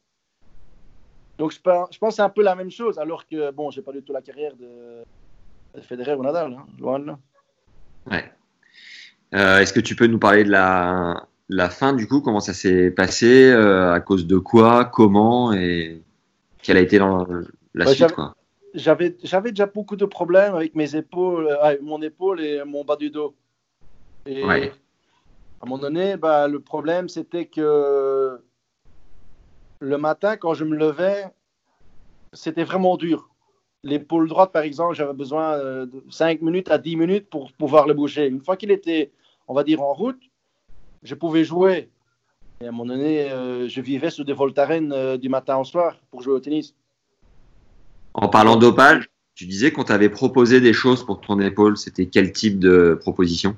Donc, 1.39 1.53
je 1.53 1.61
pense, 1.61 1.89
je 1.93 1.99
pense 1.99 2.11
que 2.11 2.17
c'est 2.17 2.23
un 2.23 2.29
peu 2.29 2.43
la 2.43 2.55
même 2.55 2.71
chose, 2.71 2.99
alors 2.99 3.27
que, 3.27 3.51
bon, 3.51 3.71
j'ai 3.71 3.83
pas 3.83 3.93
du 3.93 4.03
tout 4.03 4.13
la 4.13 4.23
carrière 4.23 4.55
de, 4.57 5.05
Federer 5.83 6.15
ou 6.15 6.23
Nadal, 6.23 6.53
hein, 6.53 6.67
loin 6.79 6.99
de 6.99 7.07
là. 7.07 7.19
Ouais. 8.11 8.31
Euh, 9.35 9.59
est-ce 9.59 9.73
que 9.73 9.81
tu 9.81 9.97
peux 9.97 10.07
nous 10.07 10.19
parler 10.19 10.45
de 10.45 10.51
la, 10.51 11.27
la 11.53 11.71
fin 11.71 11.93
du 11.93 12.07
coup 12.07 12.21
Comment 12.21 12.41
ça 12.41 12.55
s'est 12.55 12.91
passé 12.91 13.51
euh, 13.51 13.93
À 13.93 14.01
cause 14.01 14.27
de 14.27 14.39
quoi 14.39 14.85
Comment 14.85 15.53
Et 15.53 16.03
quelle 16.63 16.77
a 16.77 16.81
été 16.81 16.99
la, 16.99 17.27
la 17.75 17.87
suite 17.87 18.13
quoi? 18.13 18.35
J'avais 18.75 19.11
déjà 19.21 19.67
beaucoup 19.67 19.97
de 19.97 20.07
problèmes 20.07 20.55
avec 20.55 20.75
mes 20.75 20.97
épaules, 20.97 21.47
euh, 21.47 21.77
mon 21.83 22.01
épaule 22.01 22.41
et 22.41 22.65
mon 22.65 22.85
bas 22.85 22.97
du 22.97 23.11
dos. 23.11 23.35
Et 24.25 24.43
à 24.43 24.47
un 24.47 25.67
moment 25.67 25.79
donné, 25.79 26.17
bah, 26.17 26.49
le 26.49 26.61
problème 26.61 27.09
c'était 27.09 27.47
que 27.47 28.39
le 29.81 29.99
matin, 29.99 30.37
quand 30.37 30.55
je 30.55 30.65
me 30.65 30.77
levais, 30.77 31.27
c'était 32.33 32.65
vraiment 32.65 32.97
dur. 32.97 33.29
L'épaule 33.85 34.29
droite, 34.29 34.53
par 34.53 34.63
exemple, 34.63 34.95
j'avais 34.95 35.13
besoin 35.13 35.59
de 35.59 36.05
5 36.09 36.41
minutes 36.41 36.71
à 36.71 36.79
10 36.79 36.97
minutes 36.97 37.29
pour 37.29 37.53
pouvoir 37.53 37.89
le 37.89 37.95
bouger. 37.95 38.29
Une 38.29 38.41
fois 38.41 38.57
qu'il 38.57 38.71
était 38.71 39.11
on 39.49 39.55
va 39.55 39.65
dire, 39.65 39.83
en 39.83 39.93
route, 39.93 40.21
je 41.03 41.15
pouvais 41.15 41.45
jouer. 41.45 41.91
Et 42.61 42.67
à 42.67 42.69
un 42.69 42.73
moment 42.73 42.95
donné, 42.95 43.31
euh, 43.31 43.69
je 43.69 43.81
vivais 43.81 44.11
sous 44.11 44.25
des 44.25 44.33
Voltaren 44.33 44.93
euh, 44.93 45.17
du 45.17 45.29
matin 45.29 45.57
au 45.57 45.65
soir 45.65 45.97
pour 46.11 46.23
jouer 46.23 46.35
au 46.35 46.41
tennis. 46.41 46.75
En 48.15 48.29
parlant 48.29 48.57
dopage, 48.57 49.11
tu 49.35 49.47
disais 49.47 49.73
qu'on 49.73 49.85
t'avait 49.85 50.11
proposé 50.11 50.61
des 50.61 50.73
choses 50.73 51.05
pour 51.05 51.21
ton 51.21 51.41
épaule. 51.41 51.77
C'était 51.77 52.07
quel 52.07 52.33
type 52.33 52.59
de 52.59 52.99
proposition? 53.01 53.57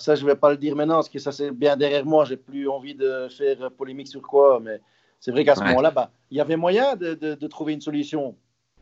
Ça, 0.00 0.16
je 0.16 0.22
ne 0.22 0.30
vais 0.30 0.36
pas 0.36 0.50
le 0.50 0.56
dire 0.56 0.74
maintenant, 0.74 0.96
parce 0.96 1.08
que 1.08 1.20
ça, 1.20 1.30
c'est 1.30 1.52
bien 1.52 1.76
derrière 1.76 2.04
moi. 2.04 2.24
J'ai 2.24 2.36
plus 2.36 2.68
envie 2.68 2.96
de 2.96 3.28
faire 3.28 3.70
polémique 3.70 4.08
sur 4.08 4.20
quoi. 4.20 4.60
Mais 4.60 4.80
c'est 5.20 5.30
vrai 5.30 5.44
qu'à 5.44 5.54
ce 5.54 5.62
moment-là, 5.62 5.92
bah, 5.92 6.10
il 6.30 6.36
y 6.36 6.40
avait 6.40 6.56
moyen 6.56 6.96
de, 6.96 7.14
de, 7.14 7.46
trouver 7.46 7.74
une 7.74 7.80
solution. 7.80 8.34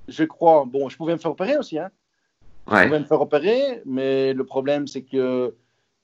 Je 0.08 0.24
crois. 0.24 0.64
Bon, 0.66 0.88
je 0.88 0.96
pouvais 0.96 1.12
me 1.12 1.18
faire 1.18 1.30
opérer 1.30 1.58
aussi. 1.58 1.78
Hein. 1.78 1.90
Je 2.66 2.84
pouvais 2.84 2.98
me 2.98 3.04
faire 3.04 3.20
opérer, 3.20 3.82
mais 3.84 4.32
le 4.32 4.44
problème, 4.44 4.86
c'est 4.86 5.02
que 5.02 5.54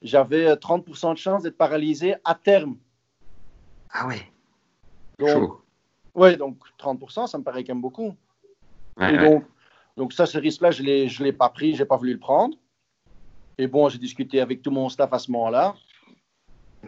j'avais 0.03 0.55
30% 0.55 1.13
de 1.13 1.19
chance 1.19 1.43
d'être 1.43 1.57
paralysé 1.57 2.15
à 2.25 2.35
terme. 2.35 2.77
Ah 3.91 4.07
ouais. 4.07 4.31
Donc, 5.19 5.61
ouais, 6.15 6.37
donc 6.37 6.59
30%, 6.79 7.27
ça 7.27 7.39
me 7.39 7.45
paraît 7.45 7.65
quand 7.65 7.75
même 7.75 7.83
beaucoup. 7.83 8.15
donc, 8.99 9.45
donc, 9.97 10.13
ça, 10.13 10.27
ce 10.27 10.39
risque-là, 10.39 10.71
je 10.71 10.83
ne 10.83 11.25
l'ai 11.25 11.33
pas 11.33 11.49
pris, 11.51 11.75
je 11.75 11.83
n'ai 11.83 11.87
pas 11.87 11.97
voulu 11.97 12.15
le 12.15 12.19
prendre. 12.19 12.57
Et 13.59 13.67
bon, 13.67 13.89
j'ai 13.89 13.99
discuté 13.99 14.41
avec 14.41 14.63
tout 14.63 14.71
mon 14.71 14.89
staff 14.89 15.13
à 15.13 15.19
ce 15.19 15.31
moment-là. 15.31 15.75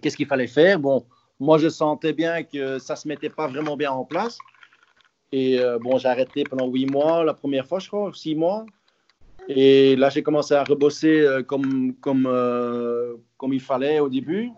Qu'est-ce 0.00 0.16
qu'il 0.16 0.26
fallait 0.26 0.46
faire? 0.46 0.78
Bon, 0.80 1.06
moi, 1.38 1.58
je 1.58 1.68
sentais 1.68 2.12
bien 2.12 2.42
que 2.42 2.78
ça 2.78 2.94
ne 2.94 2.98
se 2.98 3.08
mettait 3.08 3.30
pas 3.30 3.46
vraiment 3.46 3.76
bien 3.76 3.92
en 3.92 4.04
place. 4.04 4.38
Et 5.30 5.58
euh, 5.60 5.78
bon, 5.78 5.98
j'ai 5.98 6.08
arrêté 6.08 6.44
pendant 6.44 6.66
huit 6.66 6.90
mois, 6.90 7.24
la 7.24 7.34
première 7.34 7.66
fois, 7.66 7.78
je 7.78 7.88
crois, 7.88 8.10
six 8.14 8.34
mois. 8.34 8.64
Et 9.48 9.96
là, 9.96 10.08
j'ai 10.08 10.22
commencé 10.22 10.54
à 10.54 10.64
rebosser 10.64 11.20
euh, 11.20 11.42
comme, 11.42 11.94
comme, 12.00 12.26
euh, 12.26 13.16
comme 13.36 13.52
il 13.52 13.60
fallait 13.60 14.00
au 14.00 14.08
début. 14.08 14.50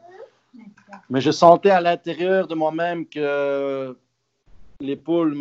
Mais 1.10 1.20
je 1.20 1.30
sentais 1.30 1.70
à 1.70 1.80
l'intérieur 1.80 2.46
de 2.46 2.54
moi-même 2.54 3.06
que 3.06 3.96
l'épaule 4.80 5.36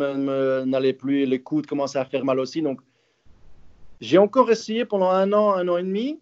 n'allait 0.66 0.92
plus, 0.92 1.24
les 1.24 1.40
coudes 1.40 1.66
commençaient 1.66 1.98
à 1.98 2.04
faire 2.04 2.24
mal 2.24 2.38
aussi. 2.40 2.60
Donc, 2.60 2.80
j'ai 4.00 4.18
encore 4.18 4.50
essayé 4.50 4.84
pendant 4.84 5.10
un 5.10 5.32
an, 5.32 5.54
un 5.54 5.66
an 5.68 5.78
et 5.78 5.82
demi. 5.82 6.20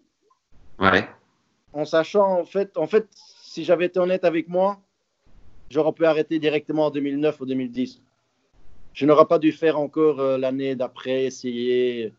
Ouais. 0.79 1.07
En 1.73 1.83
sachant, 1.83 2.39
en 2.39 2.45
fait, 2.45 2.77
en 2.77 2.87
fait 2.87 3.07
si 3.55 3.63
j'avais 3.63 3.85
été 3.85 4.01
honnête 4.01 4.25
avec 4.25 4.49
moi, 4.49 4.81
j'aurais 5.69 5.93
pu 5.93 6.05
arrêter 6.05 6.39
directement 6.39 6.87
en 6.87 6.91
2009 6.91 7.39
ou 7.39 7.45
2010. 7.45 8.01
Je 8.91 9.05
n'aurais 9.05 9.27
pas 9.27 9.39
dû 9.39 9.53
faire 9.53 9.79
encore 9.79 10.19
euh, 10.19 10.37
l'année 10.37 10.75
d'après, 10.75 11.23
essayer. 11.23 12.13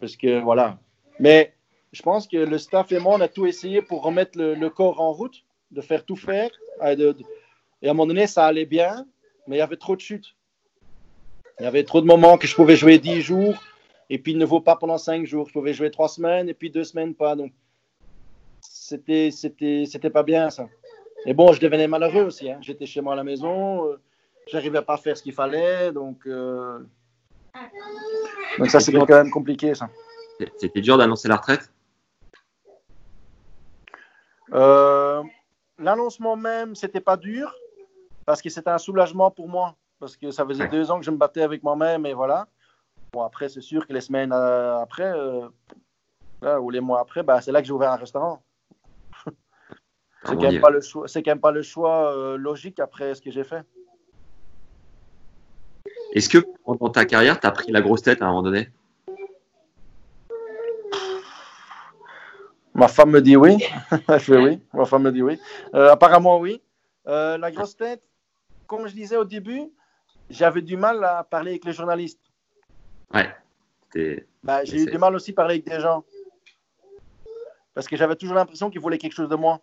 Parce 0.00 0.16
que 0.16 0.40
voilà. 0.40 0.78
Mais 1.18 1.54
je 1.92 2.02
pense 2.02 2.28
que 2.28 2.36
le 2.36 2.58
staff 2.58 2.92
et 2.92 2.98
moi, 2.98 3.16
on 3.16 3.20
a 3.20 3.28
tout 3.28 3.46
essayé 3.46 3.82
pour 3.82 4.02
remettre 4.02 4.38
le, 4.38 4.68
corps 4.68 5.00
en 5.00 5.12
route, 5.12 5.44
de 5.70 5.80
faire 5.80 6.04
tout 6.04 6.16
faire. 6.16 6.50
Et, 6.82 6.84
à 6.84 7.90
un 7.90 7.94
moment 7.94 8.06
donné, 8.06 8.26
ça 8.26 8.46
allait 8.46 8.66
bien, 8.66 9.06
mais 9.46 9.56
il 9.56 9.58
y 9.58 9.62
avait 9.62 9.76
trop 9.76 9.96
de 9.96 10.00
chutes. 10.00 10.36
Il 11.60 11.64
y 11.64 11.66
avait 11.66 11.84
trop 11.84 12.00
de 12.00 12.06
moments 12.06 12.38
que 12.38 12.46
je 12.46 12.54
pouvais 12.54 12.76
jouer 12.76 12.98
10 12.98 13.20
jours, 13.20 13.62
et 14.10 14.18
puis 14.18 14.32
il 14.32 14.38
ne 14.38 14.44
vaut 14.44 14.60
pas 14.60 14.76
pendant 14.76 14.98
5 14.98 15.26
jours. 15.26 15.48
Je 15.48 15.52
pouvais 15.52 15.72
jouer 15.72 15.90
3 15.90 16.08
semaines, 16.08 16.48
et 16.48 16.54
puis 16.54 16.70
2 16.70 16.84
semaines 16.84 17.14
pas. 17.14 17.34
Donc, 17.34 17.52
c'était, 18.60 19.30
c'était, 19.30 19.84
c'était 19.86 20.10
pas 20.10 20.22
bien 20.22 20.50
ça. 20.50 20.68
Et 21.26 21.34
bon, 21.34 21.52
je 21.52 21.60
devenais 21.60 21.88
malheureux 21.88 22.22
aussi. 22.22 22.50
Hein. 22.50 22.58
J'étais 22.60 22.86
chez 22.86 23.00
moi 23.00 23.14
à 23.14 23.16
la 23.16 23.24
maison, 23.24 23.86
euh, 23.86 24.00
j'arrivais 24.46 24.82
pas 24.82 24.94
à 24.94 24.98
faire 24.98 25.16
ce 25.16 25.22
qu'il 25.22 25.32
fallait, 25.32 25.90
donc. 25.92 26.26
Euh, 26.26 26.78
donc 28.58 28.70
ça, 28.70 28.80
c'était 28.80 28.98
quand 28.98 29.08
même 29.08 29.30
compliqué, 29.30 29.74
ça. 29.74 29.88
C'était 30.56 30.80
dur 30.80 30.98
d'annoncer 30.98 31.28
la 31.28 31.36
retraite? 31.36 31.70
Euh, 34.52 35.22
L'annoncement 35.78 36.36
même, 36.36 36.74
c'était 36.74 37.00
pas 37.00 37.16
dur, 37.16 37.54
parce 38.26 38.42
que 38.42 38.50
c'était 38.50 38.70
un 38.70 38.78
soulagement 38.78 39.30
pour 39.30 39.48
moi, 39.48 39.76
parce 40.00 40.16
que 40.16 40.30
ça 40.30 40.44
faisait 40.44 40.68
deux 40.68 40.90
ans 40.90 40.98
que 40.98 41.04
je 41.04 41.10
me 41.10 41.16
battais 41.16 41.42
avec 41.42 41.62
moi-même, 41.62 42.04
et 42.06 42.14
voilà. 42.14 42.48
Bon, 43.12 43.22
après, 43.22 43.48
c'est 43.48 43.60
sûr 43.60 43.86
que 43.86 43.92
les 43.92 44.00
semaines 44.00 44.32
euh, 44.32 44.80
après, 44.80 45.12
euh, 45.12 45.48
ou 46.58 46.70
les 46.70 46.80
mois 46.80 47.00
après, 47.00 47.22
bah, 47.22 47.40
c'est 47.40 47.52
là 47.52 47.60
que 47.60 47.66
j'ai 47.66 47.72
ouvert 47.72 47.92
un 47.92 47.96
restaurant. 47.96 48.42
c'est 50.24 50.34
quand, 50.34 50.40
quand 50.40 51.26
même 51.26 51.40
pas 51.40 51.52
le 51.52 51.62
choix 51.62 52.36
logique 52.36 52.80
après 52.80 53.14
ce 53.14 53.22
que 53.22 53.30
j'ai 53.30 53.44
fait. 53.44 53.64
Est-ce 56.18 56.28
que 56.28 56.38
pendant 56.64 56.90
ta 56.90 57.04
carrière, 57.04 57.38
tu 57.38 57.46
as 57.46 57.52
pris 57.52 57.70
la 57.70 57.80
grosse 57.80 58.02
tête 58.02 58.22
à 58.22 58.24
un 58.24 58.30
moment 58.30 58.42
donné? 58.42 58.68
Ma 62.74 62.88
femme 62.88 63.10
me 63.10 63.22
dit 63.22 63.36
oui. 63.36 63.58
je 64.08 64.18
fais 64.18 64.36
oui. 64.36 64.60
Ma 64.74 64.84
femme 64.84 65.04
me 65.04 65.12
dit 65.12 65.22
oui. 65.22 65.38
Euh, 65.74 65.92
apparemment, 65.92 66.40
oui. 66.40 66.60
Euh, 67.06 67.38
la 67.38 67.52
grosse 67.52 67.76
tête, 67.76 68.02
comme 68.66 68.88
je 68.88 68.94
disais 68.94 69.16
au 69.16 69.24
début, 69.24 69.70
j'avais 70.28 70.60
du 70.60 70.76
mal 70.76 71.04
à 71.04 71.22
parler 71.22 71.52
avec 71.52 71.64
les 71.64 71.72
journalistes. 71.72 72.18
Ouais. 73.14 73.32
Bah, 74.42 74.64
j'ai 74.64 74.82
eu 74.82 74.86
du 74.86 74.98
mal 74.98 75.14
aussi 75.14 75.30
à 75.30 75.34
parler 75.34 75.54
avec 75.54 75.68
des 75.68 75.78
gens. 75.78 76.02
Parce 77.74 77.86
que 77.86 77.96
j'avais 77.96 78.16
toujours 78.16 78.34
l'impression 78.34 78.70
qu'ils 78.70 78.80
voulaient 78.80 78.98
quelque 78.98 79.14
chose 79.14 79.28
de 79.28 79.36
moi. 79.36 79.60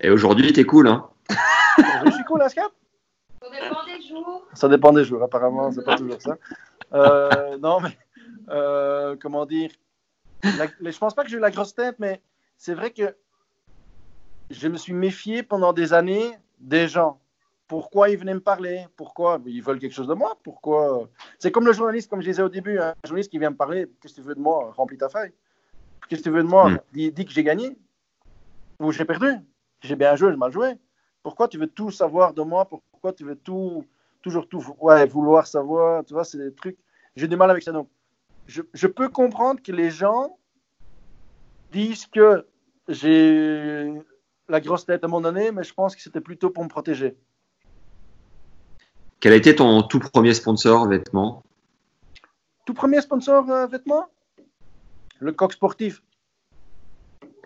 Et 0.00 0.08
aujourd'hui, 0.08 0.52
tu 0.52 0.60
es 0.60 0.64
cool, 0.64 0.86
hein 0.86 1.08
Je 2.06 2.12
suis 2.12 2.24
cool, 2.26 2.42
Ascap 2.42 2.70
ça 3.50 3.60
dépend 3.60 3.84
des 3.84 4.02
jours. 4.02 4.42
Ça 4.54 4.68
dépend 4.68 4.92
des 4.92 5.04
jours, 5.04 5.22
apparemment, 5.22 5.70
c'est 5.72 5.84
pas 5.84 5.96
toujours 5.96 6.20
ça. 6.20 6.36
Euh, 6.94 7.58
non, 7.58 7.80
mais 7.80 7.96
euh, 8.50 9.16
comment 9.20 9.46
dire? 9.46 9.70
Je 10.42 10.98
pense 10.98 11.14
pas 11.14 11.24
que 11.24 11.30
j'ai 11.30 11.36
eu 11.36 11.40
la 11.40 11.50
grosse 11.50 11.74
tête, 11.74 11.96
mais 11.98 12.22
c'est 12.56 12.74
vrai 12.74 12.90
que 12.90 13.14
je 14.50 14.68
me 14.68 14.76
suis 14.76 14.92
méfié 14.92 15.42
pendant 15.42 15.72
des 15.72 15.92
années 15.92 16.32
des 16.58 16.88
gens. 16.88 17.20
Pourquoi 17.66 18.08
ils 18.08 18.16
venaient 18.16 18.34
me 18.34 18.40
parler? 18.40 18.86
Pourquoi 18.96 19.38
Ils 19.44 19.62
veulent 19.62 19.78
quelque 19.78 19.92
chose 19.92 20.08
de 20.08 20.14
moi? 20.14 20.38
Pourquoi? 20.42 21.08
C'est 21.38 21.52
comme 21.52 21.66
le 21.66 21.74
journaliste, 21.74 22.08
comme 22.08 22.22
je 22.22 22.28
disais 22.28 22.42
au 22.42 22.48
début, 22.48 22.78
un 22.78 22.94
journaliste 23.04 23.30
qui 23.30 23.38
vient 23.38 23.50
me 23.50 23.56
parler 23.56 23.86
Qu'est-ce 24.00 24.14
que 24.14 24.20
tu 24.20 24.26
veux 24.26 24.34
de 24.34 24.40
moi? 24.40 24.72
Remplis 24.74 24.96
ta 24.96 25.10
feuille. 25.10 25.32
Qu'est-ce 26.08 26.22
que 26.22 26.28
tu 26.28 26.34
veux 26.34 26.42
de 26.42 26.48
moi? 26.48 26.70
Hmm. 26.70 26.78
dis, 26.92 27.12
dis, 27.12 27.26
que 27.26 27.32
j'ai 27.32 27.44
gagné 27.44 27.76
ou 28.80 28.90
j'ai 28.90 29.04
perdu. 29.04 29.32
J'ai 29.82 29.96
bien 29.96 30.16
joué, 30.16 30.30
j'ai 30.30 30.38
mal 30.38 30.50
joué. 30.50 30.78
Pourquoi 31.28 31.46
tu 31.46 31.58
veux 31.58 31.66
tout 31.66 31.90
savoir 31.90 32.32
de 32.32 32.40
moi? 32.40 32.64
Pourquoi 32.64 33.12
tu 33.12 33.22
veux 33.22 33.36
tout, 33.36 33.84
toujours 34.22 34.48
tout 34.48 34.64
ouais, 34.80 35.06
vouloir 35.06 35.46
savoir? 35.46 36.02
Tu 36.06 36.14
vois, 36.14 36.24
c'est 36.24 36.38
des 36.38 36.54
trucs. 36.54 36.78
J'ai 37.16 37.28
du 37.28 37.36
mal 37.36 37.50
avec 37.50 37.62
ça. 37.62 37.70
Donc, 37.70 37.90
je, 38.46 38.62
je, 38.72 38.86
peux 38.86 39.10
comprendre 39.10 39.60
que 39.62 39.70
les 39.70 39.90
gens 39.90 40.38
disent 41.70 42.06
que 42.06 42.46
j'ai 42.88 43.92
la 44.48 44.60
grosse 44.62 44.86
tête 44.86 45.04
à 45.04 45.06
mon 45.06 45.22
année, 45.26 45.52
mais 45.52 45.64
je 45.64 45.74
pense 45.74 45.94
que 45.94 46.00
c'était 46.00 46.22
plutôt 46.22 46.48
pour 46.48 46.64
me 46.64 46.70
protéger. 46.70 47.14
Quel 49.20 49.34
a 49.34 49.36
été 49.36 49.54
ton 49.54 49.82
tout 49.82 49.98
premier 49.98 50.32
sponsor 50.32 50.88
vêtements? 50.88 51.42
Tout 52.64 52.72
premier 52.72 53.02
sponsor 53.02 53.50
euh, 53.50 53.66
vêtements? 53.66 54.06
Le 55.20 55.32
coq 55.32 55.52
sportif. 55.52 56.02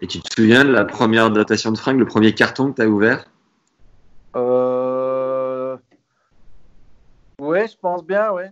Et 0.01 0.07
tu 0.07 0.21
te 0.21 0.33
souviens 0.33 0.65
de 0.65 0.71
la 0.71 0.85
première 0.85 1.33
datation 1.33 1.73
de 1.73 1.79
fringues, 1.79 1.99
le 1.99 2.07
premier 2.07 2.33
carton 2.33 2.71
que 2.71 2.77
tu 2.77 2.83
as 2.83 2.89
ouvert? 2.89 3.27
Euh... 4.37 5.77
Oui, 7.39 7.67
je 7.67 7.77
pense 7.77 8.05
bien, 8.05 8.33
oui. 8.33 8.45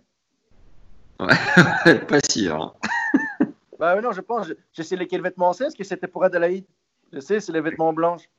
Ouais, 1.19 1.99
pas 2.07 2.19
sûr. 2.29 2.75
bah 3.79 3.99
non, 4.01 4.11
je 4.11 4.21
pense. 4.21 4.51
Je, 4.73 4.81
sais 4.83 4.95
lesquels 4.95 5.21
vêtements 5.21 5.53
c'est, 5.53 5.65
est-ce 5.65 5.75
que 5.75 5.83
c'était 5.83 6.07
pour 6.07 6.23
Adelaide 6.23 6.65
Je 7.13 7.19
sais, 7.19 7.39
c'est 7.39 7.51
les 7.51 7.61
vêtements 7.61 7.93
blancs. 7.93 8.29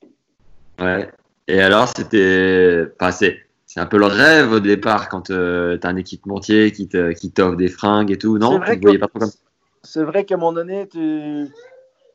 Ouais. 0.78 1.10
Et 1.48 1.60
alors, 1.60 1.88
c'était. 1.88 2.86
Enfin, 2.98 3.12
c'est 3.12 3.38
c'est 3.72 3.80
un 3.80 3.86
peu 3.86 3.96
le 3.96 4.04
rêve 4.04 4.52
au 4.52 4.60
départ 4.60 5.08
quand 5.08 5.30
euh, 5.30 5.78
tu 5.78 5.86
as 5.86 5.90
un 5.90 5.96
équipementier 5.96 6.72
qui 6.72 6.88
t'offre 6.88 7.14
qui 7.14 7.56
des 7.56 7.68
fringues 7.68 8.10
et 8.10 8.18
tout, 8.18 8.36
non? 8.36 8.60
C'est 8.66 8.76
vrai, 8.76 8.98
pas 8.98 9.08
trop 9.08 9.20
comme... 9.20 9.30
C'est 9.82 10.04
vrai 10.04 10.26
qu'à 10.26 10.34
un 10.34 10.36
moment 10.36 10.52
donné, 10.52 10.86
tu... 10.88 11.48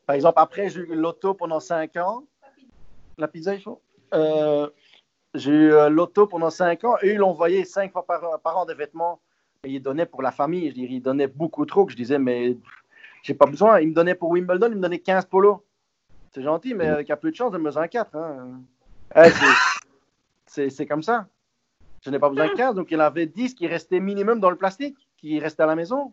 par 0.06 0.14
exemple, 0.14 0.34
après, 0.36 0.68
j'ai 0.68 0.82
eu 0.82 0.94
l'auto 0.94 1.34
pendant 1.34 1.58
5 1.58 1.96
ans. 1.96 2.22
La 3.18 3.26
pizza, 3.26 3.54
il 3.54 3.60
faut 3.60 3.80
euh, 4.14 4.68
J'ai 5.34 5.50
eu 5.50 5.72
euh, 5.72 5.88
l'auto 5.88 6.26
pendant 6.26 6.50
5 6.50 6.84
ans 6.84 6.96
et 7.02 7.12
ils 7.12 7.18
l'envoyaient 7.18 7.64
5 7.64 7.92
fois 7.92 8.04
par, 8.04 8.40
par, 8.40 8.58
an 8.58 8.64
des 8.64 8.74
vêtements. 8.74 9.20
Et 9.64 9.70
ils 9.70 9.82
donnaient 9.82 10.06
pour 10.06 10.22
la 10.22 10.30
famille. 10.30 10.70
Je 10.70 10.74
dirais, 10.74 10.94
ils 10.94 11.02
donnaient 11.02 11.26
beaucoup 11.26 11.66
trop. 11.66 11.84
Que 11.84 11.92
je 11.92 11.96
disais, 11.96 12.18
mais 12.18 12.56
j'ai 13.22 13.34
pas 13.34 13.46
besoin. 13.46 13.80
Ils 13.80 13.88
me 13.88 13.94
donnaient 13.94 14.14
pour 14.14 14.30
Wimbledon, 14.30 14.68
ils 14.70 14.76
me 14.76 14.82
donnaient 14.82 15.00
15 15.00 15.26
polos. 15.26 15.58
C'est 16.32 16.42
gentil, 16.42 16.74
mais 16.74 16.86
avec 16.86 17.10
un 17.10 17.16
peu 17.16 17.30
de 17.30 17.36
chance, 17.36 17.52
ils 17.54 17.60
me 17.60 17.70
donnent 17.70 17.88
4. 17.88 18.16
Hein. 18.16 18.60
c'est 20.46 20.86
comme 20.86 21.02
ça. 21.02 21.26
Je 22.04 22.10
n'ai 22.10 22.18
pas 22.18 22.28
besoin 22.28 22.46
de 22.48 22.54
15, 22.54 22.74
donc 22.74 22.90
il 22.90 22.94
y 22.94 22.96
en 22.96 23.00
avait 23.00 23.26
10 23.26 23.54
qui 23.54 23.66
restaient 23.66 24.00
minimum 24.00 24.38
dans 24.38 24.50
le 24.50 24.56
plastique, 24.56 24.96
qui 25.16 25.38
restaient 25.40 25.64
à 25.64 25.66
la 25.66 25.74
maison. 25.74 26.12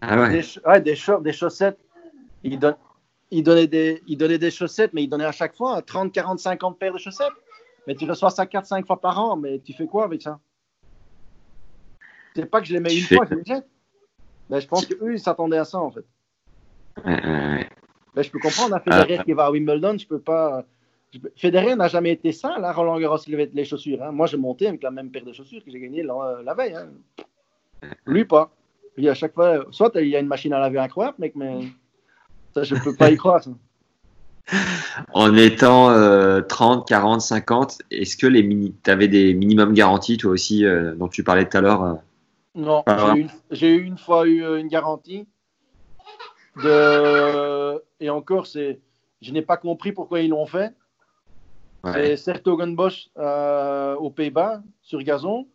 Ah 0.00 0.18
ouais. 0.18 0.30
Des, 0.30 0.44
ouais, 0.66 0.80
des, 0.80 0.96
des 1.20 1.32
chaussettes. 1.32 1.78
Il, 2.42 2.58
donne, 2.58 2.76
il, 3.30 3.42
donnait 3.42 3.66
des, 3.66 4.02
il 4.06 4.16
donnait 4.16 4.38
des 4.38 4.50
chaussettes, 4.50 4.92
mais 4.92 5.02
il 5.02 5.08
donnait 5.08 5.24
à 5.24 5.32
chaque 5.32 5.54
fois 5.54 5.80
30, 5.82 6.12
40, 6.12 6.38
50 6.38 6.78
paires 6.78 6.92
de 6.92 6.98
chaussettes. 6.98 7.32
Mais 7.86 7.94
tu 7.94 8.08
reçois 8.08 8.30
ça 8.30 8.46
4, 8.46 8.66
5 8.66 8.86
fois 8.86 9.00
par 9.00 9.18
an, 9.18 9.36
mais 9.36 9.58
tu 9.58 9.72
fais 9.72 9.86
quoi 9.86 10.04
avec 10.04 10.22
ça? 10.22 10.40
C'est 12.34 12.46
pas 12.46 12.60
que 12.60 12.66
je 12.66 12.72
les 12.72 12.80
mets 12.80 12.96
une 12.96 13.04
fois, 13.04 13.26
je 13.30 13.34
les 13.36 13.44
jette. 13.44 13.66
Mais 14.50 14.60
je 14.60 14.68
pense 14.68 14.86
qu'eux, 14.86 15.14
ils 15.14 15.20
s'attendaient 15.20 15.58
à 15.58 15.64
ça, 15.64 15.78
en 15.78 15.90
fait. 15.90 16.04
Mais 17.06 18.22
je 18.22 18.30
peux 18.30 18.38
comprendre 18.38 18.74
un 18.74 18.80
Federer 18.80 19.22
qui 19.24 19.32
va 19.32 19.46
à 19.46 19.50
Wimbledon, 19.50 19.98
je 19.98 20.06
peux 20.06 20.20
pas. 20.20 20.64
Federer 21.36 21.76
n'a 21.76 21.88
jamais 21.88 22.12
été 22.12 22.32
ça, 22.32 22.58
là, 22.58 22.72
Roland 22.72 22.98
Garros, 22.98 23.18
les 23.26 23.64
chaussures. 23.64 24.02
Hein. 24.02 24.12
Moi, 24.12 24.26
j'ai 24.26 24.36
monté 24.36 24.66
avec 24.66 24.82
la 24.82 24.90
même 24.90 25.10
paire 25.10 25.24
de 25.24 25.32
chaussures 25.32 25.64
que 25.64 25.70
j'ai 25.70 25.80
gagné 25.80 26.02
la, 26.02 26.54
veille. 26.54 26.74
Hein. 26.74 26.90
Lui, 28.06 28.24
pas. 28.24 28.50
Lui, 28.96 29.08
à 29.08 29.14
chaque 29.14 29.34
fois, 29.34 29.64
soit 29.70 29.92
il 29.96 30.08
y 30.08 30.16
a 30.16 30.20
une 30.20 30.26
machine 30.26 30.52
à 30.52 30.58
laver 30.58 30.78
incroyable, 30.78 31.16
mec, 31.18 31.34
mais 31.36 31.60
ça, 32.52 32.62
je 32.64 32.74
peux 32.76 32.94
pas 32.94 33.10
y 33.10 33.16
croire. 33.16 33.42
Ça. 33.42 33.50
En 35.12 35.36
étant 35.36 35.88
30, 36.42 36.86
40, 36.86 37.20
50, 37.20 37.78
est-ce 37.90 38.16
que 38.16 38.26
tu 38.26 38.90
avais 38.90 39.08
des 39.08 39.34
minimums 39.34 39.72
garanties, 39.72 40.16
toi 40.16 40.32
aussi, 40.32 40.64
euh, 40.64 40.94
dont 40.94 41.08
tu 41.08 41.24
parlais 41.24 41.48
tout 41.48 41.56
à 41.56 41.60
l'heure 41.60 41.82
euh? 41.82 41.94
Non, 42.54 42.84
j'ai 43.50 43.70
eu 43.70 43.82
une 43.82 43.98
fois 43.98 44.26
eu 44.26 44.44
euh, 44.44 44.60
une 44.60 44.68
garantie. 44.68 45.26
De... 46.62 47.82
Et 47.98 48.10
encore, 48.10 48.46
c'est 48.46 48.78
je 49.20 49.32
n'ai 49.32 49.42
pas 49.42 49.56
compris 49.56 49.92
pourquoi 49.92 50.20
ils 50.20 50.28
l'ont 50.28 50.46
fait. 50.46 50.72
C'est 51.92 52.16
Sertogenbosch 52.16 53.10
euh, 53.18 53.94
aux 53.96 54.10
Pays-Bas, 54.10 54.62
sur 54.80 55.02
gazon. 55.02 55.46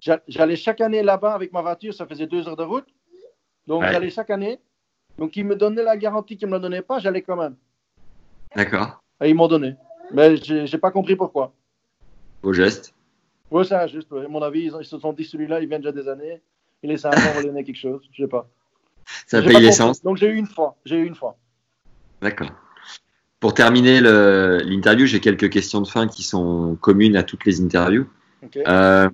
J'allais 0.00 0.56
chaque 0.56 0.80
année 0.80 1.02
là-bas 1.02 1.34
avec 1.34 1.52
ma 1.52 1.60
voiture, 1.60 1.92
ça 1.92 2.06
faisait 2.06 2.26
deux 2.26 2.48
heures 2.48 2.56
de 2.56 2.62
route. 2.62 2.86
Donc 3.66 3.82
j'allais 3.82 4.10
chaque 4.10 4.30
année. 4.30 4.60
Donc 5.18 5.36
ils 5.36 5.44
me 5.44 5.56
donnaient 5.56 5.82
la 5.82 5.96
garantie 5.96 6.36
qu'ils 6.36 6.48
ne 6.48 6.52
me 6.52 6.56
la 6.56 6.62
donnaient 6.62 6.82
pas, 6.82 6.98
j'allais 6.98 7.22
quand 7.22 7.36
même. 7.36 7.56
D'accord. 8.54 9.02
Et 9.20 9.30
ils 9.30 9.34
m'ont 9.34 9.48
donné. 9.48 9.74
Mais 10.12 10.36
je 10.36 10.70
n'ai 10.70 10.78
pas 10.78 10.90
compris 10.90 11.16
pourquoi. 11.16 11.52
Au 12.42 12.52
geste 12.52 12.94
Oui, 13.50 13.66
c'est 13.66 13.74
un 13.74 13.86
geste. 13.86 14.12
À 14.12 14.28
mon 14.28 14.42
avis, 14.42 14.64
ils, 14.66 14.84
se 14.84 14.98
sont 14.98 15.12
dit 15.12 15.24
celui-là, 15.24 15.60
il 15.60 15.68
vient 15.68 15.78
déjà 15.78 15.92
des 15.92 16.08
années. 16.08 16.40
Il 16.82 16.90
est 16.90 16.96
sympa, 16.96 17.18
on 17.32 17.34
va 17.34 17.42
donner 17.42 17.64
quelque 17.64 17.76
chose. 17.76 18.00
Je 18.12 18.22
ne 18.22 18.26
sais 18.26 18.30
pas. 18.30 18.48
Ça 19.26 19.42
paye 19.42 19.60
l'essence. 19.60 20.02
Donc 20.02 20.16
j'ai 20.16 20.28
eu 20.28 20.36
une 20.36 20.46
fois. 20.46 20.76
J'ai 20.84 20.96
eu 20.96 21.06
une 21.06 21.14
fois. 21.14 21.36
D'accord. 22.22 22.50
Pour 23.40 23.54
terminer 23.54 24.00
l'interview, 24.00 25.06
j'ai 25.06 25.20
quelques 25.20 25.50
questions 25.50 25.80
de 25.80 25.88
fin 25.88 26.08
qui 26.08 26.22
sont 26.22 26.76
communes 26.80 27.16
à 27.16 27.22
toutes 27.22 27.44
les 27.44 27.60
interviews. 27.60 28.06
Euh, 28.56 29.08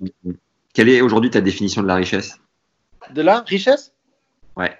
quelle 0.73 0.89
est 0.89 1.01
aujourd'hui 1.01 1.29
ta 1.29 1.41
définition 1.41 1.81
de 1.81 1.87
la 1.87 1.95
richesse? 1.95 2.39
De 3.13 3.21
la 3.21 3.41
richesse? 3.41 3.93
Ouais. 4.55 4.75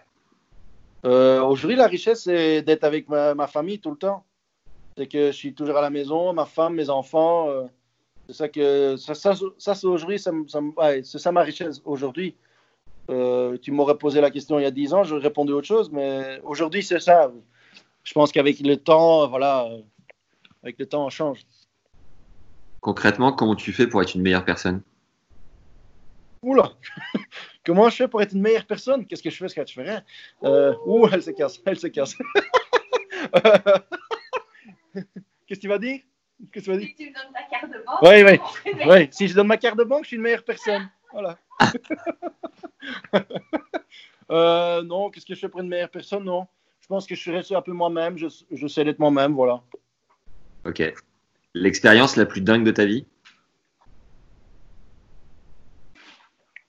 Euh, 1.06 1.42
aujourd'hui, 1.42 1.78
la 1.78 1.88
richesse, 1.88 2.24
c'est 2.24 2.62
d'être 2.62 2.84
avec 2.84 3.10
ma, 3.10 3.48
famille 3.48 3.80
tout 3.80 3.92
le 3.92 3.98
temps. 3.98 4.26
C'est 4.98 5.08
que 5.08 5.28
je 5.28 5.36
suis 5.36 5.54
toujours 5.54 5.78
à 5.78 5.82
la 5.82 5.90
maison, 5.90 6.34
ma 6.34 6.46
femme, 6.46 6.76
mes 6.76 6.90
enfants. 6.90 7.50
Euh, 7.50 7.64
c'est 8.28 8.34
ça 8.34 8.50
que 8.50 8.98
ça, 8.98 9.14
ça, 9.14 9.36
c'est 9.76 9.88
aujourd'hui, 9.88 10.18
ça, 10.18 10.32
c'est 11.04 11.20
ça 11.20 11.32
ma 11.32 11.42
richesse 11.42 11.82
aujourd'hui. 11.86 12.36
tu 13.08 13.72
m'aurais 13.72 13.98
posé 13.98 14.20
la 14.20 14.32
question 14.32 14.58
il 14.58 14.64
y 14.64 14.66
a 14.66 14.72
10 14.72 14.94
ans, 14.94 15.04
j'aurais 15.04 15.22
répondu 15.22 15.54
autre 15.54 15.68
chose, 15.68 15.92
mais 15.92 16.40
aujourd'hui, 16.44 16.82
c'est 16.82 17.00
ça 17.00 17.32
je 18.06 18.14
pense 18.14 18.32
qu'avec 18.32 18.60
le 18.62 18.78
temps, 18.78 19.28
voilà, 19.28 19.68
avec 20.64 20.80
le 20.80 20.86
temps, 20.86 21.06
on 21.06 21.10
change. 21.10 21.40
Concrètement, 22.80 23.34
comment 23.34 23.56
tu 23.56 23.74
fais 23.74 23.88
pour 23.88 24.02
être 24.02 24.14
une 24.14 24.22
meilleure 24.22 24.46
personne? 24.46 24.82
Oula 26.44 26.72
Comment 27.66 27.90
je 27.90 27.96
fais 27.96 28.08
pour 28.08 28.22
être 28.22 28.34
une 28.34 28.42
meilleure 28.42 28.66
personne? 28.66 29.06
Qu'est-ce 29.06 29.24
que 29.24 29.30
je 29.30 29.38
fais? 29.38 29.48
Ce 29.48 29.56
que 29.56 29.62
tu 29.62 29.76
ferais? 29.76 30.04
Euh, 30.44 30.74
Ouh, 30.86 31.08
elle 31.12 31.24
se 31.24 31.32
casse, 31.32 31.62
elle 31.66 31.80
se 31.80 31.88
casse. 31.88 32.16
Qu'est-ce 34.94 35.60
que 35.60 35.62
tu 35.62 35.68
vas 35.68 35.80
dire? 35.80 36.02
Qu'est-ce 36.52 36.66
que 36.66 36.72
tu 36.72 36.72
vas 36.72 36.78
dire? 36.78 36.88
Si 36.90 36.96
tu 36.96 37.10
me 37.10 37.14
donnes 37.14 37.34
ta 37.34 37.44
carte 37.50 37.72
de 37.72 37.84
banque. 37.86 38.02
Oui, 38.02 38.24
oui. 38.24 38.40
oui. 38.88 39.08
Si 39.12 39.28
je 39.28 39.36
donne 39.36 39.48
ma 39.48 39.58
carte 39.58 39.78
de 39.78 39.84
banque, 39.84 40.04
je 40.04 40.10
suis 40.10 40.18
une 40.18 40.24
meilleure 40.24 40.44
personne. 40.44 40.90
Voilà. 41.12 41.38
euh, 44.32 44.84
non, 44.84 45.10
qu'est-ce 45.10 45.26
que 45.26 45.34
je 45.34 45.40
fais 45.40 45.50
pour 45.50 45.62
une 45.62 45.70
meilleure 45.70 45.90
personne? 45.90 46.24
Non 46.24 46.48
je 46.86 46.88
pense 46.88 47.08
que 47.08 47.16
je 47.16 47.20
suis 47.20 47.32
resté 47.32 47.56
un 47.56 47.64
peu 47.64 47.72
moi-même. 47.72 48.16
Je, 48.16 48.28
je 48.52 48.68
sais 48.68 48.84
d'être 48.84 49.00
moi-même, 49.00 49.34
voilà. 49.34 49.64
Ok. 50.66 50.84
L'expérience 51.56 52.16
la 52.16 52.28
plus 52.28 52.42
dingue 52.42 52.64
de 52.64 52.70
ta 52.70 52.86
vie? 52.86 53.08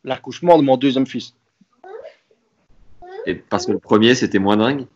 L'accouchement 0.07 0.57
de 0.57 0.63
mon 0.63 0.79
deuxième 0.79 1.07
fils. 1.07 1.35
Et 3.27 3.35
parce 3.35 3.67
que 3.67 3.73
le 3.73 3.79
premier, 3.79 4.15
c'était 4.15 4.39
moins 4.39 4.57
dingue? 4.57 4.87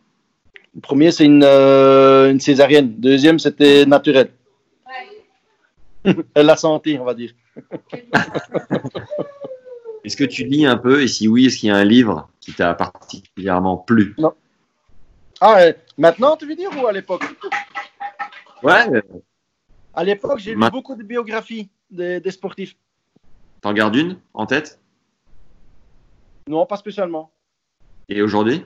Le 0.75 0.81
premier, 0.81 1.11
c'est 1.11 1.27
une, 1.27 1.45
euh, 1.45 2.31
une 2.31 2.41
césarienne. 2.41 2.95
Le 2.97 3.01
deuxième, 3.03 3.39
c'était 3.39 3.85
naturel. 3.85 4.31
Elle 6.35 6.47
l'a 6.47 6.57
senti, 6.57 6.97
on 6.99 7.05
va 7.05 7.15
dire. 7.15 7.33
est-ce 10.05 10.17
que 10.17 10.25
tu 10.25 10.45
lis 10.45 10.65
un 10.65 10.77
peu? 10.77 11.03
Et 11.03 11.09
si 11.09 11.29
oui, 11.29 11.47
est-ce 11.47 11.59
qu'il 11.59 11.69
y 11.69 11.73
a 11.73 11.77
un 11.77 11.85
livre 11.85 12.31
qui 12.41 12.53
t'a 12.53 12.73
particulièrement 12.75 13.77
plu? 13.77 14.15
Non. 14.17 14.33
Ah, 15.41 15.61
euh, 15.61 15.73
maintenant, 15.99 16.37
tu 16.37 16.47
veux 16.47 16.55
dire, 16.55 16.71
ou 16.81 16.87
à 16.87 16.93
l'époque? 16.93 17.25
Ouais. 18.63 19.03
À 19.95 20.05
l'époque, 20.05 20.39
j'ai 20.39 20.55
lu 20.55 20.71
beaucoup 20.71 20.95
de 20.95 21.03
biographies 21.03 21.69
des, 21.91 22.31
sportifs. 22.31 22.77
T'en 23.61 23.73
gardes 23.73 23.97
une 23.97 24.19
en 24.35 24.47
tête? 24.47 24.80
Non, 26.49 26.67
pas 26.67 26.77
spécialement. 26.77 27.33
Et 28.09 28.23
aujourd'hui? 28.23 28.65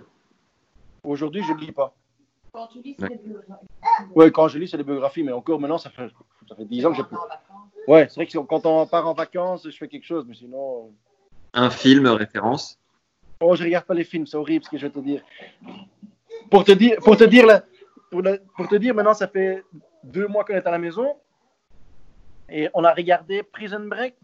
Aujourd'hui, 1.02 1.42
je 1.46 1.52
ne 1.52 1.58
lis 1.58 1.72
pas. 1.72 1.94
Quand 2.52 2.68
tu 2.68 2.80
lis, 2.80 2.96
c'est 2.98 3.08
des 3.08 3.16
biographies. 3.16 3.66
Oui, 4.14 4.32
quand 4.32 4.48
je 4.48 4.58
lis, 4.58 4.68
c'est 4.68 4.76
des 4.76 4.84
biographies, 4.84 5.22
mais 5.22 5.32
encore 5.32 5.60
maintenant, 5.60 5.78
ça 5.78 5.90
fait, 5.90 6.08
ça 6.48 6.54
fait 6.54 6.64
10 6.64 6.86
ans 6.86 6.90
que 6.90 6.96
j'ai 6.96 7.02
plus. 7.02 7.16
Ouais, 7.88 8.06
c'est 8.08 8.14
vrai 8.14 8.26
que 8.26 8.38
quand 8.38 8.64
on 8.64 8.86
part 8.86 9.06
en 9.08 9.12
vacances, 9.12 9.68
je 9.68 9.76
fais 9.76 9.88
quelque 9.88 10.06
chose, 10.06 10.24
mais 10.26 10.34
sinon. 10.34 10.92
Un 11.52 11.68
film 11.70 12.06
référence? 12.06 12.78
Oh, 13.40 13.54
je 13.56 13.64
regarde 13.64 13.84
pas 13.84 13.94
les 13.94 14.04
films, 14.04 14.26
c'est 14.26 14.36
horrible 14.36 14.64
ce 14.64 14.70
que 14.70 14.78
je 14.78 14.86
vais 14.86 14.92
te 14.92 15.00
dire. 15.00 15.22
Pour 16.50 16.64
te 16.64 16.72
dire, 16.72 16.96
pour 17.00 17.16
te 17.16 17.24
dire, 17.24 17.62
pour, 18.10 18.22
pour 18.56 18.68
te 18.68 18.76
dire, 18.76 18.94
maintenant, 18.94 19.14
ça 19.14 19.28
fait 19.28 19.64
deux 20.04 20.28
mois 20.28 20.44
qu'on 20.44 20.54
est 20.54 20.66
à 20.66 20.70
la 20.70 20.78
maison 20.78 21.16
et 22.48 22.70
on 22.72 22.84
a 22.84 22.94
regardé 22.94 23.42
Prison 23.42 23.80
Break. 23.80 24.14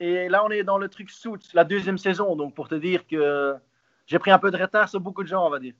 Et 0.00 0.28
là, 0.28 0.44
on 0.44 0.50
est 0.50 0.62
dans 0.62 0.78
le 0.78 0.88
truc 0.88 1.10
Suits, 1.10 1.50
la 1.54 1.64
deuxième 1.64 1.98
saison. 1.98 2.36
Donc, 2.36 2.54
pour 2.54 2.68
te 2.68 2.74
dire 2.74 3.06
que 3.06 3.54
j'ai 4.06 4.18
pris 4.18 4.30
un 4.30 4.38
peu 4.38 4.50
de 4.50 4.56
retard 4.56 4.88
sur 4.88 5.00
beaucoup 5.00 5.22
de 5.22 5.28
gens, 5.28 5.46
on 5.46 5.50
va 5.50 5.58
dire. 5.58 5.74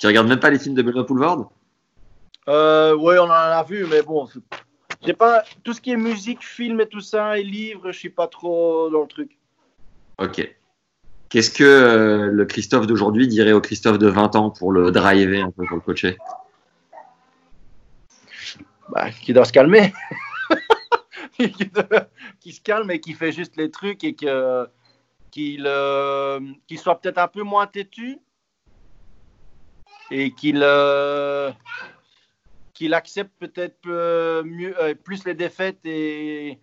Tu 0.00 0.06
regardes 0.06 0.28
même 0.28 0.40
pas 0.40 0.50
les 0.50 0.58
films 0.58 0.74
de 0.74 0.82
Benoît 0.82 1.06
Poulvord 1.06 1.52
euh, 2.48 2.94
Oui, 2.94 3.16
on 3.18 3.24
en 3.24 3.30
a 3.30 3.62
vu, 3.62 3.86
mais 3.86 4.02
bon, 4.02 4.28
j'ai 5.04 5.12
pas 5.12 5.44
tout 5.64 5.72
ce 5.72 5.80
qui 5.80 5.92
est 5.92 5.96
musique, 5.96 6.44
film 6.44 6.80
et 6.80 6.86
tout 6.86 7.00
ça, 7.00 7.38
et 7.38 7.42
livres, 7.42 7.90
je 7.92 7.98
suis 7.98 8.10
pas 8.10 8.28
trop 8.28 8.88
dans 8.90 9.02
le 9.02 9.08
truc. 9.08 9.36
Ok. 10.18 10.48
Qu'est-ce 11.28 11.50
que 11.50 11.64
euh, 11.64 12.30
le 12.30 12.44
Christophe 12.44 12.86
d'aujourd'hui 12.86 13.26
dirait 13.26 13.52
au 13.52 13.60
Christophe 13.60 13.98
de 13.98 14.06
20 14.06 14.36
ans 14.36 14.50
pour 14.50 14.70
le 14.70 14.90
driver 14.90 15.42
un 15.42 15.50
peu, 15.50 15.64
pour 15.64 15.76
le 15.76 15.82
coacher 15.82 16.16
bah, 18.90 19.10
Qu'il 19.10 19.34
doit 19.34 19.44
se 19.44 19.52
calmer. 19.52 19.92
qu'il 22.42 22.52
se 22.52 22.60
calme 22.60 22.90
et 22.90 23.00
qu'il 23.00 23.16
fait 23.16 23.32
juste 23.32 23.56
les 23.56 23.70
trucs 23.70 24.04
et 24.04 24.14
que 24.14 24.68
qu'il 25.30 25.66
euh, 25.66 26.40
soit 26.76 27.00
peut-être 27.00 27.18
un 27.18 27.28
peu 27.28 27.42
moins 27.42 27.66
têtu 27.66 28.18
et 30.10 30.32
qu'il 30.32 30.60
euh, 30.62 31.50
qu'il 32.74 32.92
accepte 32.94 33.32
peut-être 33.38 34.42
mieux 34.42 34.74
plus 35.04 35.24
les 35.24 35.34
défaites 35.34 35.80
et 35.84 36.58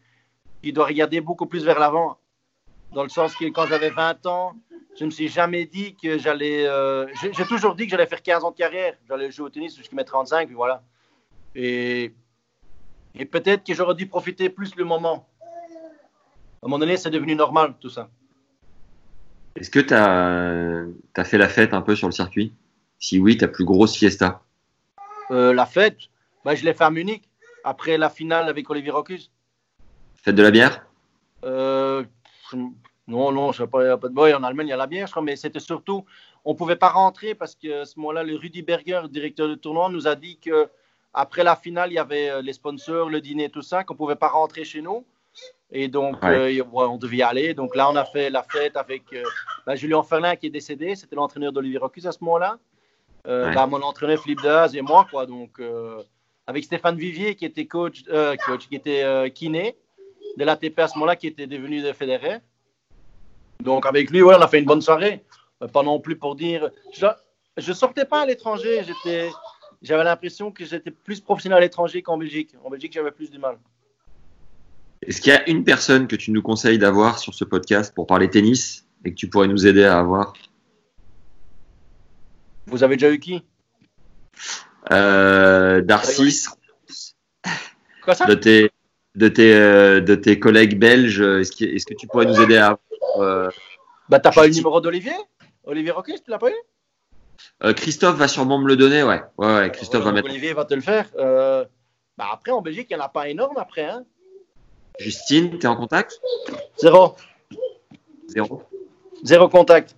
qu'il 0.62 0.74
doit 0.74 0.86
regarder 0.86 1.22
beaucoup 1.22 1.46
plus 1.46 1.64
vers 1.64 1.80
l'avant 1.80 2.20
dans 2.92 3.04
le 3.04 3.10
sens 3.10 3.36
que 3.36 3.46
quand 3.46 3.68
j'avais 3.68 3.90
20 3.90 4.26
ans, 4.26 4.56
je 4.98 5.04
ne 5.04 5.08
me 5.08 5.12
suis 5.12 5.28
jamais 5.28 5.66
dit 5.66 5.96
que 5.96 6.18
j'allais. 6.18 6.66
Euh, 6.66 7.08
j'ai 7.22 7.46
toujours 7.46 7.76
dit 7.76 7.86
que 7.86 7.92
j'allais 7.92 8.08
faire 8.08 8.22
15 8.22 8.44
ans 8.44 8.52
de 8.52 8.58
carrière. 8.58 8.96
J'allais 9.08 9.32
jouer 9.32 9.46
au 9.46 9.50
tennis 9.50 9.78
jusqu'à 9.78 9.96
mes 9.96 10.04
35, 10.04 10.50
voilà. 10.52 10.84
Et 11.56 12.12
Et 13.16 13.26
peut-être 13.26 13.64
que 13.66 13.74
j'aurais 13.74 13.96
dû 13.96 14.08
profiter 14.08 14.50
plus 14.50 14.76
le 14.76 14.86
moment. 14.86 15.29
À 16.62 16.66
un 16.66 16.70
moment 16.70 16.80
donné, 16.80 16.98
c'est 16.98 17.10
devenu 17.10 17.36
normal 17.36 17.76
tout 17.80 17.90
ça. 17.90 18.10
Est-ce 19.56 19.70
que 19.70 19.80
tu 19.80 19.94
as, 19.94 21.24
fait 21.24 21.38
la 21.38 21.50
fête 21.50 21.74
un 21.74 21.82
peu 21.82 21.96
sur 21.96 22.08
le 22.08 22.14
circuit? 22.14 22.54
Si 23.00 23.20
oui, 23.20 23.38
ta 23.38 23.48
plus 23.48 23.66
grosse 23.66 23.96
fiesta? 23.96 24.42
Euh, 25.32 25.54
La 25.54 25.66
fête? 25.66 25.98
Bah, 26.44 26.56
Je 26.56 26.66
l'ai 26.66 26.74
fait 26.74 26.84
à 26.84 26.90
Munich, 26.90 27.24
après 27.64 27.98
la 27.98 28.10
finale 28.10 28.50
avec 28.50 28.70
Olivier 28.70 28.92
Rocus. 28.92 29.32
Fête 30.16 30.36
de 30.36 30.44
la 30.44 30.52
bière? 30.52 30.86
Euh, 31.46 32.04
Non, 33.08 33.32
non, 33.32 33.52
je 33.52 33.64
sais 33.64 33.68
pas, 33.68 33.96
de 33.96 34.08
boy. 34.10 34.34
En 34.34 34.44
Allemagne, 34.44 34.68
il 34.68 34.72
y 34.72 34.74
a 34.74 34.78
la 34.78 34.86
bière, 34.86 35.08
je 35.08 35.12
crois, 35.12 35.24
mais 35.24 35.36
c'était 35.36 35.60
surtout, 35.60 36.06
on 36.46 36.52
ne 36.52 36.58
pouvait 36.58 36.76
pas 36.76 36.90
rentrer 36.90 37.34
parce 37.36 37.56
que 37.56 37.82
à 37.82 37.86
ce 37.86 37.98
moment-là, 38.00 38.24
le 38.24 38.36
Rudy 38.36 38.62
Berger, 38.62 39.02
directeur 39.10 39.48
du 39.48 39.58
tournoi, 39.58 39.90
nous 39.90 40.08
a 40.08 40.16
dit 40.16 40.38
que 40.38 40.70
après 41.14 41.44
la 41.44 41.56
finale, 41.56 41.92
il 41.92 41.96
y 41.96 42.00
avait 42.00 42.30
euh, 42.30 42.42
les 42.42 42.54
sponsors, 42.54 43.10
le 43.10 43.20
dîner, 43.22 43.50
tout 43.50 43.62
ça, 43.64 43.84
qu'on 43.84 43.94
ne 43.96 43.98
pouvait 43.98 44.16
pas 44.16 44.28
rentrer 44.28 44.64
chez 44.64 44.82
nous. 44.82 45.06
Et 45.72 45.88
donc, 45.88 46.18
euh, 46.24 46.64
on 46.74 46.98
devait 46.98 47.18
y 47.18 47.24
aller. 47.24 47.54
Donc 47.54 47.76
là, 47.76 47.90
on 47.90 47.96
a 47.96 48.06
fait 48.06 48.30
la 48.30 48.44
fête 48.44 48.76
avec 48.76 49.04
euh, 49.14 49.24
bah, 49.66 49.76
Julien 49.76 50.02
Ferlin 50.02 50.36
qui 50.36 50.48
est 50.48 50.52
décédé. 50.52 50.96
C'était 50.96 51.16
l'entraîneur 51.16 51.52
d'Olivier 51.52 51.78
Rocus 51.78 52.06
à 52.06 52.12
ce 52.12 52.24
moment-là. 52.24 52.58
Bah, 53.26 53.68
mon 53.68 53.82
entraîneur 53.82 54.20
Philippe 54.20 54.42
Dehaze 54.42 54.76
et 54.76 54.82
moi, 54.82 55.06
quoi. 55.10 55.28
Donc, 55.28 55.62
avec 56.48 56.64
Stéphane 56.64 56.98
Vivier 56.98 57.36
qui 57.36 57.46
était 57.46 57.68
coach, 57.68 58.04
coach 58.46 58.68
qui 58.68 58.76
était 58.76 59.30
kiné 59.32 59.76
de 60.38 60.44
l'ATP 60.44 60.80
à 60.80 60.88
ce 60.88 60.96
moment-là, 60.98 61.16
qui 61.16 61.28
était 61.28 61.46
devenu 61.46 61.82
de 61.84 61.94
fédéré. 61.94 62.38
Donc, 63.62 63.86
avec 63.86 64.10
lui, 64.10 64.24
ouais, 64.24 64.36
on 64.36 64.42
a 64.42 64.48
fait 64.48 64.60
une 64.60 64.66
bonne 64.66 64.82
soirée. 64.82 65.24
pas 65.72 65.84
non 65.84 66.00
plus 66.00 66.16
pour 66.16 66.36
dire. 66.36 66.72
Je 66.94 67.70
ne 67.70 67.76
sortais 67.76 68.06
pas 68.06 68.22
à 68.22 68.26
l'étranger. 68.26 68.84
J'étais 68.84 69.30
j'avais 69.82 70.04
l'impression 70.04 70.52
que 70.52 70.66
j'étais 70.66 70.92
plus 70.92 71.22
professionnel 71.22 71.58
à 71.58 71.62
l'étranger 71.62 72.02
qu'en 72.02 72.18
Belgique. 72.18 72.56
En 72.64 72.70
Belgique, 72.70 72.94
j'avais 72.94 73.12
plus 73.12 73.32
du 73.32 73.40
mal. 73.40 73.58
Est-ce 75.02 75.22
qu'il 75.22 75.32
y 75.32 75.36
a 75.36 75.50
une 75.50 75.64
personne 75.64 76.08
que 76.08 76.16
tu 76.16 76.32
nous 76.32 76.42
conseilles 76.42 76.78
d'avoir 76.78 77.20
sur 77.20 77.34
ce 77.34 77.46
podcast 77.46 77.94
pour 77.94 78.06
parler 78.08 78.30
tennis 78.30 78.86
et 79.06 79.12
que 79.12 79.16
tu 79.16 79.30
pourrais 79.30 79.48
nous 79.48 79.66
aider 79.66 79.84
à 79.84 80.00
avoir? 80.00 80.34
Vous 82.68 82.84
avez 82.84 82.98
déjà 82.98 83.12
eu 83.12 83.20
qui? 83.20 83.44
Euh, 84.92 85.82
Darcis. 85.82 86.46
Quoi 88.04 88.14
ça? 88.14 88.26
De 88.26 88.34
tes, 88.34 88.72
de, 89.16 89.28
tes, 89.28 89.56
euh, 89.56 90.02
de 90.02 90.16
tes 90.16 90.40
collègues 90.40 90.78
belges, 90.78 91.22
est-ce 91.22 91.52
que, 91.52 91.66
est 91.66 91.84
que, 91.88 91.94
tu 91.94 92.08
pourrais 92.08 92.26
nous 92.26 92.42
aider 92.42 92.58
à 92.58 92.68
avoir 92.68 93.22
euh, 93.22 93.50
Bah, 94.10 94.20
t'as 94.20 94.32
pas 94.32 94.46
eu 94.46 94.50
le 94.50 94.56
numéro 94.56 94.82
d'Olivier? 94.82 95.16
Olivier 95.64 95.92
Roquet, 95.92 96.20
tu 96.24 96.30
l'as 96.30 96.40
pas 96.40 96.50
eu? 96.50 96.56
Euh, 97.64 97.74
Christophe 97.74 98.18
va 98.18 98.28
sûrement 98.28 98.60
me 98.60 98.68
le 98.68 98.76
donner, 98.76 99.04
ouais. 99.04 99.22
Ouais, 99.38 99.56
ouais 99.56 99.72
Christophe 99.72 100.04
va 100.04 100.12
mettre. 100.12 100.30
Olivier 100.30 100.54
va 100.54 100.66
te 100.66 100.74
le 100.74 100.82
faire. 100.82 101.10
Euh, 101.18 101.66
bah 102.18 102.28
après, 102.32 102.52
en 102.52 102.62
Belgique, 102.62 102.88
il 102.90 102.96
n'y 102.96 103.02
en 103.02 103.06
a 103.06 103.10
pas 103.10 103.30
énorme 103.30 103.58
après. 103.58 103.86
Hein. 103.86 104.06
Justine, 105.00 105.58
tu 105.58 105.66
es 105.66 105.68
en 105.68 105.76
contact? 105.76 106.22
Zéro. 106.78 107.16
Zéro. 108.28 108.64
Zéro 109.24 109.50
contact. 109.50 109.96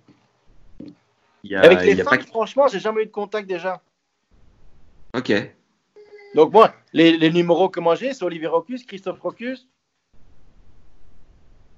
Avec 1.52 1.82
les 1.82 1.96
femmes, 1.96 2.22
franchement, 2.22 2.68
j'ai 2.68 2.78
jamais 2.78 3.02
eu 3.02 3.06
de 3.06 3.10
contact 3.10 3.48
déjà. 3.48 3.82
Ok. 5.14 5.32
Donc 6.34 6.52
moi, 6.52 6.72
les, 6.92 7.30
numéros 7.30 7.68
que 7.68 7.80
moi 7.80 7.94
j'ai, 7.94 8.14
c'est 8.14 8.24
Olivier 8.24 8.46
Rocus, 8.46 8.84
Christophe 8.84 9.20
Rocus. 9.20 9.68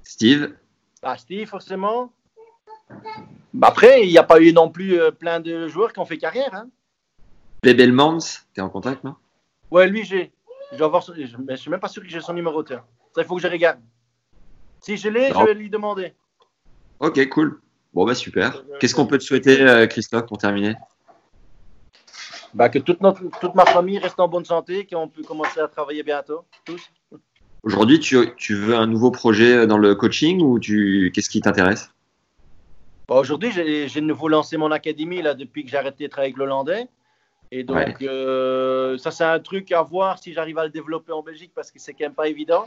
Steve. 0.03 0.55
Ah, 1.03 1.17
Steve, 1.17 1.49
forcément. 1.49 2.13
Bah 3.53 3.69
après, 3.69 4.07
il 4.07 4.11
n'y 4.11 4.19
a 4.19 4.23
pas 4.23 4.41
eu 4.41 4.53
non 4.53 4.69
plus 4.69 5.01
euh, 5.01 5.11
plein 5.11 5.41
de 5.41 5.67
joueurs 5.69 5.93
qui 5.93 5.99
ont 5.99 6.05
fait 6.05 6.19
carrière. 6.19 6.55
Hein. 6.55 6.69
Bebelmans, 7.63 8.19
tu 8.19 8.61
es 8.61 8.61
en 8.61 8.69
contact, 8.69 9.03
non? 9.03 9.17
Ouais, 9.71 9.89
lui, 9.89 10.05
j'ai. 10.05 10.31
Je 10.73 10.85
ne 10.85 11.57
suis 11.57 11.71
même 11.71 11.81
pas 11.81 11.89
sûr 11.89 12.03
que 12.03 12.09
j'ai 12.09 12.21
son 12.21 12.35
numéro. 12.35 12.63
Ça, 13.15 13.23
il 13.23 13.24
faut 13.27 13.36
que 13.36 13.43
je 13.43 13.49
regarde. 13.49 13.78
Si 14.81 14.97
je 14.97 15.09
l'ai, 15.09 15.31
je 15.32 15.45
vais 15.45 15.55
lui 15.55 15.70
demander. 15.70 16.12
Ok, 17.01 17.28
cool. 17.28 17.61
Bon, 17.93 18.05
bah 18.05 18.15
super. 18.15 18.65
Qu'est-ce 18.81 18.95
qu'on 18.95 19.07
peut 19.07 19.19
te 19.19 19.23
souhaiter, 19.23 19.61
euh, 19.62 19.86
Christophe, 19.86 20.27
pour 20.27 20.39
terminer? 20.39 20.74
Bah, 22.55 22.69
Que 22.69 22.78
toute, 22.78 23.01
notre, 23.01 23.23
toute 23.41 23.55
ma 23.55 23.66
famille 23.66 23.99
reste 23.99 24.19
en 24.19 24.28
bonne 24.28 24.45
santé, 24.45 24.86
qu'on 24.86 25.09
peut 25.09 25.23
commencer 25.23 25.61
à 25.61 25.69
travailler 25.69 26.03
bientôt, 26.03 26.45
tous. 26.65 26.91
Aujourd'hui, 27.62 28.01
tu, 28.01 28.19
tu, 28.36 28.55
veux 28.55 28.74
un 28.74 28.86
nouveau 28.86 29.11
projet 29.11 29.66
dans 29.66 29.78
le 29.78 29.95
coaching 29.95 30.41
ou 30.43 30.59
tu 30.59 31.11
qu'est-ce 31.15 31.31
qui 31.31 31.41
t'intéresse? 31.41 31.91
Bah, 33.09 33.16
aujourd'hui, 33.16 33.53
j'ai 33.53 33.89
de 33.89 34.07
nouveau 34.07 34.28
lancé 34.28 34.57
mon 34.57 34.70
académie 34.70 35.23
là, 35.23 35.35
depuis 35.35 35.65
que 35.65 35.70
j'ai 35.70 35.77
arrêté 35.77 36.05
de 36.05 36.11
travailler 36.11 36.32
avec 36.32 36.39
l'Hollandais. 36.39 36.89
Et 37.53 37.62
donc, 37.62 38.03
euh, 38.03 38.99
ça, 38.99 39.12
c'est 39.12 39.24
un 39.24 39.39
truc 39.39 39.70
à 39.70 39.82
voir 39.82 40.19
si 40.19 40.32
j'arrive 40.32 40.59
à 40.59 40.65
le 40.65 40.70
développer 40.70 41.12
en 41.12 41.23
Belgique 41.23 41.53
parce 41.55 41.70
que 41.70 41.78
c'est 41.78 41.93
quand 41.93 42.05
même 42.05 42.15
pas 42.15 42.28
évident. 42.28 42.66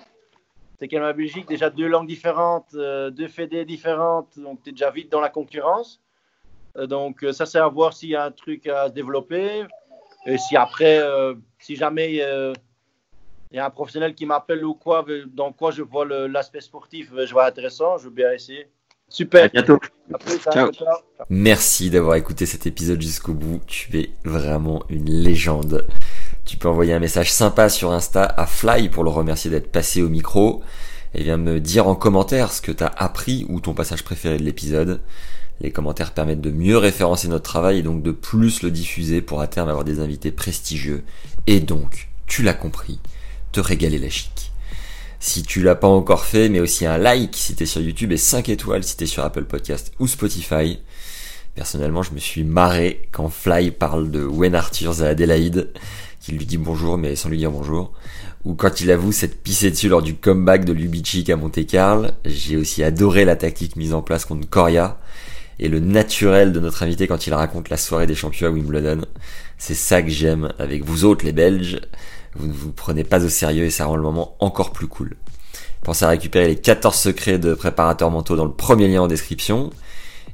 C'est 0.80 0.88
quand 0.88 1.00
même 1.00 1.10
en 1.10 1.18
Belgique, 1.18 1.48
déjà 1.48 1.70
deux 1.70 1.88
langues 1.88 2.08
différentes, 2.08 2.76
euh, 2.76 3.10
deux 3.10 3.28
fédés 3.28 3.66
différentes, 3.66 4.38
donc 4.38 4.62
tu 4.64 4.70
es 4.70 4.72
déjà 4.72 4.92
vite 4.92 5.12
dans 5.12 5.22
la 5.22 5.30
concurrence. 5.30 6.02
Euh, 6.78 6.86
donc, 6.86 7.26
ça, 7.32 7.46
c'est 7.46 7.58
à 7.58 7.68
voir 7.68 7.94
s'il 7.94 8.10
y 8.10 8.16
a 8.16 8.26
un 8.26 8.32
truc 8.32 8.68
à 8.68 8.88
se 8.88 8.94
développer. 8.94 9.66
Et 10.26 10.38
si 10.38 10.56
après, 10.58 11.02
si 11.58 11.78
jamais 11.78 12.16
il 12.16 13.56
y 13.56 13.60
a 13.60 13.66
un 13.66 13.70
professionnel 13.70 14.14
qui 14.14 14.26
m'appelle 14.26 14.66
ou 14.66 14.74
quoi, 14.74 15.06
dans 15.28 15.54
quoi 15.54 15.72
je 15.72 15.82
vois 15.82 16.06
l'aspect 16.06 16.60
sportif, 16.60 17.12
je 17.16 17.32
vois 17.32 17.46
intéressant, 17.46 17.98
je 17.98 18.06
veux 18.06 18.14
bien 18.14 18.32
essayer. 18.34 18.68
Super. 19.10 19.46
À 19.46 19.48
bientôt. 19.48 19.80
ciao. 20.52 20.70
Merci 21.30 21.90
d'avoir 21.90 22.16
écouté 22.16 22.46
cet 22.46 22.68
épisode 22.68 23.02
jusqu'au 23.02 23.34
bout. 23.34 23.62
Tu 23.66 23.98
es 24.00 24.10
vraiment 24.26 24.84
une 24.90 25.10
légende. 25.10 25.88
Tu 26.48 26.56
peux 26.56 26.70
envoyer 26.70 26.94
un 26.94 27.00
message 27.00 27.30
sympa 27.30 27.68
sur 27.68 27.92
Insta 27.92 28.24
à 28.24 28.48
Fly 28.48 28.88
pour 28.88 29.04
le 29.04 29.10
remercier 29.10 29.52
d'être 29.52 29.70
passé 29.70 30.02
au 30.02 30.08
micro 30.08 30.64
et 31.14 31.22
viens 31.22 31.36
me 31.36 31.60
dire 31.60 31.90
en 31.90 31.96
commentaire 31.96 32.54
ce 32.54 32.62
que 32.62 32.72
tu 32.72 32.86
as 32.86 32.88
appris 32.88 33.46
ou 33.50 33.60
ton 33.60 33.74
passage 33.74 34.02
préféré 34.02 34.38
de 34.38 34.44
l'épisode. 34.44 35.02
Les 35.60 35.72
commentaires 35.72 36.14
permettent 36.14 36.40
de 36.40 36.50
mieux 36.50 36.78
référencer 36.78 37.28
notre 37.28 37.44
travail 37.44 37.80
et 37.80 37.84
donc 37.84 38.02
de 38.02 38.12
plus 38.12 38.62
le 38.62 38.72
diffuser 38.72 39.20
pour 39.22 39.42
à 39.42 39.48
terme 39.48 39.68
avoir 39.68 39.84
des 39.84 40.00
invités 40.00 40.32
prestigieux 40.32 41.04
et 41.48 41.60
donc, 41.60 42.08
tu 42.28 42.44
l'as 42.44 42.54
compris, 42.54 43.02
te 43.52 43.60
régaler 43.60 43.98
la 43.98 44.10
chic. 44.10 44.54
Si 45.20 45.44
tu 45.44 45.62
l'as 45.62 45.76
pas 45.76 45.88
encore 45.88 46.24
fait, 46.24 46.48
mais 46.48 46.62
aussi 46.62 46.86
un 46.86 46.98
like 46.98 47.36
si 47.36 47.56
t'es 47.56 47.66
sur 47.66 47.82
YouTube 47.82 48.14
et 48.14 48.18
5 48.18 48.48
étoiles 48.48 48.86
si 48.86 48.96
t'es 48.96 49.06
sur 49.06 49.26
Apple 49.26 49.44
Podcast 49.44 49.92
ou 50.00 50.08
Spotify. 50.08 50.80
Personnellement, 51.56 52.04
je 52.04 52.14
me 52.14 52.20
suis 52.20 52.44
marré 52.44 53.10
quand 53.12 53.30
Fly 53.30 53.72
parle 53.72 54.12
de 54.12 54.24
Wayne 54.24 54.54
Arthurs 54.54 55.02
à 55.02 55.08
Adélaïde, 55.08 55.74
qui 56.28 56.34
lui 56.34 56.46
dit 56.46 56.58
bonjour 56.58 56.98
mais 56.98 57.16
sans 57.16 57.30
lui 57.30 57.38
dire 57.38 57.52
bonjour. 57.52 57.94
Ou 58.44 58.54
quand 58.54 58.82
il 58.82 58.92
avoue 58.92 59.14
s'être 59.14 59.42
pissé 59.42 59.72
dessus 59.72 59.88
lors 59.88 60.02
du 60.02 60.16
comeback 60.16 60.66
de 60.66 60.74
Lubicic 60.74 61.30
à 61.30 61.38
Monte 61.38 61.66
Carlo. 61.66 62.10
J'ai 62.26 62.58
aussi 62.58 62.84
adoré 62.84 63.24
la 63.24 63.38
tactique 63.38 63.78
mise 63.78 63.94
en 63.94 64.02
place 64.02 64.26
contre 64.26 64.50
Coria 64.50 65.00
et 65.58 65.70
le 65.70 65.80
naturel 65.80 66.52
de 66.52 66.60
notre 66.60 66.84
invité 66.84 67.08
quand 67.08 67.28
il 67.28 67.34
raconte 67.34 67.70
la 67.70 67.78
soirée 67.78 68.08
des 68.08 68.16
champions 68.16 68.48
à 68.48 68.52
Wimbledon. 68.52 69.06
C'est 69.58 69.74
ça 69.74 70.02
que 70.02 70.10
j'aime 70.10 70.52
avec 70.60 70.84
vous 70.84 71.06
autres 71.06 71.24
les 71.24 71.32
Belges. 71.32 71.80
Vous 72.36 72.48
ne 72.48 72.54
vous 72.54 72.74
prenez 72.74 73.06
pas 73.06 73.24
au 73.24 73.30
sérieux 73.30 73.64
et 73.64 73.70
ça 73.70 73.86
rend 73.86 73.96
le 73.96 74.04
moment 74.04 74.36
encore 74.42 74.74
plus 74.74 74.88
cool. 74.88 75.16
Pensez 75.82 76.04
à 76.04 76.10
récupérer 76.10 76.48
les 76.48 76.58
14 76.58 76.94
secrets 76.94 77.40
de 77.40 77.54
préparateurs 77.54 78.12
mentaux 78.12 78.36
dans 78.36 78.44
le 78.44 78.52
premier 78.52 78.90
lien 78.90 79.04
en 79.04 79.08
description. 79.08 79.70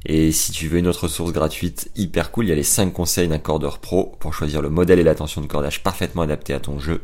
Et 0.06 0.32
si 0.32 0.52
tu 0.52 0.68
veux 0.68 0.78
une 0.78 0.86
autre 0.86 1.08
source 1.08 1.32
gratuite 1.32 1.90
hyper 1.96 2.30
cool, 2.30 2.46
il 2.46 2.48
y 2.48 2.52
a 2.52 2.56
les 2.56 2.62
5 2.62 2.92
conseils 2.92 3.28
d'un 3.28 3.38
cordeur 3.38 3.78
pro 3.78 4.14
pour 4.20 4.34
choisir 4.34 4.60
le 4.60 4.68
modèle 4.68 4.98
et 4.98 5.02
l'attention 5.04 5.40
de 5.40 5.46
cordage 5.46 5.82
parfaitement 5.82 6.22
adapté 6.22 6.52
à 6.52 6.60
ton 6.60 6.78
jeu 6.78 7.02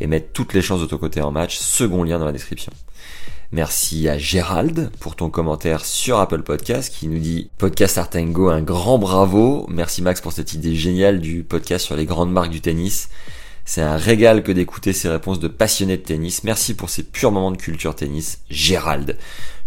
et 0.00 0.06
mettre 0.06 0.32
toutes 0.32 0.52
les 0.52 0.62
chances 0.62 0.80
de 0.80 0.86
ton 0.86 0.98
côté 0.98 1.20
en 1.20 1.30
match. 1.30 1.58
Second 1.58 2.02
lien 2.02 2.18
dans 2.18 2.24
la 2.24 2.32
description. 2.32 2.72
Merci 3.52 4.08
à 4.08 4.18
Gérald 4.18 4.90
pour 4.98 5.14
ton 5.14 5.30
commentaire 5.30 5.84
sur 5.84 6.18
Apple 6.18 6.42
Podcast 6.42 6.92
qui 6.92 7.06
nous 7.06 7.20
dit 7.20 7.48
Podcast 7.58 7.96
Artengo, 7.96 8.48
un 8.48 8.60
grand 8.60 8.98
bravo. 8.98 9.66
Merci 9.70 10.02
Max 10.02 10.20
pour 10.20 10.32
cette 10.32 10.52
idée 10.52 10.74
géniale 10.74 11.20
du 11.20 11.44
podcast 11.44 11.86
sur 11.86 11.94
les 11.94 12.06
grandes 12.06 12.32
marques 12.32 12.50
du 12.50 12.60
tennis. 12.60 13.08
C'est 13.64 13.82
un 13.82 13.96
régal 13.96 14.42
que 14.42 14.50
d'écouter 14.50 14.92
ces 14.92 15.08
réponses 15.08 15.38
de 15.38 15.46
passionnés 15.46 15.96
de 15.96 16.02
tennis. 16.02 16.42
Merci 16.42 16.74
pour 16.74 16.90
ces 16.90 17.04
purs 17.04 17.30
moments 17.30 17.52
de 17.52 17.56
culture 17.56 17.94
tennis, 17.94 18.40
Gérald. 18.50 19.16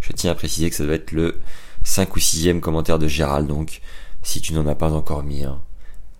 Je 0.02 0.12
tiens 0.12 0.32
à 0.32 0.34
préciser 0.34 0.68
que 0.68 0.76
ça 0.76 0.84
doit 0.84 0.94
être 0.94 1.12
le 1.12 1.36
5 1.84 2.16
ou 2.16 2.20
6 2.20 2.60
commentaire 2.60 2.98
de 2.98 3.08
Gérald, 3.08 3.46
donc 3.46 3.80
si 4.22 4.40
tu 4.40 4.52
n'en 4.52 4.66
as 4.66 4.74
pas 4.74 4.92
encore 4.92 5.22
mis 5.22 5.44
un, 5.44 5.60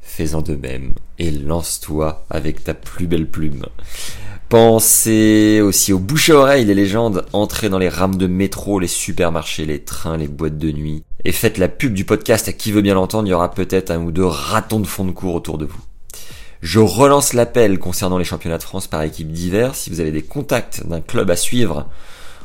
fais-en 0.00 0.42
de 0.42 0.54
même 0.54 0.94
et 1.18 1.30
lance-toi 1.30 2.24
avec 2.30 2.64
ta 2.64 2.74
plus 2.74 3.06
belle 3.06 3.28
plume. 3.28 3.66
Pensez 4.48 5.60
aussi 5.60 5.92
aux 5.92 6.00
bouches 6.00 6.30
à 6.30 6.34
oreilles, 6.34 6.64
les 6.64 6.74
légendes, 6.74 7.24
entrez 7.32 7.68
dans 7.68 7.78
les 7.78 7.88
rames 7.88 8.16
de 8.16 8.26
métro, 8.26 8.80
les 8.80 8.88
supermarchés, 8.88 9.64
les 9.64 9.84
trains, 9.84 10.16
les 10.16 10.26
boîtes 10.26 10.58
de 10.58 10.72
nuit, 10.72 11.04
et 11.24 11.30
faites 11.30 11.56
la 11.56 11.68
pub 11.68 11.94
du 11.94 12.04
podcast 12.04 12.48
à 12.48 12.52
qui 12.52 12.72
veut 12.72 12.82
bien 12.82 12.94
l'entendre, 12.94 13.28
il 13.28 13.30
y 13.30 13.34
aura 13.34 13.52
peut-être 13.52 13.92
un 13.92 14.02
ou 14.02 14.10
deux 14.10 14.26
ratons 14.26 14.80
de 14.80 14.88
fond 14.88 15.04
de 15.04 15.12
cours 15.12 15.36
autour 15.36 15.56
de 15.56 15.66
vous. 15.66 15.80
Je 16.62 16.78
relance 16.78 17.32
l'appel 17.32 17.78
concernant 17.78 18.18
les 18.18 18.24
championnats 18.24 18.58
de 18.58 18.62
France 18.62 18.86
par 18.86 19.02
équipe 19.02 19.32
d'hiver. 19.32 19.74
Si 19.74 19.88
vous 19.88 20.00
avez 20.00 20.10
des 20.10 20.22
contacts 20.22 20.86
d'un 20.86 21.00
club 21.00 21.30
à 21.30 21.36
suivre, 21.36 21.88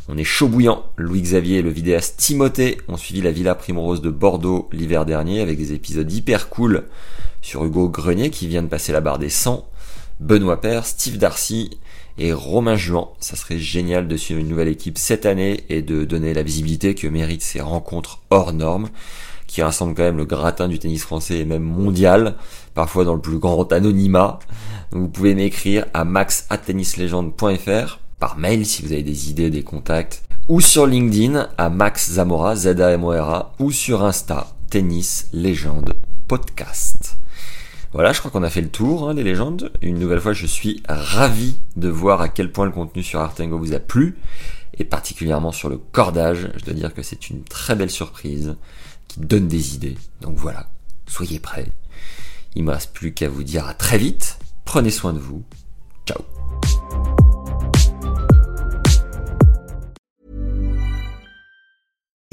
on 0.07 0.17
est 0.17 0.23
chaud 0.23 0.47
bouillant. 0.47 0.85
Louis 0.97 1.21
Xavier 1.21 1.59
et 1.59 1.61
le 1.61 1.69
vidéaste 1.69 2.17
Timothée 2.17 2.77
ont 2.87 2.97
suivi 2.97 3.21
la 3.21 3.31
Villa 3.31 3.55
Primrose 3.55 4.01
de 4.01 4.09
Bordeaux 4.09 4.69
l'hiver 4.71 5.05
dernier 5.05 5.41
avec 5.41 5.57
des 5.57 5.73
épisodes 5.73 6.11
hyper 6.11 6.49
cool 6.49 6.83
sur 7.41 7.65
Hugo 7.65 7.89
Grenier 7.89 8.29
qui 8.29 8.47
vient 8.47 8.61
de 8.63 8.67
passer 8.67 8.91
la 8.91 9.01
barre 9.01 9.19
des 9.19 9.29
100. 9.29 9.67
Benoît 10.19 10.61
Père, 10.61 10.85
Steve 10.85 11.17
Darcy 11.17 11.79
et 12.17 12.33
Romain 12.33 12.77
Juan. 12.77 13.07
Ça 13.19 13.35
serait 13.35 13.59
génial 13.59 14.07
de 14.07 14.15
suivre 14.15 14.39
une 14.39 14.47
nouvelle 14.47 14.67
équipe 14.67 14.97
cette 14.97 15.25
année 15.25 15.63
et 15.69 15.81
de 15.81 16.05
donner 16.05 16.33
la 16.33 16.43
visibilité 16.43 16.95
que 16.95 17.07
méritent 17.07 17.41
ces 17.41 17.61
rencontres 17.61 18.21
hors 18.29 18.53
normes 18.53 18.89
qui 19.47 19.61
rassemblent 19.61 19.95
quand 19.95 20.03
même 20.03 20.17
le 20.17 20.25
gratin 20.25 20.67
du 20.67 20.79
tennis 20.79 21.03
français 21.03 21.39
et 21.39 21.45
même 21.45 21.63
mondial, 21.63 22.35
parfois 22.73 23.05
dans 23.05 23.13
le 23.13 23.21
plus 23.21 23.37
grand 23.37 23.71
anonymat. 23.71 24.39
vous 24.91 25.07
pouvez 25.07 25.35
m'écrire 25.35 25.85
à 25.93 26.03
max@tennislegende.fr 26.03 27.99
par 28.25 28.39
mail 28.39 28.65
si 28.65 28.81
vous 28.81 28.91
avez 28.91 29.03
des 29.03 29.29
idées, 29.29 29.51
des 29.51 29.61
contacts, 29.61 30.23
ou 30.47 30.59
sur 30.59 30.87
LinkedIn 30.87 31.47
à 31.59 31.69
Max 31.69 32.13
Zamora, 32.13 32.55
z 32.55 32.81
a 32.81 32.91
m 32.91 33.03
o 33.03 33.11
r 33.11 33.29
-A, 33.29 33.49
ou 33.59 33.71
sur 33.71 34.03
Insta, 34.03 34.47
Tennis 34.67 35.27
Légende 35.31 35.93
Podcast. 36.27 37.17
Voilà, 37.93 38.13
je 38.13 38.17
crois 38.17 38.31
qu'on 38.31 38.41
a 38.41 38.49
fait 38.49 38.63
le 38.63 38.71
tour, 38.71 39.07
hein, 39.07 39.13
les 39.13 39.21
légendes. 39.21 39.71
Une 39.83 39.99
nouvelle 39.99 40.19
fois, 40.19 40.33
je 40.33 40.47
suis 40.47 40.81
ravi 40.89 41.57
de 41.75 41.87
voir 41.87 42.19
à 42.19 42.27
quel 42.27 42.51
point 42.51 42.65
le 42.65 42.71
contenu 42.71 43.03
sur 43.03 43.19
Artengo 43.19 43.59
vous 43.59 43.75
a 43.75 43.79
plu, 43.79 44.17
et 44.79 44.85
particulièrement 44.85 45.51
sur 45.51 45.69
le 45.69 45.77
cordage. 45.77 46.49
Je 46.55 46.65
dois 46.65 46.73
dire 46.73 46.95
que 46.95 47.03
c'est 47.03 47.29
une 47.29 47.43
très 47.43 47.75
belle 47.75 47.91
surprise 47.91 48.55
qui 49.07 49.19
donne 49.19 49.47
des 49.47 49.75
idées. 49.75 49.99
Donc 50.21 50.35
voilà, 50.37 50.71
soyez 51.05 51.37
prêts. 51.39 51.67
Il 52.55 52.63
me 52.63 52.71
reste 52.71 52.91
plus 52.91 53.13
qu'à 53.13 53.29
vous 53.29 53.43
dire 53.43 53.67
à 53.67 53.75
très 53.75 53.99
vite. 53.99 54.39
Prenez 54.63 54.89
soin 54.89 55.13
de 55.13 55.19
vous. 55.19 55.43